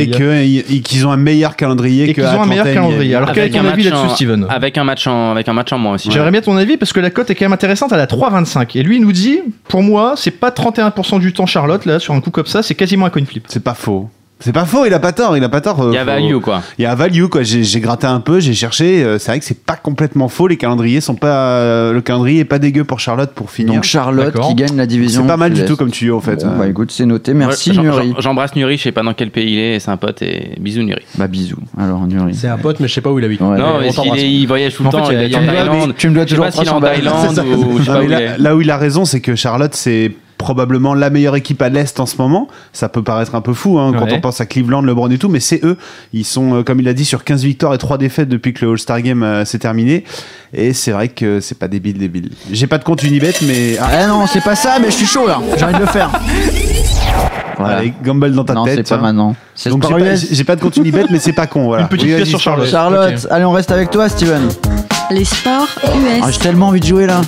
Et 0.70 0.82
qu'ils 0.82 1.08
ont 1.08 1.12
un 1.12 1.18
meilleur 1.18 1.56
calendrier 1.56 2.04
et 2.04 2.08
que 2.14 2.22
qu'ils 2.22 2.26
ont 2.26 2.42
un 2.42 2.46
meilleur 2.46 2.66
calendrier. 2.66 2.98
Miami. 3.00 3.14
Alors, 3.16 3.32
quel 3.32 3.46
est 3.46 3.50
ton 3.52 3.60
un 3.60 3.66
avis 3.70 3.84
là-dessus, 3.84 4.06
en- 4.06 4.16
Steven 4.16 4.46
Avec 4.50 4.78
un 4.78 4.84
match 4.84 5.08
en, 5.08 5.32
avec 5.32 5.48
un 5.48 5.54
match 5.54 5.72
en 5.72 5.78
moins 5.78 5.94
aussi. 5.94 6.12
J'aimerais 6.12 6.32
bien 6.32 6.42
ton 6.42 6.58
avis 6.58 6.76
parce 6.76 6.92
que 6.92 7.00
la 7.00 7.12
cote 7.12 7.30
est 7.30 7.36
quand 7.36 7.46
même 7.46 7.54
intéressante, 7.54 7.92
elle 7.94 8.00
a 8.02 8.08
3,25. 8.08 8.76
Et 8.78 8.84
lui, 8.84 8.98
il 8.98 9.02
nous 9.02 9.14
dit, 9.14 9.40
pour 9.70 9.84
moi, 9.84 10.16
c'est 10.18 10.32
pas 10.32 10.50
31% 10.52 11.20
du 11.20 11.32
temps 11.32 11.46
Charlotte, 11.46 11.86
là, 11.86 12.00
sur 12.00 12.14
un 12.14 12.20
coup 12.20 12.32
comme 12.32 12.46
ça, 12.46 12.62
c'est 12.62 12.76
quasiment 12.76 13.06
un 13.06 13.10
coin 13.10 13.24
flip. 13.26 13.46
C'est 13.48 13.64
pas 13.64 13.74
faux. 13.74 14.10
C'est 14.42 14.52
pas 14.52 14.66
faux, 14.66 14.86
il 14.86 14.94
a 14.94 15.00
pas 15.00 15.14
tort, 15.14 15.38
il 15.38 15.44
a 15.46 15.50
pas 15.50 15.62
tort. 15.62 15.82
euh, 15.82 15.92
Il 15.92 15.96
y 15.96 15.98
a 15.98 16.02
faut- 16.02 16.06
value, 16.08 16.38
quoi. 16.40 16.62
Il 16.78 16.82
y 16.84 16.86
a 16.86 16.94
value 16.94 17.26
quoi. 17.28 17.42
J'ai 17.44 17.80
gratté 17.80 18.06
un 18.06 18.20
peu, 18.20 18.40
j'ai 18.42 18.54
cherché. 18.54 19.02
euh, 19.04 19.18
C'est 19.18 19.32
vrai 19.32 19.40
que 19.40 19.46
c'est 19.46 19.64
pas 19.64 19.78
complètement 19.78 20.28
faux. 20.28 20.48
Les 20.48 20.58
calendriers 20.58 21.00
sont 21.02 21.16
pas. 21.16 21.92
le 21.94 22.02
calendrier 22.02 22.42
est 22.42 22.46
pas 22.46 22.60
dégueu 22.60 22.84
pour 22.84 23.00
Charlotte 23.00 23.32
pour 23.34 23.50
finir. 23.50 23.76
Donc 23.76 23.84
Charlotte 23.86 24.38
qui 24.48 24.56
gagne 24.56 24.76
la 24.76 24.86
division. 24.86 25.22
c'est 25.22 25.28
pas 25.28 25.38
mal 25.38 25.54
du 25.54 25.64
tout 25.66 25.78
comme 25.78 25.90
tuyau 25.90 26.18
en 26.18 26.22
fait. 26.22 26.44
Bon, 26.46 26.58
bah 26.58 26.68
écoute, 26.68 26.92
c'est 26.92 27.06
noté. 27.06 27.34
Merci 27.34 27.72
Ouais, 27.72 27.78
Nuri. 27.78 28.08
j'em- 28.10 28.16
J'embrasse 28.20 28.56
Nuri, 28.56 28.78
je 28.78 28.84
sais 28.84 28.92
pas 28.92 29.04
dans 29.04 29.14
quel 29.14 29.32
pays 29.32 29.54
il 29.54 29.58
est, 29.60 29.80
c'est 29.80 29.90
un 29.92 29.98
pote 29.98 30.22
et 30.22 30.52
bisous 30.60 30.84
Nuri. 30.84 31.02
Bah 31.18 31.28
bisous. 31.28 31.58
Alors 31.80 32.06
Nuri. 32.06 32.36
C'est 32.36 32.50
un 32.50 32.58
pote, 32.58 32.80
mais 32.82 32.88
je 32.90 32.94
sais 32.94 33.02
pas 33.02 33.12
où 33.12 33.20
il 33.20 33.26
habite. 33.26 33.40
Ouais, 33.42 33.58
non, 33.58 33.80
mais 33.80 33.88
est- 33.88 34.30
il 34.32 34.46
voyage 34.48 34.76
tout 34.76 34.84
le 34.84 34.90
En 34.90 34.92
fait, 34.92 34.98
temps, 34.98 35.12
il 35.12 35.32
est 35.32 35.36
en 35.36 35.46
Thaïlande. 35.46 35.94
tu 35.98 36.10
me 36.10 36.16
dois 36.16 36.26
toujours 36.26 36.46
pas 36.46 36.52
s'il 36.52 36.66
est 36.66 36.70
en 36.70 36.80
300 36.80 36.82
balles. 36.82 37.02
Thaïlande 37.86 38.36
là 38.40 38.56
où 38.56 38.62
il 38.62 38.70
a 38.70 38.78
raison, 38.78 39.06
c'est 39.06 39.22
que 39.22 39.36
Charlotte, 39.36 39.74
c'est 39.74 40.12
probablement 40.46 40.94
la 40.94 41.10
meilleure 41.10 41.36
équipe 41.36 41.60
à 41.64 41.70
l'Est 41.70 42.00
en 42.00 42.06
ce 42.06 42.18
moment. 42.18 42.48
Ça 42.72 42.88
peut 42.88 43.02
paraître 43.02 43.34
un 43.34 43.42
peu 43.42 43.54
fou 43.56 43.80
hein, 43.80 43.94
quand 43.98 44.06
Ouais. 44.06 44.14
on 44.14 44.22
pense 44.22 44.40
à 44.42 44.46
Cleveland, 44.46 44.84
LeBron 44.84 45.10
et 45.10 45.18
tout, 45.18 45.28
mais 45.28 45.40
c'est 45.40 45.66
eux. 45.66 45.76
Ils 46.14 46.24
sont, 46.24 46.54
euh, 46.58 46.64
comme 46.64 46.80
il 46.80 46.88
a 46.88 46.94
dit, 46.94 47.04
sur 47.04 47.24
15 47.24 47.44
victoires 47.44 47.74
et 47.74 47.80
3 47.80 47.98
défaites 47.98 48.30
depuis 48.30 48.54
que 48.54 48.64
le 48.64 48.72
All-Star 48.74 49.02
Game 49.02 49.24
euh, 49.24 49.44
s'est 49.44 49.58
terminé. 49.58 50.04
Et 50.54 50.74
c'est 50.74 50.92
vrai 50.92 51.08
que 51.08 51.40
c'est 51.40 51.58
pas 51.58 51.68
débile, 51.68 51.98
débile. 51.98 52.30
J'ai 52.52 52.68
pas 52.68 52.78
de 52.78 52.84
compte 52.84 53.02
Unibet, 53.02 53.34
mais. 53.42 53.78
Ah, 53.80 53.90
Ah 53.92 54.08
non, 54.08 54.28
c'est 54.28 54.44
pas 54.44 54.56
ça, 54.56 54.78
mais 54.80 54.92
je 54.92 54.98
suis 54.98 55.08
chaud 55.08 55.28
là. 55.28 55.40
J'ai 55.58 55.66
envie 55.66 55.74
de 55.74 55.80
le 55.80 55.86
faire. 55.88 56.12
Voilà. 57.58 57.78
allez, 57.78 57.94
gamble 58.04 58.32
dans 58.34 58.44
ta 58.44 58.54
non, 58.54 58.66
tête. 58.66 58.76
c'est 58.76 58.84
pas 58.84 58.88
tiens. 58.88 58.98
maintenant. 58.98 59.36
C'est 59.56 59.70
Donc 59.70 59.84
j'ai 59.88 59.94
pas, 59.94 60.14
US. 60.14 60.28
j'ai 60.32 60.44
pas 60.44 60.56
de 60.56 60.62
compte 60.62 60.76
Unibet, 60.78 61.06
mais 61.10 61.20
c'est 61.20 61.34
pas 61.34 61.48
con. 61.48 61.66
Voilà. 61.66 61.84
Une 61.84 61.90
petite 61.90 62.08
Oui, 62.10 62.16
pièce 62.16 62.28
sur 62.30 62.40
Charlotte. 62.40 62.68
Charlotte, 62.68 63.28
allez, 63.32 63.46
on 63.46 63.52
reste 63.52 63.72
avec 63.72 63.90
toi, 63.92 64.10
Steven. 64.10 64.50
Les 65.12 65.24
sports 65.24 65.68
Ah, 65.84 65.88
US. 66.28 66.34
J'ai 66.34 66.40
tellement 66.40 66.70
envie 66.70 66.80
de 66.80 66.86
jouer 66.86 67.06
là. 67.06 67.22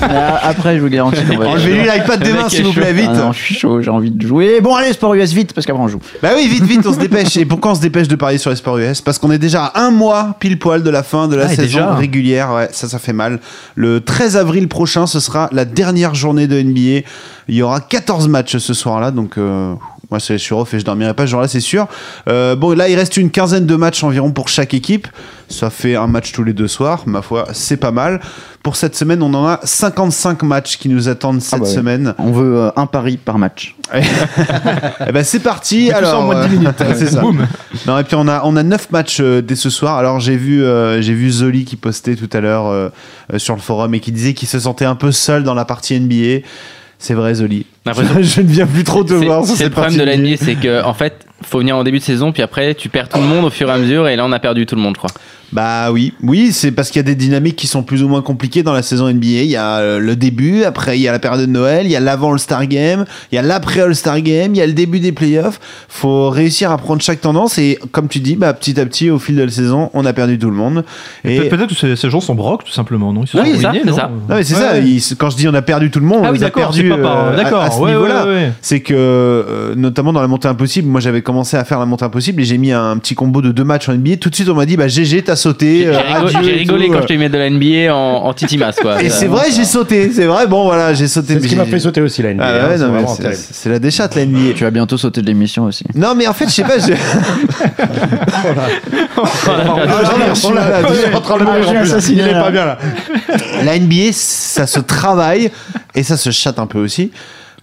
Mais 0.00 0.16
après, 0.42 0.76
je 0.76 0.80
vous 0.82 0.88
garantis. 0.88 1.22
qu'on 1.24 1.36
va- 1.38 1.48
Enlevez-lui 1.48 1.82
l'iPad 1.82 2.20
mec 2.20 2.50
s'il 2.50 2.64
vous 2.64 2.72
plaît, 2.72 2.92
vite. 2.92 3.10
Ah 3.10 3.16
non, 3.16 3.32
je 3.32 3.38
suis 3.40 3.54
chaud, 3.56 3.80
j'ai 3.82 3.90
envie 3.90 4.10
de 4.12 4.26
jouer. 4.26 4.60
Bon, 4.60 4.74
allez, 4.76 4.92
Sport 4.92 5.14
US 5.14 5.32
vite, 5.32 5.52
parce 5.54 5.66
qu'après 5.66 5.82
on 5.82 5.88
joue. 5.88 5.98
Bah 6.22 6.30
oui, 6.36 6.46
vite, 6.46 6.62
vite, 6.64 6.86
on 6.86 6.92
se 6.92 6.98
dépêche. 6.98 7.36
Et 7.36 7.44
pourquoi 7.44 7.72
on 7.72 7.74
se 7.74 7.80
dépêche 7.80 8.06
de 8.08 8.14
parier 8.14 8.38
sur 8.38 8.50
les 8.50 8.56
sports 8.56 8.78
US 8.78 9.00
Parce 9.00 9.18
qu'on 9.18 9.30
est 9.32 9.38
déjà 9.38 9.64
à 9.66 9.80
un 9.82 9.90
mois 9.90 10.36
pile 10.38 10.58
poil 10.58 10.82
de 10.84 10.90
la 10.90 11.02
fin 11.02 11.26
de 11.26 11.34
la 11.36 11.44
Ah, 11.46 11.48
saison 11.48 11.62
déjà 11.62 11.94
régulière. 11.94 12.52
Ouais, 12.54 12.68
ça, 12.70 12.88
ça 12.88 12.98
fait 13.00 13.12
mal. 13.12 13.40
Le 13.74 14.00
13 14.00 14.36
avril 14.36 14.68
prochain, 14.68 15.06
ce 15.06 15.18
sera 15.20 15.48
la 15.52 15.64
dernière 15.64 16.14
journée 16.14 16.46
de 16.46 16.60
NBA. 16.62 17.06
Il 17.48 17.56
y 17.56 17.62
aura 17.62 17.80
14 17.80 18.28
matchs 18.28 18.56
ce 18.58 18.72
soir-là, 18.72 19.10
donc. 19.10 19.33
Euh, 19.38 19.74
moi, 20.10 20.20
c'est 20.20 20.38
sur 20.38 20.58
off 20.58 20.74
et 20.74 20.80
je 20.80 20.84
dormirai 20.84 21.14
pas 21.14 21.26
ce 21.26 21.30
jour-là, 21.30 21.48
c'est 21.48 21.60
sûr. 21.60 21.86
Euh, 22.28 22.56
bon, 22.56 22.76
là, 22.76 22.88
il 22.88 22.96
reste 22.96 23.16
une 23.16 23.30
quinzaine 23.30 23.66
de 23.66 23.76
matchs 23.76 24.04
environ 24.04 24.30
pour 24.30 24.48
chaque 24.48 24.74
équipe. 24.74 25.08
Ça 25.48 25.70
fait 25.70 25.96
un 25.96 26.06
match 26.06 26.32
tous 26.32 26.44
les 26.44 26.52
deux 26.52 26.68
soirs. 26.68 27.02
Ma 27.06 27.22
foi, 27.22 27.46
c'est 27.52 27.76
pas 27.76 27.90
mal. 27.90 28.20
Pour 28.62 28.76
cette 28.76 28.96
semaine, 28.96 29.22
on 29.22 29.32
en 29.34 29.46
a 29.46 29.60
55 29.62 30.42
matchs 30.42 30.78
qui 30.78 30.88
nous 30.88 31.08
attendent 31.08 31.42
cette 31.42 31.60
bah 31.60 31.66
ouais. 31.66 31.70
semaine. 31.70 32.14
On 32.18 32.32
veut 32.32 32.56
euh, 32.56 32.70
un 32.76 32.86
pari 32.86 33.18
par 33.18 33.38
match. 33.38 33.76
Eh 35.06 35.12
ben, 35.12 35.22
c'est 35.22 35.40
parti. 35.40 35.88
Ça 35.88 35.98
Alors, 35.98 36.20
en 36.20 36.24
moins 36.24 36.42
de 36.42 36.48
10 36.48 36.54
euh, 36.54 36.58
minutes. 36.58 36.82
c'est 36.94 37.10
ça. 37.10 37.20
Boum. 37.20 37.46
Non, 37.86 37.98
et 37.98 38.04
puis 38.04 38.16
on 38.16 38.26
a, 38.26 38.42
on 38.44 38.56
a 38.56 38.62
9 38.62 38.90
matchs 38.90 39.18
euh, 39.20 39.42
dès 39.42 39.56
ce 39.56 39.68
soir. 39.70 39.98
Alors 39.98 40.20
j'ai 40.20 40.36
vu, 40.36 40.62
euh, 40.62 41.02
j'ai 41.02 41.12
vu 41.12 41.30
Zoli 41.30 41.64
qui 41.64 41.76
postait 41.76 42.16
tout 42.16 42.30
à 42.32 42.40
l'heure 42.40 42.66
euh, 42.66 42.88
euh, 43.32 43.38
sur 43.38 43.54
le 43.54 43.60
forum 43.60 43.94
et 43.94 44.00
qui 44.00 44.12
disait 44.12 44.32
qu'il 44.32 44.48
se 44.48 44.60
sentait 44.60 44.84
un 44.86 44.94
peu 44.94 45.12
seul 45.12 45.44
dans 45.44 45.54
la 45.54 45.64
partie 45.64 45.98
NBA. 45.98 46.46
C'est 46.98 47.14
vrai, 47.14 47.34
Zoli. 47.34 47.66
Je 47.86 48.40
ne 48.40 48.46
viens 48.46 48.66
plus 48.66 48.84
trop 48.84 49.04
te 49.04 49.12
voir 49.12 49.44
c'est 49.44 49.64
le 49.64 49.70
problème 49.70 49.96
de 49.96 50.04
la 50.04 50.16
NBA, 50.16 50.36
c'est 50.38 50.54
que 50.54 50.82
en 50.82 50.94
fait, 50.94 51.26
faut 51.42 51.58
venir 51.58 51.76
en 51.76 51.84
début 51.84 51.98
de 51.98 52.04
saison, 52.04 52.32
puis 52.32 52.42
après, 52.42 52.74
tu 52.74 52.88
perds 52.88 53.08
tout 53.08 53.18
le 53.18 53.24
monde 53.26 53.44
au 53.44 53.50
fur 53.50 53.68
et 53.68 53.72
à 53.72 53.78
mesure, 53.78 54.08
et 54.08 54.16
là, 54.16 54.24
on 54.24 54.32
a 54.32 54.38
perdu 54.38 54.66
tout 54.66 54.76
le 54.76 54.80
monde, 54.82 54.94
je 54.96 54.98
crois. 54.98 55.10
Bah 55.54 55.92
oui, 55.92 56.12
oui, 56.22 56.50
c'est 56.52 56.72
parce 56.72 56.90
qu'il 56.90 56.98
y 56.98 57.04
a 57.04 57.04
des 57.04 57.14
dynamiques 57.14 57.54
qui 57.54 57.68
sont 57.68 57.84
plus 57.84 58.02
ou 58.02 58.08
moins 58.08 58.22
compliquées 58.22 58.64
dans 58.64 58.72
la 58.72 58.82
saison 58.82 59.08
NBA. 59.08 59.26
Il 59.26 59.44
y 59.44 59.56
a 59.56 59.76
euh, 59.78 59.98
le 60.00 60.16
début, 60.16 60.64
après 60.64 60.98
il 60.98 61.02
y 61.02 61.06
a 61.08 61.12
la 61.12 61.20
période 61.20 61.40
de 61.42 61.46
Noël, 61.46 61.86
il 61.86 61.92
y 61.92 61.96
a 61.96 62.00
l'avant 62.00 62.32
All-Star 62.32 62.66
Game, 62.66 63.04
il 63.30 63.36
y 63.36 63.38
a 63.38 63.42
l'après 63.42 63.80
All-Star 63.82 64.20
Game, 64.20 64.54
il 64.54 64.58
y 64.58 64.62
a 64.62 64.66
le 64.66 64.72
début 64.72 64.98
des 64.98 65.12
playoffs. 65.12 65.60
Faut 65.88 66.28
réussir 66.30 66.72
à 66.72 66.76
prendre 66.76 67.00
chaque 67.02 67.20
tendance 67.20 67.56
et 67.58 67.78
comme 67.92 68.08
tu 68.08 68.18
dis, 68.18 68.34
bah 68.34 68.52
petit 68.52 68.80
à 68.80 68.84
petit 68.86 69.10
au 69.10 69.20
fil 69.20 69.36
de 69.36 69.44
la 69.44 69.50
saison, 69.50 69.90
on 69.94 70.04
a 70.04 70.12
perdu 70.12 70.38
tout 70.40 70.50
le 70.50 70.56
monde. 70.56 70.84
Et 71.24 71.36
Et 71.36 71.40
peut- 71.42 71.56
Peut-être 71.56 71.68
que 71.70 71.76
ces, 71.76 71.94
ces 71.94 72.10
gens 72.10 72.20
sont 72.20 72.34
brocs, 72.34 72.64
tout 72.64 72.72
simplement, 72.72 73.12
non? 73.12 73.22
Ils 73.22 73.28
se 73.28 73.36
Oui, 73.38 73.50
sont 73.50 73.54
c'est 73.56 73.62
ça, 73.62 73.70
ruinés, 73.70 73.82
c'est 73.84 73.90
non? 73.90 73.96
ça. 73.96 74.10
Non 74.28 74.34
mais 74.34 74.42
c'est 74.42 74.54
Ouais, 74.54 74.60
ça, 74.60 74.72
ouais. 74.74 75.16
quand 75.18 75.30
je 75.30 75.36
dis 75.36 75.46
on 75.48 75.54
a 75.54 75.62
perdu 75.62 75.88
tout 75.90 76.00
le 76.00 76.06
monde, 76.06 76.22
Ah 76.24 76.30
on 76.30 76.32
oui, 76.32 76.42
a 76.42 76.50
perdu 76.50 76.88
pas 76.88 76.98
par- 76.98 77.26
euh, 77.28 77.32
à- 77.32 77.36
d'accord, 77.36 77.60
à, 77.62 77.70
ce 77.70 77.78
ouais, 77.80 77.92
niveau-là. 77.92 78.26
ouais, 78.26 78.32
ouais. 78.34 78.52
C'est 78.60 78.80
que 78.80 78.92
euh, 78.96 79.74
notamment 79.76 80.12
dans 80.12 80.20
la 80.20 80.26
montée 80.28 80.48
impossible, 80.48 80.88
moi 80.88 81.00
j'avais 81.00 81.22
commencé 81.22 81.56
à 81.56 81.64
faire 81.64 81.78
la 81.78 81.86
montée 81.86 82.04
impossible 82.04 82.42
et 82.42 82.44
j'ai 82.44 82.58
mis 82.58 82.72
un 82.72 82.96
petit 82.98 83.14
combo 83.14 83.40
de 83.40 83.52
deux 83.52 83.62
matchs 83.64 83.88
en 83.88 83.92
NBA. 83.94 84.16
Tout 84.16 84.30
de 84.30 84.34
suite 84.34 84.48
on 84.48 84.54
m'a 84.54 84.66
dit 84.66 84.76
bah 84.76 84.88
GG 84.88 85.22
t'as 85.22 85.36
sauté. 85.44 85.78
J'ai 85.80 85.88
euh, 85.88 85.98
rigolé, 85.98 86.52
rigolé 86.52 86.88
quand 86.88 87.02
je 87.02 87.06
t'ai 87.06 87.16
mis 87.16 87.28
de 87.28 87.36
la 87.38 87.50
NBA 87.50 87.94
en, 87.94 88.24
en 88.26 88.32
titimas, 88.32 88.72
quoi. 88.72 89.02
Et 89.02 89.10
c'est 89.10 89.26
vrai 89.26 89.50
j'ai 89.54 89.64
sauté, 89.64 90.10
c'est 90.12 90.24
vrai. 90.26 90.46
Bon 90.46 90.64
voilà 90.64 90.94
j'ai 90.94 91.06
sauté. 91.08 91.34
C'est 91.34 91.40
ce 91.42 91.48
qui 91.48 91.56
m'a 91.56 91.66
fait 91.66 91.78
sauter 91.78 92.00
aussi 92.00 92.22
la 92.22 92.32
NBA. 92.34 92.44
Ah 92.44 92.64
hein, 92.64 92.68
ouais, 92.70 92.76
vraiment 92.76 93.14
c'est- 93.14 93.68
la 93.68 93.78
déchatte 93.78 94.14
la 94.14 94.24
NBA. 94.26 94.54
Tu 94.54 94.64
vas 94.64 94.70
bientôt 94.70 94.96
sauter 94.96 95.20
de 95.22 95.26
l'émission 95.26 95.64
aussi. 95.64 95.84
Non 95.94 96.14
mais 96.14 96.26
en 96.26 96.32
fait 96.32 96.46
je 96.46 96.52
sais 96.52 96.62
pas. 96.62 96.78
je-. 96.78 96.92
Il 102.10 102.20
est 102.20 102.32
pas 102.32 102.50
bien 102.50 102.64
là. 102.64 102.78
la 103.64 103.78
NBA, 103.78 104.12
ça 104.12 104.66
se 104.66 104.80
travaille 104.80 105.50
et 105.94 106.02
ça 106.02 106.16
se 106.16 106.30
chatte 106.30 106.58
un 106.58 106.66
peu 106.66 106.78
aussi. 106.78 107.10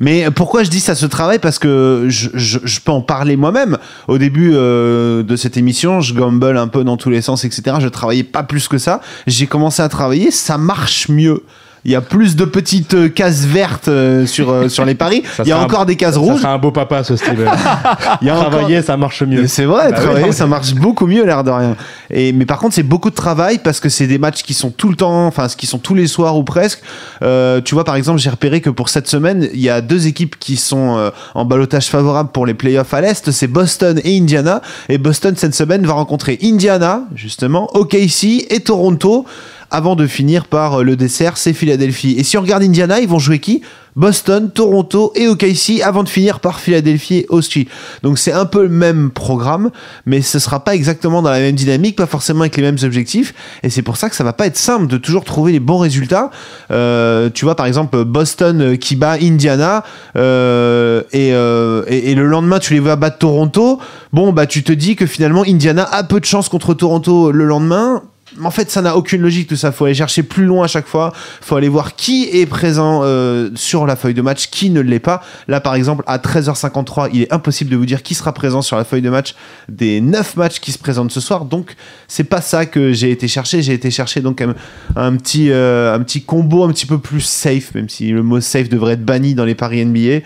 Mais 0.01 0.29
pourquoi 0.31 0.63
je 0.63 0.69
dis 0.69 0.79
ça 0.81 0.95
se 0.95 1.05
travaille 1.05 1.39
Parce 1.39 1.59
que 1.59 2.07
je, 2.09 2.29
je- 2.33 2.59
je 2.63 2.79
peux 2.81 2.91
en 2.91 3.01
parler 3.01 3.37
moi-même. 3.37 3.77
Au 4.07 4.17
début 4.17 4.51
euh, 4.53 5.21
de 5.23 5.35
cette 5.35 5.55
émission, 5.57 6.01
je 6.01 6.13
gamble 6.13 6.57
un 6.57 6.67
peu 6.67 6.83
dans 6.83 6.97
tous 6.97 7.09
les 7.11 7.21
sens, 7.21 7.45
etc. 7.45 7.77
Je 7.79 7.87
travaillais 7.87 8.23
pas 8.23 8.43
plus 8.43 8.67
que 8.67 8.77
ça. 8.79 8.99
J'ai 9.27 9.45
commencé 9.47 9.81
à 9.81 9.87
travailler, 9.89 10.31
ça 10.31 10.57
marche 10.57 11.07
mieux. 11.07 11.43
Il 11.83 11.91
y 11.91 11.95
a 11.95 12.01
plus 12.01 12.35
de 12.35 12.45
petites 12.45 12.93
euh, 12.93 13.09
cases 13.09 13.45
vertes 13.45 13.87
euh, 13.87 14.27
sur, 14.27 14.51
euh, 14.51 14.69
sur 14.69 14.85
les 14.85 14.93
paris. 14.93 15.23
Ça 15.35 15.41
Il 15.43 15.49
y 15.49 15.51
a 15.51 15.57
un- 15.59 15.63
encore 15.63 15.85
des 15.87 15.95
cases 15.95 16.13
Ça 16.13 16.19
rouges. 16.19 16.41
sera 16.41 16.53
un 16.53 16.57
beau 16.59 16.71
papa 16.71 17.03
ce 17.03 17.15
Steven. 17.15 17.49
Il 18.21 18.27
y 18.27 18.29
a 18.29 18.35
encore- 18.37 18.51
Travailler, 18.51 18.81
ça 18.83 18.97
marche 18.97 19.23
mieux. 19.23 19.47
C'est 19.47 19.65
vrai, 19.65 19.89
Bah 19.91 19.97
travailler, 19.99 20.31
ça 20.31 20.45
marche 20.45 20.73
beaucoup 20.75 21.07
mieux, 21.07 21.25
l'air 21.25 21.43
de 21.43 21.49
rien. 21.49 21.75
Et, 22.11 22.33
mais 22.33 22.45
par 22.45 22.59
contre, 22.59 22.75
c'est 22.75 22.83
beaucoup 22.83 23.09
de 23.09 23.15
travail 23.15 23.59
parce 23.63 23.79
que 23.79 23.89
c'est 23.89 24.05
des 24.05 24.19
matchs 24.19 24.43
qui 24.43 24.53
sont 24.53 24.69
tout 24.69 24.89
le 24.89 24.95
temps, 24.95 25.25
enfin, 25.25 25.47
qui 25.47 25.65
sont 25.65 25.79
tous 25.79 25.95
les 25.95 26.05
soirs 26.07 26.37
ou 26.37 26.43
presque. 26.43 26.81
Euh, 27.23 27.61
tu 27.61 27.73
vois, 27.73 27.83
par 27.83 27.95
exemple, 27.95 28.19
j'ai 28.19 28.29
repéré 28.29 28.61
que 28.61 28.69
pour 28.69 28.89
cette 28.89 29.07
semaine, 29.07 29.47
il 29.53 29.59
y 29.61 29.69
a 29.69 29.81
deux 29.81 30.05
équipes 30.05 30.37
qui 30.39 30.57
sont 30.57 30.97
euh, 30.97 31.09
en 31.33 31.45
balotage 31.45 31.87
favorable 31.87 32.29
pour 32.31 32.45
les 32.45 32.53
playoffs 32.53 32.93
à 32.93 33.01
l'Est. 33.01 33.31
C'est 33.31 33.47
Boston 33.47 33.99
et 34.03 34.17
Indiana. 34.19 34.61
Et 34.87 34.99
Boston, 34.99 35.33
cette 35.35 35.55
semaine, 35.55 35.85
va 35.85 35.93
rencontrer 35.93 36.37
Indiana, 36.43 37.05
justement, 37.15 37.69
OKC 37.75 38.45
et 38.51 38.59
Toronto. 38.59 39.25
Avant 39.71 39.95
de 39.95 40.05
finir 40.05 40.45
par 40.45 40.81
euh, 40.81 40.83
le 40.83 40.95
dessert, 40.95 41.37
c'est 41.37 41.53
Philadelphie. 41.53 42.15
Et 42.17 42.23
si 42.23 42.37
on 42.37 42.41
regarde 42.41 42.61
Indiana, 42.63 42.99
ils 42.99 43.07
vont 43.07 43.19
jouer 43.19 43.39
qui? 43.39 43.61
Boston, 43.95 44.49
Toronto 44.51 45.11
et 45.15 45.27
OKC 45.27 45.81
avant 45.83 46.03
de 46.03 46.09
finir 46.09 46.39
par 46.39 46.59
Philadelphie 46.59 47.17
et 47.17 47.25
Austin. 47.29 47.63
Donc 48.03 48.19
c'est 48.19 48.31
un 48.31 48.45
peu 48.45 48.63
le 48.63 48.69
même 48.69 49.11
programme, 49.11 49.71
mais 50.05 50.21
ce 50.21 50.39
sera 50.39 50.63
pas 50.63 50.75
exactement 50.75 51.21
dans 51.21 51.29
la 51.29 51.39
même 51.39 51.55
dynamique, 51.55 51.97
pas 51.97 52.05
forcément 52.05 52.41
avec 52.41 52.55
les 52.55 52.63
mêmes 52.63 52.77
objectifs. 52.83 53.33
Et 53.63 53.69
c'est 53.69 53.81
pour 53.81 53.97
ça 53.97 54.09
que 54.09 54.15
ça 54.15 54.23
va 54.23 54.33
pas 54.33 54.47
être 54.47 54.57
simple 54.57 54.87
de 54.87 54.97
toujours 54.97 55.25
trouver 55.25 55.51
les 55.51 55.59
bons 55.59 55.79
résultats. 55.79 56.31
Euh, 56.71 57.29
tu 57.33 57.45
vois 57.45 57.55
par 57.55 57.65
exemple 57.65 58.03
Boston 58.05 58.61
euh, 58.61 58.75
qui 58.77 58.95
bat 58.95 59.17
Indiana 59.21 59.83
euh, 60.15 61.03
et, 61.11 61.33
euh, 61.33 61.83
et, 61.87 62.11
et 62.11 62.15
le 62.15 62.25
lendemain 62.25 62.59
tu 62.59 62.73
les 62.73 62.79
vois 62.79 62.95
battre 62.95 63.17
Toronto. 63.17 63.79
Bon 64.13 64.31
bah 64.31 64.45
tu 64.45 64.63
te 64.63 64.71
dis 64.71 64.95
que 64.95 65.05
finalement 65.05 65.43
Indiana 65.45 65.83
a 65.83 66.03
peu 66.03 66.19
de 66.19 66.25
chance 66.25 66.47
contre 66.47 66.73
Toronto 66.73 67.31
le 67.31 67.45
lendemain. 67.45 68.03
En 68.41 68.51
fait, 68.51 68.71
ça 68.71 68.81
n'a 68.81 68.95
aucune 68.95 69.21
logique 69.21 69.47
tout 69.47 69.55
ça. 69.55 69.71
Faut 69.71 69.85
aller 69.85 69.93
chercher 69.93 70.23
plus 70.23 70.45
loin 70.45 70.65
à 70.65 70.67
chaque 70.67 70.87
fois. 70.87 71.11
Faut 71.41 71.55
aller 71.55 71.69
voir 71.69 71.95
qui 71.95 72.29
est 72.31 72.45
présent 72.45 73.01
euh, 73.03 73.49
sur 73.55 73.85
la 73.85 73.95
feuille 73.95 74.13
de 74.13 74.21
match, 74.21 74.49
qui 74.49 74.69
ne 74.69 74.79
l'est 74.79 74.99
pas. 74.99 75.21
Là, 75.47 75.59
par 75.59 75.75
exemple, 75.75 76.03
à 76.07 76.17
13h53, 76.17 77.09
il 77.13 77.23
est 77.23 77.33
impossible 77.33 77.69
de 77.69 77.75
vous 77.75 77.85
dire 77.85 78.03
qui 78.03 78.15
sera 78.15 78.33
présent 78.33 78.61
sur 78.61 78.77
la 78.77 78.83
feuille 78.83 79.01
de 79.01 79.09
match 79.09 79.35
des 79.69 80.01
9 80.01 80.37
matchs 80.37 80.59
qui 80.59 80.71
se 80.71 80.77
présentent 80.77 81.11
ce 81.11 81.19
soir. 81.19 81.45
Donc, 81.45 81.75
c'est 82.07 82.23
pas 82.23 82.41
ça 82.41 82.65
que 82.65 82.93
j'ai 82.93 83.11
été 83.11 83.27
chercher. 83.27 83.61
J'ai 83.61 83.73
été 83.73 83.91
chercher 83.91 84.21
donc 84.21 84.41
un, 84.41 84.55
un 84.95 85.15
petit 85.15 85.51
euh, 85.51 85.93
un 85.93 85.99
petit 85.99 86.23
combo 86.23 86.63
un 86.63 86.71
petit 86.71 86.85
peu 86.85 86.99
plus 86.99 87.21
safe, 87.21 87.73
même 87.75 87.89
si 87.89 88.09
le 88.09 88.23
mot 88.23 88.39
safe 88.41 88.69
devrait 88.69 88.93
être 88.93 89.05
banni 89.05 89.35
dans 89.35 89.45
les 89.45 89.55
paris 89.55 89.85
NBA. 89.85 90.25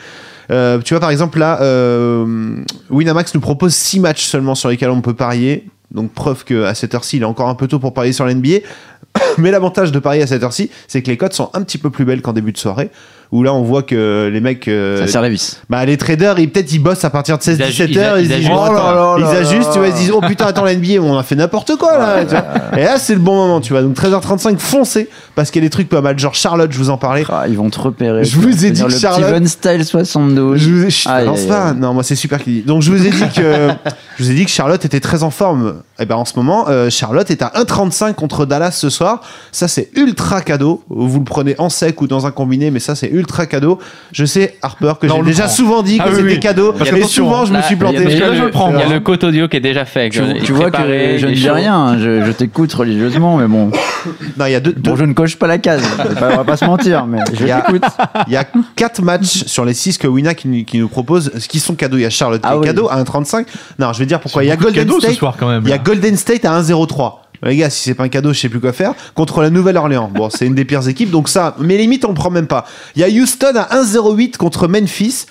Euh, 0.51 0.79
tu 0.79 0.93
vois, 0.93 1.01
par 1.01 1.09
exemple, 1.09 1.39
là, 1.39 1.59
euh, 1.61 2.63
Winamax 2.89 3.33
nous 3.33 3.41
propose 3.41 3.73
6 3.73 3.99
matchs 3.99 4.25
seulement 4.25 4.55
sur 4.55 4.69
lesquels 4.69 4.89
on 4.89 5.01
peut 5.01 5.13
parier. 5.13 5.65
Donc, 5.91 6.11
preuve 6.13 6.43
qu'à 6.43 6.73
cette 6.73 6.95
heure-ci, 6.95 7.17
il 7.17 7.21
est 7.21 7.25
encore 7.25 7.49
un 7.49 7.55
peu 7.55 7.67
tôt 7.67 7.79
pour 7.79 7.93
parier 7.93 8.13
sur 8.13 8.25
l'NBA. 8.25 8.59
Mais 9.37 9.51
l'avantage 9.51 9.91
de 9.91 9.99
parier 9.99 10.23
à 10.23 10.27
cette 10.27 10.43
heure-ci, 10.43 10.69
c'est 10.87 11.01
que 11.01 11.09
les 11.09 11.17
cotes 11.17 11.33
sont 11.33 11.49
un 11.53 11.61
petit 11.61 11.77
peu 11.77 11.89
plus 11.89 12.05
belles 12.05 12.21
qu'en 12.21 12.33
début 12.33 12.51
de 12.51 12.57
soirée. 12.57 12.91
Où 13.31 13.43
là, 13.43 13.53
on 13.53 13.63
voit 13.63 13.83
que 13.83 14.29
les 14.31 14.39
mecs. 14.39 14.67
euh, 14.67 14.99
Ça 15.05 15.07
sert 15.07 15.21
la 15.21 15.29
vis. 15.29 15.59
bah, 15.69 15.83
les 15.85 15.97
traders, 15.97 16.37
ils, 16.39 16.49
peut-être 16.49 16.71
ils 16.71 16.79
bossent 16.79 17.03
à 17.05 17.09
partir 17.09 17.37
de 17.37 17.43
Ils 17.43 17.55
16-17 17.57 17.59
aj- 17.93 17.97
heures. 17.99 18.17
ils 18.19 18.25
Ils, 18.25 18.27
disent, 18.29 18.45
ils 18.45 18.51
oh 18.51 18.65
là 18.73 18.93
là, 18.95 19.15
ils 19.19 19.37
ajustent, 19.37 19.71
tu 19.71 19.79
vois, 19.79 19.87
ils 19.87 19.93
se 19.93 19.97
disent, 19.97 20.11
oh 20.13 20.21
putain, 20.21 20.45
attends, 20.47 20.63
la 20.63 20.75
NBA, 20.75 21.01
on 21.01 21.17
a 21.17 21.23
fait 21.23 21.35
n'importe 21.35 21.75
quoi 21.77 21.97
là. 21.97 22.23
tu 22.23 22.29
vois. 22.35 22.45
Et 22.79 22.83
là, 22.83 22.97
c'est 22.97 23.13
le 23.13 23.19
bon 23.19 23.35
moment, 23.35 23.61
tu 23.61 23.73
vois. 23.73 23.81
Donc 23.81 23.95
13h35, 23.95 24.57
foncez. 24.59 25.09
Parce 25.35 25.51
qu'il 25.51 25.61
y 25.61 25.65
a 25.65 25.67
des 25.67 25.71
trucs 25.71 25.89
pas 25.89 26.01
mal, 26.01 26.17
genre 26.17 26.33
Charlotte, 26.35 26.71
je 26.71 26.77
vous 26.77 26.89
en 26.89 26.97
parlais. 26.97 27.23
Ah, 27.29 27.45
ils 27.47 27.57
vont 27.57 27.69
te 27.69 27.79
repérer. 27.79 28.23
Je 28.23 28.37
vous 28.39 28.65
ai 28.65 28.71
dit 28.71 28.81
que 28.81 28.87
le 28.87 28.97
Charlotte- 28.97 29.23
Steven 29.25 29.47
Style 29.47 29.85
72. 29.85 30.57
Je 30.59 30.69
vous 30.69 30.83
ai, 30.85 30.89
balance 31.05 31.39
aïe, 31.41 31.47
pas. 31.47 31.73
Non, 31.73 31.93
moi 31.93 32.03
c'est 32.03 32.15
super 32.15 32.41
qui 32.41 32.51
dit. 32.51 32.61
Donc 32.61 32.81
je 32.81 32.91
vous 32.91 33.05
ai 33.05 33.09
dit 33.09 33.23
que 33.35 33.69
je 34.17 34.23
vous 34.23 34.31
ai 34.31 34.33
dit 34.33 34.45
que 34.45 34.51
Charlotte 34.51 34.83
était 34.85 34.99
très 34.99 35.23
en 35.23 35.31
forme. 35.31 35.81
Et 35.99 36.05
ben 36.05 36.15
en 36.15 36.25
ce 36.25 36.33
moment, 36.37 36.65
euh, 36.69 36.89
Charlotte 36.89 37.29
est 37.31 37.41
à 37.41 37.51
1,35 37.55 38.13
contre 38.13 38.45
Dallas 38.45 38.71
ce 38.71 38.89
soir. 38.89 39.21
Ça 39.51 39.67
c'est 39.67 39.89
ultra 39.95 40.41
cadeau. 40.41 40.83
Vous 40.89 41.19
le 41.19 41.25
prenez 41.25 41.55
en 41.57 41.69
sec 41.69 42.01
ou 42.01 42.07
dans 42.07 42.25
un 42.25 42.31
combiné, 42.31 42.71
mais 42.71 42.79
ça 42.79 42.95
c'est 42.95 43.07
ultra 43.15 43.45
cadeau. 43.45 43.79
Je 44.11 44.25
sais, 44.25 44.57
Harper, 44.61 44.93
que 45.01 45.07
j'ai 45.07 45.21
déjà 45.23 45.43
prend. 45.45 45.51
souvent 45.53 45.81
dit 45.83 45.97
que 45.97 46.03
Ah 46.05 46.09
oui, 46.09 46.15
c'était 46.17 46.27
oui. 46.33 46.39
cadeau. 46.39 46.73
Parce 46.73 46.89
que 46.89 46.95
attention, 46.95 47.25
souvent, 47.25 47.45
je 47.45 47.53
me 47.53 47.61
suis 47.61 47.75
planté. 47.75 48.05
déjà, 48.05 48.33
je 48.35 48.43
le 48.43 48.51
prends, 48.51 48.69
Il 48.71 48.77
y 48.79 48.81
a 48.81 48.85
moi. 48.85 48.93
le 48.93 48.99
code 48.99 49.23
audio 49.23 49.47
qui 49.47 49.57
est 49.57 49.61
déjà 49.61 49.85
fait. 49.85 50.09
Tu, 50.09 50.21
vois 50.53 50.71
que 50.71 50.77
je 51.17 51.25
ne 51.27 51.31
dis 51.33 51.49
rien, 51.49 51.75
hein, 51.75 51.97
je, 51.99 52.23
je 52.25 52.31
t'écoute 52.31 52.71
religieusement, 52.73 53.37
mais 53.37 53.47
bon, 53.47 53.71
Non, 54.37 54.45
il 54.45 54.51
y 54.51 54.55
a 54.55 54.59
deux, 54.59 54.73
deux- 54.73 54.91
bon, 54.91 54.95
je 54.95 55.05
ne 55.05 55.13
coche 55.13 55.35
pas 55.37 55.47
la 55.47 55.57
case. 55.57 55.81
On 55.93 56.03
va 56.03 56.09
pas- 56.15 56.29
on 56.33 56.37
va 56.37 56.43
pas 56.43 56.57
se 56.57 56.65
mentir, 56.65 57.05
mais 57.07 57.19
je 57.33 57.41
Il 57.41 57.47
y 57.47 57.51
a- 57.51 57.61
t'écoute. 57.61 57.83
Il 58.27 58.33
y 58.33 58.37
a 58.37 58.45
4 58.75 59.01
matchs 59.01 59.45
sur 59.45 59.65
les 59.65 59.73
6 59.73 59.97
que 59.97 60.07
Wina 60.07 60.33
qui, 60.33 60.47
nous- 60.47 60.63
qui 60.65 60.77
nous 60.79 60.87
propose, 60.87 61.31
ce 61.37 61.47
qui 61.47 61.59
sont 61.59 61.75
cadeaux. 61.75 61.97
Il 61.97 62.01
y 62.03 62.05
a 62.05 62.09
Charlotte 62.09 62.41
qui 62.41 62.47
Ah 62.49 62.55
est 62.55 62.57
oui. 62.59 62.65
cadeau 62.65 62.87
à 62.89 62.97
1,35. 62.97 63.45
Non, 63.79 63.93
je 63.93 63.99
vais 63.99 64.05
dire 64.05 64.19
pourquoi. 64.19 64.43
Il 64.43 64.47
y 64.47 64.51
a 64.51 64.55
Golden 64.55 64.89
State. 64.99 65.13
soir 65.15 65.35
quand 65.39 65.47
même. 65.49 65.63
Il 65.65 65.69
y 65.69 65.73
a. 65.73 65.77
Golden 65.77 66.15
State 66.17 66.45
à 66.45 66.51
1,03. 66.61 67.24
Les 67.43 67.55
gars, 67.57 67.69
si 67.69 67.81
c'est 67.83 67.93
pas 67.93 68.03
un 68.03 68.09
cadeau, 68.09 68.33
je 68.33 68.39
sais 68.39 68.49
plus 68.49 68.59
quoi 68.59 68.73
faire. 68.73 68.93
Contre 69.13 69.41
la 69.41 69.49
Nouvelle-Orléans. 69.49 70.09
Bon, 70.13 70.29
c'est 70.29 70.45
une 70.45 70.55
des 70.55 70.65
pires 70.65 70.87
équipes, 70.87 71.11
donc 71.11 71.29
ça, 71.29 71.55
mais 71.59 71.77
limite, 71.77 72.05
on 72.05 72.09
le 72.09 72.13
prend 72.13 72.29
même 72.29 72.47
pas. 72.47 72.65
Il 72.95 73.01
y 73.01 73.03
a 73.03 73.07
Houston 73.21 73.53
à 73.55 73.75
1,08 73.83 74.37
contre 74.37 74.67
Memphis. 74.67 75.25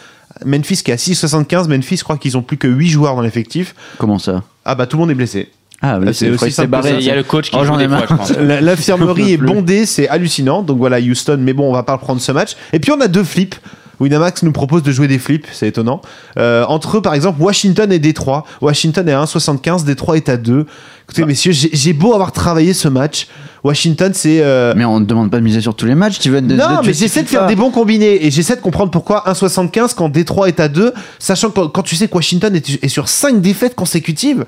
Memphis 0.45 0.83
qui 0.83 0.91
est 0.91 0.95
à 0.95 0.97
6,75. 0.97 1.69
Memphis, 1.69 1.97
je 1.99 2.05
crois 2.05 2.17
qu'ils 2.19 2.37
ont 2.37 2.43
plus 2.43 2.57
que 2.57 2.67
8 2.69 2.89
joueurs 2.89 3.15
dans 3.17 3.23
l'effectif. 3.23 3.75
Comment 3.99 4.19
ça? 4.19 4.43
Ah 4.65 4.75
bah 4.75 4.87
tout 4.87 4.97
le 4.97 5.03
monde 5.03 5.11
est 5.11 5.15
blessé. 5.15 5.49
Ah, 5.81 5.99
oui, 6.01 6.07
Ah, 6.09 6.13
c'est 6.13 6.31
aussi 6.31 6.51
simple 6.51 6.67
que 6.69 6.71
barré. 6.73 6.91
ça. 6.91 6.97
Il 6.99 7.05
y 7.05 7.11
a 7.11 7.17
le 7.17 7.23
coach 7.25 7.51
qui 7.51 7.57
Oh, 7.61 7.65
joue 7.65 7.77
des 7.77 7.87
fois, 7.89 7.99
marre. 7.99 8.07
je 8.09 8.15
pense. 8.15 8.31
La- 8.39 8.61
L'infirmerie 8.61 9.33
est 9.35 9.37
bondée, 9.39 9.85
c'est 9.87 10.09
hallucinant. 10.09 10.63
Donc 10.63 10.79
voilà, 10.79 10.99
Houston, 10.99 11.39
mais 11.41 11.53
bon, 11.53 11.69
on 11.69 11.73
va 11.73 11.83
pas 11.83 11.93
le 11.93 11.99
prendre 11.99 12.21
ce 12.21 12.33
match. 12.33 12.57
Et 12.73 12.79
puis 12.81 12.91
on 12.91 13.01
a 13.01 13.09
deux 13.09 13.25
flips. 13.25 13.57
Winamax 14.01 14.43
nous 14.43 14.53
propose 14.53 14.83
de 14.83 14.93
jouer 14.93 15.09
des 15.09 15.19
flips, 15.19 15.47
c'est 15.53 15.69
étonnant. 15.69 16.01
Euh, 16.39 16.65
entre 16.69 16.99
eux, 16.99 17.03
par 17.03 17.15
exemple, 17.15 17.41
Washington 17.43 17.91
et 17.93 17.99
Détroit. 17.99 18.45
Washington 18.61 19.09
est 19.09 19.13
à 19.13 19.23
1,75, 19.25 19.85
Détroit 19.85 20.17
est 20.17 20.29
à 20.29 20.37
2. 20.37 20.67
Écoutez, 21.05 21.25
messieurs, 21.25 21.53
j'ai 21.53 21.93
beau 21.93 22.15
avoir 22.15 22.33
travaillé 22.33 22.73
ce 22.73 22.89
match. 22.89 23.29
Washington, 23.63 24.13
c'est. 24.15 24.41
euh, 24.43 24.75
Mais 24.77 24.85
on 24.85 25.01
ne 25.01 25.05
demande 25.07 25.31
pas 25.31 25.39
de 25.39 25.43
miser 25.45 25.61
sur 25.61 25.75
tous 25.75 25.87
les 25.87 25.95
matchs, 25.95 26.17
Steven. 26.17 26.47
de- 26.47 26.55
non, 26.55 26.65
de- 26.83 26.87
mais 26.87 26.93
tu- 26.93 26.99
j'essaie 26.99 27.23
de 27.23 27.27
tu- 27.29 27.33
faire 27.35 27.47
des 27.47 27.57
bons 27.57 27.71
combinés 27.71 28.27
et 28.27 28.31
j'essaie 28.31 28.57
de 28.57 28.61
comprendre 28.61 28.91
pourquoi 28.91 29.23
1,75 29.29 29.95
quand 29.95 30.09
Détroit 30.11 30.49
est 30.49 30.61
à 30.61 30.69
2, 30.69 30.93
sachant 31.19 31.49
que 31.51 31.55
quand, 31.55 31.69
quand 31.69 31.83
tu 31.83 31.97
sais 31.97 32.09
que 32.09 32.15
Washington 32.15 32.55
est, 32.55 32.83
est 32.83 32.89
sur 32.89 33.09
5 33.09 33.41
défaites 33.41 33.75
consécutives 33.75 34.45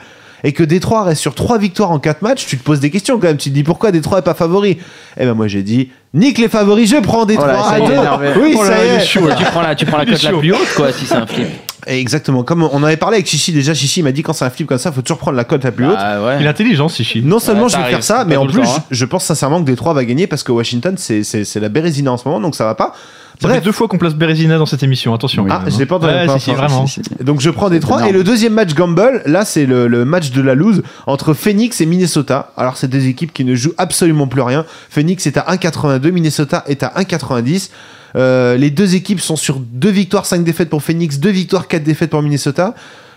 et 0.46 0.52
que 0.52 0.62
Détroit 0.62 1.02
reste 1.02 1.20
sur 1.20 1.34
3 1.34 1.58
victoires 1.58 1.90
en 1.90 1.98
4 1.98 2.22
matchs, 2.22 2.46
tu 2.46 2.56
te 2.56 2.62
poses 2.62 2.78
des 2.78 2.90
questions 2.90 3.18
quand 3.18 3.26
même. 3.26 3.36
Tu 3.36 3.48
te 3.50 3.54
dis 3.54 3.64
pourquoi 3.64 3.90
Détroit 3.90 4.20
est 4.20 4.22
pas 4.22 4.34
favori? 4.34 4.78
Eh 5.18 5.24
ben 5.24 5.34
moi 5.34 5.48
j'ai 5.48 5.64
dit, 5.64 5.90
nique 6.14 6.38
les 6.38 6.48
favoris, 6.48 6.88
je 6.88 6.96
prends 6.98 7.24
Détroit 7.26 7.48
Oh 7.50 7.52
là, 7.56 7.62
ça 7.64 7.70
à 7.74 7.78
y 7.80 7.82
est, 7.82 7.86
2. 7.88 7.92
énervé. 7.94 8.28
Oui, 8.40 8.54
Oh 8.56 8.62
là 8.62 8.68
ça 8.70 8.76
là, 8.76 8.84
y 8.84 8.86
il 8.88 8.92
est 8.92 8.96
est. 8.98 9.04
chaud, 9.06 9.26
là. 9.26 9.34
Tu 9.34 9.44
prends 9.44 9.62
la, 9.62 9.74
tu 9.74 9.84
prends 9.86 9.98
la 9.98 10.06
cote 10.06 10.22
la 10.22 10.32
plus 10.32 10.52
haute, 10.52 10.74
quoi, 10.76 10.92
si 10.92 11.04
c'est 11.04 11.14
un 11.16 11.26
flip. 11.26 11.48
Et 11.88 12.00
Exactement, 12.00 12.42
comme 12.42 12.62
on 12.64 12.82
avait 12.82 12.96
parlé 12.96 13.16
avec 13.16 13.26
Chichi 13.26 13.52
déjà, 13.52 13.72
Chichi 13.74 14.02
m'a 14.02 14.12
dit 14.12 14.22
quand 14.22 14.32
c'est 14.32 14.44
un 14.44 14.50
flip 14.50 14.66
comme 14.66 14.78
ça, 14.78 14.90
faut 14.92 15.02
toujours 15.02 15.18
prendre 15.18 15.36
la 15.36 15.44
cote 15.44 15.62
la 15.64 15.72
plus 15.72 15.86
haute. 15.86 15.94
Ah 15.98 16.22
ouais. 16.24 16.36
Il 16.40 16.46
est 16.46 16.48
intelligent, 16.48 16.88
Sichi. 16.88 17.22
Non 17.22 17.38
seulement 17.38 17.64
Ouais, 17.64 17.68
je 17.70 17.76
vais 17.76 17.82
arrive, 17.82 17.94
faire 17.96 18.04
ça, 18.04 18.24
mais 18.24 18.36
en 18.36 18.46
plus, 18.46 18.62
temps, 18.62 18.74
hein. 18.78 18.82
je, 18.90 19.04
pense 19.04 19.24
sincèrement 19.24 19.60
que 19.60 19.66
Détroit 19.66 19.92
va 19.94 20.04
gagner 20.04 20.26
parce 20.26 20.42
que 20.42 20.50
Washington, 20.52 20.94
c'est- 20.98 21.22
c'est 21.22 21.44
c'est 21.44 21.60
la 21.60 21.68
Bérésina 21.68 22.10
en 22.12 22.16
ce 22.16 22.26
moment, 22.26 22.40
donc 22.40 22.54
ça 22.56 22.64
va 22.64 22.74
pas. 22.74 22.92
Ça 23.40 23.50
fait 23.50 23.60
deux 23.60 23.70
fois 23.72 23.86
qu'on 23.86 23.98
place 23.98 24.14
Bérésina 24.14 24.56
dans 24.56 24.64
cette 24.64 24.82
émission, 24.82 25.12
attention. 25.12 25.42
Oui. 25.44 25.50
Ah, 25.52 25.62
je 25.68 25.78
l'ai 25.78 25.84
pas 25.84 25.96
entendu. 25.96 26.12
Ouais, 26.14 26.26
si, 26.38 26.40
si, 26.44 26.50
encore. 26.52 26.64
vraiment. 26.64 26.86
Si, 26.86 27.02
si. 27.18 27.24
Donc 27.24 27.40
je 27.42 27.50
prends 27.50 27.68
Détroit. 27.68 27.98
énorme. 27.98 28.14
Et 28.14 28.16
le 28.16 28.24
deuxième 28.24 28.54
match 28.54 28.72
Gamble, 28.74 29.22
là 29.26 29.44
c'est 29.44 29.66
le, 29.66 29.88
le 29.88 30.04
match 30.06 30.30
de 30.30 30.40
la 30.40 30.54
lose 30.54 30.82
entre 31.06 31.34
Phoenix 31.34 31.80
et 31.82 31.86
Minnesota. 31.86 32.52
Alors 32.56 32.78
c'est 32.78 32.88
des 32.88 33.08
équipes 33.08 33.34
qui 33.34 33.44
ne 33.44 33.54
jouent 33.54 33.74
absolument 33.76 34.26
plus 34.26 34.40
rien. 34.40 34.64
Phoenix 34.88 35.26
est 35.26 35.36
à 35.36 35.42
1,82, 35.54 36.10
Minnesota 36.12 36.64
est 36.66 36.82
à 36.82 36.94
1,90. 36.96 37.68
Euh, 38.16 38.56
les 38.56 38.70
deux 38.70 38.94
équipes 38.94 39.20
sont 39.20 39.36
sur 39.36 39.58
deux 39.60 39.90
victoires, 39.90 40.26
5 40.26 40.42
défaites 40.44 40.70
pour 40.70 40.82
Phoenix, 40.82 41.18
deux 41.18 41.30
victoires, 41.30 41.68
4 41.68 41.82
défaites 41.84 42.10
pour 42.10 42.22
Minnesota. 42.22 42.74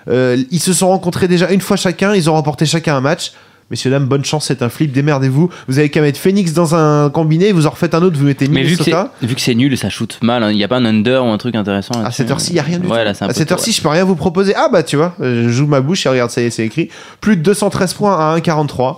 Euh, 0.10 0.38
ils 0.52 0.60
se 0.60 0.74
sont 0.74 0.88
rencontrés 0.90 1.28
déjà 1.28 1.50
une 1.52 1.62
fois 1.62 1.78
chacun, 1.78 2.14
ils 2.16 2.30
ont 2.30 2.34
remporté 2.34 2.66
chacun 2.66 2.96
un 2.96 3.02
match. 3.02 3.32
Messieurs, 3.72 3.92
dames, 3.92 4.08
bonne 4.08 4.26
chance, 4.26 4.46
c'est 4.48 4.64
un 4.64 4.70
flip, 4.70 4.92
démerdez-vous. 4.92 5.52
Vous 5.68 5.78
avez 5.78 5.90
qu'à 5.90 6.02
mettre 6.02 6.20
Phoenix 6.20 6.54
dans 6.54 6.74
un 6.74 7.12
combiné, 7.12 7.52
vous 7.52 7.68
en 7.68 7.70
refaites 7.70 7.94
un 7.94 8.02
autre, 8.02 8.18
vous 8.18 8.26
mettez 8.26 8.48
Mais 8.48 8.64
vu 8.64 8.76
que 8.76 8.84
c'est 8.84 8.90
Minnesota. 8.90 9.14
vu 9.22 9.36
que 9.36 9.42
c'est 9.42 9.54
nul, 9.54 9.78
ça 9.78 9.92
shoot 9.92 10.18
mal. 10.24 10.42
hein. 10.42 10.50
Il 10.50 10.58
n'y 10.58 10.64
a 10.64 10.68
pas 10.68 10.78
un 10.78 10.86
under 10.86 11.24
ou 11.24 11.28
un 11.30 11.38
truc 11.38 11.54
intéressant. 11.54 12.04
À 12.04 12.10
cette 12.10 12.32
heure-ci, 12.32 12.50
il 12.50 12.54
n'y 12.56 12.60
a 12.60 12.64
rien 12.64 12.80
du 12.80 12.88
Ouais, 12.88 12.98
tout. 13.14 13.22
là, 13.22 13.28
à 13.30 13.34
cette 13.34 13.52
heure-ci, 13.52 13.72
je 13.72 13.80
peux 13.84 13.90
rien 13.90 14.06
vous 14.06 14.16
proposer. 14.16 14.56
Ah 14.58 14.70
bah 14.72 14.82
tu 14.82 14.96
vois, 14.96 15.14
euh, 15.22 15.44
je 15.44 15.50
joue 15.50 15.68
ma 15.68 15.82
bouche 15.82 16.04
et 16.08 16.10
regarde, 16.10 16.32
ça 16.32 16.42
y 16.42 16.46
est, 16.46 16.50
c'est 16.50 16.66
écrit. 16.66 16.90
Plus 17.22 17.38
de 17.38 17.44
213 17.44 17.94
points 17.94 18.18
à 18.18 18.36
1,43. 18.40 18.98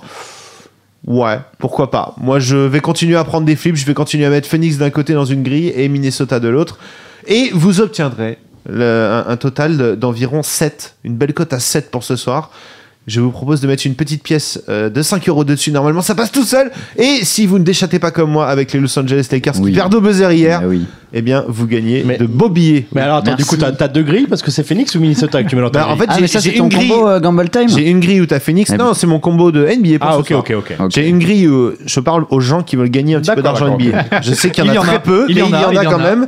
Ouais, 1.07 1.39
pourquoi 1.57 1.89
pas. 1.89 2.13
Moi, 2.17 2.39
je 2.39 2.55
vais 2.57 2.79
continuer 2.79 3.15
à 3.15 3.23
prendre 3.23 3.45
des 3.45 3.55
flips, 3.55 3.75
je 3.75 3.85
vais 3.85 3.93
continuer 3.95 4.25
à 4.25 4.29
mettre 4.29 4.47
Phoenix 4.47 4.77
d'un 4.77 4.91
côté 4.91 5.13
dans 5.13 5.25
une 5.25 5.41
grille 5.43 5.73
et 5.75 5.87
Minnesota 5.89 6.39
de 6.39 6.47
l'autre. 6.47 6.77
Et 7.27 7.49
vous 7.53 7.81
obtiendrez 7.81 8.37
un, 8.69 9.25
un 9.27 9.37
total 9.37 9.77
de- 9.77 9.95
d'environ 9.95 10.43
7, 10.43 10.95
une 11.03 11.15
belle 11.15 11.33
cote 11.33 11.53
à 11.53 11.59
7 11.59 11.89
pour 11.89 12.03
ce 12.03 12.15
soir. 12.15 12.51
Je 13.07 13.19
vous 13.19 13.31
propose 13.31 13.61
de 13.61 13.67
mettre 13.67 13.87
une 13.87 13.95
petite 13.95 14.21
pièce 14.21 14.61
euh, 14.69 14.87
de 14.91 15.01
5 15.01 15.27
euros 15.27 15.43
dessus. 15.43 15.71
Normalement, 15.71 16.03
ça 16.03 16.13
passe 16.13 16.31
tout 16.31 16.43
seul. 16.43 16.69
Et 16.97 17.21
si 17.25 17.47
vous 17.47 17.57
ne 17.57 17.63
déchattez 17.63 17.97
pas 17.97 18.11
comme 18.11 18.29
moi 18.29 18.47
avec 18.47 18.71
les 18.73 18.79
Los 18.79 18.97
Angeles 18.99 19.27
Lakers 19.31 19.55
Oui. 19.59 19.71
qui 19.71 19.75
perdent 19.75 19.95
au 19.95 20.01
buzzer 20.01 20.31
hier, 20.35 20.59
Ah 20.63 20.67
oui. 20.67 20.83
eh 21.11 21.23
bien, 21.23 21.43
vous 21.47 21.65
gagnez 21.65 22.03
Mais- 22.05 22.19
de 22.19 22.27
beaux 22.27 22.47
billets. 22.49 22.85
Mais 22.93 23.01
alors, 23.01 23.17
attends, 23.17 23.33
du 23.33 23.43
coup, 23.43 23.57
t'as 23.57 23.71
t'as 23.71 23.87
deux 23.87 24.03
grilles 24.03 24.27
parce 24.27 24.43
que 24.43 24.51
c'est 24.51 24.61
Phoenix 24.63 24.93
ou 24.93 24.99
Minnesota 24.99 25.41
que 25.43 25.49
tu 25.49 25.55
mets 25.55 25.63
dans 25.63 25.71
ta 25.71 25.79
Bah, 25.79 25.87
en 25.89 25.97
fait, 25.97 26.05
Ah, 26.09 26.17
j'ai 26.23 26.55
une 26.55 26.69
grille. 26.69 26.89
combo 26.89 27.07
euh, 27.07 27.19
Gamble 27.19 27.49
Time 27.49 27.69
J'ai 27.69 27.89
une 27.89 27.99
grille 28.01 28.21
où 28.21 28.27
t'as 28.27 28.39
Phoenix. 28.39 28.69
Eh 28.71 28.77
Non, 28.77 28.93
c'est 28.93 29.07
mon 29.07 29.19
combo 29.19 29.51
de 29.51 29.65
NBA 29.65 29.97
pour 29.97 30.07
Ah, 30.07 30.13
ce 30.13 30.19
ok, 30.19 30.27
soir. 30.27 30.39
ok, 30.47 30.53
ok. 30.79 30.91
J'ai 30.91 31.07
une 31.09 31.17
grille 31.17 31.47
où 31.47 31.71
je 31.83 31.99
parle 32.01 32.25
aux 32.29 32.39
gens 32.39 32.61
qui 32.61 32.75
veulent 32.75 32.89
gagner 32.91 33.15
un 33.15 33.21
petit 33.21 33.31
peu 33.33 33.41
d'argent 33.41 33.75
NBA. 33.79 34.21
Je 34.21 34.33
sais 34.35 34.51
qu'il 34.51 34.63
y 34.63 34.67
en 34.67 34.71
a 34.71 34.75
y 34.75 34.77
en 34.77 34.83
très 34.83 35.01
peu, 35.01 35.25
Il 35.27 35.33
mais 35.35 35.41
y 35.41 35.43
en 35.43 35.51
a, 35.53 35.71
il 35.71 35.75
y 35.75 35.77
en 35.79 35.81
a 35.81 35.85
quand 35.85 35.97
même. 35.97 36.27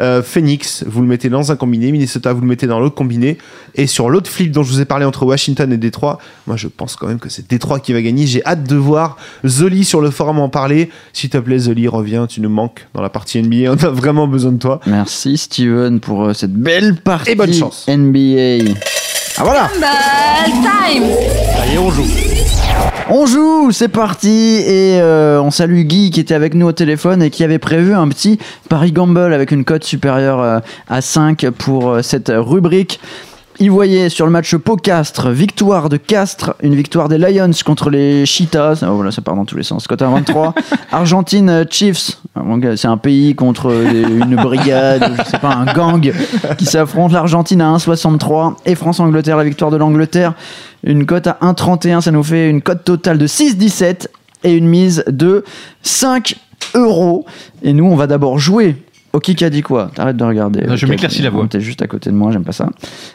Euh, 0.00 0.22
Phoenix, 0.22 0.84
vous 0.86 1.02
le 1.02 1.06
mettez 1.06 1.28
dans 1.28 1.52
un 1.52 1.56
combiné. 1.56 1.92
Minnesota, 1.92 2.32
vous 2.32 2.40
le 2.40 2.46
mettez 2.46 2.66
dans 2.66 2.80
l'autre 2.80 2.94
combiné. 2.94 3.38
Et 3.74 3.86
sur 3.86 4.10
l'autre 4.10 4.30
flip 4.30 4.50
dont 4.50 4.62
je 4.62 4.72
vous 4.72 4.80
ai 4.80 4.84
parlé 4.84 5.04
entre 5.04 5.24
Washington 5.24 5.72
et 5.72 5.76
Détroit, 5.76 6.18
moi 6.46 6.56
je 6.56 6.68
pense 6.68 6.96
quand 6.96 7.06
même 7.06 7.18
que 7.18 7.28
c'est 7.28 7.48
Détroit 7.48 7.80
qui 7.80 7.92
va 7.92 8.02
gagner. 8.02 8.26
J'ai 8.26 8.44
hâte 8.44 8.64
de 8.64 8.76
voir 8.76 9.16
Zoli 9.46 9.84
sur 9.84 10.00
le 10.00 10.10
forum 10.10 10.38
en 10.38 10.48
parler. 10.48 10.90
S'il 11.12 11.30
te 11.30 11.38
plaît, 11.38 11.58
Zoli, 11.58 11.86
reviens, 11.88 12.26
tu 12.26 12.40
nous 12.40 12.50
manques 12.50 12.86
dans 12.94 13.02
la 13.02 13.10
partie 13.10 13.40
NBA. 13.42 13.70
On 13.72 13.84
a 13.84 13.90
vraiment 13.90 14.26
besoin 14.26 14.52
de 14.52 14.58
toi. 14.58 14.80
Merci 14.86 15.36
Steven 15.36 16.00
pour 16.00 16.24
euh, 16.24 16.32
cette 16.34 16.54
belle 16.54 16.96
partie 16.96 17.32
Et 17.32 17.34
bonne 17.34 17.52
chance. 17.52 17.86
NBA. 17.88 18.72
Ah 19.36 19.44
voilà 19.44 19.70
Time 20.44 21.04
Allez, 21.62 21.78
on 21.78 21.90
joue. 21.90 22.39
On 23.12 23.26
joue, 23.26 23.72
c'est 23.72 23.88
parti 23.88 24.28
et 24.28 25.00
euh, 25.00 25.42
on 25.42 25.50
salue 25.50 25.82
Guy 25.82 26.10
qui 26.10 26.20
était 26.20 26.34
avec 26.34 26.54
nous 26.54 26.66
au 26.66 26.72
téléphone 26.72 27.22
et 27.22 27.30
qui 27.30 27.42
avait 27.42 27.58
prévu 27.58 27.92
un 27.92 28.06
petit 28.08 28.38
Paris 28.68 28.92
Gamble 28.92 29.34
avec 29.34 29.50
une 29.50 29.64
cote 29.64 29.82
supérieure 29.82 30.40
euh, 30.40 30.60
à 30.88 31.00
5 31.00 31.50
pour 31.50 31.90
euh, 31.90 32.02
cette 32.02 32.30
rubrique. 32.32 33.00
Il 33.62 33.70
voyait 33.70 34.08
sur 34.08 34.24
le 34.24 34.32
match 34.32 34.56
Pau 34.56 34.76
Castres, 34.76 35.28
victoire 35.28 35.90
de 35.90 35.98
Castres, 35.98 36.54
une 36.62 36.74
victoire 36.74 37.10
des 37.10 37.18
Lions 37.18 37.50
contre 37.62 37.90
les 37.90 38.24
Cheetahs. 38.24 38.82
Oh, 38.88 39.10
ça 39.10 39.20
part 39.20 39.36
dans 39.36 39.44
tous 39.44 39.58
les 39.58 39.62
sens. 39.64 39.86
Cote 39.86 40.00
à 40.00 40.08
23. 40.08 40.54
Argentine 40.92 41.50
euh, 41.50 41.64
Chiefs. 41.68 42.22
Ah, 42.34 42.40
C'est 42.76 42.88
un 42.88 42.96
pays 42.96 43.34
contre 43.34 43.70
une 43.70 44.34
brigade, 44.36 45.12
je 45.18 45.30
sais 45.30 45.38
pas, 45.38 45.52
un 45.52 45.70
gang 45.74 46.10
qui 46.56 46.64
s'affronte. 46.64 47.12
L'Argentine 47.12 47.60
à 47.60 47.76
1,63 47.76 48.54
et 48.64 48.74
France-Angleterre, 48.74 49.36
la 49.36 49.44
victoire 49.44 49.70
de 49.70 49.76
l'Angleterre. 49.76 50.32
Une 50.82 51.04
cote 51.04 51.26
à 51.26 51.36
1,31, 51.42 52.00
ça 52.00 52.12
nous 52.12 52.22
fait 52.22 52.48
une 52.48 52.62
cote 52.62 52.84
totale 52.84 53.18
de 53.18 53.26
6,17 53.26 54.06
et 54.42 54.54
une 54.54 54.68
mise 54.68 55.04
de 55.06 55.44
5 55.82 56.34
euros. 56.72 57.26
Et 57.62 57.74
nous, 57.74 57.84
on 57.84 57.96
va 57.96 58.06
d'abord 58.06 58.38
jouer 58.38 58.76
au 59.12 59.18
qui 59.18 59.44
a 59.44 59.50
dit 59.50 59.62
quoi 59.62 59.90
T'arrêtes 59.94 60.16
de 60.16 60.24
regarder. 60.24 60.64
Non, 60.66 60.76
je 60.76 60.86
Ok, 60.86 60.90
m'éclaircis 60.90 61.22
la 61.22 61.30
voix. 61.30 61.46
T'es 61.48 61.60
juste 61.60 61.82
à 61.82 61.86
côté 61.86 62.10
de 62.10 62.14
moi, 62.14 62.30
j'aime 62.32 62.44
pas 62.44 62.52
ça. 62.52 62.68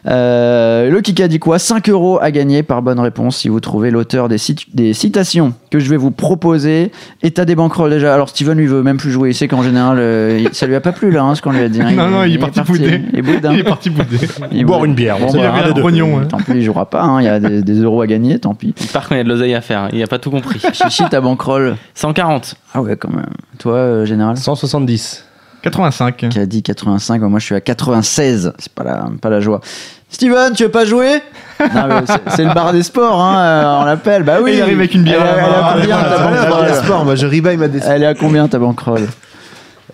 Euh, 0.08 0.90
le 0.90 1.02
qui 1.02 1.22
a 1.24 1.28
dit 1.28 1.40
quoi 1.40 1.58
5 1.60 1.90
euros 1.90 2.20
à 2.22 2.32
gagner 2.32 2.64
par 2.64 2.82
bonne 2.82 3.00
réponse 3.00 3.38
si 3.38 3.50
vous 3.50 3.60
trouvez 3.60 3.92
l'auteur 3.92 4.28
des, 4.30 4.38
cit- 4.38 4.68
des 4.74 4.94
citations 4.94 5.54
que 5.72 5.80
je 5.80 5.90
vais 5.90 5.98
vous 5.98 6.12
proposer. 6.12 6.92
État 7.24 7.46
des 7.46 7.56
banquerolles 7.56 7.90
déjà. 7.92 8.14
Alors 8.14 8.30
Steven 8.30 8.58
lui 8.58 8.68
veut 8.68 8.84
même 8.84 8.98
plus 8.98 9.12
jouer. 9.12 9.30
Il 9.30 9.34
sait 9.34 9.48
qu'en 9.48 9.64
général, 9.64 9.98
euh, 10.00 10.40
il- 10.40 10.54
ça 10.54 10.68
lui 10.68 10.76
a 10.76 10.82
pas 10.82 10.92
plu 10.92 11.12
là, 11.12 11.24
hein, 11.24 11.36
ce 11.36 11.42
qu'on 11.42 11.52
lui 11.52 11.62
a 11.62 11.70
dit. 11.70 11.82
hein. 11.82 11.92
Non, 11.96 12.10
non, 12.10 12.24
il 12.24 12.34
est 12.36 12.38
parti 12.38 12.62
bouder. 12.62 13.02
Il 13.14 13.22
boude, 13.22 13.46
hein. 13.46 13.52
Il 13.54 13.60
est 13.60 13.64
parti 13.64 13.90
bouder. 13.90 14.18
Il 14.52 14.66
Boire 14.66 14.84
une 14.86 14.94
bière, 14.96 15.18
Bon, 15.20 15.26
bah, 15.28 15.32
il 15.36 15.46
avait 15.46 15.80
un 15.80 15.82
rognon. 15.82 16.20
hein. 16.20 16.26
Tant 16.28 16.38
pis, 16.38 16.52
il 16.56 16.62
jouera 16.64 16.90
pas. 16.90 17.04
hein. 17.04 17.22
Il 17.22 17.26
y 17.26 17.30
a 17.30 17.40
des, 17.40 17.62
des 17.62 17.80
euros 17.82 18.02
à 18.02 18.08
gagner, 18.08 18.38
tant 18.40 18.54
pis. 18.54 18.74
Il 18.80 18.88
part 18.88 19.08
qu'on 19.08 19.16
a 19.16 19.24
de 19.24 19.30
l'oseille 19.30 19.56
à 19.56 19.62
faire. 19.62 19.90
Il 19.94 20.02
a 20.04 20.08
pas 20.08 20.20
tout 20.20 20.30
compris. 20.32 20.60
Chichi, 20.74 21.04
ta 21.10 21.22
banquerolle. 21.22 21.76
140. 21.94 22.56
Ah 22.74 22.82
ouais, 22.82 22.96
quand 22.98 23.10
même. 23.12 23.26
Toi, 23.60 23.76
euh, 23.76 24.06
général? 24.06 24.38
170. 24.38 25.24
85. 25.72 26.30
qui 26.30 26.40
a 26.40 26.46
dit 26.46 26.64
85, 26.64 27.22
moi 27.22 27.40
je 27.40 27.46
suis 27.46 27.56
à 27.56 27.62
96, 27.62 28.54
c'est 28.58 28.72
pas 28.74 28.84
la, 28.84 29.06
pas 29.22 29.30
la 29.30 29.40
joie. 29.40 29.62
Steven, 30.10 30.54
tu 30.54 30.64
veux 30.64 30.70
pas 30.72 30.86
jouer? 30.86 31.22
Non, 31.60 32.04
c'est- 32.06 32.36
C'est 32.36 32.44
le 32.46 32.54
bar 32.54 32.72
des 32.72 32.84
sports, 32.84 33.20
hein, 33.22 33.38
euh, 33.38 33.80
on 33.82 33.86
l'appelle. 33.86 34.24
Bah 34.24 34.38
oui. 34.42 34.54
Il 34.56 34.62
arrive 34.62 34.78
avec 34.80 34.94
une 34.94 35.04
bière 35.04 35.22
Elle, 35.22 35.28
à 35.28 35.36
la 35.36 35.42
est- 35.42 35.46
elle 35.46 35.54
à 35.56 35.74
combien 35.74 35.98
ta 35.98 36.18
banquerolle? 36.18 37.06
Moi 37.06 37.16
je 37.16 37.58
ma 37.58 37.68
décision. 37.68 37.94
Elle 37.94 38.04
est 38.04 38.06
à 38.06 38.14
combien 38.14 38.48
ta 38.48 38.60
banquerolle? 38.60 39.08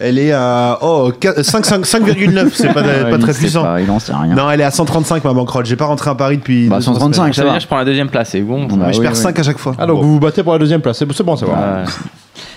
Elle 0.04 0.18
est 0.18 0.32
à 0.32 0.80
oh, 0.82 1.12
4 1.20 1.44
5 1.44 1.64
5 1.66 1.86
5,9, 1.86 2.50
c'est 2.56 2.74
pas, 2.74 2.82
Ouais, 2.82 3.12
pas 3.12 3.18
très 3.20 3.34
puissant. 3.34 3.62
pas, 3.64 3.80
il 3.82 3.90
en 3.92 4.00
sait 4.00 4.14
rien. 4.14 4.34
Non, 4.34 4.50
elle 4.50 4.62
est 4.62 4.64
à 4.64 4.72
135 4.72 5.24
ma 5.24 5.34
bankroll. 5.34 5.64
J'ai 5.66 5.76
pas 5.76 5.86
rentré 5.86 6.10
à 6.10 6.16
Paris 6.16 6.38
depuis 6.38 6.68
Bah, 6.68 6.78
deux, 6.78 6.84
trois 6.84 6.96
135, 6.96 7.14
semaines. 7.22 7.34
Ça 7.34 7.44
veut 7.44 7.50
dire 7.52 7.60
je 7.60 7.68
prends 7.68 7.78
la 7.78 7.86
deuxième 7.86 8.10
place. 8.10 8.30
C'est 8.32 8.42
bon. 8.42 8.66
Bah 8.66 8.76
Mais 8.88 8.94
je 8.94 8.98
oui, 9.00 9.04
perds 9.06 9.14
oui. 9.16 9.22
5 9.22 9.38
à 9.38 9.44
chaque 9.44 9.60
fois. 9.60 9.76
Ah, 9.78 9.86
donc 9.86 10.02
vous 10.02 10.14
vous 10.14 10.20
battez 10.20 10.42
pour 10.42 10.54
la 10.54 10.60
deuxième 10.60 10.82
place. 10.82 10.98
C'est 10.98 11.12
c'est 11.14 11.24
bon 11.24 11.36
savoir. 11.36 11.60
Ouais. 11.60 11.84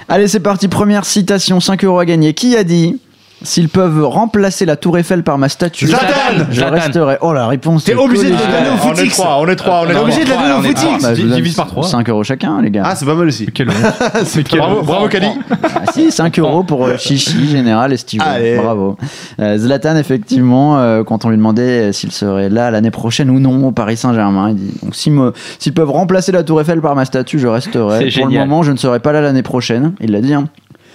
Allez, 0.09 0.27
c'est 0.29 0.41
parti. 0.41 0.69
Première 0.69 1.05
citation, 1.05 1.61
5 1.61 1.85
euros 1.85 1.99
à 1.99 2.07
gagner. 2.07 2.33
Qui 2.33 2.57
a 2.57 2.65
dit 2.65 2.99
S'ils 3.45 3.69
peuvent 3.69 4.05
remplacer 4.05 4.65
la 4.67 4.75
Tour 4.77 4.99
Eiffel 4.99 5.23
par 5.23 5.39
ma 5.39 5.49
statue, 5.49 5.87
Zlatan 5.87 6.07
je 6.51 6.55
Zlatan. 6.57 6.75
resterai. 6.75 7.19
Oh 7.21 7.33
la 7.33 7.47
réponse. 7.47 7.85
T'es 7.85 7.93
est 7.93 7.95
obligé 7.95 8.31
de 8.31 8.33
la 8.33 8.39
donner 8.39 8.69
au 8.71 8.73
on 8.87 8.93
est 8.93 8.97
footix. 8.97 9.11
trois, 9.13 9.37
on 9.41 9.47
est 9.47 9.57
trois, 9.57 9.83
on 9.87 9.91
est 9.91 9.97
obligé 9.97 10.25
de 10.25 10.31
la 10.31 10.37
donner 10.37 10.53
au 10.55 10.63
footix. 10.63 11.03
Bah, 11.03 11.13
Divise 11.15 11.55
par 11.55 11.67
trois. 11.69 11.85
5 11.85 12.09
euros 12.09 12.25
chacun, 12.25 12.61
les 12.63 12.71
gars. 12.71 12.83
Ah, 12.87 12.97
c'est 12.97 13.05
pas 13.07 13.15
mal 13.15 13.29
aussi. 13.29 13.47
Bravo, 14.57 14.83
bravo 14.83 15.09
Kali. 15.09 15.29
Ah 15.63 15.93
si, 15.93 16.11
5 16.11 16.39
euros 16.39 16.63
pour 16.65 16.87
euh, 16.87 16.97
Chichi, 16.97 17.49
Général 17.49 17.93
et 17.93 17.97
Steve. 17.97 18.23
Bravo. 18.63 18.97
Euh, 19.41 19.59
Zlatan, 19.59 19.97
effectivement, 19.97 20.79
euh, 20.79 21.05
quand 21.05 21.25
on 21.25 21.29
lui 21.31 21.37
demandait 21.37 21.93
s'il 21.93 22.13
serait 22.13 22.49
là 22.49 22.71
l'année 22.71 22.91
prochaine 22.91 23.31
ou 23.31 23.41
non 23.41 23.67
au 23.69 23.73
Paris 23.73 23.97
Saint-Germain, 23.97 24.51
il 24.51 24.57
dit 24.57 24.73
donc 24.83 24.95
s'ils 24.95 25.75
peuvent 25.75 25.91
remplacer 25.91 26.33
la 26.33 26.43
Tour 26.43 26.61
Eiffel 26.61 26.81
par 26.81 26.95
ma 26.95 27.05
statue, 27.05 27.39
je 27.39 27.47
resterai. 27.47 28.11
C'est 28.11 28.19
Pour 28.21 28.27
le 28.27 28.33
génial. 28.33 28.49
moment, 28.49 28.63
je 28.63 28.73
ne 28.73 28.77
serai 28.77 29.01
pas 29.01 29.13
là 29.13 29.21
l'année 29.21 29.43
prochaine. 29.43 29.93
Il 30.01 30.13
l'a 30.13 30.21
dit. 30.21 30.35
hein. 30.35 30.45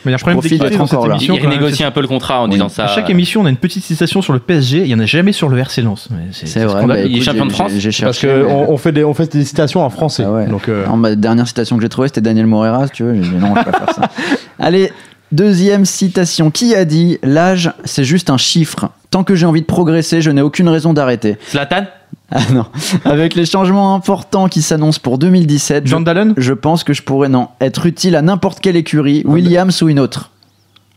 Mais 0.06 0.12
il 0.12 0.14
y 0.14 0.14
a 0.14 0.16
un 0.16 0.20
problème 0.20 0.40
d'équité 0.42 0.78
dans 0.78 0.88
cette 0.88 1.04
émission. 1.06 1.36
Il 1.36 1.46
renégocie 1.46 1.84
un 1.84 1.92
peu 1.92 2.02
le 2.02 2.08
contrat 2.08 2.42
en 2.42 2.46
Oui. 2.46 2.52
disant 2.52 2.70
ça. 2.70 2.86
À 2.86 2.88
chaque 2.88 3.10
émission, 3.10 3.42
on 3.42 3.46
a 3.46 3.50
une 3.50 3.58
petite 3.58 3.84
citation 3.84 4.22
sur 4.22 4.34
le 4.34 4.40
PSG. 4.40 4.80
Il 4.82 4.88
y 4.88 4.96
en 4.96 5.00
a 5.00 5.06
jamais 5.06 5.32
sur 5.34 5.50
le 5.50 5.58
RC 5.60 5.82
Lens. 5.82 6.08
C'est 6.32 6.64
vrai. 6.64 6.86
bah, 6.86 7.00
Il 7.02 7.18
est 7.18 7.22
champion 7.22 7.46
de 7.46 7.52
France 7.52 7.72
Parce 7.74 7.90
cherché. 7.94 8.28
que 8.28 8.44
mais- 8.44 8.52
on, 8.52 8.72
on 8.72 8.78
fait 8.78 8.92
des, 8.92 9.04
on 9.04 9.14
fait 9.14 9.32
des 9.32 9.44
citations 9.44 9.84
en 9.84 9.90
français. 9.90 10.24
Ah 10.26 10.32
ouais. 10.32 10.48
Donc, 10.48 10.70
euh, 10.70 10.86
Non, 10.88 10.96
ma 10.98 11.16
dernière 11.16 11.48
citation 11.48 11.76
que 11.76 11.82
j'ai 11.82 11.90
trouvée, 11.90 12.08
c'était 12.08 12.22
Daniel 12.22 12.46
Morera, 12.48 12.86
si 12.88 12.94
tu 12.94 13.04
veux. 13.04 13.16
J'ai 13.16 13.30
dit 13.30 13.36
non, 13.36 13.54
je 13.56 13.60
vais 13.66 13.72
pas 13.72 13.78
faire 13.86 13.94
ça. 13.96 14.10
Allez, 14.60 14.92
deuxième 15.32 15.86
citation. 15.86 16.50
Qui 16.52 16.76
a 16.76 16.86
dit 16.86 17.18
L'âge, 17.24 17.72
c'est 17.84 18.04
juste 18.06 18.30
un 18.30 18.38
chiffre? 18.38 18.90
Tant 19.12 19.24
que 19.24 19.36
j'ai 19.36 19.46
envie 19.46 19.62
de 19.62 19.66
progresser, 19.66 20.22
je 20.22 20.30
n'ai 20.32 20.42
aucune 20.42 20.70
raison 20.70 20.94
d'arrêter. 20.94 21.38
Zlatan 21.50 21.86
Ah 22.32 22.40
non. 22.54 22.66
Avec 23.06 23.34
les 23.34 23.46
changements 23.46 23.96
importants 23.96 24.48
qui 24.48 24.62
s'annoncent 24.62 25.00
pour 25.02 25.18
2017, 25.18 25.86
je, 25.88 25.92
John 25.92 26.04
Dallon 26.04 26.34
je 26.38 26.54
pense 26.54 26.84
que 26.84 26.94
je 26.94 27.02
pourrais, 27.02 27.28
non, 27.30 27.48
être 27.60 27.88
utile 27.88 28.16
à 28.16 28.22
n'importe 28.22 28.60
quelle 28.60 28.76
écurie, 28.76 29.24
Williams 29.26 29.82
ou 29.82 29.90
une 29.90 30.00
autre. 30.00 30.30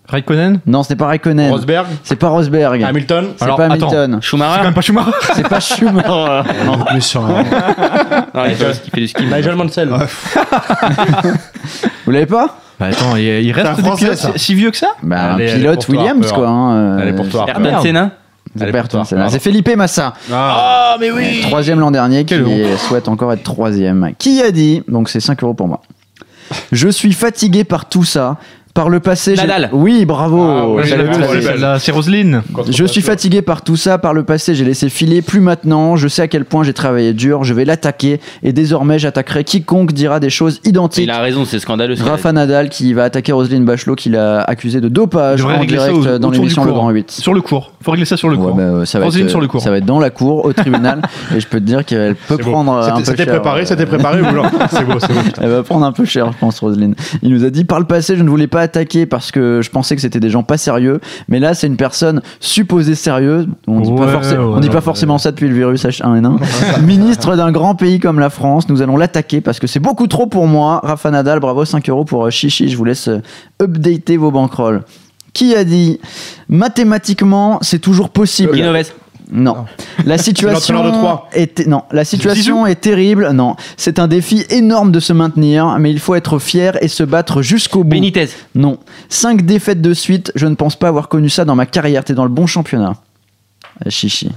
Raikkonen 0.09 0.61
Non, 0.67 0.83
ce 0.83 0.91
n'est 0.91 0.97
pas 0.97 1.07
Raikkonen. 1.07 1.51
Rosberg, 1.51 1.87
C'est 2.03 2.17
pas 2.17 2.29
Rosberg. 2.29 2.83
Hamilton. 2.83 3.29
C'est 3.37 3.45
Alors, 3.45 3.57
pas 3.57 3.65
attends. 3.65 3.75
Hamilton. 3.89 4.11
C'est 4.11 4.15
quand 4.17 4.21
Schumacher 4.21 4.63
même 4.65 4.75
pas 4.75 4.81
Schumacher. 4.83 5.11
C'est 5.35 5.49
pas 5.49 5.61
Schumacher. 5.61 6.05
Non, 8.35 8.45
il 8.47 8.55
fait- 8.55 8.83
il 8.87 8.91
fait 8.91 9.01
du 9.01 9.09
ski. 9.09 9.25
Nigel 9.25 9.55
Mansell. 9.55 9.91
Vous 12.05 12.11
l'avez 12.11 12.27
pas? 12.27 12.59
Bah 12.83 12.89
attends, 12.91 13.17
il, 13.17 13.25
il 13.25 13.53
reste 13.53 13.67
un 13.67 13.75
des 13.75 13.83
Français, 13.83 14.05
pilotes 14.05 14.19
ça. 14.19 14.33
si 14.37 14.55
vieux 14.55 14.71
que 14.71 14.77
ça 14.77 14.89
bah, 15.03 15.35
Allez, 15.35 15.51
Un 15.53 15.57
pilote 15.57 15.75
pour 15.77 15.85
toi, 15.87 15.95
Williams, 15.97 16.33
quoi. 16.33 16.49
hein, 16.49 16.99
Allez, 16.99 17.13
euh, 17.13 17.17
pour 17.17 17.29
toi. 17.29 17.45
Ayrton 17.49 17.61
merde. 17.63 17.83
Senna 17.83 18.11
C'est 18.57 18.63
Allez, 18.63 18.73
pas 18.73 18.81
pour 18.81 18.89
toi. 18.89 18.99
Ayrton 19.01 19.09
Senna, 19.09 19.21
Pardon. 19.23 19.33
C'est 19.35 19.43
Felipe 19.43 19.77
Massa. 19.77 20.15
Ah. 20.33 20.97
mais 21.01 21.11
oui 21.11 21.41
Troisième 21.43 21.81
l'an 21.81 21.91
dernier, 21.91 22.25
qui 22.25 22.35
honte. 22.35 22.79
souhaite 22.79 23.09
encore 23.09 23.33
être 23.33 23.43
troisième. 23.43 24.13
Qui 24.19 24.43
a 24.43 24.51
dit, 24.51 24.83
donc 24.89 25.09
c'est 25.09 25.21
5 25.21 25.43
euros 25.43 25.55
pour 25.55 25.69
moi, 25.69 25.81
je 26.71 26.89
suis 26.89 27.13
fatigué 27.13 27.65
par 27.65 27.89
tout 27.89 28.05
ça. 28.05 28.37
Par 28.75 28.89
le 28.89 29.01
passé, 29.01 29.37
j'ai- 29.37 29.43
Nadal. 29.43 29.69
Oui, 29.73 30.07
bravo. 30.07 30.79
Ah, 30.79 30.83
J'avais 30.83 31.03
elle 31.03 31.11
est 31.15 31.19
belle. 31.19 31.43
Celle-là, 31.43 31.79
C'est 31.79 31.93
Roselyne. 31.93 32.41
Je 32.71 32.85
suis 32.87 33.03
fatigué 33.03 33.43
par 33.43 33.61
tout 33.61 33.77
ça. 33.77 33.99
Par 33.99 34.15
le 34.15 34.23
passé, 34.23 34.55
j'ai 34.55 34.65
laissé 34.65 34.89
filer. 34.89 35.21
Plus 35.21 35.41
maintenant, 35.41 35.97
je 35.97 36.09
sais 36.09 36.23
à 36.23 36.29
quel 36.29 36.47
point 36.47 36.63
j'ai 36.65 36.73
travaillé 36.73 37.13
dur. 37.13 37.45
Je 37.45 37.53
vais 37.53 37.67
l'attaquer. 37.67 38.19
Et 38.43 38.55
désormais, 38.55 38.99
j'attaquerai 38.99 39.45
quiconque 39.45 39.93
dira 39.93 40.21
des 40.21 40.31
choses 40.31 40.61
identiques. 40.65 41.05
Il 41.05 41.11
a 41.11 41.21
raison, 41.21 41.45
c'est 41.45 41.59
scandaleux. 41.59 41.97
ce 41.97 42.01
qu'il 42.01 42.09
a 42.09 42.13
Rafa 42.13 42.33
Nadal 42.33 42.71
qui 42.71 42.95
va 42.95 43.05
attaquer 43.05 43.33
Roselyne 43.33 43.67
Bachelot 43.67 43.95
qui 43.95 44.09
l'a 44.09 44.41
accusé 44.41 44.81
de 44.81 44.89
dopage 44.89 45.41
devrait 45.41 45.57
en 45.57 45.61
régler 45.61 45.77
ça 45.77 45.89
direct 45.89 45.99
au- 45.99 46.05
dans 46.05 46.15
autour 46.17 46.31
du 46.31 46.39
l'émission 46.39 46.65
Le 46.65 46.69
cours. 46.73 46.79
Grand 46.81 46.91
8. 46.91 47.11
Sur 47.11 47.35
le 47.35 47.43
cours. 47.43 47.73
Faut 47.83 47.91
régler 47.91 48.07
ça 48.07 48.17
sur 48.17 48.31
le 48.31 48.37
Ouais, 48.37 48.43
cours. 48.47 48.55
bah, 48.55 48.63
euh, 48.63 48.85
ça, 48.87 48.99
va 49.01 49.05
Roselyne 49.05 49.25
être, 49.27 49.31
sur 49.31 49.41
le 49.43 49.49
cours. 49.49 49.61
ça 49.61 49.71
va 49.71 49.77
être 49.77 49.85
dans 49.85 50.01
la 50.01 50.09
cour, 50.09 50.47
au 50.47 50.53
tribunal. 50.55 51.03
et 51.37 51.41
je 51.41 51.47
peux 51.47 51.61
te 51.61 51.65
dire 51.65 51.85
qu'elle 51.85 52.15
peut 52.15 52.37
C'est 52.39 52.45
beau. 52.45 52.53
prendre 52.53 52.73
euh, 52.73 52.79
un 52.79 52.83
C'était 52.85 52.97
peu 52.97 53.05
c'était 53.05 53.25
cher. 53.25 53.35
préparé, 53.35 53.67
c'était 53.67 53.87
préparé. 53.87 54.23
ou 54.23 54.33
non 54.33 54.45
C'est 54.71 54.85
beau, 54.87 54.99
c'est 54.99 55.13
beau. 55.13 55.21
putain. 55.21 55.43
Elle 55.45 55.51
va 55.51 55.63
prendre 55.63 55.85
un 55.85 55.93
peu 55.93 56.07
cher, 56.07 56.33
je 56.33 56.39
pense, 56.39 56.59
Roselyne. 56.61 56.95
Il 57.23 57.35
nous 57.35 57.45
a 57.45 57.51
dit 57.51 57.65
par 57.65 57.79
le 57.79 57.85
passé, 57.87 58.17
je 58.17 58.23
ne 58.23 58.31
voulais 58.31 58.47
pas 58.47 58.62
attaquer 58.63 59.07
parce 59.07 59.31
que 59.31 59.61
je 59.63 59.71
pensais 59.71 59.95
que 59.95 60.01
c'était 60.03 60.21
des 60.21 60.31
gens 60.31 60.43
pas 60.43 60.57
sérieux. 60.59 61.01
Mais 61.29 61.39
là, 61.41 61.55
c'est 61.55 61.67
une 61.67 61.77
personne 61.77 62.23
supposée 62.41 62.95
sérieuse. 62.95 63.47
On 63.67 63.81
dit 63.81 63.91
pas, 63.93 64.07
Ouais, 64.07 64.13
forcé- 64.13 64.39
on 64.39 64.55
ouais, 64.55 64.61
dit 64.61 64.69
pas 64.69 64.77
ouais. 64.77 64.81
forcément 64.81 65.19
ça 65.19 65.31
depuis 65.31 65.49
le 65.49 65.55
virus 65.55 65.85
H1N1. 65.85 66.39
Ministre 66.85 67.37
d'un 67.37 67.53
grand 67.53 67.75
pays 67.75 68.01
comme 68.01 68.19
la 68.19 68.31
France, 68.31 68.69
nous 68.69 68.83
allons 68.83 68.97
l'attaquer 68.97 69.41
parce 69.41 69.59
que 69.61 69.67
c'est 69.67 69.81
beaucoup 69.81 70.07
trop 70.07 70.27
pour 70.27 70.47
moi. 70.47 70.81
Rafa 70.83 71.11
Nadal, 71.11 71.41
bravo, 71.41 71.65
5 71.65 71.89
euros 71.89 72.05
pour 72.05 72.27
euh, 72.27 72.31
Chichi. 72.31 72.69
Je 72.69 72.77
vous 72.77 72.85
laisse 72.85 73.09
euh, 73.09 73.21
updater 73.63 74.17
vos 74.17 74.31
bankrolls. 74.31 74.83
Qui 75.35 75.55
a 75.55 75.65
dit 75.65 75.99
mathématiquement 76.49 77.59
c'est 77.63 77.79
toujours 77.79 78.11
possible? 78.11 78.53
Guinoves. 78.55 78.93
Non. 79.33 79.65
La 80.05 80.19
situation 80.19 80.85
de 80.85 81.37
est 81.37 81.67
non, 81.67 81.83
la 81.91 82.05
situation 82.05 82.67
est 82.67 82.81
terrible. 82.81 83.31
Non, 83.33 83.57
c'est 83.77 83.99
un 83.99 84.07
défi 84.07 84.45
énorme 84.51 84.93
de 84.93 85.01
se 85.01 85.13
maintenir, 85.13 85.79
mais 85.79 85.91
il 85.91 85.99
faut 85.99 86.15
être 86.15 86.39
fier 86.39 86.77
et 86.83 86.89
se 86.89 87.03
battre 87.03 87.41
jusqu'au 87.41 87.83
bout. 87.83 87.91
Benitez. 87.91 88.29
Non. 88.55 88.79
Cinq 89.09 89.47
défaites 89.47 89.81
de 89.81 89.95
suite, 89.95 90.33
je 90.35 90.47
ne 90.47 90.55
pense 90.55 90.77
pas 90.77 90.89
avoir 90.89 91.09
connu 91.09 91.31
ça 91.31 91.45
dans 91.45 91.55
ma 91.55 91.67
carrière. 91.67 92.05
T'es 92.05 92.15
dans 92.15 92.25
le 92.25 92.31
bon 92.31 92.47
championnat. 92.47 92.95
Ah, 93.85 93.89
Chichi. 93.89 94.31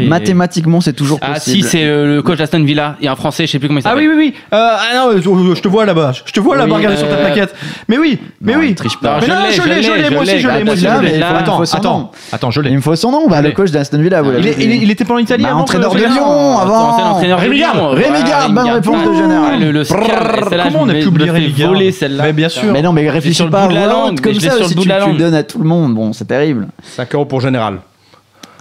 Mathématiquement, 0.00 0.80
c'est 0.80 0.92
toujours 0.94 1.18
Ah 1.20 1.34
possible. 1.34 1.62
si, 1.64 1.68
c'est 1.68 1.84
euh, 1.84 2.16
le 2.16 2.22
coach 2.22 2.38
d'Aston 2.38 2.62
Villa. 2.64 2.96
Et 3.00 3.08
en 3.08 3.16
français, 3.16 3.46
je 3.46 3.52
sais 3.52 3.58
plus 3.58 3.68
comment 3.68 3.80
il 3.80 3.82
Ah 3.86 3.90
s'appelle. 3.90 4.08
oui, 4.08 4.14
oui, 4.16 4.32
oui. 4.32 4.34
Euh, 4.54 4.76
ah 4.78 4.94
non, 4.96 5.10
je, 5.16 5.54
je 5.54 5.60
te 5.60 5.68
vois 5.68 5.84
là-bas. 5.84 6.12
Je 6.24 6.32
te 6.32 6.40
vois 6.40 6.56
là-bas, 6.56 6.70
Oui, 6.70 6.76
regarder 6.78 6.96
sur 6.98 7.08
ta 7.08 7.14
euh, 7.14 7.24
plaquette. 7.26 7.54
Mais 7.88 7.98
oui, 7.98 8.18
mais 8.40 8.54
Non, 8.54 8.60
oui. 8.60 8.68
il 8.70 8.74
triche 8.74 8.98
pas. 8.98 9.18
Mais 9.20 9.26
Je 9.26 9.30
non, 9.32 9.36
l'ai, 9.42 9.52
je 9.52 9.62
l'ai, 9.62 9.82
je 9.82 9.92
l'ai, 9.92 10.02
l'ai, 10.02 10.10
moi 10.10 10.22
aussi, 10.22 10.38
je 10.38 10.48
l'ai, 10.48 10.64
moi 10.64 10.74
aussi, 10.74 10.84
Bah, 10.84 11.00
il 11.02 11.16
il 11.16 11.22
Attends, 11.22 11.60
attends, 11.62 12.10
attends, 12.32 12.50
je 12.50 12.60
Il 12.60 12.68
l'ai. 12.68 12.76
me 12.76 12.80
faut 12.80 12.96
son 12.96 13.10
nom. 13.10 13.28
Bah, 13.28 13.42
le 13.42 13.50
coach 13.52 13.70
d'Aston 13.70 13.98
Villa, 14.00 14.22
vous 14.22 14.32
Il, 14.38 14.46
il 14.46 14.82
il 14.84 14.90
était 14.90 15.04
pas 15.04 15.14
en 15.14 15.18
Italie 15.18 15.42
Bah, 15.44 15.50
avant 15.50 15.60
entraîneur 15.60 15.92
de 15.94 15.98
Lyon 15.98 16.58
avant. 16.58 17.14
Rémi. 17.36 17.58
Garde. 17.60 17.94
Rémi 17.94 18.08
Voilà, 18.08 18.22
Garde, 18.22 18.54
bonne 18.54 18.70
réponse 18.70 19.08
de 19.08 19.14
Général. 19.14 19.84
Celle-là, 19.84 20.64
Comment 20.64 20.82
on 20.84 20.88
a 20.88 20.94
pu 20.94 21.06
oublier 21.06 21.30
Rémi 21.30 21.52
Garde. 21.52 21.76
Mais 22.22 22.32
bien 22.32 22.48
sûr. 22.48 22.72
Mais 22.72 22.82
non, 22.82 22.92
mais 22.92 23.08
réfléchis 23.10 23.34
sur 23.36 23.44
le 23.46 23.50
pas 23.50 23.68
comme 23.68 24.34
ça. 24.40 24.64
Si 24.64 24.74
tu, 24.74 24.88
le 24.88 25.18
donnes 25.18 25.34
à 25.34 25.42
tout 25.42 25.58
le 25.58 25.64
monde, 25.68 25.94
bon, 25.94 26.12
c'est 26.12 26.26
terrible. 26.26 26.68
5 26.82 27.14
euros 27.14 27.24
pour 27.26 27.40
Général. 27.40 27.78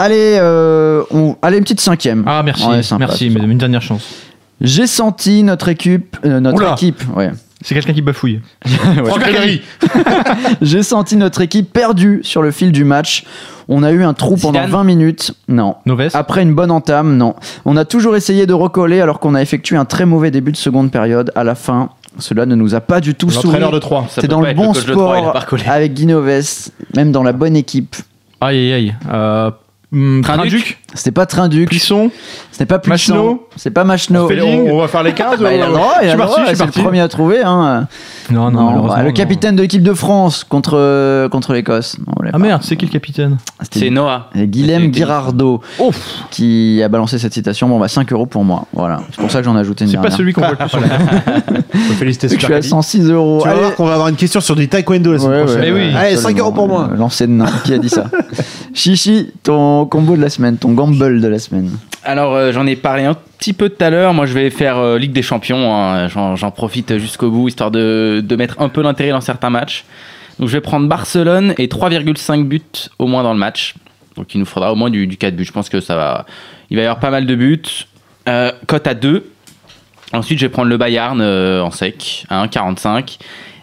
Allez, 0.02 0.38
euh, 0.40 1.04
on... 1.12 1.36
allez, 1.44 1.58
une 1.58 1.64
petite 1.64 1.80
cinquième. 1.80 2.24
Ah, 2.26 2.42
merci, 2.44 2.66
Ouais, 2.66 2.82
sympa, 2.82 3.06
merci, 3.06 3.30
mais 3.30 3.40
une 3.40 3.60
dernière 3.60 3.84
chance. 3.84 4.04
J'ai 4.60 4.88
senti 4.88 5.44
notre 5.44 5.70
équipe, 5.70 6.18
euh, 6.26 6.40
notre 6.40 6.58
Oula. 6.58 6.72
équipe, 6.74 7.04
ouais. 7.16 7.30
C'est 7.62 7.76
quelqu'un 7.76 7.94
qui 7.94 8.02
bafouille. 8.02 8.42
Franck 9.06 9.24
Ribéry. 9.24 9.62
J'ai 10.64 10.82
senti 10.82 11.18
notre 11.18 11.42
équipe 11.42 11.72
perdue 11.72 12.22
sur 12.24 12.42
le 12.42 12.50
fil 12.50 12.72
du 12.72 12.84
match. 12.84 13.26
On 13.68 13.84
a 13.84 13.92
eu 13.92 14.04
un 14.04 14.16
trou 14.16 14.38
pendant 14.38 14.54
Zidane 14.62 14.72
20 14.72 14.84
minutes. 14.86 15.34
Non. 15.48 15.76
Noves 15.86 16.10
Après 16.16 16.42
une 16.42 16.56
bonne 16.56 16.72
entame, 16.72 17.18
non. 17.18 17.36
On 17.66 17.78
a 17.78 17.86
toujours 17.86 18.16
essayé 18.16 18.48
de 18.48 18.54
recoller 18.54 19.02
alors 19.02 19.20
qu'on 19.20 19.36
a 19.36 19.42
effectué 19.44 19.78
un 19.78 19.86
très 19.86 20.08
mauvais 20.08 20.32
début 20.32 20.52
de 20.52 20.58
seconde 20.58 20.90
période. 20.90 21.32
À 21.36 21.44
la 21.44 21.54
fin, 21.54 21.90
cela 22.18 22.48
ne 22.48 22.56
nous 22.56 22.74
a 22.74 22.82
pas 22.82 23.02
du 23.02 23.14
tout 23.14 23.30
souri. 23.30 23.46
L'entraîneur 23.46 23.72
de 23.72 23.78
Troyes. 23.78 24.06
Ça 24.10 24.22
T'es 24.22 24.28
peut 24.28 24.32
dans 24.32 24.42
le 24.42 24.54
bon 24.54 24.74
sport 24.74 25.32
pas 25.32 25.40
recollé. 25.42 25.64
avec 25.68 25.94
Guinoves, 25.94 26.72
même 26.96 27.12
dans 27.12 27.22
la 27.22 27.34
bonne 27.34 27.56
équipe. 27.56 27.96
Aïe, 28.42 28.58
aïe, 28.58 28.74
aïe. 28.74 28.96
Euh, 29.12 29.52
hum, 29.92 30.22
C'était 30.94 31.12
pas 31.12 31.26
Trinduc, 31.26 31.70
Plisson 31.70 32.12
c'était 32.52 32.66
pas 32.66 32.80
Puissant, 32.80 33.14
Machno 33.16 33.48
c'est 33.56 33.72
pas 33.72 33.84
Machno. 33.86 34.26
On, 34.26 34.28
fait- 34.28 34.42
on- 34.42 34.76
on 34.76 34.80
va 34.82 34.88
faire 34.90 35.04
les 35.04 35.14
15 35.14 35.40
Bah, 35.40 35.54
il 35.54 35.62
a 35.62 35.66
le 35.66 35.72
ou- 35.72 35.76
droit, 35.76 35.94
il 36.02 36.04
Je 36.04 36.08
a 36.08 36.10
suis 36.10 36.12
le 36.12 36.18
parti, 36.18 36.32
droit, 36.34 36.44
je 36.44 36.48
suis 36.50 36.58
c'est 36.58 36.66
le 36.78 36.84
premier 36.84 37.00
à 37.02 37.08
trouver. 37.08 37.42
Hein. 37.44 37.88
Non, 38.30 38.52
non, 38.52 38.72
Non, 38.72 38.88
bah, 38.88 38.98
le 39.02 39.08
non. 39.08 39.14
capitaine 39.14 39.56
de 39.56 39.62
l'équipe 39.62 39.82
de 39.84 39.94
France 39.94 40.44
contre, 40.44 40.74
euh, 40.78 41.28
contre 41.30 41.54
l'Écosse. 41.54 41.98
Non, 42.00 42.14
Ah 42.28 42.32
pas. 42.34 42.38
merde, 42.38 42.62
c'est 42.64 42.76
qui 42.76 42.86
le 42.86 42.92
capitaine? 42.92 43.38
C'était 43.62 43.80
C'est 43.80 43.90
Noah. 43.90 44.30
Et 44.36 44.48
Guilhem 44.48 44.84
C'était- 44.84 44.98
Girardot 44.98 45.62
qui 46.30 46.82
a 46.84 46.90
balancé 46.90 47.18
cette 47.20 47.34
citation. 47.34 47.68
Bon, 47.70 47.80
bah 47.80 47.88
5 47.88 48.12
euros 48.12 48.26
pour 48.26 48.44
moi. 48.44 48.66
Voilà. 48.74 49.00
C'est 49.12 49.22
pour 49.22 49.32
ça 49.32 49.40
que 49.40 49.46
j'en 49.46 49.56
ai 49.56 49.60
ajouté 49.62 49.86
une 49.86 49.92
C'est 49.92 49.98
pas 49.98 50.12
celui 50.12 50.34
qu'on 50.34 50.42
voit 50.42 50.52
le 50.52 50.58
plus 50.58 50.70
féliciter 51.98 52.28
Je 52.30 52.36
suis 52.36 52.46
à 52.46 52.50
Caddy. 52.50 52.68
106 52.68 53.10
euros. 53.10 53.40
Tu 53.42 53.48
vas 53.48 53.56
voir 53.56 53.76
qu'on 53.76 53.86
va 53.86 53.94
avoir 53.94 54.08
une 54.10 54.16
question 54.16 54.42
sur 54.42 54.56
du 54.56 54.68
taekwondo 54.68 55.14
la 55.14 55.20
semaine 55.20 55.40
Ouais, 55.48 55.54
prochaine. 55.54 55.74
oui. 55.74 55.96
Allez, 55.96 56.16
5 56.18 56.30
absolument. 56.32 56.40
euros 56.42 56.52
pour 56.52 56.68
moi. 56.68 56.90
Euh, 56.94 57.28
nain. 57.28 57.46
Qui 57.64 57.74
a 57.74 57.78
dit 57.78 57.90
ça 57.90 58.06
Chichi, 58.74 59.32
ton 59.44 59.86
combo 59.86 60.16
de 60.16 60.22
la 60.22 60.30
semaine, 60.30 60.58
ton 60.58 60.72
gamble 60.90 61.22
de 61.22 61.28
la 61.28 61.40
semaine. 61.40 61.72
Alors 62.04 62.34
euh, 62.36 62.52
j'en 62.52 62.66
ai 62.66 62.76
parlé 62.76 63.04
un 63.04 63.16
petit 63.38 63.54
peu 63.54 63.70
tout 63.70 63.84
à 63.84 63.90
l'heure. 63.90 64.14
Moi 64.14 64.26
je 64.26 64.34
vais 64.34 64.50
faire 64.50 64.78
euh, 64.78 64.98
Ligue 64.98 65.12
des 65.14 65.22
Champions. 65.22 65.74
hein. 65.76 66.08
J'en, 66.08 66.36
j'en 66.36 66.52
profite 66.52 66.98
jusqu'au 66.98 67.30
bout 67.30 67.48
histoire 67.50 67.72
de, 67.72 68.22
de 68.24 68.36
mettre 68.36 68.60
un 68.62 68.70
peu 68.70 68.82
l'intérêt 68.82 69.12
dans 69.12 69.22
certains 69.22 69.50
matchs. 69.50 69.86
Donc 70.40 70.48
je 70.48 70.54
vais 70.54 70.62
prendre 70.62 70.88
Barcelone 70.88 71.54
et 71.58 71.68
3,5 71.68 72.44
buts 72.46 72.62
au 73.00 73.08
moins 73.08 73.24
dans 73.24 73.34
le 73.34 73.40
match. 73.40 73.76
Donc 74.16 74.34
il 74.34 74.40
nous 74.40 74.46
faudra 74.46 74.72
au 74.74 74.76
moins 74.76 74.90
du, 74.90 75.08
du 75.08 75.18
4 75.18 75.36
buts. 75.36 75.46
Je 75.46 75.52
pense 75.52 75.70
que 75.70 75.80
ça 75.82 75.96
va. 75.96 76.26
Il 76.70 76.78
va 76.78 76.84
y 76.84 76.86
avoir 76.86 77.00
pas 77.00 77.12
mal 77.12 77.26
de 77.26 77.36
buts. 77.36 77.62
Euh, 78.28 78.52
cote 78.68 78.88
à 78.88 78.94
2. 78.94 79.26
Ensuite 80.14 80.40
je 80.40 80.46
vais 80.46 80.50
prendre 80.50 80.68
le 80.70 80.78
Bayern 80.78 81.20
euh, 81.22 81.62
en 81.64 81.72
sec 81.72 82.26
à 82.30 82.46
1,45 82.46 83.18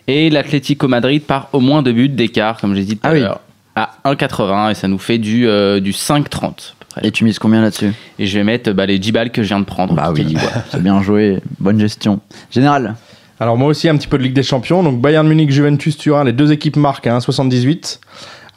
et 0.06 0.30
l'Atlético 0.30 0.88
Madrid 0.88 1.22
par 1.22 1.48
au 1.52 1.60
moins 1.60 1.82
2 1.82 1.92
buts 1.92 2.08
d'écart 2.08 2.58
comme 2.60 2.74
j'ai 2.74 2.84
dit 2.84 2.94
tout 2.96 3.00
Ah 3.04 3.08
à 3.08 3.12
oui. 3.12 3.20
l'heure 3.20 3.40
à 3.76 3.90
1,80 4.06 4.70
et 4.70 4.74
ça 4.74 4.88
nous 4.88 4.98
fait 4.98 5.18
du, 5.18 5.46
euh, 5.46 5.78
du 5.78 5.92
5,30 5.92 6.46
à 6.46 6.50
peu 6.77 6.77
près. 6.98 7.06
Et 7.06 7.10
tu 7.10 7.24
mises 7.24 7.38
combien 7.38 7.62
là-dessus 7.62 7.92
Et 8.18 8.26
je 8.26 8.38
vais 8.38 8.44
mettre 8.44 8.72
bah, 8.72 8.86
les 8.86 8.98
10 8.98 9.12
balles 9.12 9.30
que 9.30 9.42
je 9.42 9.48
viens 9.48 9.60
de 9.60 9.64
prendre. 9.64 9.94
Bah 9.94 10.12
oui, 10.14 10.36
c'est 10.70 10.82
bien 10.82 11.00
joué. 11.02 11.40
Bonne 11.58 11.80
gestion. 11.80 12.20
Général. 12.50 12.94
Alors 13.40 13.56
moi 13.56 13.68
aussi 13.68 13.88
un 13.88 13.96
petit 13.96 14.08
peu 14.08 14.18
de 14.18 14.22
Ligue 14.22 14.34
des 14.34 14.42
Champions. 14.42 14.82
Donc 14.82 15.00
Bayern 15.00 15.26
Munich, 15.26 15.50
Juventus, 15.50 15.96
Turin, 15.96 16.24
les 16.24 16.32
deux 16.32 16.52
équipes 16.52 16.76
marquent 16.76 17.06
à 17.06 17.16
1,78. 17.18 18.00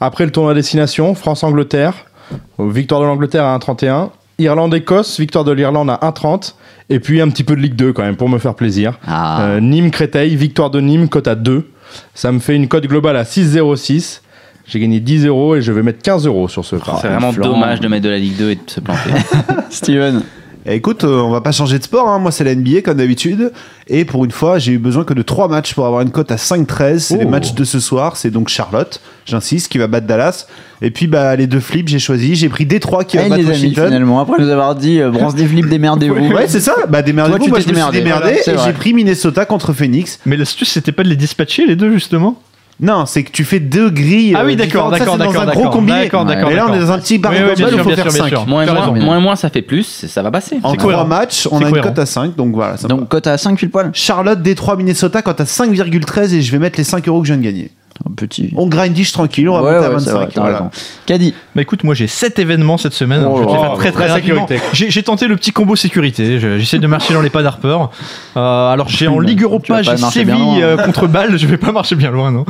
Après 0.00 0.24
le 0.24 0.32
tournoi 0.32 0.52
à 0.52 0.54
destination, 0.54 1.14
France-Angleterre, 1.14 2.06
euh, 2.58 2.68
victoire 2.68 3.00
de 3.00 3.06
l'Angleterre 3.06 3.44
à 3.44 3.56
1,31. 3.56 4.10
Irlande-Écosse, 4.38 5.20
victoire 5.20 5.44
de 5.44 5.52
l'Irlande 5.52 5.90
à 5.90 6.00
1,30. 6.02 6.54
Et 6.90 6.98
puis 6.98 7.20
un 7.20 7.28
petit 7.28 7.44
peu 7.44 7.54
de 7.54 7.60
Ligue 7.60 7.76
2 7.76 7.92
quand 7.92 8.02
même 8.02 8.16
pour 8.16 8.28
me 8.28 8.38
faire 8.38 8.54
plaisir. 8.54 8.98
Ah. 9.06 9.42
Euh, 9.42 9.60
Nîmes-Créteil, 9.60 10.34
victoire 10.34 10.70
de 10.70 10.80
Nîmes, 10.80 11.08
cote 11.08 11.28
à 11.28 11.36
2. 11.36 11.68
Ça 12.14 12.32
me 12.32 12.40
fait 12.40 12.56
une 12.56 12.68
cote 12.68 12.86
globale 12.86 13.16
à 13.16 13.22
6,06. 13.22 14.20
J'ai 14.66 14.78
gagné 14.80 15.00
10 15.00 15.26
euros 15.26 15.56
et 15.56 15.62
je 15.62 15.72
vais 15.72 15.82
mettre 15.82 16.00
15 16.02 16.26
euros 16.26 16.48
sur 16.48 16.64
ce 16.64 16.76
pari. 16.76 16.98
C'est 17.02 17.08
vraiment 17.08 17.32
dommage 17.32 17.80
de 17.80 17.88
mettre 17.88 18.04
de 18.04 18.10
la 18.10 18.18
Ligue 18.18 18.36
2 18.36 18.50
et 18.50 18.54
de 18.54 18.60
se 18.66 18.80
planter. 18.80 19.10
Steven. 19.70 20.22
Eh, 20.64 20.74
Écoute, 20.76 21.02
euh, 21.02 21.20
on 21.20 21.30
va 21.30 21.40
pas 21.40 21.50
changer 21.50 21.76
de 21.80 21.82
sport, 21.82 22.08
hein. 22.08 22.20
moi 22.20 22.30
c'est 22.30 22.44
la 22.44 22.54
NBA 22.54 22.82
comme 22.84 22.98
d'habitude. 22.98 23.50
Et 23.88 24.04
pour 24.04 24.24
une 24.24 24.30
fois, 24.30 24.60
j'ai 24.60 24.70
eu 24.70 24.78
besoin 24.78 25.02
que 25.02 25.12
de 25.12 25.22
3 25.22 25.48
matchs 25.48 25.74
pour 25.74 25.84
avoir 25.86 26.02
une 26.02 26.12
cote 26.12 26.30
à 26.30 26.36
5-13. 26.36 26.98
C'est 27.00 27.16
les 27.18 27.24
Oh. 27.24 27.28
matchs 27.28 27.54
de 27.54 27.64
ce 27.64 27.80
soir. 27.80 28.16
C'est 28.16 28.30
donc 28.30 28.48
Charlotte, 28.48 29.00
j'insiste, 29.26 29.72
qui 29.72 29.78
va 29.78 29.88
battre 29.88 30.06
Dallas. 30.06 30.46
Et 30.80 30.92
puis 30.92 31.08
bah, 31.08 31.34
les 31.34 31.48
deux 31.48 31.58
flips, 31.58 31.88
j'ai 31.88 31.98
choisi. 31.98 32.36
J'ai 32.36 32.48
pris 32.48 32.64
Détroit 32.64 33.02
qui 33.02 33.16
va 33.16 33.24
Et 33.24 33.28
battre 33.28 33.40
les 33.42 33.48
amis, 33.48 33.56
Washington. 33.58 33.86
finalement, 33.86 34.20
après 34.20 34.40
nous 34.40 34.48
avoir 34.48 34.76
dit 34.76 35.00
euh, 35.00 35.10
bronze 35.10 35.34
des 35.34 35.46
flips, 35.46 35.68
démerdez-vous. 35.68 36.28
Ouais, 36.32 36.46
c'est 36.46 36.60
ça. 36.60 36.74
Bah, 36.88 37.02
démerdez-vous. 37.02 37.48
Moi, 37.48 37.58
je 37.58 37.66
me 37.68 37.74
suis 37.74 37.90
démerdé, 37.90 38.00
voilà, 38.02 38.32
et 38.32 38.42
j'ai 38.64 38.72
pris 38.72 38.94
Minnesota 38.94 39.44
contre 39.44 39.72
Phoenix. 39.72 40.20
Mais 40.26 40.36
l'astuce, 40.36 40.68
c'était 40.70 40.92
pas 40.92 41.02
de 41.02 41.08
les 41.08 41.16
dispatcher 41.16 41.66
les 41.66 41.74
deux 41.74 41.92
justement? 41.92 42.40
Non, 42.82 43.06
c'est 43.06 43.22
que 43.22 43.30
tu 43.30 43.44
fais 43.44 43.60
deux 43.60 43.90
grilles. 43.90 44.34
Ah 44.36 44.42
oui, 44.44 44.54
euh, 44.54 44.56
d'accord, 44.56 44.90
d'accord, 44.90 45.12
c'est 45.12 45.18
dans 45.18 45.30
d'accord, 45.30 45.42
un 45.42 45.46
gros 45.46 45.54
d'accord, 45.60 45.70
combiné. 45.70 45.98
d'accord, 46.00 46.24
d'accord, 46.24 46.50
Et 46.50 46.56
là, 46.56 46.66
on 46.68 46.74
est 46.74 46.80
dans 46.80 46.90
un 46.90 46.98
petit 46.98 47.20
global 47.20 47.54
où 47.56 47.60
il 47.60 47.78
faut 47.78 47.84
bien 47.86 47.94
faire 47.94 48.10
sûr, 48.10 48.12
bien 48.12 48.22
5. 48.24 48.28
sûr. 48.28 48.46
moins, 48.48 48.66
as 48.66 48.72
moins, 48.72 48.80
raison. 48.80 48.94
moins, 49.06 49.20
moins, 49.20 49.36
ça 49.36 49.50
fait 49.50 49.62
plus, 49.62 49.84
ça 50.08 50.20
va 50.20 50.32
passer. 50.32 50.58
En 50.64 50.74
trois 50.74 51.04
matchs, 51.04 51.46
on 51.50 51.64
a 51.64 51.68
une 51.68 51.80
cote 51.80 51.98
à 51.98 52.06
5, 52.06 52.34
donc 52.34 52.54
voilà. 52.54 52.74
Donc 52.88 53.08
cote 53.08 53.28
à 53.28 53.38
5 53.38 53.56
pile 53.56 53.70
poil. 53.70 53.90
Charlotte, 53.94 54.42
Détroit, 54.42 54.76
Minnesota, 54.76 55.22
quand 55.22 55.40
à 55.40 55.44
5,13 55.44 56.34
et 56.34 56.42
je 56.42 56.50
vais 56.52 56.58
mettre 56.58 56.76
les 56.76 56.84
5 56.84 57.06
euros 57.06 57.22
que 57.22 57.28
je 57.28 57.34
viens 57.34 57.40
de 57.40 57.44
gagner. 57.46 57.70
Un 58.08 58.14
petit. 58.14 58.52
On 58.56 58.66
grindish 58.66 59.12
tranquille, 59.12 59.48
on 59.48 59.54
va 59.54 59.62
Ouais, 59.62 59.72
monter 59.74 59.86
à 59.86 59.90
ouais, 59.90 59.98
c'est 60.00 60.10
25. 60.10 60.12
vrai, 60.14 60.28
t'as 60.34 60.40
voilà. 60.40 60.70
Caddy. 61.06 61.34
Bah 61.54 61.62
écoute, 61.62 61.84
moi 61.84 61.94
j'ai 61.94 62.06
7 62.06 62.38
événements 62.38 62.76
cette 62.78 62.92
semaine. 62.94 63.22
Oh 63.26 63.36
je 63.38 63.44
vais 63.46 63.52
les 63.52 63.58
faire 63.58 63.74
très 63.74 63.92
très 63.92 64.06
rapidement. 64.08 64.46
sécurité. 64.46 64.66
J'ai 64.72 64.90
j'ai 64.90 65.02
tenté 65.02 65.26
le 65.28 65.36
petit 65.36 65.52
combo 65.52 65.76
sécurité. 65.76 66.38
Je- 66.40 66.58
J'essaie 66.58 66.78
de 66.78 66.86
marcher 66.86 67.14
dans 67.14 67.20
les 67.20 67.30
pas 67.30 67.42
d'Harper. 67.42 67.76
Euh, 68.36 68.68
alors 68.72 68.88
j'ai 68.88 69.08
en 69.08 69.18
Ligue 69.20 69.42
Europa, 69.42 69.82
j'ai 69.82 69.96
Séville 69.96 70.34
loin. 70.34 70.60
euh, 70.60 70.76
contre 70.78 71.06
Bâle. 71.06 71.36
Je 71.38 71.46
vais 71.46 71.56
pas 71.56 71.72
marcher 71.72 71.94
bien 71.96 72.10
loin, 72.10 72.30
non. 72.32 72.44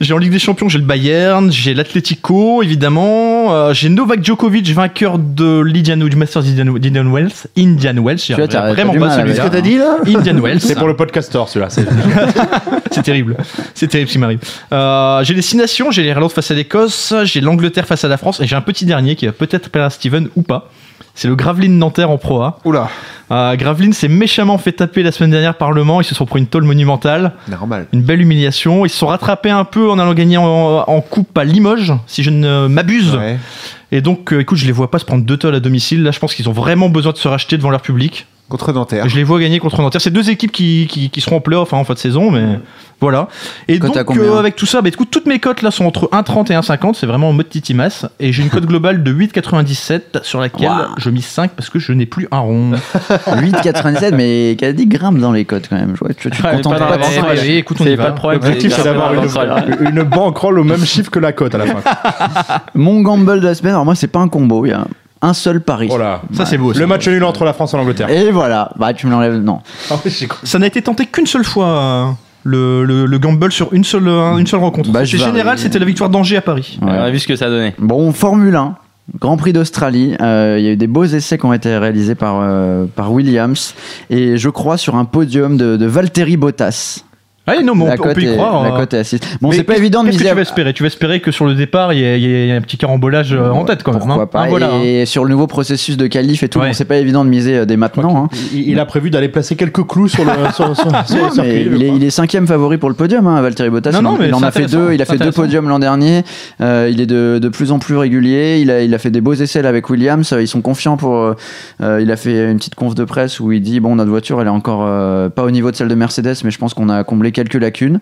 J'ai 0.00 0.12
en 0.14 0.18
Ligue 0.18 0.32
des 0.32 0.38
Champions, 0.38 0.68
j'ai 0.68 0.78
le 0.78 0.84
Bayern, 0.84 1.50
j'ai 1.52 1.74
l'Atlético 1.74 2.62
évidemment. 2.62 3.52
Euh, 3.54 3.74
j'ai 3.74 3.88
Novak 3.88 4.24
Djokovic, 4.24 4.68
vainqueur 4.70 5.18
de 5.18 5.60
l'Indian 5.60 5.96
du 5.96 6.16
Masters 6.16 6.42
d'Indian 6.42 6.74
Indian 6.76 7.10
Wells. 7.12 7.30
Indian 7.58 7.94
Wells, 8.02 8.18
t'as- 8.26 8.72
vraiment 8.72 8.92
t'as 8.92 8.98
pas 8.98 9.06
mal 9.06 9.20
avec 9.20 9.36
celui-là. 9.36 9.52
ça. 9.52 9.60
dit 9.60 9.76
là 9.78 9.96
Indian 10.06 10.40
Wells. 10.40 10.60
C'est 10.60 10.76
pour 10.78 10.88
le 10.88 10.96
podcaster 10.96 11.38
celui-là. 11.46 11.70
c'est- 11.70 11.86
C'est 12.90 13.02
terrible. 13.02 13.36
C'est 13.74 13.88
terrible 13.88 14.08
ce 14.08 14.12
qui 14.12 14.18
m'arrive. 14.20 14.38
Euh, 14.72 14.76
j'ai 15.22 15.34
les 15.34 15.42
six 15.42 15.56
nations, 15.56 15.90
j'ai 15.90 16.02
l'Irlande 16.02 16.32
face 16.32 16.50
à 16.50 16.54
l'Écosse, 16.54 17.14
j'ai 17.24 17.40
l'Angleterre 17.40 17.86
face 17.86 18.04
à 18.04 18.08
la 18.08 18.16
France 18.16 18.40
et 18.40 18.46
j'ai 18.46 18.56
un 18.56 18.60
petit 18.60 18.84
dernier 18.84 19.16
qui 19.16 19.26
va 19.26 19.32
peut-être 19.32 19.70
plaire 19.70 19.84
à 19.84 19.90
Steven 19.90 20.28
ou 20.36 20.42
pas. 20.42 20.70
C'est 21.16 21.28
le 21.28 21.36
Gravelines 21.36 21.78
Nanterre 21.78 22.10
en 22.10 22.18
Pro 22.18 22.42
A. 22.42 22.58
Oula, 22.64 22.88
Euh, 23.30 23.54
Gravelines 23.56 23.92
s'est 23.92 24.08
méchamment 24.08 24.58
fait 24.58 24.72
taper 24.72 25.02
la 25.04 25.12
semaine 25.12 25.30
dernière 25.30 25.54
par 25.54 25.70
Le 25.70 25.84
Mans. 25.84 26.00
Ils 26.00 26.04
se 26.04 26.14
sont 26.14 26.26
pris 26.26 26.40
une 26.40 26.46
tôle 26.48 26.64
monumentale, 26.64 27.32
normal. 27.48 27.86
une 27.92 28.02
belle 28.02 28.20
humiliation. 28.20 28.84
Ils 28.84 28.88
se 28.88 28.96
sont 28.98 29.06
rattrapés 29.06 29.50
un 29.50 29.64
peu 29.64 29.88
en 29.90 29.98
allant 30.00 30.12
gagner 30.12 30.36
en, 30.38 30.44
en 30.86 31.00
coupe 31.00 31.36
à 31.38 31.44
Limoges, 31.44 31.92
si 32.08 32.22
je 32.24 32.30
ne 32.30 32.66
m'abuse. 32.66 33.14
Ouais. 33.14 33.38
Et 33.92 34.00
donc, 34.00 34.32
euh, 34.32 34.40
écoute, 34.40 34.58
je 34.58 34.66
les 34.66 34.72
vois 34.72 34.90
pas 34.90 34.98
se 34.98 35.04
prendre 35.04 35.24
deux 35.24 35.36
tôles 35.36 35.54
à 35.54 35.60
domicile. 35.60 36.02
Là, 36.02 36.10
je 36.10 36.18
pense 36.18 36.34
qu'ils 36.34 36.48
ont 36.48 36.52
vraiment 36.52 36.88
besoin 36.88 37.12
de 37.12 37.16
se 37.16 37.28
racheter 37.28 37.56
devant 37.58 37.70
leur 37.70 37.82
public. 37.82 38.26
Contre 38.48 38.72
Nanterre. 38.72 39.08
Je 39.08 39.16
les 39.16 39.24
vois 39.24 39.40
gagner 39.40 39.58
contre 39.58 39.80
Nanterre. 39.80 40.02
C'est 40.02 40.10
deux 40.10 40.28
équipes 40.28 40.52
qui, 40.52 40.86
qui, 40.88 41.08
qui 41.08 41.20
seront 41.22 41.36
en 41.36 41.40
playoff 41.40 41.72
hein, 41.72 41.78
en 41.78 41.84
fin 41.84 41.94
de 41.94 41.98
saison, 41.98 42.30
mais 42.30 42.60
voilà. 43.00 43.28
Et 43.68 43.78
donc, 43.78 43.96
euh, 43.96 44.38
avec 44.38 44.54
tout 44.54 44.66
ça, 44.66 44.82
bah, 44.82 44.88
écoute, 44.88 45.08
toutes 45.10 45.24
mes 45.26 45.38
cotes 45.38 45.62
là 45.62 45.70
sont 45.70 45.86
entre 45.86 46.08
1,30 46.12 46.52
et 46.52 46.54
1,50. 46.54 46.92
C'est 46.94 47.06
vraiment 47.06 47.30
en 47.30 47.32
mode 47.32 47.48
titimas. 47.48 48.06
Et 48.20 48.32
j'ai 48.34 48.42
une 48.42 48.50
cote 48.50 48.66
globale 48.66 49.02
de 49.02 49.12
8,97 49.12 50.22
sur 50.24 50.40
laquelle 50.40 50.70
je 50.98 51.08
mise 51.08 51.24
5 51.24 51.52
parce 51.52 51.70
que 51.70 51.78
je 51.78 51.92
n'ai 51.94 52.04
plus 52.04 52.28
un 52.30 52.40
rond. 52.40 52.72
8,97, 53.28 54.14
mais 54.14 54.56
Caddy 54.58 54.86
grimpe 54.86 55.18
dans 55.18 55.32
les 55.32 55.46
cotes 55.46 55.68
quand 55.70 55.76
même. 55.76 55.92
Je 55.94 56.00
vois, 56.00 56.12
tu, 56.12 56.30
tu 56.30 56.42
te 56.42 56.46
Ouais, 56.46 56.52
contentes 56.56 56.78
pas 56.78 56.98
pas, 56.98 56.98
de 56.98 57.02
ça. 57.04 57.22
Allez, 57.26 57.56
écoute, 57.56 57.78
on 57.80 57.84
C'est 57.84 57.94
y 57.94 57.96
pas 57.96 58.04
va. 58.04 58.12
problème. 58.12 58.40
L'objectif, 58.42 58.74
c'est 58.74 58.84
d'avoir 58.84 59.14
une, 59.14 59.86
une 59.88 60.02
bankroll 60.04 60.58
au 60.58 60.64
même 60.64 60.84
chiffre 60.84 61.10
que 61.10 61.18
la 61.18 61.32
cote 61.32 61.54
à 61.54 61.58
la 61.58 61.66
fin. 61.66 61.80
Mon 62.74 63.00
gamble 63.00 63.40
de 63.40 63.46
la 63.46 63.54
semaine, 63.54 63.72
alors 63.72 63.86
moi, 63.86 63.94
c'est 63.94 64.06
pas 64.06 64.20
un 64.20 64.28
combo, 64.28 64.66
il 64.66 64.68
y 64.68 64.72
a 64.72 64.84
un 65.22 65.32
seul 65.32 65.60
pari. 65.60 65.88
Voilà. 65.88 66.22
Ça, 66.32 66.44
c'est 66.46 66.58
beau. 66.58 66.72
Le 66.72 66.86
match 66.86 67.08
nul 67.08 67.24
entre 67.24 67.44
la 67.44 67.52
France 67.52 67.72
et 67.74 67.76
l'Angleterre. 67.76 68.10
Et 68.10 68.30
voilà, 68.30 68.70
bah 68.76 68.92
tu 68.92 69.06
me 69.06 69.12
l'enlèves, 69.12 69.36
non. 69.36 69.60
Ah. 69.90 69.96
Ça 70.44 70.58
n'a 70.58 70.66
été 70.66 70.82
tenté 70.82 71.06
qu'une 71.06 71.26
seule 71.26 71.44
fois. 71.44 71.66
euh, 71.66 72.04
Le, 72.46 72.84
le, 72.84 73.06
le 73.06 73.18
gamble 73.18 73.50
sur 73.50 73.72
une 73.72 73.84
seule, 73.84 74.06
euh, 74.06 74.36
une 74.36 74.46
seule 74.46 74.60
rencontre. 74.60 74.90
Bah, 74.90 75.04
je 75.04 75.12
c'est 75.12 75.16
varie. 75.22 75.32
général, 75.32 75.58
c'était 75.58 75.78
la 75.78 75.86
victoire 75.86 76.10
d'Angers 76.10 76.36
à 76.36 76.42
Paris. 76.42 76.78
Ouais. 76.82 76.88
On 76.90 77.02
a 77.02 77.10
vu 77.10 77.18
ce 77.18 77.26
que 77.26 77.36
ça 77.36 77.48
donnait. 77.48 77.74
Bon, 77.78 78.12
Formule 78.12 78.54
1, 78.54 78.74
Grand 79.18 79.38
Prix 79.38 79.54
d'Australie. 79.54 80.14
euh, 80.20 80.56
Il 80.58 80.64
y 80.66 80.68
a 80.68 80.72
eu 80.72 80.76
des 80.76 80.86
beaux 80.86 81.04
essais 81.04 81.38
qui 81.38 81.46
ont 81.46 81.54
été 81.54 81.74
réalisés 81.78 82.14
par, 82.14 82.40
euh, 82.42 82.84
par 82.94 83.10
Williams. 83.12 83.74
Et 84.10 84.36
je 84.36 84.48
crois 84.50 84.76
sur 84.76 84.96
un 84.96 85.06
podium 85.06 85.56
de, 85.56 85.78
de 85.78 85.86
Valtteri 85.86 86.36
Bottas. 86.36 87.02
Ah 87.46 87.52
non, 87.62 87.74
mais 87.74 87.84
on, 87.84 87.92
on 87.92 88.14
peut 88.14 88.22
y 88.22 88.26
est, 88.28 88.36
croire. 88.36 88.62
la 88.64 88.70
cote 88.70 88.94
est 88.94 88.98
à 88.98 89.04
6. 89.04 89.20
Bon, 89.42 89.50
Mais 89.50 89.56
c'est 89.56 89.64
pas 89.64 89.76
évident 89.76 90.02
de 90.02 90.08
que 90.08 90.12
miser 90.14 90.28
tu 90.28 90.34
vas 90.34 90.40
espérer? 90.40 90.72
Tu 90.72 90.82
vas 90.82 90.86
espérer 90.86 91.20
que 91.20 91.30
sur 91.30 91.44
le 91.44 91.54
départ, 91.54 91.92
il 91.92 91.98
y 92.00 92.04
ait, 92.04 92.18
il 92.18 92.24
y 92.26 92.48
ait 92.50 92.52
un 92.52 92.60
petit 92.62 92.78
carambolage 92.78 93.34
euh, 93.34 93.50
en 93.50 93.64
tête 93.64 93.82
quand 93.82 93.92
même. 93.92 94.00
Pourquoi 94.00 94.22
hein. 94.22 94.26
pas. 94.26 94.42
Ah, 94.44 94.48
voilà. 94.48 94.70
Et 94.82 95.04
sur 95.04 95.24
le 95.24 95.30
nouveau 95.30 95.46
processus 95.46 95.98
de 95.98 96.06
qualif 96.06 96.42
et 96.42 96.48
tout, 96.48 96.58
Ouais. 96.58 96.68
bon, 96.68 96.72
c'est 96.72 96.86
pas 96.86 96.96
évident 96.96 97.22
de 97.22 97.28
miser 97.28 97.58
euh, 97.58 97.64
dès 97.66 97.76
maintenant. 97.76 98.24
hein. 98.24 98.28
Il, 98.54 98.70
il 98.70 98.80
a 98.80 98.86
prévu 98.86 99.10
d'aller 99.10 99.28
placer 99.28 99.56
quelques 99.56 99.86
clous 99.86 100.08
sur 100.08 100.24
le, 100.24 100.30
sur, 100.54 100.74
sur- 100.74 100.76
sur 101.06 101.16
le 101.16 101.22
Non, 101.22 101.30
circuit. 101.32 101.52
mais 101.52 101.64
je 101.64 101.68
il, 101.68 101.82
est, 101.82 101.86
crois. 101.86 101.96
il 101.98 102.04
est 102.04 102.10
cinquième 102.10 102.46
favori 102.46 102.78
pour 102.78 102.88
le 102.88 102.94
podium, 102.94 103.26
hein, 103.26 103.42
Valtteri 103.42 103.68
Bottas. 103.68 103.90
Non, 103.92 103.98
il 104.00 104.06
en, 104.06 104.12
non, 104.12 104.16
mais 104.18 104.28
il 104.28 104.34
en 104.34 104.38
c'est 104.38 104.44
a 104.46 104.50
fait 104.50 104.66
deux. 104.66 104.92
Il 104.94 105.02
a 105.02 105.04
fait 105.04 105.18
deux 105.18 105.32
podiums 105.32 105.68
l'an 105.68 105.78
dernier. 105.78 106.22
Euh, 106.62 106.88
il 106.90 107.00
est 107.02 107.06
de, 107.06 107.38
de 107.42 107.48
plus 107.50 107.72
en 107.72 107.78
plus 107.78 107.96
régulier. 107.98 108.58
Il 108.62 108.70
a, 108.70 108.80
il 108.82 108.94
a 108.94 108.98
fait 108.98 109.10
des 109.10 109.20
beaux 109.20 109.34
essais 109.34 109.60
là, 109.60 109.68
avec 109.68 109.90
Williams. 109.90 110.34
Ils 110.40 110.48
sont 110.48 110.62
confiants 110.62 110.96
pour. 110.96 111.14
euh, 111.82 112.00
il 112.00 112.10
a 112.10 112.16
fait 112.16 112.50
une 112.50 112.56
petite 112.56 112.74
conf 112.74 112.94
de 112.94 113.04
presse 113.04 113.38
où 113.38 113.52
il 113.52 113.60
dit 113.60 113.80
bon, 113.80 113.96
notre 113.96 114.10
voiture, 114.10 114.40
elle 114.40 114.46
est 114.46 114.50
encore 114.50 114.84
euh, 114.86 115.28
pas 115.28 115.42
au 115.44 115.50
niveau 115.50 115.70
de 115.70 115.76
celle 115.76 115.88
de 115.88 115.94
Mercedes, 115.94 116.36
mais 116.42 116.50
je 116.50 116.58
pense 116.58 116.72
qu'on 116.72 116.88
a 116.88 117.04
comblé 117.04 117.32
quelques 117.34 117.54
lacunes. 117.54 118.00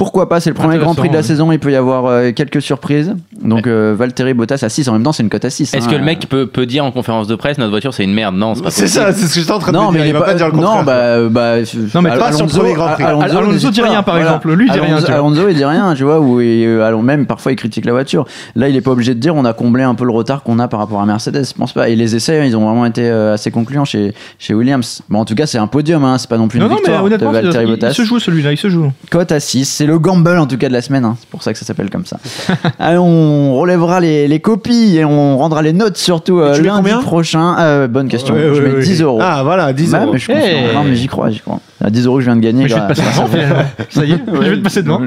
Pourquoi 0.00 0.30
pas 0.30 0.40
C'est 0.40 0.48
le 0.48 0.54
premier 0.54 0.78
Grand 0.78 0.94
Prix 0.94 1.08
de 1.10 1.12
la 1.12 1.20
ouais. 1.20 1.26
saison. 1.26 1.52
Il 1.52 1.58
peut 1.58 1.70
y 1.70 1.76
avoir 1.76 2.06
euh, 2.06 2.32
quelques 2.32 2.62
surprises. 2.62 3.14
Donc 3.42 3.66
euh, 3.66 3.94
Valtteri 3.94 4.32
Bottas 4.32 4.60
à 4.62 4.70
6. 4.70 4.88
En 4.88 4.94
même 4.94 5.02
temps, 5.02 5.12
c'est 5.12 5.22
une 5.22 5.28
cote 5.28 5.44
à 5.44 5.50
6. 5.50 5.74
Est-ce 5.74 5.84
hein. 5.84 5.90
que 5.90 5.94
le 5.94 6.02
mec 6.02 6.26
peut, 6.26 6.46
peut 6.46 6.64
dire 6.64 6.86
en 6.86 6.90
conférence 6.90 7.26
de 7.26 7.34
presse 7.34 7.58
notre 7.58 7.70
voiture 7.70 7.92
c'est 7.92 8.04
une 8.04 8.14
merde? 8.14 8.34
Non, 8.34 8.54
c'est 8.54 8.62
pas 8.62 8.70
C'est 8.70 8.86
ça, 8.86 9.12
c'est 9.12 9.26
ce 9.26 9.34
que 9.34 9.40
j'étais 9.40 9.52
en 9.52 9.58
train 9.58 9.72
de 9.72 9.76
non, 9.76 9.92
me 9.92 9.98
mais 9.98 10.04
dire. 10.04 10.06
Il 10.06 10.12
va 10.14 10.22
pas 10.22 10.32
dire 10.32 10.46
le 10.46 10.52
non, 10.54 10.62
contraire. 10.62 10.84
bah, 10.84 10.92
euh, 10.92 11.28
bah, 11.28 11.56
Non, 11.94 12.00
mais 12.00 12.16
pas 12.16 12.32
sur 12.32 12.46
le 12.46 12.50
premier 12.50 12.72
Grand 12.72 12.88
Prix. 12.94 13.04
Alonso, 13.04 13.36
Alonso 13.36 13.70
dit 13.70 13.80
pas. 13.82 13.88
rien, 13.90 14.02
par 14.02 14.16
exemple. 14.16 14.50
Lui, 14.54 14.68
il 14.68 14.72
dit 14.72 14.78
rien, 14.78 14.88
Alonso, 14.88 15.04
tu 15.04 15.12
vois. 15.12 15.20
Alonso, 15.20 15.48
il 15.50 15.54
dit 15.56 15.64
rien, 15.66 15.94
tu 15.98 16.04
vois, 16.04 16.18
ou 16.18 16.40
euh, 16.40 16.82
alors 16.82 17.02
même 17.02 17.26
parfois 17.26 17.52
il 17.52 17.56
critique 17.56 17.84
la 17.84 17.92
voiture. 17.92 18.24
Là, 18.56 18.70
il 18.70 18.76
est 18.76 18.80
pas 18.80 18.92
obligé 18.92 19.14
de 19.14 19.20
dire 19.20 19.34
on 19.34 19.44
a 19.44 19.52
comblé 19.52 19.82
un 19.82 19.94
peu 19.94 20.06
le 20.06 20.12
retard 20.12 20.42
qu'on 20.44 20.58
a 20.60 20.66
par 20.66 20.80
rapport 20.80 21.02
à 21.02 21.04
Mercedes. 21.04 21.44
Je 21.46 21.52
pense 21.52 21.74
pas. 21.74 21.90
Et 21.90 21.94
les 21.96 22.16
essais, 22.16 22.46
ils 22.48 22.56
ont 22.56 22.64
vraiment 22.64 22.86
été 22.86 23.02
euh, 23.06 23.34
assez 23.34 23.50
concluants 23.50 23.84
chez, 23.84 24.14
chez 24.38 24.54
Williams. 24.54 25.02
Bon, 25.10 25.18
en 25.18 25.24
tout 25.26 25.34
cas, 25.34 25.44
c'est 25.44 25.58
un 25.58 25.66
podium, 25.66 26.04
hein, 26.04 26.16
c'est 26.16 26.30
pas 26.30 26.38
non 26.38 26.48
plus 26.48 26.56
une 26.58 26.62
Non, 26.64 26.70
non, 26.70 26.76
mais 26.76 26.80
victoire 26.84 27.04
honnêtement, 27.04 27.32
de 27.32 27.34
Valtteri 27.34 27.64
il, 27.64 27.68
il 27.68 27.72
Bottas. 27.72 27.92
se 27.92 28.02
joue 28.02 28.18
celui-là, 28.18 28.52
il 28.52 28.56
se 28.56 28.70
joue. 28.70 28.90
Cote 29.10 29.30
à 29.30 29.40
6, 29.40 29.66
c'est 29.66 29.89
le 29.90 29.98
gamble 29.98 30.38
en 30.38 30.46
tout 30.46 30.56
cas 30.56 30.68
de 30.68 30.72
la 30.72 30.80
semaine. 30.82 31.04
hein. 31.04 31.16
C'est 31.20 31.28
pour 31.28 31.42
ça 31.42 31.52
que 31.52 31.58
ça 31.58 31.64
s'appelle 31.64 31.90
comme 31.90 32.06
ça. 32.06 32.18
Allez, 32.78 32.98
on 32.98 33.54
relèvera 33.56 34.00
les, 34.00 34.28
les 34.28 34.40
copies 34.40 34.96
et 34.96 35.04
on 35.04 35.36
rendra 35.38 35.62
les 35.62 35.72
notes 35.72 35.96
surtout 35.96 36.38
euh, 36.38 36.58
lundi 36.60 36.90
prochain. 37.02 37.56
Euh, 37.58 37.88
bonne 37.88 38.08
question. 38.08 38.34
Ouais, 38.34 38.50
je 38.54 38.62
ouais, 38.62 38.68
mets 38.68 38.74
ouais. 38.76 38.82
10 38.82 39.02
euros. 39.02 39.18
Ah, 39.22 39.42
voilà, 39.42 39.72
10 39.72 39.90
Bah, 39.92 40.02
euros. 40.04 40.12
mais 40.12 40.18
je. 40.18 40.32
Hey. 40.32 40.74
Non, 40.74 40.84
mais 40.84 40.94
j'y 40.94 41.06
crois, 41.08 41.30
j'y 41.30 41.40
crois. 41.40 41.58
À 41.82 41.90
10 41.90 42.06
euros 42.06 42.16
que 42.16 42.20
je 42.22 42.26
viens 42.26 42.36
de 42.36 42.40
gagner. 42.42 42.62
Mais 42.64 42.68
je 42.68 42.74
vais 42.74 42.80
te 42.82 42.88
passer 42.88 43.02
devant, 43.02 43.26
finalement. 43.26 43.62
Ça 43.90 44.04
y 44.04 44.12
est, 44.12 44.18
je 44.26 44.50
vais 44.50 44.56
te 44.58 44.62
passer 44.62 44.82
devant. 44.82 45.00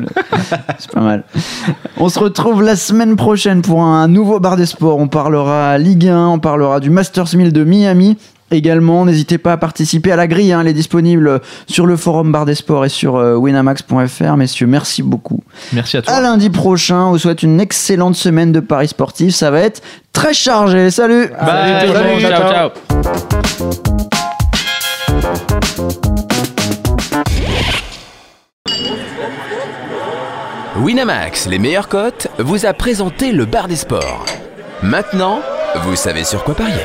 C'est 0.80 0.92
pas 0.92 1.02
mal. 1.02 1.24
On 1.98 2.10
se 2.10 2.20
retrouve 2.20 2.64
la 2.64 2.76
semaine 2.76 3.16
prochaine 3.16 3.62
pour 3.62 3.82
un 3.84 4.08
nouveau 4.08 4.40
bar 4.40 4.58
des 4.58 4.66
sports. 4.66 4.98
On 5.00 5.08
parlera 5.08 5.78
Ligue 5.78 6.08
1, 6.10 6.28
on 6.28 6.40
parlera 6.40 6.80
du 6.80 6.90
Masters 6.90 7.36
1000 7.36 7.54
de 7.54 7.64
Miami. 7.64 8.18
Également, 8.54 9.06
n'hésitez 9.06 9.38
pas 9.38 9.54
à 9.54 9.58
participer 9.58 10.12
à 10.12 10.16
la 10.16 10.28
grille. 10.28 10.54
hein. 10.54 10.62
Elle 10.62 10.68
est 10.68 10.74
disponible 10.74 11.42
sur 11.68 11.86
le 11.86 11.98
forum 11.98 12.32
Bar 12.32 12.46
des 12.46 12.56
Sports 12.56 12.86
et 12.86 12.90
sur 12.90 13.16
euh, 13.16 13.36
winamax.fr. 13.36 14.38
Messieurs, 14.38 14.68
merci 14.68 15.02
beaucoup. 15.04 15.42
Merci 15.74 15.98
à 15.98 16.02
toi. 16.04 16.14
À 16.14 16.22
lundi 16.22 16.50
prochain. 16.50 17.06
On 17.08 17.12
vous 17.12 17.18
souhaite 17.20 17.44
une 17.44 17.60
excellente 17.60 18.16
semaine 18.16 18.52
de 18.52 18.60
paris 18.60 18.88
sportifs. 18.90 19.34
Ça 19.36 19.50
va 19.52 19.60
être 19.62 19.82
très 20.14 20.34
chargé. 20.34 20.92
Salut. 20.92 21.30
Bye, 21.30 21.88
tout 21.88 21.94
le 21.94 22.04
monde. 22.04 22.22
ciao, 22.22 22.52
ciao. 22.52 23.74
Winamax, 30.78 31.48
les 31.48 31.60
meilleures 31.60 31.88
cotes, 31.88 32.28
vous 32.40 32.66
a 32.66 32.74
présenté 32.74 33.32
le 33.32 33.46
bar 33.46 33.68
des 33.68 33.76
sports. 33.76 34.26
Maintenant, 34.82 35.42
vous 35.84 35.96
savez 35.96 36.24
sur 36.24 36.44
quoi 36.44 36.56
parier. 36.56 36.82